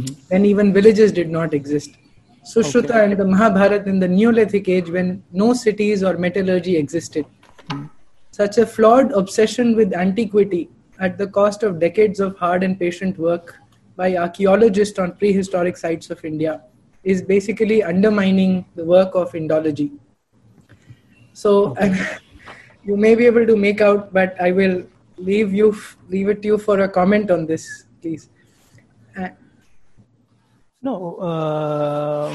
mm-hmm. 0.00 0.14
when 0.28 0.44
even 0.44 0.72
villages 0.72 1.12
did 1.12 1.30
not 1.30 1.54
exist. 1.54 1.90
Sushruta 2.44 2.90
okay. 2.90 3.04
and 3.04 3.16
the 3.18 3.24
Mahabharata 3.24 3.88
in 3.88 4.00
the 4.00 4.08
Neolithic 4.08 4.68
age, 4.68 4.90
when 4.90 5.22
no 5.32 5.52
cities 5.52 6.02
or 6.02 6.16
metallurgy 6.16 6.76
existed. 6.76 7.24
Mm-hmm. 7.68 7.86
Such 8.32 8.58
a 8.58 8.66
flawed 8.66 9.12
obsession 9.12 9.76
with 9.76 9.92
antiquity 9.92 10.70
at 10.98 11.18
the 11.18 11.26
cost 11.26 11.62
of 11.62 11.78
decades 11.78 12.20
of 12.20 12.36
hard 12.38 12.62
and 12.62 12.78
patient 12.78 13.18
work 13.18 13.58
by 13.96 14.16
archaeologists 14.16 14.98
on 14.98 15.12
prehistoric 15.12 15.76
sites 15.76 16.10
of 16.10 16.24
India 16.24 16.62
is 17.04 17.22
basically 17.22 17.82
undermining 17.82 18.64
the 18.74 18.84
work 18.84 19.14
of 19.14 19.32
Indology. 19.32 19.90
So 21.32 21.76
you 22.84 22.96
may 22.96 23.14
be 23.14 23.26
able 23.26 23.46
to 23.46 23.56
make 23.56 23.80
out, 23.80 24.12
but 24.12 24.40
I 24.40 24.52
will 24.52 24.84
leave 25.18 25.52
you 25.54 25.76
leave 26.08 26.28
it 26.28 26.42
to 26.42 26.48
you 26.48 26.58
for 26.58 26.80
a 26.80 26.88
comment 26.88 27.30
on 27.30 27.46
this, 27.46 27.86
please. 28.00 28.28
No, 30.84 31.16
uh, 31.16 32.34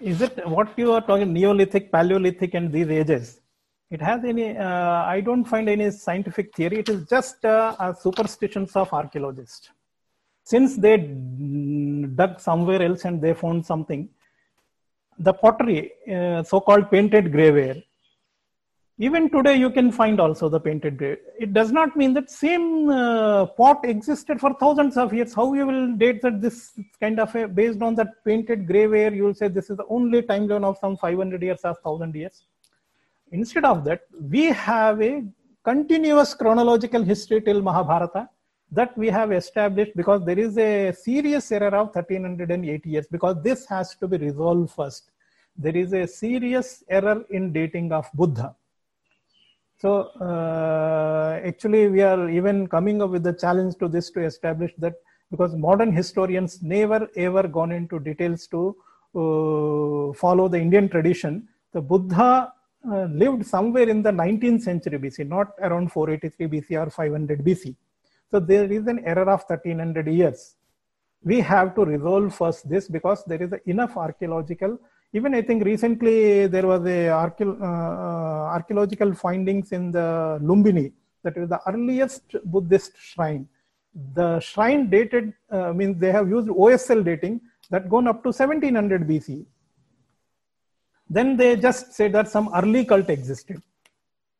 is 0.00 0.22
it 0.22 0.46
what 0.46 0.78
you 0.78 0.92
are 0.92 1.00
talking 1.00 1.32
Neolithic, 1.32 1.90
Paleolithic, 1.90 2.54
and 2.54 2.70
these 2.72 2.88
ages? 2.88 3.40
It 3.90 4.00
has 4.00 4.24
any? 4.24 4.56
Uh, 4.56 5.02
I 5.14 5.20
don't 5.20 5.44
find 5.44 5.68
any 5.68 5.90
scientific 5.90 6.54
theory. 6.54 6.78
It 6.78 6.88
is 6.88 7.08
just 7.08 7.44
uh, 7.44 7.92
superstitions 7.92 8.76
of 8.76 8.92
archaeologists. 8.92 9.70
Since 10.44 10.76
they 10.76 10.96
dug 12.14 12.38
somewhere 12.40 12.82
else 12.82 13.04
and 13.04 13.20
they 13.20 13.34
found 13.34 13.66
something, 13.66 14.08
the 15.18 15.32
pottery, 15.32 15.92
uh, 16.12 16.44
so-called 16.44 16.88
painted 16.88 17.32
grey 17.32 17.50
ware, 17.50 17.82
even 18.98 19.28
today 19.28 19.54
you 19.56 19.68
can 19.70 19.92
find 19.92 20.18
also 20.18 20.48
the 20.48 20.58
painted 20.58 20.96
grave. 20.96 21.18
It 21.38 21.52
does 21.52 21.70
not 21.70 21.96
mean 21.96 22.14
that 22.14 22.30
same 22.30 22.88
uh, 22.88 23.44
pot 23.44 23.84
existed 23.84 24.40
for 24.40 24.54
thousands 24.54 24.96
of 24.96 25.12
years. 25.12 25.34
How 25.34 25.52
you 25.52 25.66
will 25.66 25.94
date 25.94 26.22
that 26.22 26.40
this 26.40 26.72
kind 26.98 27.20
of 27.20 27.34
a, 27.36 27.46
based 27.46 27.82
on 27.82 27.94
that 27.96 28.24
painted 28.24 28.66
grey 28.66 28.86
ware, 28.86 29.12
you 29.12 29.24
will 29.24 29.34
say 29.34 29.48
this 29.48 29.68
is 29.68 29.76
the 29.76 29.84
only 29.90 30.22
timeline 30.22 30.64
of 30.64 30.78
some 30.78 30.96
500 30.96 31.42
years 31.42 31.60
or 31.64 31.76
1000 31.82 32.14
years. 32.14 32.44
Instead 33.32 33.66
of 33.66 33.84
that, 33.84 34.00
we 34.30 34.46
have 34.46 35.02
a 35.02 35.22
continuous 35.62 36.32
chronological 36.32 37.02
history 37.02 37.42
till 37.42 37.60
Mahabharata 37.60 38.30
that 38.72 38.96
we 38.96 39.08
have 39.08 39.30
established 39.30 39.92
because 39.94 40.24
there 40.24 40.38
is 40.38 40.56
a 40.56 40.92
serious 40.92 41.52
error 41.52 41.76
of 41.76 41.94
1380 41.94 42.88
years 42.88 43.06
because 43.08 43.36
this 43.42 43.66
has 43.66 43.94
to 43.96 44.08
be 44.08 44.16
resolved 44.16 44.70
first. 44.70 45.10
There 45.58 45.76
is 45.76 45.92
a 45.92 46.06
serious 46.06 46.82
error 46.88 47.24
in 47.28 47.52
dating 47.52 47.92
of 47.92 48.06
Buddha. 48.14 48.54
So 49.78 50.10
uh, 50.20 51.40
actually 51.44 51.88
we 51.88 52.02
are 52.02 52.30
even 52.30 52.66
coming 52.66 53.02
up 53.02 53.10
with 53.10 53.24
the 53.24 53.34
challenge 53.34 53.76
to 53.76 53.88
this 53.88 54.10
to 54.12 54.24
establish 54.24 54.72
that 54.78 54.94
because 55.30 55.54
modern 55.54 55.92
historians 55.92 56.62
never 56.62 57.08
ever 57.16 57.46
gone 57.46 57.72
into 57.72 57.98
details 58.00 58.46
to 58.48 58.74
uh, 59.14 60.12
follow 60.14 60.48
the 60.48 60.58
Indian 60.58 60.88
tradition. 60.88 61.48
The 61.72 61.80
Buddha 61.80 62.52
uh, 62.90 63.04
lived 63.06 63.44
somewhere 63.46 63.88
in 63.88 64.02
the 64.02 64.10
19th 64.10 64.62
century 64.62 64.98
BC, 64.98 65.28
not 65.28 65.48
around 65.60 65.92
483 65.92 66.46
BC 66.46 66.86
or 66.86 66.90
500 66.90 67.44
BC. 67.44 67.74
So 68.30 68.40
there 68.40 68.70
is 68.70 68.86
an 68.86 69.00
error 69.04 69.28
of 69.30 69.42
1300 69.46 70.06
years. 70.08 70.56
We 71.22 71.40
have 71.40 71.74
to 71.74 71.84
resolve 71.84 72.34
first 72.34 72.68
this 72.68 72.88
because 72.88 73.24
there 73.24 73.42
is 73.42 73.52
enough 73.66 73.96
archaeological. 73.96 74.78
Even 75.12 75.34
I 75.34 75.42
think 75.42 75.64
recently 75.64 76.46
there 76.46 76.66
was 76.66 76.82
a 76.82 77.08
archae- 77.08 77.60
uh, 77.60 78.54
archaeological 78.56 79.14
findings 79.14 79.72
in 79.72 79.90
the 79.90 80.38
Lumbini 80.42 80.92
that 81.22 81.36
is 81.36 81.48
the 81.48 81.60
earliest 81.66 82.22
Buddhist 82.44 82.92
shrine. 82.98 83.48
The 84.14 84.40
shrine 84.40 84.90
dated 84.90 85.32
uh, 85.50 85.72
means 85.72 85.98
they 85.98 86.12
have 86.12 86.28
used 86.28 86.48
OSL 86.48 87.04
dating 87.04 87.40
that 87.70 87.88
gone 87.88 88.06
up 88.06 88.22
to 88.24 88.28
1700 88.28 89.08
BC. 89.08 89.44
Then 91.08 91.36
they 91.36 91.56
just 91.56 91.94
said 91.94 92.12
that 92.12 92.28
some 92.28 92.50
early 92.54 92.84
cult 92.84 93.08
existed 93.08 93.62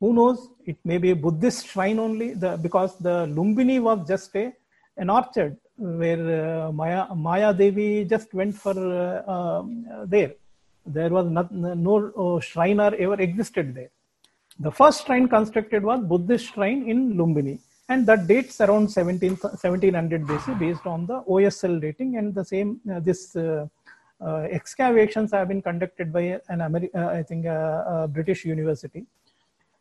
who 0.00 0.12
knows 0.12 0.48
it 0.64 0.76
may 0.84 0.98
be 0.98 1.10
a 1.10 1.16
buddhist 1.16 1.66
shrine 1.66 1.98
only 1.98 2.34
the, 2.34 2.56
because 2.58 2.96
the 2.98 3.26
lumbini 3.36 3.80
was 3.80 4.06
just 4.06 4.34
a 4.36 4.52
an 4.98 5.10
orchard 5.10 5.56
where 5.76 6.24
uh, 6.42 6.72
maya 6.72 7.02
maya 7.14 7.52
devi 7.52 8.04
just 8.04 8.32
went 8.34 8.54
for 8.54 8.74
uh, 8.74 9.32
um, 9.32 9.86
there 10.06 10.32
there 10.86 11.10
was 11.10 11.26
not, 11.26 11.52
no 11.52 12.12
uh, 12.16 12.40
shrine 12.40 12.80
or 12.80 12.94
ever 12.94 13.14
existed 13.14 13.74
there. 13.74 13.90
The 14.58 14.70
first 14.70 15.06
shrine 15.06 15.28
constructed 15.28 15.82
was 15.82 16.00
buddhist 16.00 16.54
shrine 16.54 16.88
in 16.88 17.14
lumbini. 17.14 17.58
And 17.88 18.06
that 18.06 18.26
dates 18.26 18.60
around 18.60 18.90
17, 18.90 19.36
1700 19.36 20.22
bc 20.22 20.58
based 20.58 20.86
on 20.86 21.06
the 21.06 21.22
osl 21.22 21.80
dating. 21.80 22.16
And 22.16 22.34
the 22.34 22.44
same 22.44 22.80
uh, 22.90 23.00
this 23.00 23.36
uh, 23.36 23.66
uh, 24.20 24.48
excavations 24.50 25.32
have 25.32 25.48
been 25.48 25.60
conducted 25.60 26.12
by 26.12 26.40
an 26.48 26.60
Ameri- 26.60 26.94
i 26.94 27.22
think 27.22 27.44
a 27.44 28.08
british 28.10 28.44
university. 28.44 29.04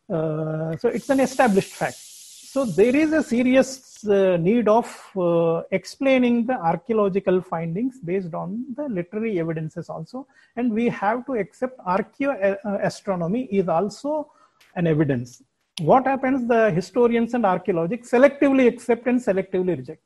Uh, 0.09 0.77
so 0.77 0.89
it's 0.89 1.09
an 1.09 1.19
established 1.19 1.73
fact. 1.73 1.95
So 1.95 2.65
there 2.65 2.95
is 2.95 3.11
a 3.11 3.23
serious 3.23 3.94
uh, 4.07 4.37
need 4.37 4.67
of 4.67 4.87
uh, 5.17 5.61
explaining 5.71 6.45
the 6.45 6.53
archaeological 6.53 7.41
findings 7.41 7.99
based 7.99 8.33
on 8.33 8.65
the 8.75 8.87
literary 8.89 9.39
evidences 9.39 9.89
also. 9.89 10.27
And 10.55 10.73
we 10.73 10.89
have 10.89 11.25
to 11.27 11.33
accept 11.33 11.77
archaeoastronomy 11.79 13.47
is 13.49 13.67
also 13.67 14.31
an 14.75 14.87
evidence. 14.87 15.41
What 15.79 16.05
happens, 16.05 16.47
the 16.47 16.71
historians 16.71 17.33
and 17.33 17.45
archaeologists 17.45 18.11
selectively 18.11 18.67
accept 18.67 19.07
and 19.07 19.19
selectively 19.19 19.77
reject. 19.77 20.01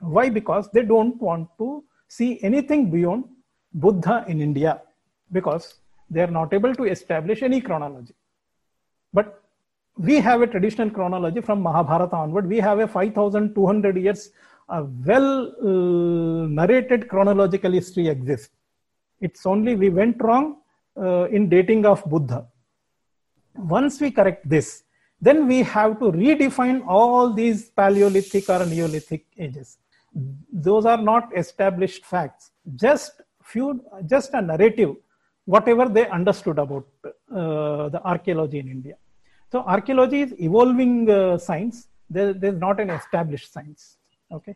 Why? 0.00 0.28
Because 0.28 0.68
they 0.72 0.82
don't 0.82 1.20
want 1.20 1.48
to 1.58 1.84
see 2.08 2.38
anything 2.42 2.90
beyond 2.90 3.24
Buddha 3.72 4.24
in 4.28 4.40
India 4.40 4.82
because 5.32 5.74
they 6.10 6.22
are 6.22 6.34
not 6.38 6.52
able 6.52 6.74
to 6.74 6.84
establish 6.84 7.42
any 7.42 7.60
chronology. 7.60 8.14
But 9.12 9.42
we 10.08 10.18
have 10.18 10.40
a 10.40 10.46
traditional 10.46 10.90
chronology 10.90 11.40
from 11.40 11.60
Mahabharata 11.62 12.16
onward. 12.16 12.46
We 12.46 12.58
have 12.58 12.78
a 12.78 12.88
5,200 12.88 13.96
years 13.96 14.30
a 14.68 14.84
well 14.84 15.52
uh, 15.60 16.46
narrated 16.46 17.08
chronological 17.08 17.72
history 17.72 18.06
exists. 18.08 18.54
It's 19.20 19.44
only 19.44 19.74
we 19.74 19.90
went 19.90 20.22
wrong 20.22 20.58
uh, 20.96 21.24
in 21.24 21.48
dating 21.48 21.84
of 21.86 22.04
Buddha. 22.04 22.46
Once 23.56 24.00
we 24.00 24.10
correct 24.10 24.48
this, 24.48 24.84
then 25.20 25.46
we 25.46 25.62
have 25.62 25.98
to 25.98 26.06
redefine 26.12 26.82
all 26.86 27.32
these 27.32 27.68
Paleolithic 27.70 28.48
or 28.48 28.64
Neolithic 28.64 29.26
ages. 29.36 29.78
Those 30.52 30.86
are 30.86 31.02
not 31.02 31.36
established 31.36 32.06
facts. 32.06 32.52
Just 32.76 33.20
few, 33.42 33.84
just 34.06 34.32
a 34.34 34.40
narrative 34.40 34.94
whatever 35.44 35.88
they 35.88 36.08
understood 36.08 36.58
about 36.58 36.86
uh, 37.04 37.88
the 37.88 38.00
archaeology 38.04 38.58
in 38.60 38.68
India. 38.68 38.94
So 39.50 39.62
archaeology 39.62 40.20
is 40.22 40.34
evolving 40.38 41.10
uh, 41.10 41.36
science. 41.38 41.88
There, 42.08 42.32
there's 42.32 42.58
not 42.58 42.80
an 42.80 42.90
established 42.90 43.52
science. 43.52 43.96
Okay. 44.32 44.54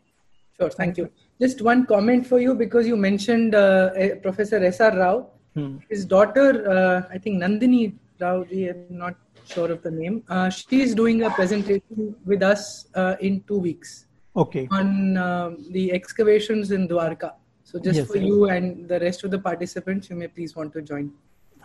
Sure. 0.57 0.69
Thank 0.69 0.97
you. 0.97 1.09
Just 1.39 1.61
one 1.61 1.85
comment 1.85 2.25
for 2.25 2.39
you 2.39 2.55
because 2.55 2.87
you 2.87 2.95
mentioned 2.95 3.55
uh, 3.55 3.89
Professor 4.21 4.63
S.R. 4.63 4.97
Rao. 4.97 5.29
Hmm. 5.53 5.77
His 5.89 6.05
daughter, 6.05 6.69
uh, 6.69 7.13
I 7.13 7.17
think 7.17 7.41
Nandini 7.43 7.93
Rao, 8.19 8.45
I'm 8.49 8.85
not 8.89 9.15
sure 9.45 9.69
of 9.71 9.83
the 9.83 9.91
name. 9.91 10.23
Uh, 10.29 10.49
she 10.49 10.81
is 10.81 10.95
doing 10.95 11.23
a 11.23 11.29
presentation 11.29 12.15
with 12.25 12.41
us 12.41 12.87
uh, 12.95 13.15
in 13.19 13.43
two 13.47 13.59
weeks. 13.59 14.05
Okay. 14.37 14.67
On 14.71 15.17
um, 15.17 15.65
the 15.71 15.91
excavations 15.91 16.71
in 16.71 16.87
Dwarka. 16.87 17.33
So 17.63 17.79
just 17.79 17.97
yes, 17.97 18.07
for 18.07 18.17
yes. 18.17 18.25
you 18.25 18.45
and 18.45 18.87
the 18.87 18.99
rest 18.99 19.23
of 19.23 19.31
the 19.31 19.39
participants, 19.39 20.09
you 20.09 20.15
may 20.15 20.27
please 20.27 20.55
want 20.55 20.71
to 20.73 20.81
join. 20.81 21.11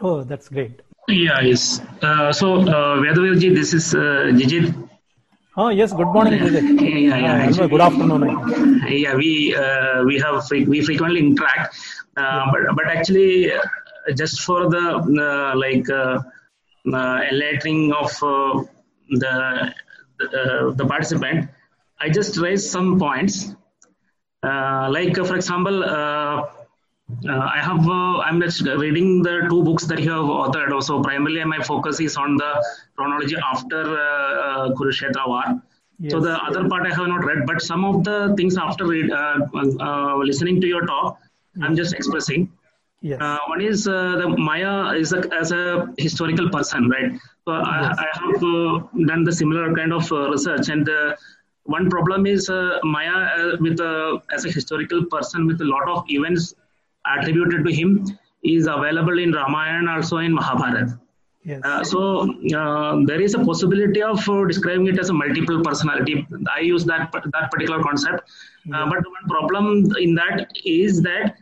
Oh, 0.01 0.23
that's 0.23 0.49
great. 0.49 0.81
Yeah, 1.09 1.41
yes. 1.41 1.81
Uh, 2.03 2.33
so, 2.33 2.57
uh, 2.57 2.97
Vedveerji, 3.03 3.55
this 3.55 3.75
is 3.75 3.95
uh, 3.95 4.33
Jijit. 4.39 4.89
Oh 5.57 5.69
yes, 5.69 5.93
good 5.93 6.07
morning, 6.07 6.39
Jijit. 6.39 6.81
yeah, 6.81 7.17
yeah, 7.19 7.63
uh, 7.63 7.67
good 7.67 7.81
afternoon. 7.81 8.81
Yeah, 8.89 9.15
we 9.17 9.55
uh, 9.55 10.05
we 10.05 10.19
have 10.19 10.49
we 10.51 10.81
frequently 10.83 11.21
interact, 11.21 11.77
uh, 12.17 12.47
but 12.53 12.77
but 12.77 12.87
actually, 12.87 13.53
uh, 13.53 13.61
just 14.17 14.41
for 14.41 14.71
the 14.71 14.85
uh, 15.27 15.59
like 15.59 15.91
uh, 15.91 16.21
uh, 16.95 17.21
enlightening 17.31 17.93
of 17.93 18.11
uh, 18.23 18.63
the 19.11 19.75
the, 20.19 20.75
the 20.77 20.87
participant, 20.87 21.51
I 22.01 22.09
just 22.09 22.39
raised 22.39 22.71
some 22.71 22.99
points. 22.99 23.55
Uh, 24.43 24.89
like 24.91 25.19
uh, 25.19 25.25
for 25.25 25.37
example, 25.37 25.85
uh, 27.29 27.33
uh, 27.33 27.51
I 27.55 27.59
have 27.59 27.89
uh, 27.89 28.19
I'm 28.21 28.41
just 28.41 28.63
reading 28.63 29.23
the 29.23 29.47
two 29.49 29.63
books 29.63 29.85
that 29.87 30.01
you 30.01 30.11
have 30.11 30.25
authored. 30.25 30.73
Also, 30.73 31.03
primarily 31.03 31.45
my 31.45 31.63
focus 31.63 32.01
is 32.01 32.17
on 32.17 32.37
the 32.37 32.53
chronology 32.97 33.37
after 33.53 33.83
uh, 33.99 34.71
Kurukshetra 34.77 35.27
war. 35.27 35.45
Yes, 35.99 36.13
so 36.13 36.21
the 36.21 36.31
yes. 36.31 36.41
other 36.47 36.69
part 36.69 36.87
I 36.87 36.95
have 36.95 37.09
not 37.09 37.25
read, 37.25 37.47
but 37.47 37.61
some 37.61 37.85
of 37.85 38.05
the 38.05 38.35
things 38.37 38.57
after 38.57 38.87
read, 38.87 39.11
listening 40.25 40.61
to 40.63 40.67
your 40.67 40.87
talk, 40.87 41.19
yes. 41.55 41.65
I'm 41.65 41.77
just 41.77 41.95
expressing. 41.95 42.51
Yes. 43.03 43.19
one 43.49 43.63
is 43.63 43.85
the 43.85 44.35
Maya 44.39 44.95
is 44.95 45.13
a, 45.15 45.23
as 45.35 45.53
a 45.53 45.89
historical 45.97 46.51
person, 46.51 46.89
right? 46.89 47.13
So 47.47 47.53
I, 47.53 47.95
I, 47.99 48.07
have 48.15 48.41
done 49.07 49.25
the 49.25 49.33
similar 49.33 49.75
kind 49.75 49.93
of 49.95 50.11
research 50.11 50.69
and 50.69 50.89
one 51.65 51.89
problem 51.89 52.27
is 52.27 52.49
uh, 52.51 52.79
Maya 52.83 53.17
uh, 53.39 53.57
with 53.61 53.81
as 54.35 54.45
a 54.45 54.51
historical 54.51 55.05
person 55.07 55.47
with 55.47 55.61
a 55.61 55.65
lot 55.65 55.89
of 55.89 56.05
events 56.09 56.55
attributed 57.07 57.65
to 57.65 57.73
him 57.73 58.07
is 58.43 58.67
available 58.67 59.19
in 59.19 59.33
Ramayana 59.33 59.93
also 59.97 60.19
in 60.19 60.33
Mahabharata. 60.33 60.99
Yes. 61.45 61.63
Uh, 61.65 61.83
so 61.83 62.31
uh, 62.55 63.01
there 63.07 63.21
is 63.21 63.35
a 63.35 63.43
possibility 63.43 64.03
of 64.03 64.29
uh, 64.29 64.45
describing 64.45 64.87
it 64.89 64.99
as 64.99 65.09
a 65.09 65.13
multiple 65.15 65.63
personality. 65.63 66.27
I 66.55 66.61
use 66.61 66.85
that 66.85 67.11
that 67.13 67.51
particular 67.51 67.83
concept, 67.83 68.31
yeah. 68.67 68.85
but 68.85 68.99
one 68.99 69.27
problem 69.29 69.91
in 69.99 70.15
that 70.17 70.51
is 70.65 71.01
that 71.03 71.37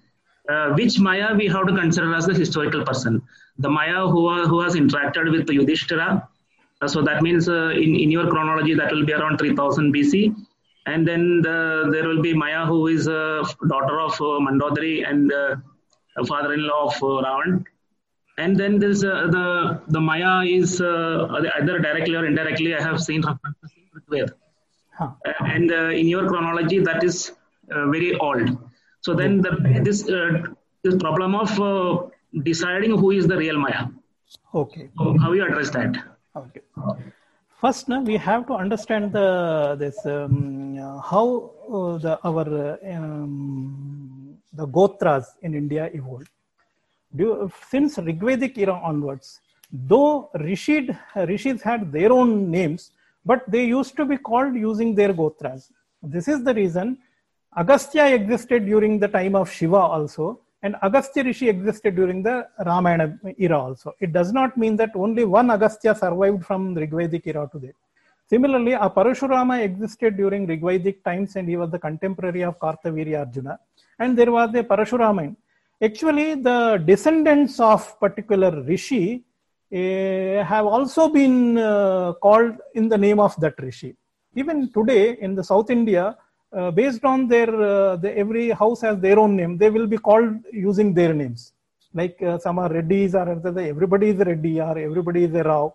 which 0.76 1.00
Maya 1.00 1.34
we 1.34 1.48
have 1.48 1.66
to 1.66 1.74
consider 1.74 2.14
as 2.14 2.26
the 2.26 2.34
historical 2.34 2.84
person. 2.84 3.20
The 3.58 3.68
Maya 3.68 4.06
who 4.06 4.44
who 4.44 4.60
has 4.60 4.76
interacted 4.76 5.32
with 5.32 5.48
Yudhishthira, 5.48 6.28
so 6.86 7.02
that 7.02 7.20
means 7.22 7.48
in 7.48 7.96
in 8.04 8.10
your 8.12 8.30
chronology 8.30 8.74
that 8.74 8.92
will 8.92 9.04
be 9.04 9.12
around 9.12 9.38
3000 9.38 9.92
BC, 9.92 10.34
and 10.92 11.06
then 11.06 11.42
the, 11.42 11.88
there 11.92 12.06
will 12.08 12.22
be 12.22 12.32
Maya, 12.42 12.64
who 12.66 12.86
is 12.86 13.06
a 13.06 13.44
daughter 13.72 14.00
of 14.00 14.12
uh, 14.14 14.28
Mandodari 14.46 15.08
and 15.08 15.32
uh, 15.32 15.56
a 16.16 16.24
father-in-law 16.24 16.82
of 16.86 16.94
uh, 17.02 17.06
Ravan. 17.26 17.64
And 18.38 18.56
then 18.56 18.78
there's 18.78 19.02
uh, 19.04 19.26
the 19.36 19.46
the 19.88 20.00
Maya 20.00 20.32
is 20.58 20.80
uh, 20.80 21.40
either 21.56 21.78
directly 21.86 22.14
or 22.20 22.24
indirectly. 22.24 22.74
I 22.74 22.82
have 22.82 23.00
seen 23.08 23.22
Rigveda. 23.22 24.30
Huh. 24.98 25.10
and 25.54 25.70
uh, 25.70 26.00
in 26.00 26.06
your 26.08 26.26
chronology, 26.28 26.78
that 26.80 27.04
is 27.04 27.32
very 27.96 28.14
old. 28.16 28.48
So 29.00 29.14
then 29.14 29.40
the, 29.40 29.52
this 29.88 30.02
this 30.84 30.96
problem 31.04 31.34
of 31.42 31.50
deciding 32.50 32.96
who 33.02 33.10
is 33.18 33.26
the 33.32 33.36
real 33.36 33.58
Maya. 33.58 33.84
Okay. 34.62 34.88
So 34.98 35.16
how 35.18 35.32
you 35.32 35.44
address 35.44 35.70
that? 35.70 36.02
Okay. 36.36 36.62
First, 37.60 37.88
now 37.88 38.00
we 38.02 38.16
have 38.16 38.46
to 38.46 38.54
understand 38.54 39.12
the 39.12 39.74
this 39.76 40.06
um, 40.06 40.76
how 41.10 41.50
uh, 41.68 41.98
the 41.98 42.12
our 42.22 42.46
um, 42.94 44.38
the 44.52 44.66
gotras 44.66 45.26
in 45.42 45.56
India 45.56 45.90
evolved. 45.92 46.28
Do, 47.16 47.50
since 47.68 47.96
Rigvedic 47.96 48.56
era 48.58 48.80
onwards, 48.80 49.40
though 49.72 50.30
Rishid, 50.36 50.96
rishis 51.16 51.60
had 51.60 51.90
their 51.90 52.12
own 52.12 52.48
names, 52.48 52.92
but 53.26 53.42
they 53.48 53.64
used 53.64 53.96
to 53.96 54.04
be 54.04 54.18
called 54.18 54.54
using 54.54 54.94
their 54.94 55.12
gotras. 55.12 55.72
This 56.00 56.28
is 56.28 56.44
the 56.44 56.54
reason 56.54 56.98
Agastya 57.56 58.06
existed 58.14 58.66
during 58.66 59.00
the 59.00 59.08
time 59.08 59.34
of 59.34 59.50
Shiva 59.50 59.78
also, 59.78 60.38
and 60.62 60.76
Agastya 60.82 61.24
Rishi 61.24 61.48
existed 61.48 61.94
during 61.94 62.22
the 62.22 62.46
Ramayana 62.64 63.18
era 63.38 63.58
also. 63.60 63.94
It 64.00 64.12
does 64.12 64.32
not 64.32 64.56
mean 64.56 64.76
that 64.76 64.90
only 64.94 65.24
one 65.24 65.50
Agastya 65.50 65.94
survived 65.94 66.44
from 66.44 66.74
Rigvedic 66.74 67.26
era 67.26 67.48
to 67.52 67.60
today. 67.60 67.72
Similarly, 68.28 68.72
a 68.72 68.90
Parashurama 68.90 69.62
existed 69.62 70.16
during 70.16 70.46
Rigvedic 70.46 71.02
times 71.02 71.36
and 71.36 71.48
he 71.48 71.56
was 71.56 71.70
the 71.70 71.78
contemporary 71.78 72.42
of 72.42 72.58
Kartavirya 72.58 73.20
Arjuna. 73.20 73.58
And 73.98 74.18
there 74.18 74.30
was 74.30 74.50
a 74.54 74.64
Parashurama. 74.64 75.34
Actually, 75.80 76.34
the 76.34 76.82
descendants 76.84 77.60
of 77.60 77.98
particular 78.00 78.62
Rishi 78.62 79.24
uh, 79.72 80.44
have 80.44 80.66
also 80.66 81.08
been 81.08 81.56
uh, 81.56 82.12
called 82.14 82.56
in 82.74 82.88
the 82.88 82.98
name 82.98 83.20
of 83.20 83.38
that 83.40 83.54
Rishi. 83.58 83.94
Even 84.34 84.70
today 84.72 85.16
in 85.20 85.34
the 85.34 85.44
South 85.44 85.70
India, 85.70 86.16
uh, 86.52 86.70
based 86.70 87.04
on 87.04 87.28
their 87.28 87.48
uh, 87.48 87.96
the, 87.96 88.16
every 88.16 88.50
house 88.50 88.80
has 88.80 88.98
their 88.98 89.18
own 89.18 89.36
name 89.36 89.58
they 89.58 89.70
will 89.70 89.86
be 89.86 89.98
called 89.98 90.34
using 90.52 90.94
their 90.94 91.12
names. 91.12 91.52
Like 91.94 92.22
uh, 92.22 92.38
some 92.38 92.58
are 92.58 92.70
reddis 92.70 93.14
or 93.14 93.28
everybody 93.30 94.10
is 94.10 94.16
reddy 94.16 94.60
or 94.60 94.78
everybody 94.78 95.24
is 95.24 95.34
a 95.34 95.42
rao. 95.42 95.74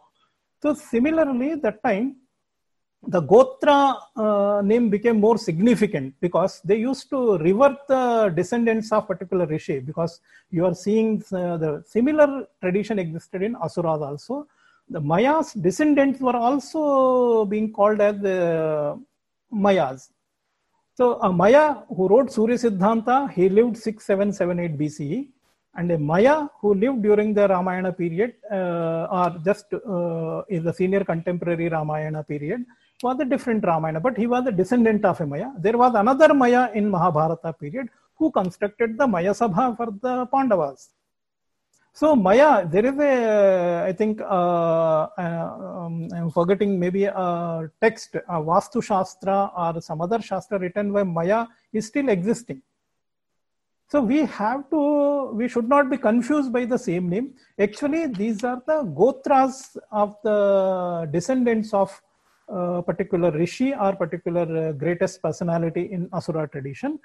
So 0.62 0.74
similarly 0.74 1.56
that 1.56 1.84
time 1.84 2.16
the 3.06 3.22
gotra 3.22 3.98
uh, 4.16 4.62
name 4.62 4.90
became 4.90 5.20
more 5.20 5.38
significant 5.38 6.14
because 6.22 6.62
they 6.64 6.78
used 6.78 7.10
to 7.10 7.38
revert 7.40 7.78
the 7.88 8.32
descendants 8.36 8.92
of 8.94 9.08
particular 9.08 9.46
rishi 9.46 9.80
because 9.80 10.22
you 10.52 10.66
are 10.66 10.74
seeing 10.74 11.22
uh, 11.34 11.58
the 11.58 11.84
similar 11.86 12.48
tradition 12.62 13.00
existed 13.00 13.42
in 13.42 13.56
asuras 13.62 14.02
also. 14.02 14.48
The 14.90 15.02
mayas 15.02 15.54
descendants 15.54 16.22
were 16.22 16.36
also 16.36 17.46
being 17.46 17.74
called 17.74 18.00
as 18.00 18.20
the 18.22 19.00
mayas 19.52 20.13
so 20.96 21.20
a 21.22 21.32
Maya 21.32 21.78
who 21.96 22.08
wrote 22.08 22.32
Surya 22.32 22.58
Siddhanta, 22.58 23.32
he 23.32 23.50
lived 23.50 23.78
6778 23.78 24.78
BCE. 24.78 25.30
And 25.76 25.92
a 25.92 25.98
Maya 25.98 26.48
who 26.62 26.76
lived 26.76 27.02
during 27.02 27.34
the 27.34 27.48
Ramayana 27.48 27.92
period, 27.92 28.36
uh, 28.52 29.08
or 29.10 29.42
just 29.44 29.66
uh, 29.74 30.44
in 30.48 30.64
the 30.64 30.72
senior 30.72 31.04
contemporary 31.04 31.68
Ramayana 31.68 32.24
period, 32.24 32.64
was 33.02 33.20
a 33.20 33.26
different 33.26 33.66
Ramayana, 33.66 34.00
but 34.00 34.16
he 34.16 34.28
was 34.28 34.46
a 34.46 34.52
descendant 34.52 35.04
of 35.04 35.20
a 35.20 35.26
Maya. 35.26 35.48
There 35.58 35.76
was 35.76 35.96
another 35.96 36.32
Maya 36.34 36.70
in 36.76 36.90
Mahabharata 36.90 37.54
period 37.54 37.88
who 38.18 38.32
constructed 38.32 39.00
the 39.00 39.08
Maya 39.08 39.32
Sabha 39.32 39.76
for 39.76 39.88
the 40.02 40.28
Pandavas. 40.28 40.90
So 41.96 42.16
Maya, 42.16 42.66
there 42.66 42.88
is 42.88 42.98
a, 42.98 43.86
I 43.88 43.94
think, 43.94 44.20
uh, 44.20 44.24
uh, 44.26 45.86
um, 45.86 46.08
I'm 46.12 46.32
forgetting 46.32 46.80
maybe 46.80 47.04
a 47.06 47.70
text, 47.82 48.16
a 48.16 48.42
Vastu 48.42 48.82
Shastra 48.82 49.52
or 49.56 49.80
some 49.80 50.02
other 50.02 50.20
Shastra 50.20 50.58
written 50.58 50.92
by 50.92 51.04
Maya 51.04 51.46
is 51.72 51.86
still 51.86 52.10
existing. 52.10 52.64
So 53.90 54.02
we 54.02 54.26
have 54.26 54.68
to, 54.72 55.34
we 55.34 55.48
should 55.48 55.70
not 55.70 55.92
be 55.92 55.98
confused 55.98 56.52
by 56.52 56.66
the 56.66 56.80
same 56.80 57.10
name. 57.10 57.36
Actually, 57.60 58.08
these 58.08 58.44
are 58.44 58.60
the 58.66 58.82
Gotras 58.82 59.78
of 59.92 60.16
the 60.24 61.08
descendants 61.12 61.76
of 61.76 62.02
uh, 62.52 62.82
particular 62.82 63.30
Rishi 63.30 63.76
or 63.76 63.96
particular 63.96 64.70
uh, 64.70 64.72
greatest 64.72 65.22
personality 65.22 65.92
in 65.92 66.10
Asura 66.12 66.48
tradition. 66.48 67.00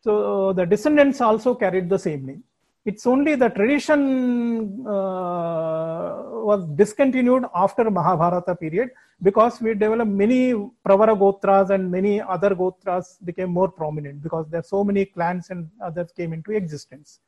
So 0.00 0.52
the 0.52 0.66
descendants 0.66 1.20
also 1.20 1.54
carried 1.54 1.88
the 1.88 1.98
same 1.98 2.26
name 2.26 2.42
it's 2.84 3.06
only 3.06 3.36
the 3.36 3.48
tradition 3.48 4.84
uh, 4.86 6.22
was 6.48 6.66
discontinued 6.74 7.44
after 7.54 7.88
Mahabharata 7.90 8.54
period 8.56 8.90
because 9.22 9.60
we 9.60 9.74
developed 9.74 10.10
many 10.10 10.52
Pravara 10.84 11.16
Gotras 11.16 11.70
and 11.70 11.90
many 11.90 12.20
other 12.20 12.54
Gotras 12.54 13.18
became 13.24 13.50
more 13.50 13.68
prominent 13.68 14.22
because 14.22 14.46
there 14.48 14.60
are 14.60 14.64
so 14.64 14.82
many 14.82 15.04
clans 15.04 15.50
and 15.50 15.70
others 15.80 16.10
came 16.16 16.32
into 16.32 16.50
existence. 16.50 17.20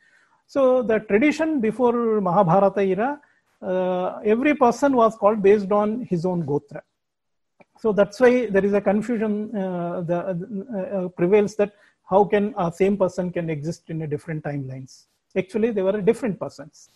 So 0.46 0.82
the 0.82 0.98
tradition 0.98 1.60
before 1.60 2.20
Mahabharata 2.20 2.82
era, 2.82 3.20
uh, 3.62 4.18
every 4.24 4.54
person 4.54 4.96
was 4.96 5.14
called 5.16 5.40
based 5.40 5.70
on 5.70 6.02
his 6.10 6.26
own 6.26 6.44
Gotra. 6.44 6.82
So 7.78 7.92
that's 7.92 8.18
why 8.18 8.46
there 8.46 8.64
is 8.64 8.72
a 8.72 8.80
confusion 8.80 9.54
uh, 9.56 10.00
the, 10.00 10.18
uh, 10.18 11.08
prevails 11.08 11.54
that 11.56 11.72
how 12.10 12.24
can 12.24 12.54
a 12.58 12.72
same 12.72 12.96
person 12.96 13.30
can 13.30 13.48
exist 13.48 13.84
in 13.88 14.02
a 14.02 14.06
different 14.06 14.42
timelines. 14.42 15.06
Actually, 15.36 15.70
they 15.70 15.82
were 15.82 16.00
different 16.00 16.38
persons. 16.38 16.88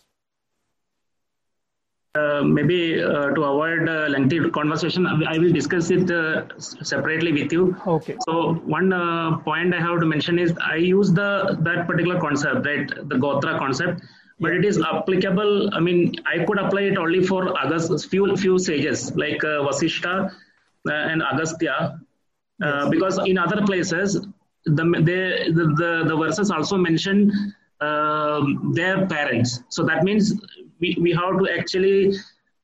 Uh, 2.15 2.41
maybe 2.41 3.01
uh, 3.01 3.29
to 3.35 3.43
avoid 3.43 3.87
uh, 3.87 4.07
lengthy 4.09 4.49
conversation, 4.49 5.05
I 5.05 5.37
will 5.37 5.53
discuss 5.53 5.91
it 5.91 6.09
uh, 6.09 6.47
separately 6.57 7.31
with 7.31 7.53
you. 7.53 7.77
Okay. 7.85 8.17
So 8.21 8.53
one 8.65 8.91
uh, 8.91 9.37
point 9.37 9.75
I 9.75 9.79
have 9.79 9.99
to 9.99 10.07
mention 10.07 10.39
is 10.39 10.57
I 10.59 10.77
use 10.77 11.11
the 11.11 11.55
that 11.61 11.85
particular 11.85 12.19
concept, 12.19 12.65
right, 12.65 12.87
the 12.89 13.15
Gotra 13.15 13.59
concept, 13.59 14.01
but 14.39 14.53
it 14.53 14.65
is 14.65 14.81
applicable. 14.81 15.71
I 15.75 15.79
mean, 15.79 16.15
I 16.25 16.43
could 16.45 16.57
apply 16.57 16.81
it 16.93 16.97
only 16.97 17.23
for 17.23 17.53
Agast, 17.53 18.09
few 18.09 18.35
few 18.35 18.57
sages 18.57 19.15
like 19.15 19.43
uh, 19.43 19.61
Vasishtha 19.67 20.31
and 20.85 21.21
Agastya, 21.21 21.99
because 22.89 23.19
in 23.27 23.37
other 23.37 23.63
places 23.67 24.19
the, 24.65 24.83
they, 25.07 25.51
the, 25.51 25.65
the 25.77 26.05
the 26.07 26.15
verses 26.17 26.49
also 26.49 26.75
mention 26.75 27.53
um, 27.81 28.71
their 28.73 29.05
parents. 29.07 29.63
So 29.69 29.83
that 29.85 30.03
means 30.03 30.33
we, 30.79 30.97
we 30.99 31.11
have 31.11 31.39
to 31.39 31.49
actually 31.57 32.13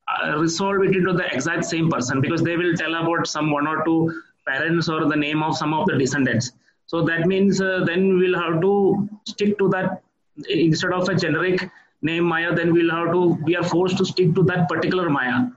uh, 0.07 0.37
resolve 0.37 0.83
it 0.83 0.95
into 0.95 1.13
the 1.13 1.25
exact 1.33 1.65
same 1.65 1.89
person 1.89 2.21
because 2.21 2.41
they 2.41 2.57
will 2.57 2.73
tell 2.75 2.95
about 2.95 3.27
some 3.27 3.51
one 3.51 3.67
or 3.67 3.83
two 3.85 4.21
parents 4.47 4.89
or 4.89 5.05
the 5.05 5.15
name 5.15 5.41
of 5.41 5.57
some 5.57 5.73
of 5.73 5.87
the 5.87 5.97
descendants. 5.97 6.51
So 6.87 7.03
that 7.05 7.25
means 7.25 7.61
uh, 7.61 7.83
then 7.85 8.17
we'll 8.17 8.39
have 8.39 8.61
to 8.61 9.09
stick 9.25 9.57
to 9.57 9.69
that 9.69 10.03
instead 10.49 10.93
of 10.93 11.09
a 11.09 11.15
generic 11.15 11.69
name 12.01 12.25
Maya. 12.25 12.53
Then 12.53 12.73
we'll 12.73 12.91
have 12.91 13.11
to 13.13 13.21
we 13.43 13.55
are 13.55 13.63
forced 13.63 13.97
to 13.97 14.05
stick 14.05 14.35
to 14.35 14.43
that 14.43 14.69
particular 14.69 15.09
Maya. 15.09 15.47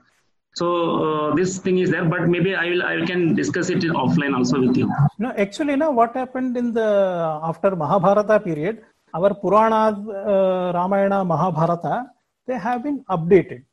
So 0.55 0.67
uh, 1.05 1.35
this 1.35 1.59
thing 1.59 1.77
is 1.77 1.91
there, 1.91 2.05
but 2.05 2.27
maybe 2.27 2.55
I 2.55 2.69
will 2.69 2.83
I 2.83 3.05
can 3.05 3.35
discuss 3.35 3.69
it 3.69 3.83
in 3.83 3.91
offline 3.91 4.35
also 4.35 4.59
with 4.59 4.75
you. 4.75 4.91
No, 5.19 5.31
actually, 5.37 5.75
now 5.75 5.91
what 5.91 6.15
happened 6.15 6.57
in 6.57 6.73
the 6.73 7.39
after 7.43 7.75
Mahabharata 7.75 8.39
period? 8.39 8.83
Our 9.13 9.33
Puranas, 9.33 9.95
uh, 10.07 10.71
Ramayana, 10.73 11.25
Mahabharata, 11.25 12.05
they 12.45 12.57
have 12.57 12.83
been 12.83 13.03
updated. 13.09 13.63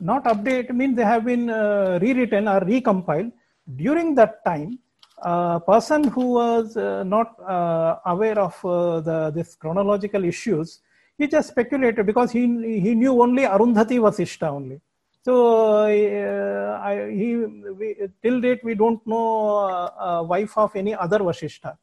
Not 0.00 0.24
update 0.24 0.70
means 0.70 0.96
they 0.96 1.04
have 1.04 1.24
been 1.24 1.50
uh, 1.50 1.98
rewritten 2.00 2.48
or 2.48 2.60
recompiled. 2.60 3.32
During 3.76 4.14
that 4.14 4.44
time, 4.44 4.78
a 5.22 5.60
person 5.60 6.04
who 6.04 6.32
was 6.34 6.76
uh, 6.76 7.02
not 7.04 7.34
uh, 7.40 7.96
aware 8.06 8.38
of 8.38 8.54
uh, 8.64 9.00
the 9.00 9.30
this 9.30 9.56
chronological 9.56 10.24
issues, 10.24 10.80
he 11.18 11.26
just 11.26 11.48
speculated 11.48 12.06
because 12.06 12.30
he 12.30 12.42
he 12.80 12.94
knew 12.94 13.20
only 13.20 13.42
Arundhati 13.42 13.98
Vasishtha 13.98 14.48
only. 14.48 14.80
So 15.24 15.82
uh, 15.84 16.80
I, 16.80 17.10
he 17.10 17.36
we, 17.36 17.96
till 18.22 18.40
date 18.40 18.62
we 18.62 18.74
don't 18.74 19.04
know 19.06 20.24
wife 20.26 20.56
of 20.56 20.74
any 20.76 20.94
other 20.94 21.18
Vasishtha. 21.18 21.76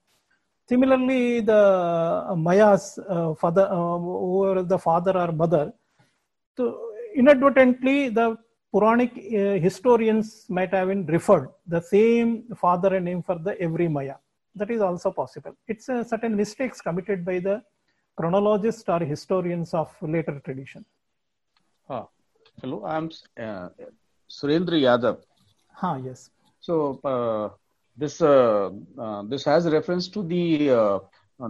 Similarly, 0.68 1.42
the 1.42 1.54
uh, 1.54 2.36
Mayas, 2.36 2.98
uh, 2.98 3.36
father, 3.36 3.68
uh, 3.72 3.98
who 3.98 4.64
the 4.64 4.80
father 4.80 5.16
or 5.16 5.32
mother, 5.32 5.72
so 6.58 6.92
inadvertently 7.16 8.10
the 8.10 8.38
Puranic 8.74 9.12
uh, 9.12 9.60
historians 9.68 10.48
might 10.50 10.72
have 10.74 10.88
been 10.90 11.06
referred 11.06 11.50
the 11.68 11.82
same 11.82 12.44
father 12.56 12.96
and 12.96 13.06
name 13.06 13.22
for 13.24 13.38
the 13.38 13.60
every 13.62 13.88
Maya. 13.88 14.16
That 14.56 14.72
is 14.72 14.82
also 14.82 15.12
possible. 15.12 15.56
It's 15.68 15.88
a 15.88 16.04
certain 16.04 16.36
mistakes 16.36 16.82
committed 16.82 17.24
by 17.24 17.40
the 17.40 17.62
chronologists 18.18 18.84
or 18.88 19.00
historians 19.00 19.74
of 19.74 19.90
later 20.02 20.42
tradition. 20.44 20.84
Ah, 21.90 22.08
hello, 22.62 22.84
I'm 22.86 23.12
uh, 23.38 23.70
Surendra 24.30 24.78
Yadav. 24.88 25.18
Ah, 25.82 25.98
yes. 25.98 26.30
So, 26.60 27.00
uh, 27.04 27.50
this 27.98 28.22
uh, 28.22 28.70
uh, 28.98 29.24
this 29.24 29.44
has 29.46 29.68
reference 29.68 30.08
to 30.10 30.24
the 30.24 30.70
uh, 30.72 31.00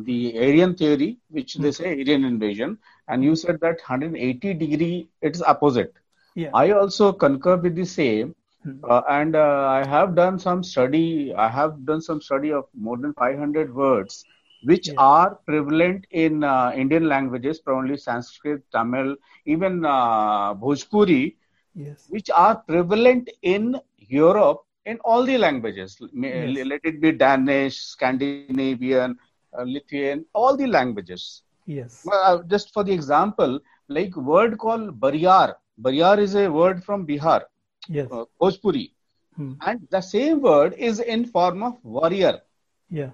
the 0.04 0.38
Aryan 0.40 0.76
theory, 0.76 1.18
which 1.30 1.56
they 1.56 1.72
say 1.72 1.86
Aryan 1.92 2.24
invasion, 2.26 2.78
and 3.08 3.24
you 3.24 3.36
said 3.36 3.60
that 3.62 3.80
180 3.88 4.54
degree 4.54 5.10
it's 5.22 5.42
opposite. 5.42 5.94
Yeah. 6.36 6.54
I 6.54 6.72
also 6.72 7.12
concur 7.14 7.58
with 7.58 7.76
the 7.76 7.86
same, 7.86 8.36
uh, 8.84 9.02
and 9.10 9.36
uh, 9.36 9.68
I 9.68 9.84
have 9.86 10.16
done 10.16 10.40
some 10.40 10.64
study. 10.64 11.34
I 11.36 11.50
have 11.50 11.86
done 11.86 12.02
some 12.02 12.22
study 12.22 12.52
of 12.52 12.66
more 12.74 12.98
than 12.98 13.14
500 13.14 13.74
words, 13.74 14.24
which 14.64 14.90
Yeah. 14.90 14.98
are 14.98 15.36
prevalent 15.46 16.06
in 16.12 16.44
uh, 16.44 16.72
Indian 16.76 17.08
languages, 17.08 17.60
probably 17.60 17.98
Sanskrit, 17.98 18.62
Tamil, 18.72 19.16
even 19.46 19.86
uh, 19.86 20.54
Bhojpuri, 20.56 21.36
Yes. 21.76 22.10
which 22.10 22.30
are 22.30 22.56
prevalent 22.68 23.30
in 23.42 23.76
Europe 23.98 24.64
in 24.86 24.98
all 25.04 25.24
the 25.26 25.38
languages. 25.38 25.98
Yes. 26.14 26.56
Let 26.72 26.82
it 26.84 27.02
be 27.02 27.12
Danish, 27.12 27.78
Scandinavian, 27.80 28.96
uh, 29.36 29.42
Lithuanian, 29.44 30.04
all 30.12 30.36
the 30.36 30.48
languages. 30.48 31.24
Yes. 31.66 32.02
Well, 32.04 32.22
uh, 32.24 32.44
just 32.44 32.74
for 32.74 32.84
the 32.84 32.92
example, 32.94 33.60
like 33.88 34.16
word 34.16 34.58
called 34.58 35.00
Bariyar. 35.00 35.56
Bariyar 35.82 36.20
is 36.20 36.36
a 36.36 36.48
word 36.50 36.84
from 36.84 37.06
Bihar, 37.06 37.42
Yes. 37.88 38.08
uh, 38.12 38.26
Bhojpuri. 38.42 38.92
Hmm. 39.36 39.54
And 39.62 39.88
the 39.92 40.02
same 40.02 40.42
word 40.42 40.74
is 40.78 41.00
in 41.00 41.26
form 41.26 41.64
of 41.64 41.84
warrior. 41.84 42.40
Yeah. 42.90 43.12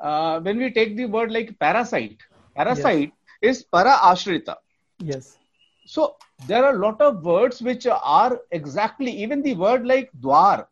Uh, 0.00 0.40
when 0.40 0.58
we 0.58 0.70
take 0.70 0.96
the 0.96 1.06
word 1.06 1.32
like 1.32 1.58
parasite, 1.58 2.18
parasite 2.54 3.12
is 3.40 3.62
para 3.64 3.92
ashrita. 4.10 4.56
Yes. 4.98 5.38
So 5.86 6.16
there 6.46 6.64
are 6.64 6.74
a 6.74 6.78
lot 6.78 7.00
of 7.00 7.24
words 7.24 7.62
which 7.62 7.86
are 7.86 8.40
exactly 8.52 9.10
even 9.12 9.42
the 9.42 9.54
word 9.54 9.86
like 9.86 10.10
dwar. 10.20 10.66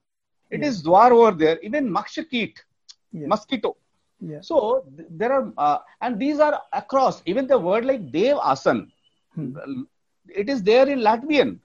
It 0.51 0.63
is 0.63 0.83
dwar 0.83 1.11
over 1.13 1.33
there. 1.37 1.59
Even 1.63 1.89
makshakit, 1.91 2.55
Yes. 3.13 3.29
mosquito. 3.29 3.77
Yeah. 4.21 4.41
So 4.41 4.85
th- 4.97 5.09
there 5.11 5.33
are, 5.33 5.53
uh, 5.59 5.79
and 6.03 6.19
these 6.19 6.41
are 6.41 6.61
across. 6.73 7.23
Even 7.27 7.47
the 7.47 7.59
word 7.59 7.85
like 7.87 8.13
dev 8.13 8.39
asan, 8.43 8.91
Hmm. 9.35 9.53
it 10.29 10.49
is 10.49 10.63
there 10.63 10.89
in 10.89 11.01
Latvian. 11.01 11.59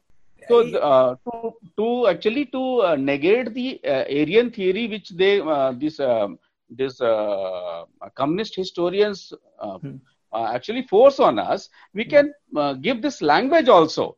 So 0.47 0.61
uh, 0.77 1.15
to, 1.25 1.53
to 1.77 2.07
actually 2.07 2.45
to 2.47 2.81
uh, 2.81 2.95
negate 2.95 3.53
the 3.53 3.79
uh, 3.85 4.03
Aryan 4.09 4.51
theory, 4.51 4.87
which 4.87 5.09
they 5.09 5.39
uh, 5.41 5.73
this 5.73 5.99
um 5.99 6.37
this 6.69 7.01
uh, 7.01 7.85
communist 8.15 8.55
historians 8.55 9.33
uh, 9.61 9.77
Hmm. 9.81 9.97
Uh, 10.33 10.45
actually 10.55 10.83
force 10.83 11.19
on 11.19 11.39
us, 11.39 11.69
we 11.93 12.05
can 12.05 12.33
uh, 12.55 12.73
give 12.73 13.01
this 13.01 13.21
language 13.21 13.67
also. 13.67 14.17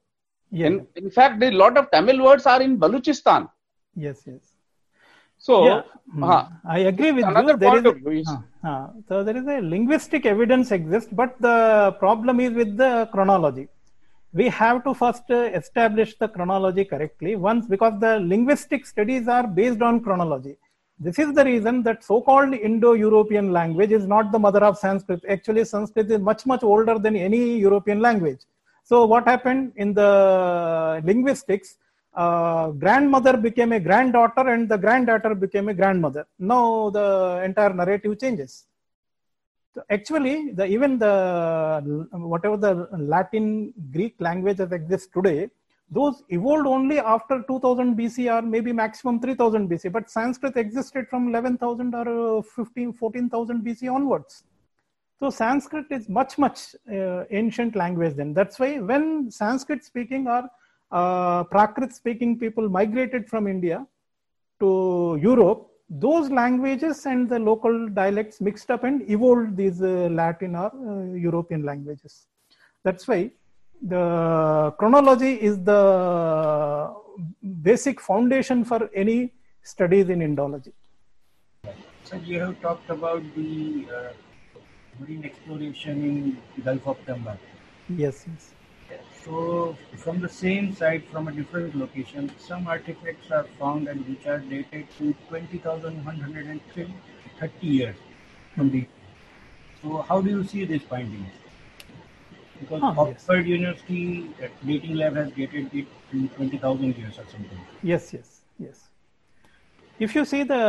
Yeah. 0.51 0.67
In, 0.67 0.87
in 0.95 1.09
fact, 1.09 1.41
a 1.41 1.51
lot 1.51 1.77
of 1.77 1.89
Tamil 1.91 2.21
words 2.21 2.45
are 2.45 2.61
in 2.61 2.77
Baluchistan. 2.77 3.49
yes. 3.95 4.23
Yes. 4.25 4.41
So, 5.37 5.65
yeah. 5.65 5.81
Uh, 6.21 6.45
I 6.65 6.79
agree 6.79 7.11
with 7.11 7.25
you. 7.25 7.57
There 7.57 7.69
point 7.71 7.85
is 7.87 7.91
of 7.91 7.97
view 7.97 8.11
is- 8.21 8.29
uh, 8.63 8.67
uh, 8.69 8.87
so 9.07 9.23
there 9.23 9.37
is 9.37 9.47
a 9.47 9.59
linguistic 9.61 10.25
evidence 10.25 10.71
exists, 10.71 11.09
but 11.11 11.35
the 11.39 11.95
problem 11.99 12.39
is 12.39 12.53
with 12.53 12.77
the 12.77 13.09
chronology. 13.11 13.67
We 14.33 14.47
have 14.49 14.83
to 14.83 14.93
first 14.93 15.23
uh, 15.29 15.49
establish 15.61 16.15
the 16.17 16.27
chronology 16.27 16.85
correctly 16.85 17.35
once 17.35 17.65
because 17.65 17.99
the 17.99 18.19
linguistic 18.19 18.85
studies 18.85 19.27
are 19.27 19.47
based 19.47 19.81
on 19.81 20.03
chronology. 20.03 20.57
This 21.05 21.17
is 21.23 21.33
the 21.33 21.43
reason 21.43 21.83
that 21.83 22.03
so-called 22.03 22.53
Indo-European 22.53 23.51
language 23.51 23.91
is 23.91 24.05
not 24.05 24.31
the 24.31 24.39
mother 24.45 24.63
of 24.69 24.77
Sanskrit. 24.77 25.21
Actually, 25.35 25.65
Sanskrit 25.65 26.11
is 26.15 26.19
much 26.19 26.45
much 26.45 26.63
older 26.63 26.97
than 27.05 27.15
any 27.15 27.43
European 27.67 27.99
language. 28.07 28.41
So 28.83 29.05
what 29.05 29.27
happened 29.33 29.73
in 29.75 29.93
the 30.01 31.01
linguistics? 31.03 31.77
uh, 32.13 32.67
grandmother 32.71 33.37
became 33.37 33.71
a 33.71 33.79
granddaughter 33.79 34.49
and 34.49 34.67
the 34.69 34.77
granddaughter 34.77 35.33
became 35.35 35.69
a 35.69 35.73
grandmother. 35.73 36.25
Now 36.39 36.89
the 36.89 37.41
entire 37.43 37.73
narrative 37.73 38.19
changes. 38.19 38.65
So 39.73 39.83
actually, 39.89 40.51
the 40.51 40.65
even 40.65 40.99
the 40.99 42.09
whatever 42.11 42.57
the 42.57 42.89
Latin 42.97 43.73
Greek 43.93 44.15
language 44.19 44.57
that 44.57 44.73
exists 44.73 45.07
today, 45.13 45.49
those 45.91 46.23
evolved 46.29 46.67
only 46.67 46.99
after 46.99 47.43
2000 47.47 47.97
BC 47.97 48.33
or 48.33 48.41
maybe 48.41 48.71
maximum 48.71 49.19
3000 49.19 49.69
BC. 49.69 49.91
But 49.91 50.09
Sanskrit 50.09 50.55
existed 50.55 51.07
from 51.09 51.27
11,000 51.27 51.93
or 51.93 52.37
uh, 52.39 52.41
15, 52.41 52.93
14,000 52.93 53.61
BC 53.61 53.93
onwards. 53.93 54.43
So 55.19 55.29
Sanskrit 55.29 55.85
is 55.91 56.09
much 56.09 56.37
much 56.37 56.75
uh, 56.91 57.25
ancient 57.29 57.75
language. 57.75 58.15
Then 58.15 58.33
that's 58.33 58.57
why 58.57 58.79
when 58.79 59.29
Sanskrit 59.29 59.83
speaking 59.83 60.27
or 60.27 60.49
uh, 60.91 61.43
Prakrit 61.43 61.93
speaking 61.93 62.39
people 62.39 62.69
migrated 62.69 63.29
from 63.29 63.45
India 63.45 63.85
to 64.61 65.19
Europe, 65.21 65.67
those 65.89 66.31
languages 66.31 67.05
and 67.05 67.29
the 67.29 67.37
local 67.37 67.89
dialects 67.89 68.39
mixed 68.39 68.71
up 68.71 68.85
and 68.85 69.07
evolved 69.09 69.57
these 69.57 69.81
uh, 69.81 70.07
Latin 70.09 70.55
or 70.55 70.71
uh, 70.73 71.13
European 71.13 71.63
languages. 71.63 72.27
That's 72.83 73.07
why 73.07 73.31
the 73.81 74.73
chronology 74.77 75.41
is 75.41 75.63
the 75.63 76.93
basic 77.63 77.99
foundation 77.99 78.63
for 78.63 78.89
any 78.93 79.33
studies 79.63 80.09
in 80.09 80.19
Indology. 80.19 80.73
So 82.03 82.17
you 82.17 82.39
have 82.41 82.61
talked 82.61 82.89
about 82.89 83.23
the 83.35 83.87
uh, 83.95 84.11
marine 84.99 85.25
exploration 85.25 86.03
in 86.03 86.37
Gulf 86.63 86.87
of 86.87 86.97
Cambay. 87.05 87.37
Yes, 87.89 88.25
yes. 88.27 88.53
So 89.23 89.77
from 89.97 90.19
the 90.19 90.29
same 90.29 90.75
site, 90.75 91.07
from 91.09 91.27
a 91.27 91.31
different 91.31 91.75
location, 91.75 92.31
some 92.37 92.67
artifacts 92.67 93.31
are 93.31 93.45
found 93.59 93.87
and 93.87 94.05
which 94.07 94.25
are 94.25 94.39
dated 94.39 94.87
to 94.97 95.13
20,130 95.29 97.67
years 97.67 97.95
from 98.55 98.71
the. 98.71 98.87
So 99.81 100.01
how 100.01 100.21
do 100.21 100.29
you 100.29 100.43
see 100.43 100.65
these 100.65 100.83
findings? 100.83 101.31
Because 102.61 102.81
Ah, 102.83 102.93
yes. 102.93 103.15
Oxford 103.15 103.45
University 103.47 104.29
uh, 104.43 104.47
dating 104.65 104.95
lab 105.01 105.15
has 105.15 105.31
dated 105.31 105.73
it 105.73 105.87
in 106.13 106.29
20,000 106.29 106.97
years 106.97 107.17
or 107.17 107.25
something. 107.33 107.59
Yes, 107.81 108.13
yes, 108.13 108.41
yes. 108.59 108.77
If 109.99 110.15
you 110.15 110.23
see 110.25 110.43
the 110.43 110.63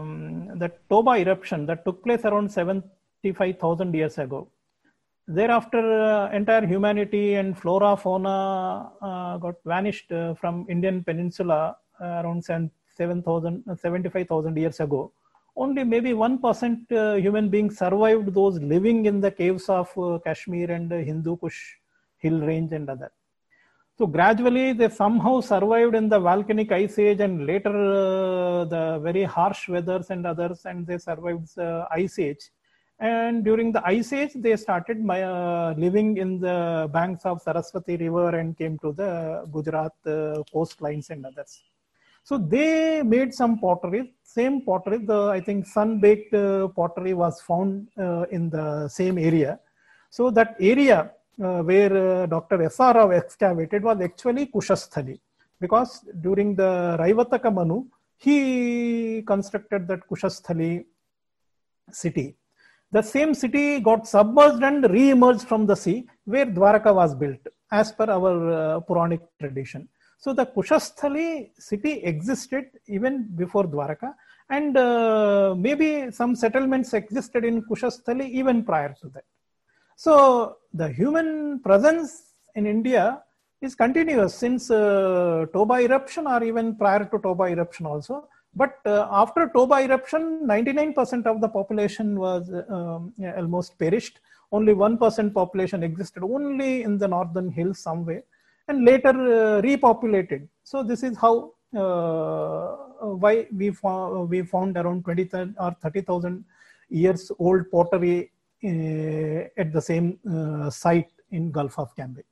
um, 0.00 0.58
the 0.62 0.70
Toba 0.90 1.12
eruption 1.24 1.66
that 1.66 1.84
took 1.84 2.02
place 2.04 2.24
around 2.24 2.50
75,000 2.52 3.94
years 3.94 4.16
ago, 4.18 4.48
thereafter 5.28 5.82
uh, 6.02 6.30
entire 6.32 6.66
humanity 6.66 7.34
and 7.34 7.58
flora 7.58 7.96
fauna 7.96 8.36
uh, 9.02 9.36
got 9.38 9.56
vanished 9.64 10.10
uh, 10.12 10.34
from 10.34 10.66
Indian 10.68 11.04
peninsula 11.04 11.76
uh, 12.00 12.22
around 12.22 12.42
7,000 12.44 13.64
uh, 13.70 13.74
75,000 13.74 14.56
years 14.56 14.80
ago. 14.80 15.12
Only 15.56 15.84
maybe 15.84 16.12
1% 16.12 16.92
uh, 16.92 17.14
human 17.14 17.48
beings 17.48 17.78
survived 17.78 18.32
those 18.34 18.58
living 18.60 19.06
in 19.06 19.20
the 19.20 19.30
caves 19.30 19.68
of 19.68 19.90
uh, 19.98 20.18
Kashmir 20.24 20.70
and 20.70 20.92
uh, 20.92 20.96
Hindu 20.96 21.36
Kush 21.36 21.76
hill 22.18 22.40
range 22.40 22.72
and 22.72 22.88
other. 22.88 23.10
So 23.98 24.06
gradually 24.06 24.72
they 24.72 24.88
somehow 24.88 25.40
survived 25.40 25.94
in 25.94 26.08
the 26.08 26.18
volcanic 26.18 26.72
ice 26.72 26.98
age 26.98 27.20
and 27.20 27.46
later 27.46 27.70
uh, 27.70 28.64
the 28.64 28.98
very 29.02 29.24
harsh 29.24 29.68
weathers 29.68 30.08
and 30.10 30.26
others 30.26 30.64
and 30.64 30.86
they 30.86 30.96
survived 30.96 31.54
the 31.56 31.86
ice 31.90 32.18
age. 32.18 32.50
And 33.00 33.44
during 33.44 33.72
the 33.72 33.82
ice 33.86 34.12
age, 34.12 34.32
they 34.34 34.56
started 34.56 34.98
uh, 35.08 35.74
living 35.76 36.18
in 36.18 36.38
the 36.38 36.88
banks 36.92 37.24
of 37.24 37.40
Saraswati 37.40 37.96
river 37.96 38.38
and 38.38 38.56
came 38.56 38.78
to 38.80 38.92
the 38.92 39.48
Gujarat 39.50 39.92
uh, 40.04 40.42
coastlines 40.54 41.08
and 41.08 41.24
others. 41.24 41.62
So 42.30 42.38
they 42.38 43.02
made 43.02 43.34
some 43.34 43.58
pottery, 43.58 44.14
same 44.22 44.60
pottery, 44.64 44.98
the 44.98 45.20
I 45.36 45.40
think 45.40 45.66
sun-baked 45.66 46.32
uh, 46.32 46.68
pottery 46.68 47.12
was 47.12 47.40
found 47.40 47.88
uh, 47.98 48.26
in 48.30 48.48
the 48.48 48.86
same 48.86 49.18
area. 49.18 49.58
So 50.10 50.30
that 50.38 50.54
area 50.60 51.10
uh, 51.42 51.62
where 51.68 52.22
uh, 52.22 52.26
Dr. 52.26 52.62
S.R. 52.62 52.94
Rao 52.94 53.10
excavated 53.10 53.82
was 53.82 54.00
actually 54.00 54.46
Kushasthali 54.46 55.18
because 55.60 56.04
during 56.20 56.54
the 56.54 56.96
Raivataka 57.00 57.52
Manu, 57.52 57.86
he 58.16 59.22
constructed 59.26 59.88
that 59.88 60.08
Kushasthali 60.08 60.84
city. 61.90 62.36
The 62.92 63.02
same 63.02 63.34
city 63.34 63.80
got 63.80 64.06
submerged 64.06 64.62
and 64.62 64.88
re-emerged 64.88 65.48
from 65.48 65.66
the 65.66 65.74
sea 65.74 66.06
where 66.26 66.46
Dwaraka 66.46 66.94
was 66.94 67.12
built 67.12 67.40
as 67.72 67.90
per 67.90 68.08
our 68.08 68.52
uh, 68.52 68.80
Puranic 68.80 69.22
tradition. 69.40 69.88
So 70.20 70.34
the 70.34 70.44
Kushasthali 70.44 71.50
city 71.58 71.92
existed 72.12 72.66
even 72.86 73.28
before 73.34 73.64
Dwaraka 73.64 74.14
and 74.50 74.76
uh, 74.76 75.54
maybe 75.56 76.10
some 76.10 76.36
settlements 76.36 76.92
existed 76.92 77.42
in 77.44 77.62
Kushasthali 77.62 78.28
even 78.28 78.62
prior 78.62 78.94
to 79.00 79.08
that. 79.14 79.24
So 79.96 80.56
the 80.74 80.88
human 80.88 81.60
presence 81.60 82.34
in 82.54 82.66
India 82.66 83.22
is 83.62 83.74
continuous 83.74 84.34
since 84.34 84.70
uh, 84.70 85.46
Toba 85.54 85.74
eruption 85.74 86.26
or 86.26 86.44
even 86.44 86.76
prior 86.76 87.04
to 87.06 87.18
Toba 87.18 87.44
eruption 87.44 87.86
also. 87.86 88.28
But 88.54 88.78
uh, 88.84 89.08
after 89.10 89.48
Toba 89.48 89.76
eruption, 89.76 90.46
99% 90.46 91.26
of 91.26 91.40
the 91.40 91.48
population 91.48 92.18
was 92.18 92.50
um, 92.68 93.14
almost 93.36 93.78
perished. 93.78 94.20
Only 94.52 94.74
1% 94.74 95.32
population 95.32 95.82
existed 95.82 96.22
only 96.24 96.82
in 96.82 96.98
the 96.98 97.08
northern 97.08 97.50
hills 97.50 97.78
somewhere 97.78 98.24
and 98.70 98.84
later 98.84 99.10
uh, 99.10 99.60
repopulated. 99.62 100.48
So 100.64 100.82
this 100.82 101.02
is 101.02 101.16
how 101.18 101.34
uh, 101.74 101.80
uh, 101.80 103.14
why 103.24 103.46
we, 103.56 103.70
fo- 103.70 104.24
we 104.24 104.42
found 104.42 104.76
around 104.76 105.04
20 105.04 105.28
or 105.58 105.76
30,000 105.82 106.44
years 106.90 107.30
old 107.38 107.70
pottery 107.70 108.30
uh, 108.64 109.60
at 109.62 109.72
the 109.72 109.80
same 109.80 110.18
uh, 110.30 110.70
site 110.70 111.10
in 111.30 111.50
Gulf 111.50 111.78
of 111.78 111.94
Cambay. 111.96 112.26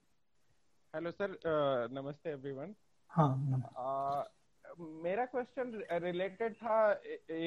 Hello 0.95 1.11
sir 1.11 1.33
नमस्ते 1.93 2.31
everyone 2.31 2.73
हाँ 3.11 4.25
मेरा 5.05 5.25
question 5.35 5.73
related 6.05 6.55
था 6.63 6.79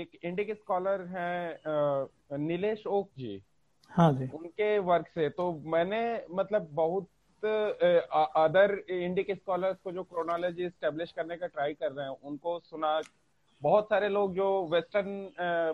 एक 0.01 0.11
Indic 0.25 0.51
scholar 0.57 1.01
हैं 1.15 2.37
Nilesh 2.47 2.85
okay 2.97 3.09
जी 3.19 3.33
हाँ 3.91 4.11
जी 4.19 4.27
उनके 4.37 4.77
work 4.91 5.07
से 5.15 5.29
तो 5.39 5.51
मैंने 5.75 6.01
मतलब 6.39 6.69
बहुत 6.81 7.07
अदर 7.45 8.83
इंडिक 8.89 9.31
स्कॉलर्स 9.31 9.77
को 9.77 9.91
जो 9.91 10.03
क्रोनोलॉजी 10.03 10.69
स्टेब्लिश 10.69 11.11
करने 11.11 11.37
का 11.37 11.47
ट्राई 11.47 11.73
कर 11.73 11.91
रहे 11.91 12.05
हैं 12.05 12.17
उनको 12.23 12.59
सुना 12.59 13.01
बहुत 13.61 13.85
सारे 13.85 14.09
लोग 14.09 14.33
जो 14.35 14.67
वेस्टर्न 14.67 15.07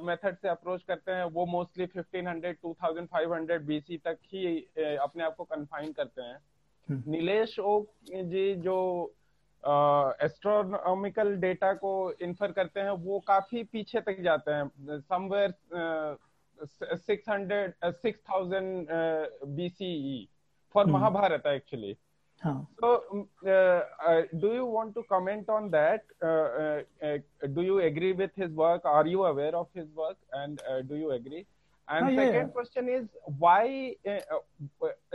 मेथड 0.04 0.36
से 0.36 0.50
अप्रोच 0.50 0.84
करते 0.84 1.12
हैं 1.12 1.24
वो 1.24 1.46
मोस्टली 1.46 1.86
1500 1.86 2.54
2500 2.64 3.60
बीसी 3.60 3.98
तक 3.98 4.18
ही 4.26 4.58
अपने 4.80 5.24
आप 5.24 5.36
को 5.36 5.44
कन्फाइन 5.44 5.92
करते 5.92 6.22
हैं। 6.22 6.38
हम्म। 6.90 7.12
नीलेश 7.12 7.60
ओक 7.60 7.92
जी 8.06 8.56
जो 8.56 9.14
एस्ट्रोनॉमिकल 10.22 11.36
डेटा 11.36 11.74
को 11.74 12.12
इन्फर 12.12 12.52
करते 12.52 12.80
हैं 12.80 12.90
वो 12.90 13.20
काफ़ी 13.20 13.64
पीछे 13.64 14.02
तक 14.02 14.22
जाते 14.22 14.52
हैं। 14.52 15.00
Somewhere 15.00 15.54
six 16.66 17.30
hundred 17.30 17.74
six 17.86 18.20
thousand 18.20 18.88
BCE 19.46 20.28
for. 20.72 20.84
Hmm. 20.84 20.92
Mahabharata 20.92 21.50
actually. 21.50 21.98
Huh. 22.40 22.60
So, 22.80 23.04
mm, 23.12 23.28
uh, 23.48 23.82
uh, 24.08 24.22
do 24.40 24.54
you 24.54 24.66
want 24.66 24.94
to 24.94 25.04
comment 25.10 25.50
on 25.50 25.72
that? 25.72 26.06
Uh, 26.22 26.28
uh, 26.28 26.82
uh, 27.04 27.18
do 27.56 27.64
you 27.64 27.80
agree 27.80 28.14
with 28.14 28.30
his 28.36 28.52
work? 28.52 28.86
Are 28.86 29.08
you 29.08 29.26
aware 29.26 29.56
of 29.56 29.68
his 29.74 29.88
work? 29.96 30.18
And 30.34 30.62
uh, 30.70 30.84
do 30.84 30.96
you 30.96 31.12
agree? 31.12 31.48
And 31.90 32.06
oh, 32.06 32.10
yeah, 32.10 32.32
second 32.32 32.54
question 32.54 32.90
is 32.90 33.08
why, 33.40 33.96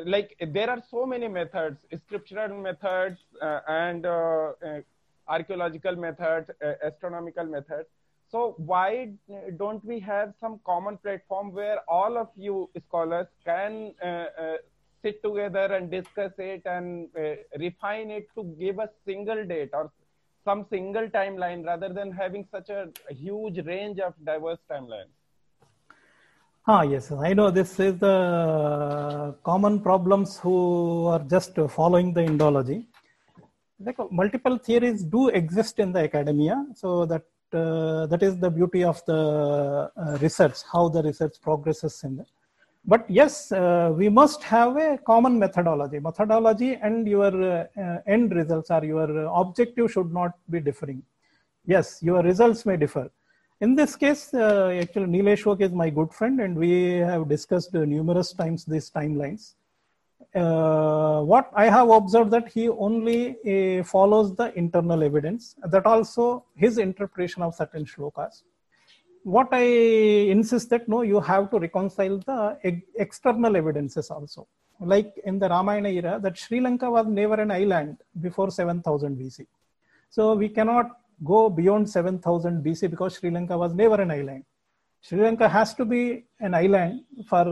like, 0.04 0.34
there 0.40 0.68
are 0.68 0.82
so 0.90 1.04
many 1.06 1.28
methods, 1.28 1.76
scriptural 2.06 2.58
methods 2.60 3.18
and 3.68 4.06
archaeological 5.28 5.94
methods, 5.94 6.50
astronomical 6.82 7.44
methods. 7.44 7.88
So 8.30 8.54
why 8.56 9.12
don't 9.58 9.84
we 9.84 10.00
have 10.00 10.32
some 10.40 10.60
common 10.64 10.96
platform 10.96 11.52
where 11.52 11.80
all 11.86 12.16
of 12.16 12.28
you 12.36 12.70
scholars 12.88 13.26
can 13.44 13.92
sit 15.02 15.22
together 15.22 15.66
and 15.74 15.90
discuss 15.90 16.32
it 16.38 16.62
and 16.64 17.08
uh, 17.18 17.34
refine 17.58 18.10
it 18.10 18.26
to 18.36 18.44
give 18.58 18.78
a 18.78 18.88
single 19.06 19.44
date 19.44 19.70
or 19.72 19.90
some 20.44 20.66
single 20.70 21.08
timeline 21.08 21.64
rather 21.64 21.92
than 21.92 22.10
having 22.10 22.46
such 22.50 22.68
a 22.70 22.88
huge 23.10 23.58
range 23.66 23.98
of 24.00 24.14
diverse 24.24 24.58
timelines? 24.70 25.14
Ah, 26.66 26.82
yes, 26.82 27.10
I 27.10 27.32
know 27.32 27.50
this 27.50 27.80
is 27.80 27.98
the 27.98 29.36
common 29.42 29.80
problems 29.80 30.38
who 30.38 31.06
are 31.06 31.18
just 31.18 31.56
following 31.68 32.12
the 32.14 32.20
Indology. 32.20 32.86
Like 33.80 33.98
multiple 34.12 34.58
theories 34.58 35.02
do 35.02 35.28
exist 35.28 35.80
in 35.80 35.92
the 35.92 36.00
academia, 36.00 36.64
so 36.76 37.04
that 37.06 37.24
uh, 37.52 38.06
that 38.06 38.22
is 38.22 38.38
the 38.38 38.48
beauty 38.48 38.84
of 38.84 39.04
the 39.06 39.90
uh, 39.96 40.18
research, 40.20 40.58
how 40.72 40.88
the 40.88 41.02
research 41.02 41.34
progresses 41.42 42.00
in 42.04 42.16
the. 42.16 42.26
But 42.84 43.08
yes, 43.08 43.52
uh, 43.52 43.92
we 43.96 44.08
must 44.08 44.42
have 44.42 44.76
a 44.76 44.98
common 44.98 45.38
methodology. 45.38 46.00
Methodology 46.00 46.74
and 46.74 47.06
your 47.06 47.32
uh, 47.42 47.98
end 48.06 48.34
results 48.34 48.70
or 48.70 48.84
your 48.84 49.26
objective 49.26 49.92
should 49.92 50.12
not 50.12 50.32
be 50.50 50.58
differing. 50.60 51.02
Yes, 51.64 52.02
your 52.02 52.22
results 52.22 52.66
may 52.66 52.76
differ. 52.76 53.08
In 53.60 53.76
this 53.76 53.94
case, 53.94 54.34
uh, 54.34 54.76
actually, 54.80 55.06
Nilesh 55.06 55.60
is 55.60 55.70
my 55.70 55.88
good 55.88 56.12
friend, 56.12 56.40
and 56.40 56.56
we 56.56 56.94
have 56.94 57.28
discussed 57.28 57.72
numerous 57.72 58.32
times 58.32 58.64
these 58.64 58.90
timelines. 58.90 59.54
Uh, 60.34 61.20
what 61.20 61.50
I 61.54 61.66
have 61.66 61.90
observed 61.90 62.32
that 62.32 62.48
he 62.48 62.68
only 62.68 63.36
uh, 63.46 63.84
follows 63.84 64.34
the 64.34 64.52
internal 64.58 65.04
evidence. 65.04 65.54
That 65.64 65.86
also 65.86 66.44
his 66.56 66.78
interpretation 66.78 67.42
of 67.42 67.54
certain 67.54 67.84
shlokas. 67.84 68.42
What 69.24 69.48
I 69.52 69.62
insist 69.62 70.70
that 70.70 70.88
no, 70.88 71.02
you 71.02 71.20
have 71.20 71.50
to 71.50 71.58
reconcile 71.58 72.18
the 72.18 72.58
ex- 72.64 72.82
external 72.96 73.56
evidences 73.56 74.10
also. 74.10 74.48
Like 74.80 75.12
in 75.24 75.38
the 75.38 75.48
Ramayana 75.48 75.90
era, 75.90 76.18
that 76.20 76.36
Sri 76.36 76.60
Lanka 76.60 76.90
was 76.90 77.06
never 77.06 77.34
an 77.34 77.52
island 77.52 77.98
before 78.20 78.50
7000 78.50 79.16
BC. 79.16 79.46
So 80.10 80.34
we 80.34 80.48
cannot 80.48 80.90
go 81.24 81.48
beyond 81.48 81.88
7000 81.88 82.64
BC 82.64 82.90
because 82.90 83.14
Sri 83.18 83.30
Lanka 83.30 83.56
was 83.56 83.72
never 83.74 84.00
an 84.00 84.10
island. 84.10 84.44
Sri 85.00 85.20
Lanka 85.20 85.48
has 85.48 85.74
to 85.74 85.84
be 85.84 86.24
an 86.40 86.54
island 86.54 87.04
for 87.28 87.44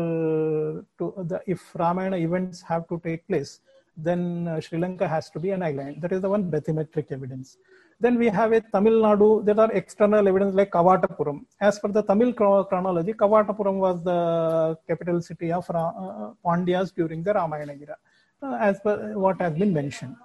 to 0.98 1.14
the 1.30 1.40
if 1.47 1.74
Ramayana 1.74 2.16
events 2.16 2.62
have 2.62 2.88
to 2.88 3.01
take 3.05 3.26
place, 3.26 3.60
then 3.97 4.47
uh, 4.48 4.60
Sri 4.60 4.78
Lanka 4.78 5.06
has 5.06 5.30
to 5.30 5.40
be 5.40 5.51
an 5.51 5.62
island. 5.62 6.01
That 6.01 6.12
is 6.12 6.20
the 6.20 6.28
one 6.28 6.51
bathymetric 6.51 7.10
evidence. 7.10 7.56
Then 8.02 8.18
we 8.18 8.28
have 8.28 8.52
a 8.52 8.60
Tamil 8.62 8.94
Nadu. 9.02 9.44
There 9.44 9.60
are 9.60 9.70
external 9.72 10.27
evidence 10.27 10.55
like 10.55 10.70
Kavatapuram. 10.70 11.44
As 11.60 11.78
per 11.78 11.89
the 11.89 12.02
Tamil 12.02 12.32
chronology, 12.32 13.12
Kavatapuram 13.12 13.74
was 13.74 14.02
the 14.02 14.78
capital 14.89 15.20
city 15.20 15.52
of 15.52 15.68
Ra- 15.68 15.93
uh, 16.05 16.31
Pandyas 16.44 16.94
during 16.94 17.22
the 17.22 17.35
Ramayana 17.35 17.74
era, 17.74 17.97
uh, 18.43 18.56
as 18.68 18.81
per 18.81 19.12
what 19.18 19.39
has 19.43 19.52
been 19.52 19.74
mentioned. 19.74 20.16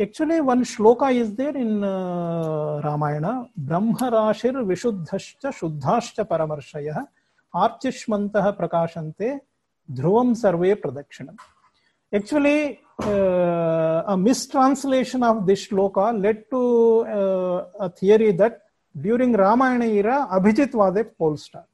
Actually, 0.00 0.40
one 0.40 0.64
shloka 0.64 1.14
is 1.14 1.34
there 1.36 1.54
in 1.54 1.84
uh, 1.84 2.80
Ramayana. 2.82 3.48
Brahmarashir 3.68 4.54
vishuddhascha 4.70 5.52
shuddhascha 5.52 6.26
paramarshaya 6.26 7.06
archishmantah 7.54 8.56
prakashante 8.58 9.40
dhruvam 9.92 10.34
sarve 10.34 10.80
pradakshinam. 10.80 11.36
Actually, 12.14 12.80
uh, 13.02 14.02
a 14.06 14.16
mistranslation 14.16 15.22
of 15.22 15.46
this 15.46 15.68
shloka 15.68 16.20
led 16.22 16.44
to 16.50 17.06
uh, 17.06 17.64
a 17.80 17.88
theory 17.88 18.32
that 18.32 18.62
during 19.00 19.32
Ramayana 19.32 19.86
era, 19.86 20.28
Abhijit 20.30 20.74
was 20.74 20.94
a 20.96 21.04
pole 21.04 21.38
star. 21.38 21.64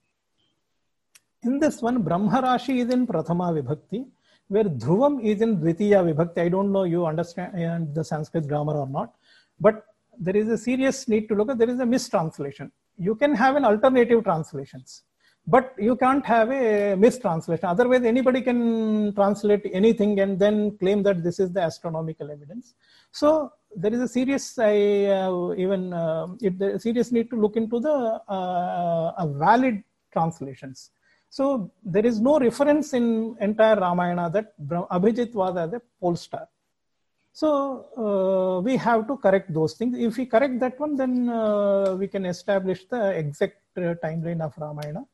In 1.42 1.58
this 1.58 1.82
one, 1.82 2.04
Brahmarashi 2.04 2.84
is 2.84 2.94
in 2.94 3.06
Prathama 3.06 3.52
Vibhakti, 3.52 4.06
where 4.46 4.64
Dhruvam 4.64 5.22
is 5.24 5.40
in 5.42 5.58
Dvitiya 5.58 6.04
Vibhakti. 6.08 6.38
I 6.38 6.48
don't 6.48 6.70
know 6.70 6.84
you 6.84 7.04
understand 7.04 7.94
the 7.94 8.04
Sanskrit 8.04 8.46
grammar 8.46 8.74
or 8.74 8.88
not, 8.88 9.14
but 9.60 9.84
there 10.18 10.36
is 10.36 10.48
a 10.48 10.58
serious 10.58 11.08
need 11.08 11.28
to 11.28 11.34
look 11.34 11.50
at 11.50 11.58
there 11.58 11.70
is 11.70 11.80
a 11.80 11.86
mistranslation. 11.86 12.70
You 12.96 13.14
can 13.14 13.34
have 13.34 13.56
an 13.56 13.64
alternative 13.64 14.22
translations, 14.24 15.02
but 15.54 15.74
you 15.78 15.94
can't 15.96 16.24
have 16.26 16.50
a 16.50 16.94
mistranslation. 17.04 17.66
Otherwise, 17.74 18.04
anybody 18.14 18.40
can 18.48 18.60
translate 19.14 19.64
anything 19.80 20.20
and 20.20 20.38
then 20.38 20.56
claim 20.80 21.02
that 21.02 21.22
this 21.26 21.40
is 21.44 21.50
the 21.56 21.62
astronomical 21.68 22.30
evidence. 22.30 22.74
So 23.12 23.52
there 23.74 23.92
is 23.92 24.00
a 24.00 24.08
serious, 24.08 24.58
I 24.58 25.06
uh, 25.06 25.54
even 25.64 25.92
uh, 25.92 26.26
it, 26.40 26.82
serious 26.82 27.10
need 27.12 27.30
to 27.30 27.36
look 27.36 27.56
into 27.56 27.80
the 27.80 27.96
uh, 28.38 29.24
a 29.24 29.26
valid 29.44 29.82
translations. 30.12 30.90
So 31.30 31.70
there 31.82 32.04
is 32.04 32.20
no 32.20 32.38
reference 32.38 32.92
in 32.92 33.36
entire 33.40 33.76
Ramayana 33.76 34.30
that 34.30 34.46
Abhijit 34.68 35.34
was 35.34 35.56
as 35.56 35.72
a 35.72 35.80
pole 36.00 36.16
star. 36.16 36.46
So 37.32 37.48
uh, 38.04 38.60
we 38.60 38.76
have 38.76 39.06
to 39.08 39.16
correct 39.16 39.52
those 39.54 39.74
things. 39.74 39.96
If 39.98 40.16
we 40.16 40.26
correct 40.26 40.58
that 40.60 40.78
one, 40.80 40.96
then 40.96 41.28
uh, 41.28 41.94
we 41.98 42.08
can 42.08 42.26
establish 42.26 42.84
the 42.86 43.10
exact 43.10 43.58
uh, 43.76 43.94
timeline 44.04 44.40
of 44.40 44.52
Ramayana. 44.58 45.04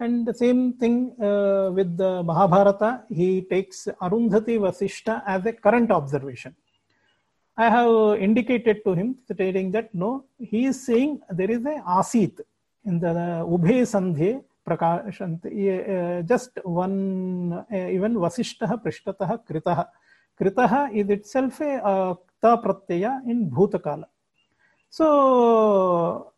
And 0.00 0.24
the 0.24 0.34
same 0.34 0.74
thing 0.74 1.14
uh, 1.20 1.70
with 1.72 1.96
the 1.96 2.22
Mahabharata, 2.22 3.02
he 3.08 3.42
takes 3.42 3.88
Arundhati 4.00 4.56
Vasishtha 4.64 5.22
as 5.26 5.44
a 5.44 5.52
current 5.52 5.90
observation. 5.90 6.54
I 7.56 7.68
have 7.68 8.22
indicated 8.22 8.84
to 8.84 8.94
him 8.94 9.16
stating 9.24 9.72
that 9.72 9.92
no, 9.92 10.24
he 10.38 10.66
is 10.66 10.86
saying 10.86 11.20
there 11.30 11.50
is 11.50 11.64
a 11.66 11.82
asit 11.98 12.40
in 12.84 13.00
the 13.00 13.08
Ubhe 13.54 13.82
Sandhe. 13.82 14.44
Uh, 14.70 16.22
just 16.22 16.50
one, 16.62 17.52
uh, 17.72 17.76
even 17.76 18.14
Vasishtah 18.14 18.80
Prishtatah 18.84 19.40
Kritah. 19.48 19.88
Kritah 20.38 20.94
is 20.94 21.08
itself 21.08 21.60
a 21.62 21.84
uh, 21.84 22.14
ta 22.40 22.60
pratyaya 22.60 23.26
in 23.26 23.50
Bhutakala. 23.50 24.04
So 24.90 26.32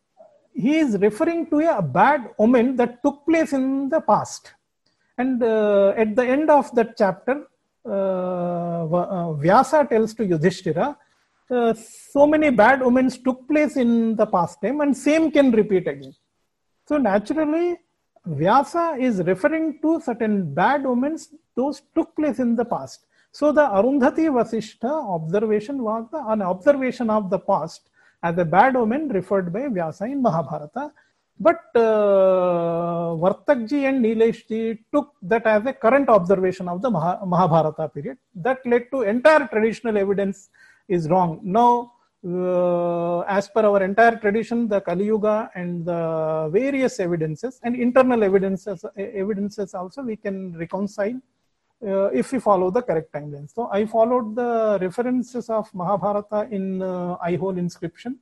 he 0.55 0.79
is 0.79 0.99
referring 0.99 1.49
to 1.51 1.59
a 1.61 1.83
bad 1.83 2.31
omen 2.39 2.77
that 2.77 3.03
took 3.03 3.25
place 3.27 3.53
in 3.53 3.89
the 3.89 4.01
past. 4.01 4.53
And 5.19 5.43
uh, 5.43 5.95
at 5.97 6.17
the 6.17 6.27
end 6.27 6.51
of 6.51 6.75
that 6.75 6.97
chapter, 6.97 7.47
uh, 7.85 8.85
uh, 8.85 9.33
Vyasa 9.35 9.87
tells 9.89 10.15
to 10.15 10.25
Yudhishthira, 10.25 10.97
uh, 11.51 11.75
so 11.75 12.27
many 12.27 12.51
bad 12.51 12.83
omens 12.83 13.19
took 13.19 13.47
place 13.49 13.77
in 13.77 14.15
the 14.17 14.27
past 14.27 14.63
time 14.63 14.81
and 14.81 14.97
same 14.97 15.31
can 15.31 15.51
repeat 15.51 15.89
again. 15.89 16.15
So 16.87 16.97
naturally, 16.97 17.77
Vyasa 18.25 18.97
is 18.99 19.23
referring 19.23 19.81
to 19.83 20.01
certain 20.01 20.55
bad 20.55 20.87
omens, 20.87 21.35
those 21.57 21.83
took 21.95 22.15
place 22.15 22.39
in 22.39 22.55
the 22.55 22.65
past. 22.65 23.07
So 23.33 23.53
the 23.53 23.63
Arundhati 23.63 24.29
Vasishtha 24.29 24.91
observation 24.91 25.83
was 25.83 26.07
the, 26.11 26.25
an 26.27 26.43
observation 26.43 27.11
of 27.11 27.31
the 27.31 27.39
past 27.39 27.90
as 28.23 28.39
a 28.39 28.45
bad 28.45 28.77
omen 28.77 29.09
referred 29.09 29.53
by 29.53 29.69
Vyasa 29.69 30.05
in 30.05 30.23
Mahabharata. 30.23 30.93
But 31.39 31.61
uh, 31.75 33.17
Vartakji 33.23 33.89
and 33.89 34.05
Nileshji 34.05 34.79
took 34.93 35.15
that 35.23 35.47
as 35.47 35.65
a 35.65 35.73
current 35.73 36.11
observation 36.11 36.69
of 36.69 36.83
the 36.83 36.91
Maha- 36.91 37.25
Mahabharata 37.25 37.89
period. 37.89 38.19
That 38.35 38.59
led 38.67 38.91
to 38.91 39.03
entire 39.03 39.47
traditional 39.47 39.97
evidence 39.97 40.51
is 40.87 41.09
wrong. 41.09 41.41
Now, 41.43 41.93
uh, 42.29 43.21
as 43.21 43.49
per 43.49 43.63
our 43.65 43.83
entire 43.83 44.17
tradition, 44.17 44.69
the 44.69 44.83
Kali 44.83 45.07
Yuga 45.07 45.51
and 45.55 45.87
the 45.87 46.51
various 46.53 47.01
evidences 47.01 47.59
and 47.63 47.75
internal 47.75 48.23
evidences, 48.23 48.85
evidences 48.99 49.73
also 49.73 50.03
we 50.03 50.17
can 50.17 50.55
reconcile 50.59 51.19
uh, 51.87 52.07
if 52.13 52.33
we 52.33 52.39
follow 52.39 52.71
the 52.71 52.83
correct 52.83 53.13
timeline. 53.13 53.49
So 53.53 53.69
I 53.73 53.87
followed 53.87 54.37
the 54.37 54.79
references 54.81 55.49
of 55.49 55.73
Mahabharata 55.75 56.49
in 56.51 56.83
uh, 56.83 57.17
Aihole 57.19 57.59
inscription 57.59 58.19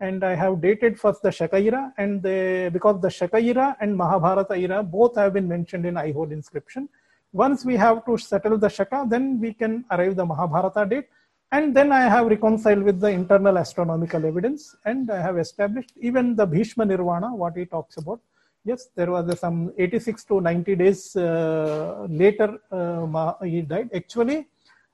and 0.00 0.24
I 0.24 0.34
have 0.34 0.60
dated 0.60 0.98
first 0.98 1.22
the 1.22 1.30
Shaka 1.30 1.58
era 1.58 1.92
and 1.96 2.22
the, 2.22 2.70
because 2.72 3.00
the 3.00 3.10
Shaka 3.10 3.38
era 3.38 3.76
and 3.80 3.96
Mahabharata 3.96 4.54
era 4.56 4.82
both 4.82 5.16
have 5.16 5.34
been 5.34 5.46
mentioned 5.46 5.86
in 5.86 5.94
Aihole 5.94 6.32
inscription. 6.32 6.88
Once 7.32 7.64
we 7.64 7.76
have 7.76 8.04
to 8.06 8.18
settle 8.18 8.58
the 8.58 8.68
Shaka, 8.68 9.06
then 9.08 9.40
we 9.40 9.52
can 9.54 9.84
arrive 9.90 10.16
the 10.16 10.26
Mahabharata 10.26 10.86
date. 10.86 11.08
And 11.52 11.76
then 11.76 11.92
I 11.92 12.08
have 12.08 12.26
reconciled 12.26 12.82
with 12.82 12.98
the 12.98 13.08
internal 13.08 13.58
astronomical 13.58 14.24
evidence 14.24 14.74
and 14.86 15.10
I 15.10 15.20
have 15.20 15.38
established 15.38 15.92
even 16.00 16.34
the 16.34 16.46
Bhishma 16.46 16.86
Nirvana, 16.86 17.34
what 17.34 17.56
he 17.56 17.66
talks 17.66 17.98
about. 17.98 18.20
Yes, 18.64 18.88
there 18.94 19.10
was 19.10 19.38
some 19.40 19.72
86 19.76 20.24
to 20.24 20.40
90 20.40 20.76
days 20.76 21.16
uh, 21.16 22.06
later 22.08 22.58
uh, 22.70 23.34
he 23.42 23.62
died. 23.62 23.90
Actually, 23.92 24.46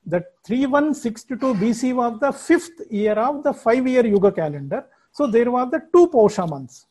the 0.07 0.25
3162 0.47 1.37
BC 1.55 1.95
was 1.95 2.19
the 2.19 2.33
fifth 2.33 2.81
year 2.91 3.13
of 3.13 3.43
the 3.43 3.53
five-year 3.53 4.07
Yuga 4.07 4.33
calendar. 4.33 4.87
So 5.13 5.27
there 5.27 5.51
was 5.51 5.71
the 5.71 5.83
two 5.93 6.09
Pausha 6.09 6.49
months. 6.49 6.87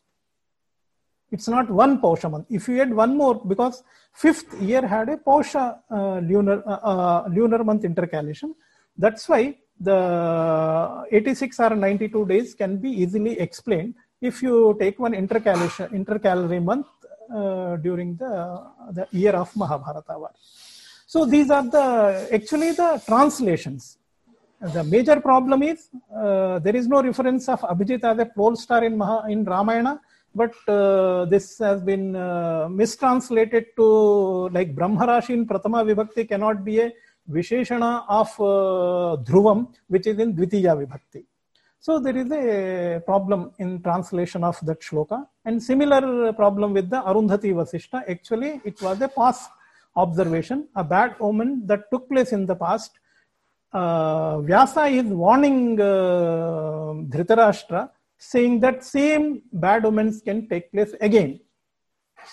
It's 1.32 1.48
not 1.48 1.70
one 1.70 2.00
Pausha 2.00 2.30
month. 2.30 2.46
If 2.50 2.68
you 2.68 2.80
add 2.80 2.94
one 2.94 3.18
more, 3.18 3.36
because 3.36 3.84
fifth 4.14 4.62
year 4.62 4.86
had 4.86 5.10
a 5.10 5.18
Pausha 5.18 5.80
uh, 5.90 6.20
lunar 6.20 6.62
uh, 6.68 6.80
uh, 6.92 7.30
lunar 7.30 7.64
month 7.64 7.86
intercalation. 7.86 8.54
That's 8.96 9.28
why 9.28 9.58
the 9.80 11.06
86 11.12 11.60
or 11.60 11.76
92 11.76 12.26
days 12.28 12.54
can 12.54 12.78
be 12.78 12.90
easily 12.90 13.40
explained 13.40 13.96
if 14.22 14.42
you 14.42 14.76
take 14.80 15.00
one 15.00 15.14
intercalation 15.14 15.90
intercalary 15.94 16.60
month 16.60 16.88
uh, 17.34 17.76
during 17.78 18.16
the 18.16 18.34
the 18.92 19.08
year 19.12 19.34
of 19.34 19.56
Mahabharata 19.56 20.18
war. 20.18 20.32
So 21.06 21.26
these 21.26 21.50
are 21.50 21.64
the 21.64 22.28
actually 22.34 22.72
the 22.72 23.02
translations. 23.06 23.98
The 24.60 24.84
major 24.84 25.20
problem 25.22 25.62
is 25.62 25.90
uh, 26.16 26.60
there 26.60 26.76
is 26.76 26.88
no 26.88 27.04
reference 27.04 27.48
of 27.48 27.62
Abhijit 27.62 28.04
as 28.04 28.18
a 28.18 28.26
pole 28.26 28.56
star 28.56 28.84
in 28.84 28.98
Maha, 28.98 29.30
in 29.30 29.46
Ramayana, 29.46 30.02
but 30.34 30.54
uh, 30.68 31.26
this 31.26 31.60
has 31.60 31.82
been 31.82 32.16
uh, 32.16 32.68
mistranslated 32.70 33.66
to 33.76 34.50
like 34.50 34.76
Brahmarashi 34.76 35.30
in 35.30 35.46
Prathama 35.46 35.86
Vibhakti 35.88 36.28
cannot 36.28 36.66
be 36.66 36.80
a 36.80 36.92
Visheshana 37.30 38.04
of 38.10 38.30
uh, 38.40 39.22
Dhruvam, 39.24 39.74
which 39.88 40.08
is 40.08 40.18
in 40.18 40.36
Dvitiya 40.36 40.76
Vibhakti. 40.76 41.24
So 41.88 42.00
there 42.00 42.18
is 42.18 42.30
a 42.34 43.02
problem 43.06 43.54
in 43.60 43.82
translation 43.82 44.44
of 44.44 44.58
that 44.66 44.82
shloka 44.82 45.26
and 45.46 45.64
similar 45.64 46.34
problem 46.34 46.74
with 46.74 46.90
the 46.90 46.98
Arundhati 46.98 47.52
Vasishtha. 47.60 48.04
Actually, 48.10 48.60
it 48.66 48.82
was 48.82 49.00
a 49.00 49.08
past 49.08 49.50
observation, 49.96 50.68
a 50.76 50.84
bad 50.84 51.16
omen 51.22 51.66
that 51.66 51.90
took 51.90 52.10
place 52.10 52.34
in 52.34 52.46
the 52.46 52.58
past. 52.58 52.92
Uh, 53.72 54.40
Vyasa 54.40 54.88
is 54.88 55.06
warning 55.06 55.80
uh, 55.80 56.92
Dhritarashtra 57.14 57.90
saying 58.18 58.60
that 58.60 58.84
same 58.84 59.44
bad 59.54 59.86
omens 59.86 60.20
can 60.22 60.46
take 60.50 60.70
place 60.74 60.94
again. 61.00 61.40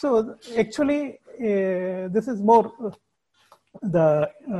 So 0.01 0.37
actually, 0.59 1.21
uh, 1.39 2.09
this 2.17 2.27
is 2.27 2.41
more 2.41 2.73
the 3.81 4.29
uh, 4.53 4.59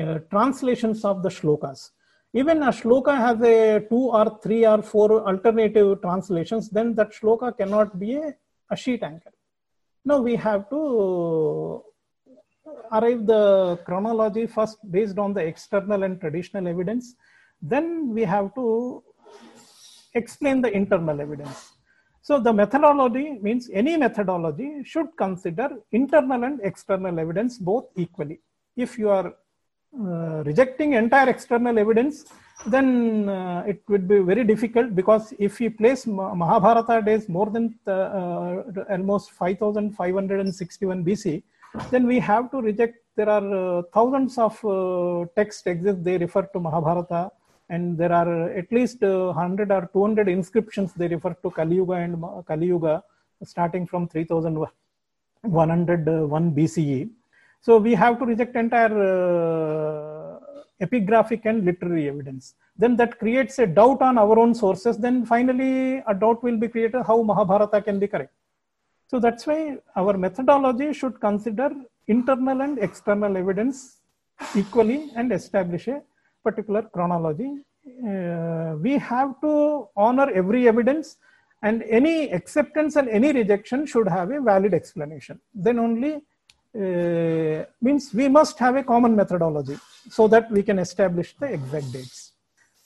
uh, 0.00 0.18
translations 0.30 1.04
of 1.04 1.22
the 1.22 1.28
shlokas. 1.28 1.90
Even 2.32 2.62
a 2.62 2.68
shloka 2.68 3.16
has 3.16 3.40
a 3.40 3.80
two 3.88 4.10
or 4.10 4.38
three 4.42 4.66
or 4.66 4.82
four 4.82 5.26
alternative 5.26 6.00
translations, 6.02 6.68
then 6.68 6.94
that 6.94 7.12
shloka 7.12 7.56
cannot 7.56 7.98
be 7.98 8.16
a, 8.16 8.34
a 8.70 8.76
sheet 8.76 9.02
anchor. 9.02 9.32
Now 10.04 10.20
we 10.20 10.36
have 10.36 10.68
to 10.70 11.82
arrive 12.92 13.26
the 13.26 13.78
chronology 13.84 14.46
first 14.46 14.78
based 14.90 15.18
on 15.18 15.32
the 15.34 15.40
external 15.40 16.02
and 16.02 16.20
traditional 16.20 16.68
evidence. 16.68 17.14
Then 17.62 18.12
we 18.12 18.22
have 18.22 18.54
to 18.54 19.02
explain 20.14 20.62
the 20.62 20.70
internal 20.70 21.20
evidence. 21.20 21.72
So 22.22 22.40
the 22.40 22.52
methodology 22.52 23.38
means 23.40 23.70
any 23.72 23.96
methodology 23.96 24.82
should 24.84 25.08
consider 25.16 25.68
internal 25.92 26.44
and 26.44 26.60
external 26.62 27.18
evidence 27.18 27.58
both 27.58 27.86
equally. 27.96 28.40
If 28.76 28.98
you 28.98 29.10
are 29.10 29.34
rejecting 30.44 30.94
entire 30.94 31.28
external 31.28 31.78
evidence, 31.78 32.24
then 32.66 33.28
uh, 33.28 33.62
it 33.66 33.82
would 33.88 34.08
be 34.08 34.20
very 34.20 34.42
difficult 34.44 34.94
because 34.94 35.34
if 35.38 35.60
we 35.60 35.68
place 35.68 36.06
Mahabharata 36.06 37.02
days 37.04 37.28
more 37.28 37.50
than 37.50 37.78
uh, 37.86 38.62
almost 38.90 39.32
5561 39.32 41.04
BC, 41.04 41.42
then 41.90 42.06
we 42.06 42.18
have 42.18 42.50
to 42.50 42.62
reject. 42.62 42.96
There 43.16 43.28
are 43.28 43.78
uh, 43.78 43.82
thousands 43.94 44.38
of 44.38 44.64
uh, 44.64 45.26
texts 45.36 45.66
exist. 45.66 46.02
They 46.04 46.16
refer 46.18 46.42
to 46.42 46.60
Mahabharata, 46.60 47.30
and 47.68 47.98
there 47.98 48.12
are 48.12 48.50
at 48.50 48.70
least 48.72 49.02
uh, 49.02 49.32
100 49.32 49.70
or 49.70 49.90
200 49.92 50.28
inscriptions. 50.28 50.94
They 50.94 51.08
refer 51.08 51.34
to 51.42 51.50
Kali 51.50 51.76
Yuga 51.76 51.92
and 51.94 52.22
Kali 52.46 52.66
Yuga, 52.66 53.02
starting 53.44 53.86
from 53.86 54.08
3101 54.08 56.54
BCE. 56.54 57.10
So 57.60 57.78
we 57.78 57.94
have 57.94 58.18
to 58.20 58.24
reject 58.24 58.54
entire 58.56 58.94
uh, 58.96 60.38
epigraphic 60.80 61.42
and 61.44 61.64
literary 61.64 62.08
evidence. 62.08 62.54
Then 62.76 62.96
that 62.96 63.18
creates 63.18 63.58
a 63.58 63.66
doubt 63.66 64.02
on 64.02 64.18
our 64.18 64.38
own 64.38 64.54
sources. 64.54 64.98
Then 64.98 65.24
finally, 65.24 66.02
a 66.06 66.14
doubt 66.14 66.42
will 66.42 66.58
be 66.58 66.68
created 66.68 67.02
how 67.06 67.22
Mahabharata 67.22 67.80
can 67.82 67.98
be 67.98 68.06
correct. 68.06 68.32
So 69.08 69.18
that's 69.18 69.46
why 69.46 69.78
our 69.94 70.16
methodology 70.18 70.92
should 70.92 71.20
consider 71.20 71.70
internal 72.08 72.60
and 72.62 72.78
external 72.78 73.36
evidence 73.36 74.00
equally 74.54 75.10
and 75.14 75.32
establish 75.32 75.88
a 75.88 76.02
particular 76.44 76.82
chronology. 76.82 77.50
Uh, 78.06 78.74
we 78.80 78.98
have 78.98 79.40
to 79.40 79.88
honor 79.96 80.28
every 80.30 80.68
evidence 80.68 81.16
and 81.62 81.82
any 81.84 82.30
acceptance 82.32 82.96
and 82.96 83.08
any 83.08 83.32
rejection 83.32 83.86
should 83.86 84.08
have 84.08 84.30
a 84.30 84.40
valid 84.40 84.74
explanation. 84.74 85.40
Then 85.54 85.78
only 85.78 86.20
uh, 86.76 87.64
means 87.80 88.12
we 88.12 88.28
must 88.28 88.58
have 88.58 88.76
a 88.76 88.82
common 88.82 89.16
methodology 89.16 89.76
so 90.10 90.28
that 90.28 90.50
we 90.50 90.62
can 90.62 90.78
establish 90.78 91.34
the 91.40 91.46
exact 91.46 91.92
dates. 91.92 92.32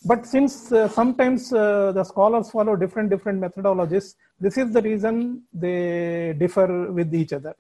But 0.05 0.27
since 0.27 0.73
uh, 0.73 0.89
sometimes 0.89 1.53
uh, 1.53 1.93
the 1.93 2.05
scholars 2.05 2.51
follow 2.51 2.75
different 2.77 3.11
different 3.11 3.41
methodologies, 3.41 4.15
this 4.41 4.57
is 4.57 4.73
the 4.73 4.83
reason 4.83 5.43
they 5.53 6.35
differ 6.39 6.91
with 6.91 7.15
each 7.15 7.33
other. 7.33 7.55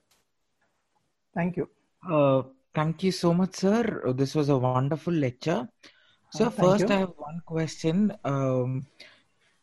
Thank 1.34 1.56
you. 1.58 1.68
Uh, 2.08 2.42
thank 2.74 3.02
you 3.02 3.12
so 3.12 3.34
much, 3.34 3.56
sir. 3.56 4.12
This 4.14 4.34
was 4.34 4.48
a 4.48 4.56
wonderful 4.56 5.12
lecture. 5.12 5.68
So 6.30 6.46
Uh, 6.46 6.50
first, 6.50 6.88
you. 6.88 6.94
I 6.94 6.98
have 7.00 7.12
one 7.16 7.42
question. 7.44 8.16
Um, 8.24 8.86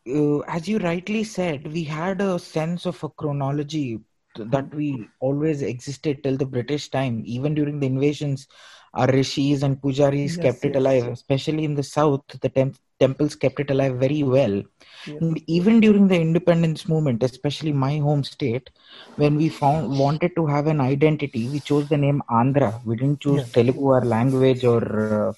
uh, 0.08 0.40
as 0.56 0.68
you 0.68 0.78
rightly 0.78 1.24
said, 1.24 1.72
we 1.72 1.84
had 1.84 2.22
a 2.22 2.38
sense 2.38 2.86
of 2.86 3.04
a 3.04 3.10
chronology 3.10 4.00
that 4.38 4.74
we 4.74 5.12
always 5.20 5.62
existed 5.62 6.24
till 6.24 6.38
the 6.38 6.46
British 6.46 6.90
time. 6.90 7.24
Even 7.26 7.54
during 7.56 7.80
the 7.80 7.88
invasions, 7.88 8.48
our 8.94 9.08
rishis 9.08 9.64
and 9.64 9.82
pujaris 9.82 10.38
Yes, 10.38 10.50
kept 10.50 10.66
it 10.66 10.76
yes. 10.76 10.78
alive. 10.78 11.08
Especially 11.08 11.66
in 11.66 11.76
the 11.76 11.84
south, 11.84 12.24
the 12.42 12.50
temp- 12.50 12.78
temples 13.00 13.36
kept 13.36 13.60
it 13.60 13.70
alive 13.72 13.96
very 13.98 14.24
well. 14.24 14.64
Even 15.48 15.80
during 15.82 16.08
the 16.08 16.20
independence 16.20 16.88
movement, 16.88 17.24
especially 17.24 17.72
my 17.74 17.98
home 17.98 18.24
state, 18.24 18.70
when 19.16 19.36
we 19.38 19.50
found 19.50 19.98
wanted 19.98 20.32
to 20.36 20.46
have 20.48 20.68
an 20.68 20.82
identity, 20.82 21.48
we 21.50 21.60
chose 21.60 21.88
the 21.88 21.98
name 21.98 22.22
Andhra. 22.30 22.82
We 22.86 22.96
didn't 22.96 23.22
choose. 23.22 23.46
Telugu 23.54 23.84
or 23.96 24.04
language 24.06 24.64
or 24.66 24.84
uh, 25.10 25.34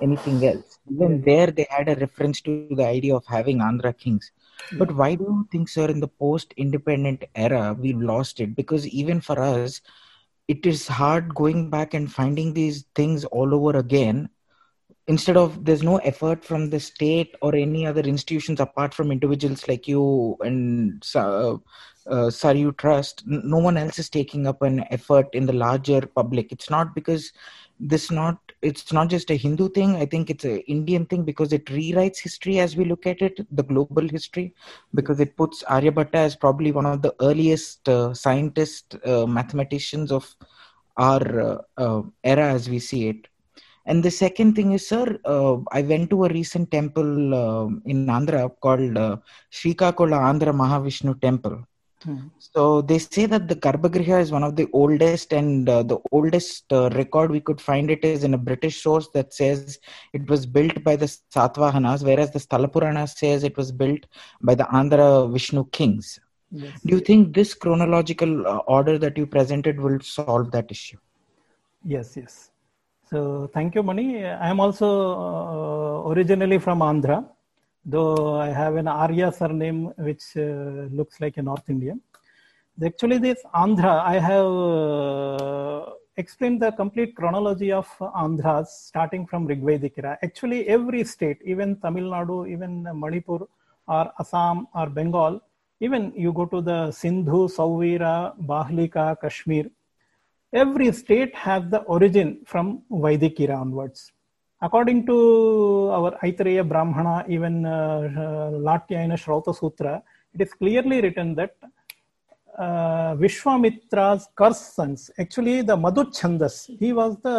anything 0.00 0.44
else. 0.46 0.78
Even 0.90 1.22
there, 1.24 1.50
they 1.50 1.66
had 1.70 1.88
a 1.88 1.96
reference 1.96 2.40
to 2.42 2.52
the 2.54 2.68
idea 2.68 2.94
of 2.94 3.24
having 3.26 3.42
Andhra 3.42 3.72
kings. 3.96 4.30
But 4.72 4.94
why 4.94 5.14
do 5.14 5.24
you 5.24 5.48
think, 5.52 5.68
sir, 5.68 5.86
in 5.88 6.00
the 6.00 6.08
post-independent 6.08 7.24
era, 7.34 7.76
we've 7.78 8.00
lost 8.00 8.40
it? 8.40 8.54
Because 8.56 8.86
even 8.88 9.20
for 9.20 9.38
us, 9.38 9.80
it 10.48 10.66
is 10.66 10.88
hard 10.88 11.34
going 11.34 11.70
back 11.70 11.94
and 11.94 12.12
finding 12.12 12.54
these 12.54 12.84
things 12.94 13.24
all 13.26 13.54
over 13.54 13.78
again 13.78 14.28
instead 15.06 15.36
of 15.36 15.64
there's 15.64 15.82
no 15.82 15.98
effort 15.98 16.44
from 16.44 16.70
the 16.70 16.80
state 16.80 17.34
or 17.42 17.54
any 17.54 17.86
other 17.86 18.00
institutions 18.00 18.60
apart 18.60 18.94
from 18.94 19.12
individuals 19.12 19.68
like 19.68 19.86
you 19.86 20.36
and 20.40 21.04
uh, 21.14 21.54
uh, 22.06 22.28
Saryu 22.28 22.76
Trust, 22.76 23.22
no 23.26 23.58
one 23.58 23.76
else 23.76 23.98
is 23.98 24.08
taking 24.08 24.46
up 24.46 24.62
an 24.62 24.84
effort 24.90 25.28
in 25.32 25.46
the 25.46 25.52
larger 25.52 26.02
public. 26.02 26.52
It's 26.52 26.70
not 26.70 26.94
because 26.94 27.32
this 27.80 28.10
not 28.10 28.38
it's 28.64 28.92
not 28.92 29.08
just 29.10 29.30
a 29.30 29.36
Hindu 29.36 29.68
thing. 29.70 29.96
I 29.96 30.06
think 30.06 30.30
it's 30.30 30.44
an 30.44 30.58
Indian 30.76 31.04
thing 31.06 31.22
because 31.24 31.52
it 31.52 31.66
rewrites 31.66 32.18
history 32.18 32.58
as 32.58 32.76
we 32.76 32.84
look 32.84 33.06
at 33.06 33.20
it, 33.20 33.46
the 33.54 33.62
global 33.62 34.08
history, 34.08 34.54
because 34.94 35.20
it 35.20 35.36
puts 35.36 35.62
Aryabhatta 35.64 36.14
as 36.14 36.34
probably 36.34 36.72
one 36.72 36.86
of 36.86 37.02
the 37.02 37.14
earliest 37.20 37.88
uh, 37.88 38.14
scientists, 38.14 38.96
uh, 39.04 39.26
mathematicians 39.26 40.10
of 40.10 40.34
our 40.96 41.40
uh, 41.40 41.58
uh, 41.76 42.02
era 42.22 42.46
as 42.52 42.68
we 42.68 42.78
see 42.78 43.08
it. 43.08 43.28
And 43.86 44.02
the 44.02 44.10
second 44.10 44.54
thing 44.54 44.72
is, 44.72 44.88
sir, 44.88 45.18
uh, 45.26 45.56
I 45.70 45.82
went 45.82 46.08
to 46.10 46.24
a 46.24 46.28
recent 46.28 46.70
temple 46.70 47.34
uh, 47.34 47.66
in 47.84 48.06
Andhra 48.06 48.50
called 48.60 48.96
uh, 48.96 49.18
Srikakulam 49.52 50.22
Andhra 50.30 50.54
Mahavishnu 50.54 51.20
Temple. 51.20 51.66
Hmm. 52.04 52.28
So 52.38 52.82
they 52.82 52.98
say 52.98 53.24
that 53.26 53.48
the 53.48 53.56
Garbhagriha 53.56 54.20
is 54.20 54.30
one 54.30 54.42
of 54.44 54.56
the 54.56 54.68
oldest, 54.72 55.32
and 55.32 55.66
uh, 55.68 55.82
the 55.82 55.98
oldest 56.12 56.70
uh, 56.70 56.90
record 56.90 57.30
we 57.30 57.40
could 57.40 57.60
find 57.60 57.90
it 57.90 58.04
is 58.04 58.24
in 58.24 58.34
a 58.34 58.38
British 58.38 58.82
source 58.82 59.08
that 59.14 59.32
says 59.32 59.78
it 60.12 60.28
was 60.28 60.44
built 60.44 60.84
by 60.84 60.96
the 60.96 61.06
Satvahanas, 61.06 62.04
whereas 62.04 62.30
the 62.30 62.38
Sthalapurana 62.38 63.08
says 63.08 63.42
it 63.42 63.56
was 63.56 63.72
built 63.72 64.04
by 64.42 64.54
the 64.54 64.64
Andhra 64.64 65.32
Vishnu 65.32 65.64
kings. 65.70 66.20
Yes. 66.50 66.78
Do 66.84 66.94
you 66.94 67.00
think 67.00 67.34
this 67.34 67.54
chronological 67.54 68.46
uh, 68.46 68.58
order 68.66 68.98
that 68.98 69.16
you 69.16 69.26
presented 69.26 69.80
will 69.80 69.98
solve 70.00 70.50
that 70.50 70.70
issue? 70.70 70.98
Yes, 71.84 72.16
yes. 72.16 72.50
So 73.10 73.50
thank 73.54 73.74
you, 73.74 73.82
Mani. 73.82 74.24
I 74.26 74.48
am 74.50 74.60
also 74.60 74.86
uh, 74.86 76.10
originally 76.10 76.58
from 76.58 76.80
Andhra, 76.80 77.26
though 77.84 78.36
I 78.36 78.48
have 78.48 78.76
an 78.76 78.88
Arya 78.88 79.32
surname 79.32 79.92
which 79.96 80.36
uh, 80.36 80.88
looks 80.98 81.20
like 81.20 81.36
a 81.36 81.42
North 81.42 81.68
Indian. 81.68 82.00
Actually, 82.84 83.18
this 83.18 83.40
Andhra, 83.54 84.02
I 84.04 84.18
have 84.18 84.46
uh, 84.46 85.92
explained 86.16 86.60
the 86.60 86.72
complete 86.72 87.14
chronology 87.14 87.70
of 87.70 87.88
Andhras 88.00 88.66
starting 88.66 89.26
from 89.26 89.46
Rigvedic 89.46 89.92
era. 89.98 90.18
Actually, 90.22 90.66
every 90.66 91.04
state, 91.04 91.38
even 91.44 91.76
Tamil 91.76 92.10
Nadu, 92.10 92.50
even 92.50 92.82
Manipur, 92.98 93.46
or 93.86 94.12
Assam, 94.18 94.66
or 94.74 94.88
Bengal, 94.88 95.40
even 95.80 96.12
you 96.16 96.32
go 96.32 96.46
to 96.46 96.60
the 96.60 96.90
Sindhu, 96.90 97.48
Sauvira, 97.48 98.34
Bahlika, 98.40 99.20
Kashmir, 99.20 99.66
every 100.52 100.90
state 100.92 101.34
has 101.34 101.62
the 101.68 101.80
origin 101.82 102.40
from 102.46 102.82
Vedic 102.90 103.38
era 103.40 103.56
onwards. 103.56 104.12
According 104.66 105.04
to 105.08 105.90
our 105.92 106.12
Aitareya 106.22 106.66
Brahmana, 106.66 107.26
even 107.28 107.66
uh, 107.66 108.50
Latyayana 108.66 109.16
Shrauta 109.22 109.54
Sutra, 109.54 110.02
it 110.32 110.40
is 110.40 110.54
clearly 110.54 111.02
written 111.02 111.34
that 111.34 111.54
uh, 112.56 113.14
Vishwamitra's 113.16 114.26
cursed 114.34 114.74
sons, 114.74 115.10
actually 115.18 115.60
the 115.60 115.76
Madhuchandas, 115.76 116.74
he 116.78 116.94
was 116.94 117.18
the 117.22 117.38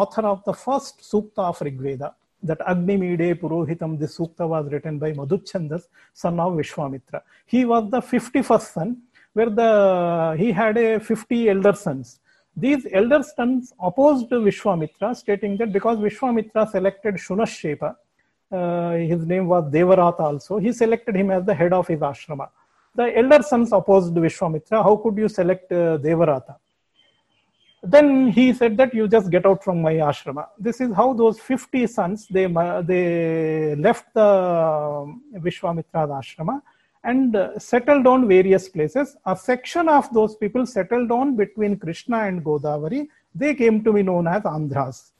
author 0.00 0.26
of 0.26 0.44
the 0.44 0.52
first 0.52 1.00
Sukta 1.00 1.38
of 1.38 1.58
Rigveda. 1.60 2.12
That 2.42 2.60
Agni 2.68 2.98
Mide 2.98 3.40
Purohitam, 3.40 3.98
this 3.98 4.18
Sukta 4.18 4.46
was 4.46 4.70
written 4.70 4.98
by 4.98 5.12
Madhuchandas, 5.12 5.84
son 6.12 6.38
of 6.38 6.52
Vishwamitra. 6.52 7.22
He 7.46 7.64
was 7.64 7.90
the 7.90 8.02
51st 8.02 8.72
son, 8.74 8.98
where 9.32 9.48
the 9.48 10.36
he 10.38 10.52
had 10.52 10.76
a 10.76 11.00
50 11.00 11.48
elder 11.48 11.72
sons. 11.72 12.20
These 12.56 12.86
elder 12.90 13.22
sons 13.22 13.74
opposed 13.78 14.30
Vishwamitra, 14.30 15.14
stating 15.14 15.58
that 15.58 15.72
because 15.72 15.98
Vishwamitra 15.98 16.70
selected 16.70 17.16
Shunashepa, 17.16 17.94
uh, 18.50 18.92
his 18.92 19.26
name 19.26 19.46
was 19.46 19.64
Devarata 19.70 20.20
also, 20.20 20.56
he 20.56 20.72
selected 20.72 21.16
him 21.16 21.30
as 21.30 21.44
the 21.44 21.54
head 21.54 21.74
of 21.74 21.86
his 21.86 22.00
ashrama. 22.00 22.48
The 22.94 23.14
elder 23.18 23.42
sons 23.42 23.72
opposed 23.72 24.14
Vishwamitra. 24.14 24.82
How 24.82 24.96
could 24.96 25.18
you 25.18 25.28
select 25.28 25.70
uh, 25.70 25.98
Devarata? 25.98 26.56
Then 27.82 28.28
he 28.28 28.54
said 28.54 28.76
that 28.78 28.94
you 28.94 29.06
just 29.06 29.30
get 29.30 29.44
out 29.44 29.62
from 29.62 29.82
my 29.82 29.92
ashrama. 29.94 30.46
This 30.58 30.80
is 30.80 30.94
how 30.94 31.12
those 31.12 31.38
50 31.38 31.86
sons, 31.88 32.26
they, 32.30 32.46
they 32.46 33.74
left 33.76 34.14
the 34.14 35.14
Vishwamitra's 35.34 36.10
ashrama 36.10 36.62
and 37.10 37.36
uh, 37.36 37.58
settled 37.58 38.06
on 38.12 38.28
various 38.36 38.68
places. 38.68 39.16
A 39.32 39.36
section 39.36 39.88
of 39.88 40.12
those 40.12 40.34
people 40.42 40.64
settled 40.66 41.10
on 41.10 41.36
between 41.42 41.78
Krishna 41.84 42.18
and 42.28 42.44
Godavari. 42.44 43.06
They 43.34 43.54
came 43.54 43.84
to 43.84 43.92
be 43.92 44.02
known 44.02 44.26
as 44.26 44.42
Andhras. 44.42 45.12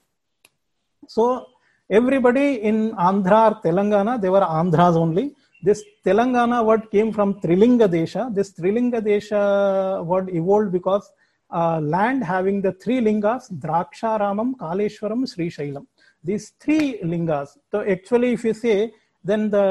So 1.07 1.47
everybody 1.89 2.49
in 2.71 2.93
Andhra 3.09 3.41
or 3.51 3.55
Telangana, 3.63 4.21
they 4.21 4.31
were 4.37 4.47
Andhras 4.61 4.97
only. 4.97 5.35
This 5.63 5.83
Telangana 6.05 6.65
word 6.65 6.91
came 6.91 7.13
from 7.13 7.41
Trilinga 7.41 7.89
Desha. 7.97 8.35
This 8.35 8.53
Trilinga 8.59 9.01
Desha 9.09 10.05
word 10.05 10.29
evolved 10.35 10.73
because 10.73 11.11
uh, 11.51 11.81
land 11.81 12.25
having 12.25 12.61
the 12.61 12.73
three 12.73 13.01
lingas, 13.01 13.53
Draksharamam, 13.65 14.55
Kaleshwaram, 14.57 15.29
Sri 15.33 15.49
Shailam. 15.49 15.87
These 16.25 16.55
three 16.59 16.99
lingas. 17.05 17.51
So 17.71 17.89
actually, 17.89 18.33
if 18.33 18.45
you 18.45 18.55
say 18.55 18.93
then 19.31 19.51
the 19.51 19.67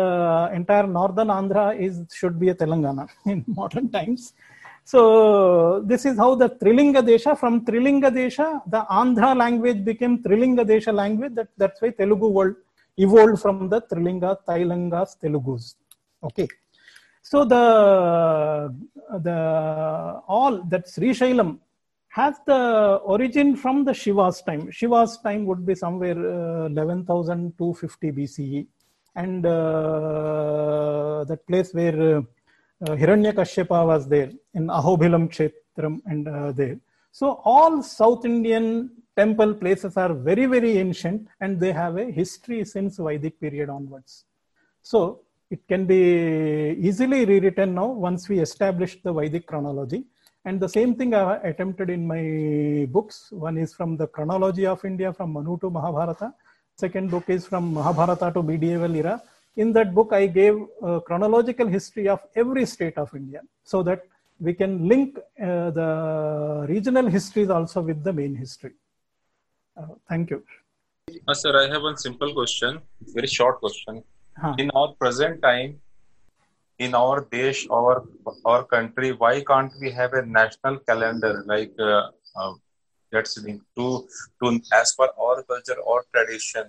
entire 0.54 0.88
northern 0.88 1.30
Andhra 1.40 1.66
is 1.88 1.96
should 2.20 2.40
be 2.40 2.50
a 2.50 2.56
Telangana 2.56 3.08
in 3.26 3.44
modern 3.48 3.90
times. 3.98 4.34
So 4.92 5.82
this 5.82 6.06
is 6.06 6.18
how 6.18 6.36
the 6.36 6.50
Trilinga 6.50 7.02
Desha, 7.10 7.38
from 7.38 7.66
Trilinga 7.66 8.10
Desha, 8.18 8.62
the 8.68 8.82
Andhra 9.02 9.36
language 9.36 9.84
became 9.84 10.22
Trilinga 10.22 10.64
Desha 10.72 10.94
language. 10.94 11.34
That, 11.34 11.48
that's 11.58 11.82
why 11.82 11.90
Telugu 11.90 12.28
world 12.28 12.56
evolved 12.98 13.42
from 13.42 13.68
the 13.68 13.82
Trilinga, 13.82 14.38
Tailangas, 14.48 15.18
Telugus. 15.22 15.76
Okay. 16.24 16.48
So 17.24 17.44
the, 17.44 18.76
the 19.28 20.22
all 20.28 20.62
that 20.70 20.88
Sri 20.88 21.10
Shailam 21.10 21.58
has 22.10 22.36
the 22.46 23.02
origin 23.04 23.56
from 23.56 23.84
the 23.84 23.94
Shiva's 23.94 24.44
time. 24.44 24.70
Shiva's 24.70 25.18
time 25.18 25.46
would 25.48 25.66
be 25.66 25.74
somewhere 25.74 26.16
uh, 26.16 26.68
11,250 26.68 28.12
BCE 28.12 28.68
and 29.16 29.46
uh, 29.46 31.24
that 31.28 31.46
place 31.48 31.74
where 31.74 32.18
uh, 32.18 32.22
Hiranyakashyapa 32.82 33.86
was 33.86 34.08
there 34.08 34.32
in 34.54 34.68
Ahobhilam 34.68 35.30
Kshetram 35.30 36.02
and 36.06 36.28
uh, 36.28 36.52
there. 36.52 36.78
So 37.12 37.42
all 37.46 37.82
South 37.82 38.26
Indian 38.26 38.92
temple 39.16 39.54
places 39.54 39.96
are 39.96 40.14
very, 40.14 40.46
very 40.46 40.78
ancient 40.78 41.28
and 41.40 41.60
they 41.60 41.72
have 41.72 41.98
a 41.98 42.12
history 42.12 42.66
since 42.66 42.98
Vedic 42.98 43.40
period 43.40 43.70
onwards. 43.70 44.26
So 44.82 45.22
it 45.50 45.66
can 45.68 45.86
be 45.86 46.76
easily 46.80 47.24
rewritten 47.26 47.76
now 47.76 47.88
once 47.88 48.28
we 48.28 48.40
establish 48.40 49.02
the 49.02 49.14
Vedic 49.14 49.46
chronology. 49.48 50.04
And 50.44 50.60
the 50.60 50.70
same 50.70 50.96
thing 50.96 51.14
I 51.14 51.38
attempted 51.38 51.90
in 51.90 52.06
my 52.06 52.86
books. 52.92 53.30
One 53.32 53.58
is 53.58 53.74
from 53.74 53.98
the 53.98 54.08
chronology 54.08 54.66
of 54.68 54.84
India 54.86 55.12
from 55.12 55.34
Manu 55.34 55.58
to 55.60 55.70
Mahabharata. 55.70 56.34
Second 56.78 57.10
book 57.10 57.30
is 57.30 57.48
from 57.48 57.74
Mahabharata 57.74 58.32
to 58.34 58.44
medieval 58.44 58.94
era. 58.94 59.22
In 59.56 59.72
that 59.72 59.96
book, 59.96 60.12
I 60.12 60.28
gave 60.28 60.56
a 60.82 61.00
chronological 61.00 61.68
history 61.68 62.10
of 62.10 62.20
every 62.36 62.66
state 62.66 62.98
of 62.98 63.16
India 63.16 63.42
so 63.64 63.82
that 63.84 64.04
we 64.42 64.54
can 64.54 64.86
link 64.86 65.18
uh, 65.18 65.70
the 65.72 66.66
regional 66.68 67.08
histories 67.08 67.50
also 67.50 67.82
with 67.82 68.04
the 68.04 68.12
main 68.12 68.36
history. 68.36 68.74
Uh, 69.78 69.96
thank 70.10 70.30
you. 70.30 70.44
Uh, 71.26 71.34
sir, 71.34 71.58
I 71.58 71.72
have 71.72 71.82
one 71.82 71.96
simple 71.96 72.34
question, 72.34 72.82
very 73.14 73.28
short 73.28 73.60
question. 73.62 74.04
Huh. 74.38 74.56
In 74.58 74.70
our 74.72 74.94
present 74.96 75.42
time, 75.42 75.80
in 76.80 76.94
our 76.94 77.22
desh, 77.32 77.68
our 77.72 78.04
our 78.46 78.66
country, 78.66 79.14
why 79.14 79.42
can't 79.42 79.72
we 79.80 79.92
have 79.92 80.14
a 80.14 80.26
national 80.26 80.80
calendar 80.80 81.44
like 81.46 81.72
uh, 81.80 82.10
uh, 82.36 82.54
that's 83.16 83.38
linked 83.46 83.68
to 83.78 83.88
to 84.40 84.60
as 84.80 84.94
per 84.98 85.10
our 85.26 85.38
culture 85.52 85.80
or 85.92 85.98
tradition? 86.14 86.66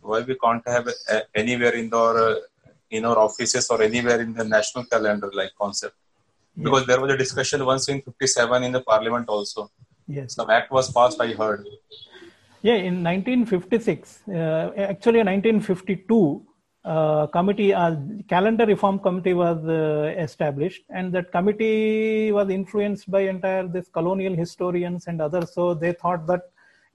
Why 0.00 0.20
we 0.30 0.36
can't 0.44 0.66
have 0.74 0.88
a, 1.14 1.18
anywhere 1.42 1.74
in 1.82 1.88
our 2.02 2.16
uh, 2.28 2.34
in 2.90 3.04
our 3.10 3.18
offices 3.26 3.68
or 3.72 3.80
anywhere 3.90 4.20
in 4.26 4.32
the 4.40 4.46
national 4.56 4.84
calendar 4.92 5.30
like 5.40 5.52
concept? 5.64 5.96
Because 6.64 6.86
there 6.86 7.00
was 7.00 7.12
a 7.16 7.18
discussion 7.24 7.64
once 7.72 7.88
in 7.88 8.02
'57 8.02 8.64
in 8.68 8.72
the 8.78 8.82
parliament 8.92 9.28
also. 9.36 9.70
Yes. 10.06 10.34
Some 10.34 10.50
act 10.50 10.70
was 10.78 10.92
passed. 10.92 11.20
I 11.20 11.32
heard. 11.42 11.66
Yeah, 12.62 12.74
in 12.74 13.02
1956, 13.02 14.22
uh, 14.28 14.32
actually 14.76 15.22
1952, 15.24 16.46
uh, 16.84 17.26
committee, 17.28 17.72
uh, 17.72 17.96
calendar 18.28 18.66
reform 18.66 18.98
committee 18.98 19.34
was 19.34 19.64
uh, 19.66 20.14
established, 20.18 20.82
and 20.90 21.12
that 21.12 21.30
committee 21.30 22.32
was 22.32 22.50
influenced 22.50 23.10
by 23.10 23.20
entire 23.20 23.68
this 23.68 23.88
colonial 23.88 24.34
historians 24.34 25.06
and 25.06 25.20
others. 25.22 25.52
So 25.52 25.74
they 25.74 25.92
thought 25.92 26.26
that 26.26 26.42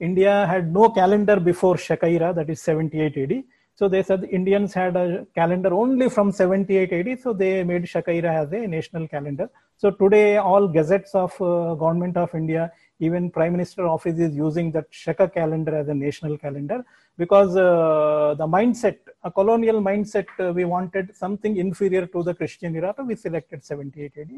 India 0.00 0.46
had 0.46 0.72
no 0.72 0.90
calendar 0.90 1.40
before 1.40 1.76
Shaka 1.76 2.06
era, 2.06 2.32
that 2.34 2.50
is 2.50 2.60
78 2.60 3.16
AD. 3.16 3.44
So 3.74 3.88
they 3.88 4.02
said 4.02 4.24
Indians 4.24 4.74
had 4.74 4.96
a 4.96 5.26
calendar 5.34 5.72
only 5.72 6.10
from 6.10 6.32
78 6.32 6.92
AD. 6.92 7.20
So 7.20 7.32
they 7.32 7.64
made 7.64 7.88
Shaka 7.88 8.10
era 8.10 8.42
as 8.42 8.52
a 8.52 8.66
national 8.66 9.08
calendar. 9.08 9.48
So 9.76 9.90
today 9.90 10.36
all 10.36 10.66
gazettes 10.66 11.14
of 11.14 11.32
uh, 11.40 11.74
government 11.74 12.16
of 12.16 12.34
India, 12.34 12.72
even 13.00 13.30
Prime 13.30 13.52
Minister 13.52 13.86
office 13.86 14.18
is 14.18 14.34
using 14.34 14.72
that 14.72 14.86
Shaka 14.90 15.28
calendar 15.28 15.76
as 15.76 15.88
a 15.88 15.94
national 15.94 16.36
calendar 16.36 16.84
because 17.16 17.56
uh, 17.56 18.34
the 18.38 18.46
mindset, 18.46 18.98
a 19.22 19.30
colonial 19.30 19.80
mindset, 19.80 20.26
uh, 20.38 20.52
we 20.52 20.64
wanted 20.64 21.14
something 21.16 21.56
inferior 21.56 22.06
to 22.06 22.22
the 22.22 22.34
Christian 22.34 22.74
era, 22.76 22.94
so 22.96 23.04
we 23.04 23.16
selected 23.16 23.64
78 23.64 24.12
AD. 24.16 24.30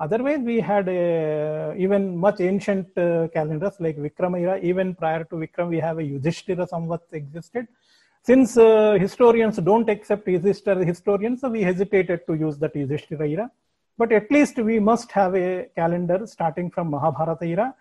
Otherwise, 0.00 0.38
we 0.40 0.60
had 0.60 0.88
a, 0.88 1.74
even 1.76 2.16
much 2.16 2.40
ancient 2.40 2.86
uh, 2.96 3.26
calendars 3.28 3.74
like 3.80 3.96
vikram 3.96 4.40
era. 4.40 4.58
Even 4.60 4.94
prior 4.94 5.24
to 5.24 5.34
Vikram, 5.34 5.68
we 5.68 5.80
have 5.80 5.98
a 5.98 6.04
Yudhishthira 6.04 6.66
somewhat 6.68 7.02
existed. 7.10 7.66
Since 8.22 8.56
uh, 8.56 8.96
historians 9.00 9.56
don't 9.56 9.88
accept 9.88 10.28
Yudhishthira 10.28 10.84
historians, 10.84 11.40
so 11.40 11.48
we 11.48 11.62
hesitated 11.62 12.20
to 12.28 12.34
use 12.34 12.58
that 12.58 12.76
Yudhishthira 12.76 13.26
era. 13.26 13.50
But 13.96 14.12
at 14.12 14.30
least 14.30 14.56
we 14.58 14.78
must 14.78 15.10
have 15.10 15.34
a 15.34 15.66
calendar 15.74 16.24
starting 16.26 16.70
from 16.70 16.90
Mahabharata 16.90 17.44
era 17.44 17.74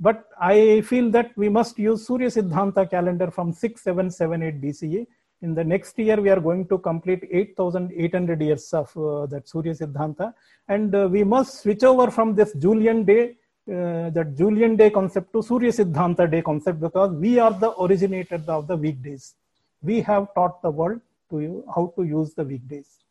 but 0.00 0.24
I 0.40 0.80
feel 0.82 1.10
that 1.10 1.30
we 1.36 1.48
must 1.48 1.78
use 1.78 2.06
Surya 2.06 2.28
Siddhanta 2.28 2.90
calendar 2.90 3.30
from 3.30 3.52
6778 3.52 4.60
BCE. 4.60 5.06
In 5.42 5.54
the 5.54 5.62
next 5.62 5.98
year, 5.98 6.20
we 6.20 6.30
are 6.30 6.40
going 6.40 6.66
to 6.68 6.78
complete 6.78 7.28
8,800 7.30 8.40
years 8.40 8.72
of 8.72 8.96
uh, 8.96 9.26
that 9.26 9.48
Surya 9.48 9.74
Siddhanta. 9.74 10.32
And 10.68 10.94
uh, 10.94 11.08
we 11.10 11.22
must 11.22 11.62
switch 11.62 11.84
over 11.84 12.10
from 12.10 12.34
this 12.34 12.54
Julian 12.54 13.04
day, 13.04 13.36
uh, 13.68 14.10
that 14.10 14.34
Julian 14.36 14.76
day 14.76 14.90
concept 14.90 15.32
to 15.32 15.42
Surya 15.42 15.70
Siddhanta 15.70 16.30
day 16.30 16.42
concept 16.42 16.80
because 16.80 17.14
we 17.14 17.38
are 17.38 17.52
the 17.52 17.74
originators 17.78 18.48
of 18.48 18.66
the 18.66 18.76
weekdays. 18.76 19.34
We 19.82 20.00
have 20.00 20.32
taught 20.34 20.62
the 20.62 20.70
world 20.70 21.00
to 21.30 21.64
how 21.74 21.92
to 21.96 22.04
use 22.04 22.34
the 22.34 22.44
weekdays. 22.44 23.03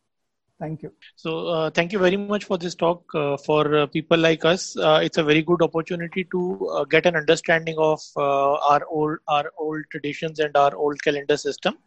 Thank 0.64 0.82
you. 0.82 0.92
So, 1.18 1.48
uh, 1.48 1.70
thank 1.72 1.92
you 1.92 2.00
very 2.00 2.16
much 2.16 2.46
for 2.46 2.58
this 2.58 2.74
talk. 2.74 3.14
Uh, 3.14 3.36
for 3.36 3.62
uh, 3.80 3.86
people 3.86 4.18
like 4.18 4.46
us, 4.46 4.78
uh, 4.78 5.00
it's 5.04 5.18
a 5.18 5.24
very 5.30 5.42
good 5.42 5.62
opportunity 5.62 6.24
to 6.32 6.42
uh, 6.70 6.84
get 6.86 7.06
an 7.06 7.18
understanding 7.18 7.76
of 7.78 8.00
uh, 8.16 8.54
our 8.70 8.86
old 8.90 9.18
our 9.28 9.52
old 9.58 9.84
traditions 9.92 10.40
and 10.40 10.56
our 10.56 10.74
old 10.74 11.04
calendar 11.04 11.36
system. 11.36 11.80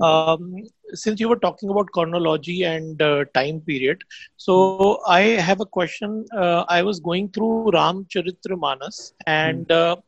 Um, 0.00 0.54
since 0.92 1.18
you 1.18 1.28
were 1.28 1.40
talking 1.46 1.68
about 1.70 1.90
chronology 1.96 2.62
and 2.62 3.02
time 3.34 3.58
period, 3.72 4.04
so 4.36 4.54
mm. 4.60 4.98
I 5.08 5.20
have 5.48 5.60
a 5.60 5.66
question. 5.78 6.24
I 6.76 6.82
was 6.90 7.00
going 7.00 7.30
through 7.30 7.72
Ram 7.72 8.06
Manas, 8.66 9.14
and 9.26 9.66
mm. 9.66 10.00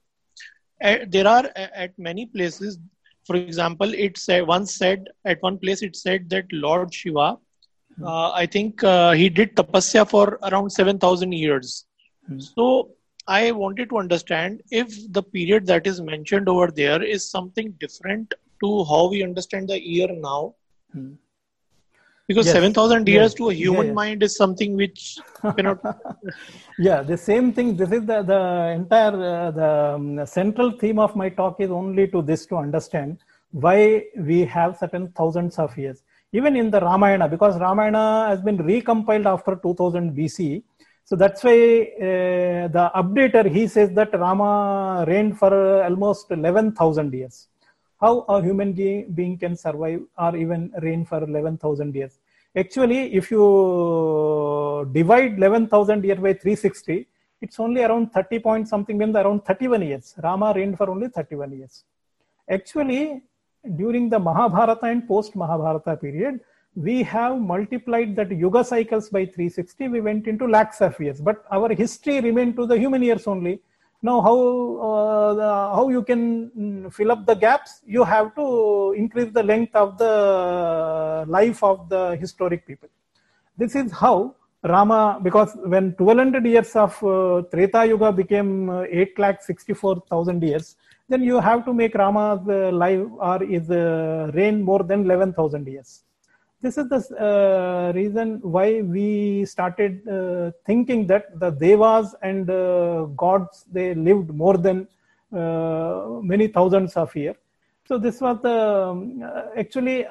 there 1.16 1.26
are 1.26 1.50
at 1.56 1.98
many 1.98 2.26
places. 2.26 2.78
For 3.24 3.34
example, 3.36 3.92
it 3.92 4.16
it's 4.20 4.28
once 4.54 4.76
said 4.76 5.12
at 5.24 5.42
one 5.42 5.58
place 5.58 5.82
it 5.82 5.96
said 6.04 6.30
that 6.30 6.56
Lord 6.68 6.94
Shiva 6.94 7.36
uh, 8.04 8.30
I 8.32 8.46
think 8.46 8.82
uh, 8.84 9.12
he 9.12 9.28
did 9.28 9.56
tapasya 9.56 10.08
for 10.08 10.38
around 10.44 10.70
7,000 10.70 11.32
years. 11.32 11.84
Mm. 12.30 12.42
So 12.42 12.90
I 13.26 13.52
wanted 13.52 13.88
to 13.90 13.98
understand 13.98 14.62
if 14.70 15.12
the 15.12 15.22
period 15.22 15.66
that 15.66 15.86
is 15.86 16.00
mentioned 16.00 16.48
over 16.48 16.70
there 16.70 17.02
is 17.02 17.28
something 17.28 17.72
different 17.80 18.34
to 18.62 18.84
how 18.84 19.08
we 19.08 19.22
understand 19.22 19.68
the 19.68 19.80
year 19.80 20.08
now. 20.08 20.54
Mm. 20.96 21.16
Because 22.26 22.44
yes. 22.44 22.56
7,000 22.56 23.08
years 23.08 23.32
to 23.34 23.48
a 23.48 23.54
human 23.54 23.80
yeah, 23.80 23.88
yeah. 23.88 23.92
mind 23.94 24.22
is 24.22 24.36
something 24.36 24.76
which 24.76 25.16
cannot. 25.56 25.78
yeah, 26.78 27.02
the 27.02 27.16
same 27.16 27.54
thing. 27.54 27.74
This 27.74 27.90
is 27.90 28.04
the, 28.04 28.22
the 28.22 28.72
entire 28.76 29.14
uh, 29.14 29.50
the 29.50 29.94
um, 29.94 30.26
central 30.26 30.72
theme 30.72 30.98
of 30.98 31.16
my 31.16 31.30
talk 31.30 31.58
is 31.58 31.70
only 31.70 32.06
to 32.08 32.20
this 32.20 32.44
to 32.46 32.56
understand 32.56 33.16
why 33.52 34.04
we 34.18 34.44
have 34.44 34.76
certain 34.76 35.08
thousands 35.12 35.58
of 35.58 35.76
years 35.78 36.02
even 36.32 36.56
in 36.56 36.70
the 36.70 36.80
Ramayana, 36.80 37.28
because 37.28 37.58
Ramayana 37.58 38.26
has 38.28 38.40
been 38.40 38.58
recompiled 38.58 39.26
after 39.26 39.56
2000 39.56 40.16
BC. 40.16 40.62
So 41.04 41.16
that's 41.16 41.42
why 41.42 41.52
uh, 41.52 42.68
the 42.68 42.90
updater 42.94 43.50
he 43.50 43.66
says 43.66 43.90
that 43.92 44.12
Rama 44.12 45.04
reigned 45.08 45.38
for 45.38 45.82
almost 45.82 46.30
11,000 46.30 47.14
years. 47.14 47.48
How 48.00 48.20
a 48.28 48.42
human 48.42 48.72
being 48.72 49.38
can 49.38 49.56
survive 49.56 50.02
or 50.18 50.36
even 50.36 50.70
reign 50.82 51.04
for 51.04 51.24
11,000 51.24 51.94
years? 51.94 52.18
Actually, 52.56 53.14
if 53.14 53.30
you 53.30 54.88
divide 54.92 55.38
11,000 55.38 56.04
years 56.04 56.18
by 56.18 56.32
360, 56.34 57.06
it's 57.40 57.58
only 57.58 57.82
around 57.82 58.12
30 58.12 58.38
point 58.40 58.68
something, 58.68 58.98
means 58.98 59.16
around 59.16 59.44
31 59.44 59.82
years. 59.82 60.14
Rama 60.22 60.52
reigned 60.54 60.76
for 60.76 60.90
only 60.90 61.08
31 61.08 61.52
years. 61.52 61.84
Actually, 62.50 63.22
during 63.76 64.08
the 64.08 64.18
Mahabharata 64.18 64.86
and 64.86 65.06
post 65.06 65.36
Mahabharata 65.36 65.96
period, 65.96 66.40
we 66.74 67.02
have 67.02 67.38
multiplied 67.38 68.14
that 68.16 68.30
yuga 68.30 68.62
cycles 68.62 69.08
by 69.08 69.24
360. 69.24 69.88
We 69.88 70.00
went 70.00 70.26
into 70.26 70.46
lakhs 70.46 70.80
of 70.80 70.98
years, 71.00 71.20
but 71.20 71.44
our 71.50 71.74
history 71.74 72.20
remained 72.20 72.56
to 72.56 72.66
the 72.66 72.78
human 72.78 73.02
years 73.02 73.26
only. 73.26 73.60
Now, 74.00 74.20
how 74.20 74.38
uh, 74.78 75.34
the, 75.34 75.50
how 75.76 75.88
you 75.88 76.04
can 76.04 76.50
mm, 76.56 76.94
fill 76.94 77.10
up 77.10 77.26
the 77.26 77.34
gaps? 77.34 77.80
You 77.84 78.04
have 78.04 78.34
to 78.36 78.94
increase 78.96 79.32
the 79.32 79.42
length 79.42 79.74
of 79.74 79.98
the 79.98 81.24
life 81.26 81.64
of 81.64 81.88
the 81.88 82.16
historic 82.16 82.64
people. 82.64 82.88
This 83.56 83.74
is 83.74 83.90
how 83.90 84.36
Rama, 84.62 85.20
because 85.22 85.56
when 85.64 85.94
1200 85.98 86.44
years 86.46 86.74
of 86.76 87.02
uh, 87.02 87.42
Treta 87.52 87.86
Yuga 87.86 88.12
became 88.12 88.70
uh, 88.70 88.82
8 88.88 89.18
lakh 89.18 89.42
64,000 89.42 90.42
years, 90.42 90.76
then 91.08 91.22
you 91.22 91.40
have 91.40 91.64
to 91.64 91.72
make 91.72 91.94
Rama's 91.94 92.46
uh, 92.48 92.70
life 92.70 93.06
or 93.18 93.38
his 93.40 93.70
uh, 93.70 94.30
reign 94.34 94.62
more 94.62 94.82
than 94.82 95.00
11,000 95.04 95.66
years. 95.66 96.02
This 96.60 96.76
is 96.76 96.88
the 96.88 97.00
uh, 97.28 97.92
reason 97.94 98.40
why 98.42 98.82
we 98.82 99.44
started 99.44 100.06
uh, 100.08 100.50
thinking 100.66 101.06
that 101.06 101.38
the 101.38 101.50
devas 101.50 102.14
and 102.22 102.50
uh, 102.50 103.04
gods 103.16 103.64
they 103.70 103.94
lived 103.94 104.30
more 104.34 104.56
than 104.56 104.88
uh, 105.32 106.18
many 106.20 106.48
thousands 106.48 106.96
of 106.96 107.14
years. 107.14 107.36
So 107.86 107.96
this 107.96 108.20
was 108.20 108.42
the 108.42 108.58
um, 108.90 109.22
actually 109.56 110.04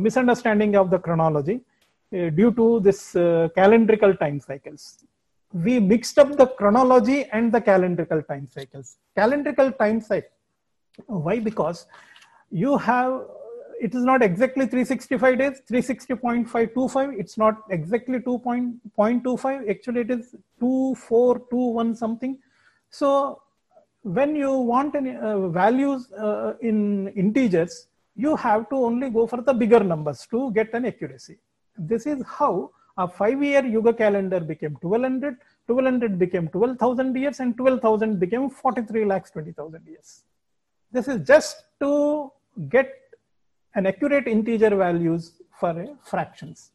misunderstanding 0.00 0.76
of 0.76 0.90
the 0.90 0.98
chronology 0.98 1.60
due 2.10 2.52
to 2.52 2.80
this 2.80 3.14
calendrical 3.14 4.18
time 4.18 4.38
cycles 4.38 4.98
we 5.54 5.78
mixed 5.78 6.18
up 6.18 6.36
the 6.36 6.46
chronology 6.46 7.24
and 7.26 7.52
the 7.52 7.60
calendrical 7.60 8.26
time 8.26 8.48
cycles. 8.50 8.96
Calendrical 9.16 9.76
time 9.78 10.00
cycle 10.00 10.30
why? 11.06 11.38
Because 11.38 11.86
you 12.50 12.76
have, 12.78 13.22
it 13.80 13.94
is 13.94 14.04
not 14.04 14.22
exactly 14.22 14.66
365 14.66 15.38
days, 15.38 15.62
360.525. 15.70 17.18
It's 17.18 17.38
not 17.38 17.62
exactly 17.70 18.18
2.25. 18.18 19.70
Actually, 19.70 20.00
it 20.02 20.10
is 20.10 20.30
2421 20.60 21.94
something. 21.96 22.38
So 22.90 23.42
when 24.02 24.36
you 24.36 24.52
want 24.52 24.94
any 24.94 25.16
uh, 25.16 25.48
values 25.48 26.12
uh, 26.12 26.54
in 26.60 27.08
integers, 27.08 27.88
you 28.14 28.36
have 28.36 28.68
to 28.68 28.76
only 28.76 29.08
go 29.10 29.26
for 29.26 29.40
the 29.40 29.54
bigger 29.54 29.80
numbers 29.80 30.26
to 30.30 30.52
get 30.52 30.72
an 30.74 30.84
accuracy. 30.84 31.38
This 31.78 32.06
is 32.06 32.22
how 32.26 32.70
a 32.98 33.08
five-year 33.08 33.64
Yuga 33.64 33.94
calendar 33.94 34.40
became 34.40 34.76
1200, 34.80 35.38
1200 35.66 36.18
became 36.18 36.48
12,000 36.48 37.16
years, 37.16 37.40
and 37.40 37.56
12,000 37.56 38.20
became 38.20 38.50
43 38.50 39.04
lakhs 39.06 39.30
20,000 39.30 39.86
years. 39.86 40.24
This 40.92 41.08
is 41.08 41.26
just 41.26 41.64
to 41.80 42.30
get 42.68 42.92
an 43.74 43.86
accurate 43.86 44.26
integer 44.28 44.74
values 44.76 45.40
for 45.58 45.74
fractions. 46.04 46.72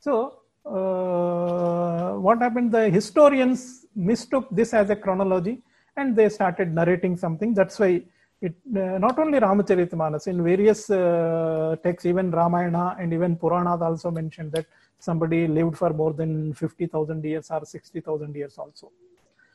So 0.00 0.40
uh, 0.66 2.12
what 2.26 2.38
happened? 2.40 2.72
The 2.72 2.90
historians 2.90 3.86
mistook 3.94 4.48
this 4.50 4.74
as 4.74 4.90
a 4.90 4.96
chronology 4.96 5.62
and 5.96 6.14
they 6.14 6.28
started 6.28 6.74
narrating 6.74 7.16
something. 7.16 7.54
That's 7.54 7.78
why 7.78 8.02
it 8.42 8.54
uh, 8.76 8.98
not 8.98 9.18
only 9.18 9.40
Ramacharita 9.40 10.26
in 10.26 10.44
various 10.44 10.90
uh, 10.90 11.76
texts, 11.82 12.04
even 12.04 12.30
Ramayana 12.30 12.96
and 13.00 13.14
even 13.14 13.36
Puranas 13.36 13.80
also 13.80 14.10
mentioned 14.10 14.52
that 14.52 14.66
somebody 14.98 15.46
lived 15.46 15.78
for 15.78 15.90
more 15.90 16.12
than 16.12 16.52
50,000 16.52 17.24
years 17.24 17.50
or 17.50 17.64
60,000 17.64 18.36
years 18.36 18.58
also. 18.58 18.92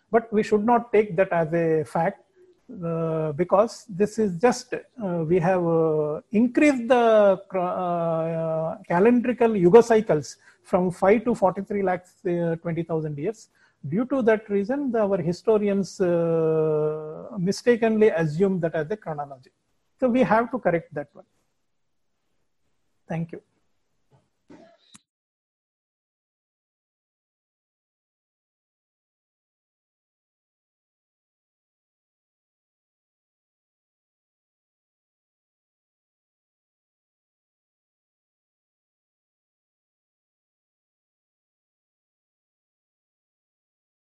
But 0.10 0.34
we 0.34 0.42
should 0.42 0.66
not 0.66 0.92
take 0.92 1.16
that 1.16 1.32
as 1.32 1.54
a 1.54 1.84
fact 1.84 2.22
uh, 2.84 3.32
because 3.34 3.86
this 3.90 4.18
is 4.18 4.40
just 4.40 4.74
uh, 4.74 5.24
we 5.32 5.40
have 5.40 5.66
uh, 5.66 6.22
increased 6.32 6.88
the 6.88 7.42
uh, 7.54 8.78
calendrical 8.90 9.60
yuga 9.60 9.84
cycles 9.84 10.38
from 10.64 10.92
5 10.92 11.26
to 11.26 11.36
43 11.36 11.84
lakhs 11.84 12.14
uh, 12.26 12.56
20000 12.62 13.18
years. 13.18 13.50
Due 13.88 14.06
to 14.06 14.22
that 14.22 14.48
reason 14.50 14.92
the, 14.92 15.00
our 15.00 15.18
historians 15.18 16.00
uh, 16.00 17.28
mistakenly 17.38 18.10
assume 18.10 18.60
that 18.60 18.76
as 18.76 18.90
a 18.92 18.98
chronology. 18.98 19.52
So 20.00 20.10
we 20.10 20.24
have 20.24 20.52
to 20.52 20.60
correct 20.60 20.94
that 20.94 21.10
one. 21.14 21.26
Thank 23.08 23.32
you 23.34 23.42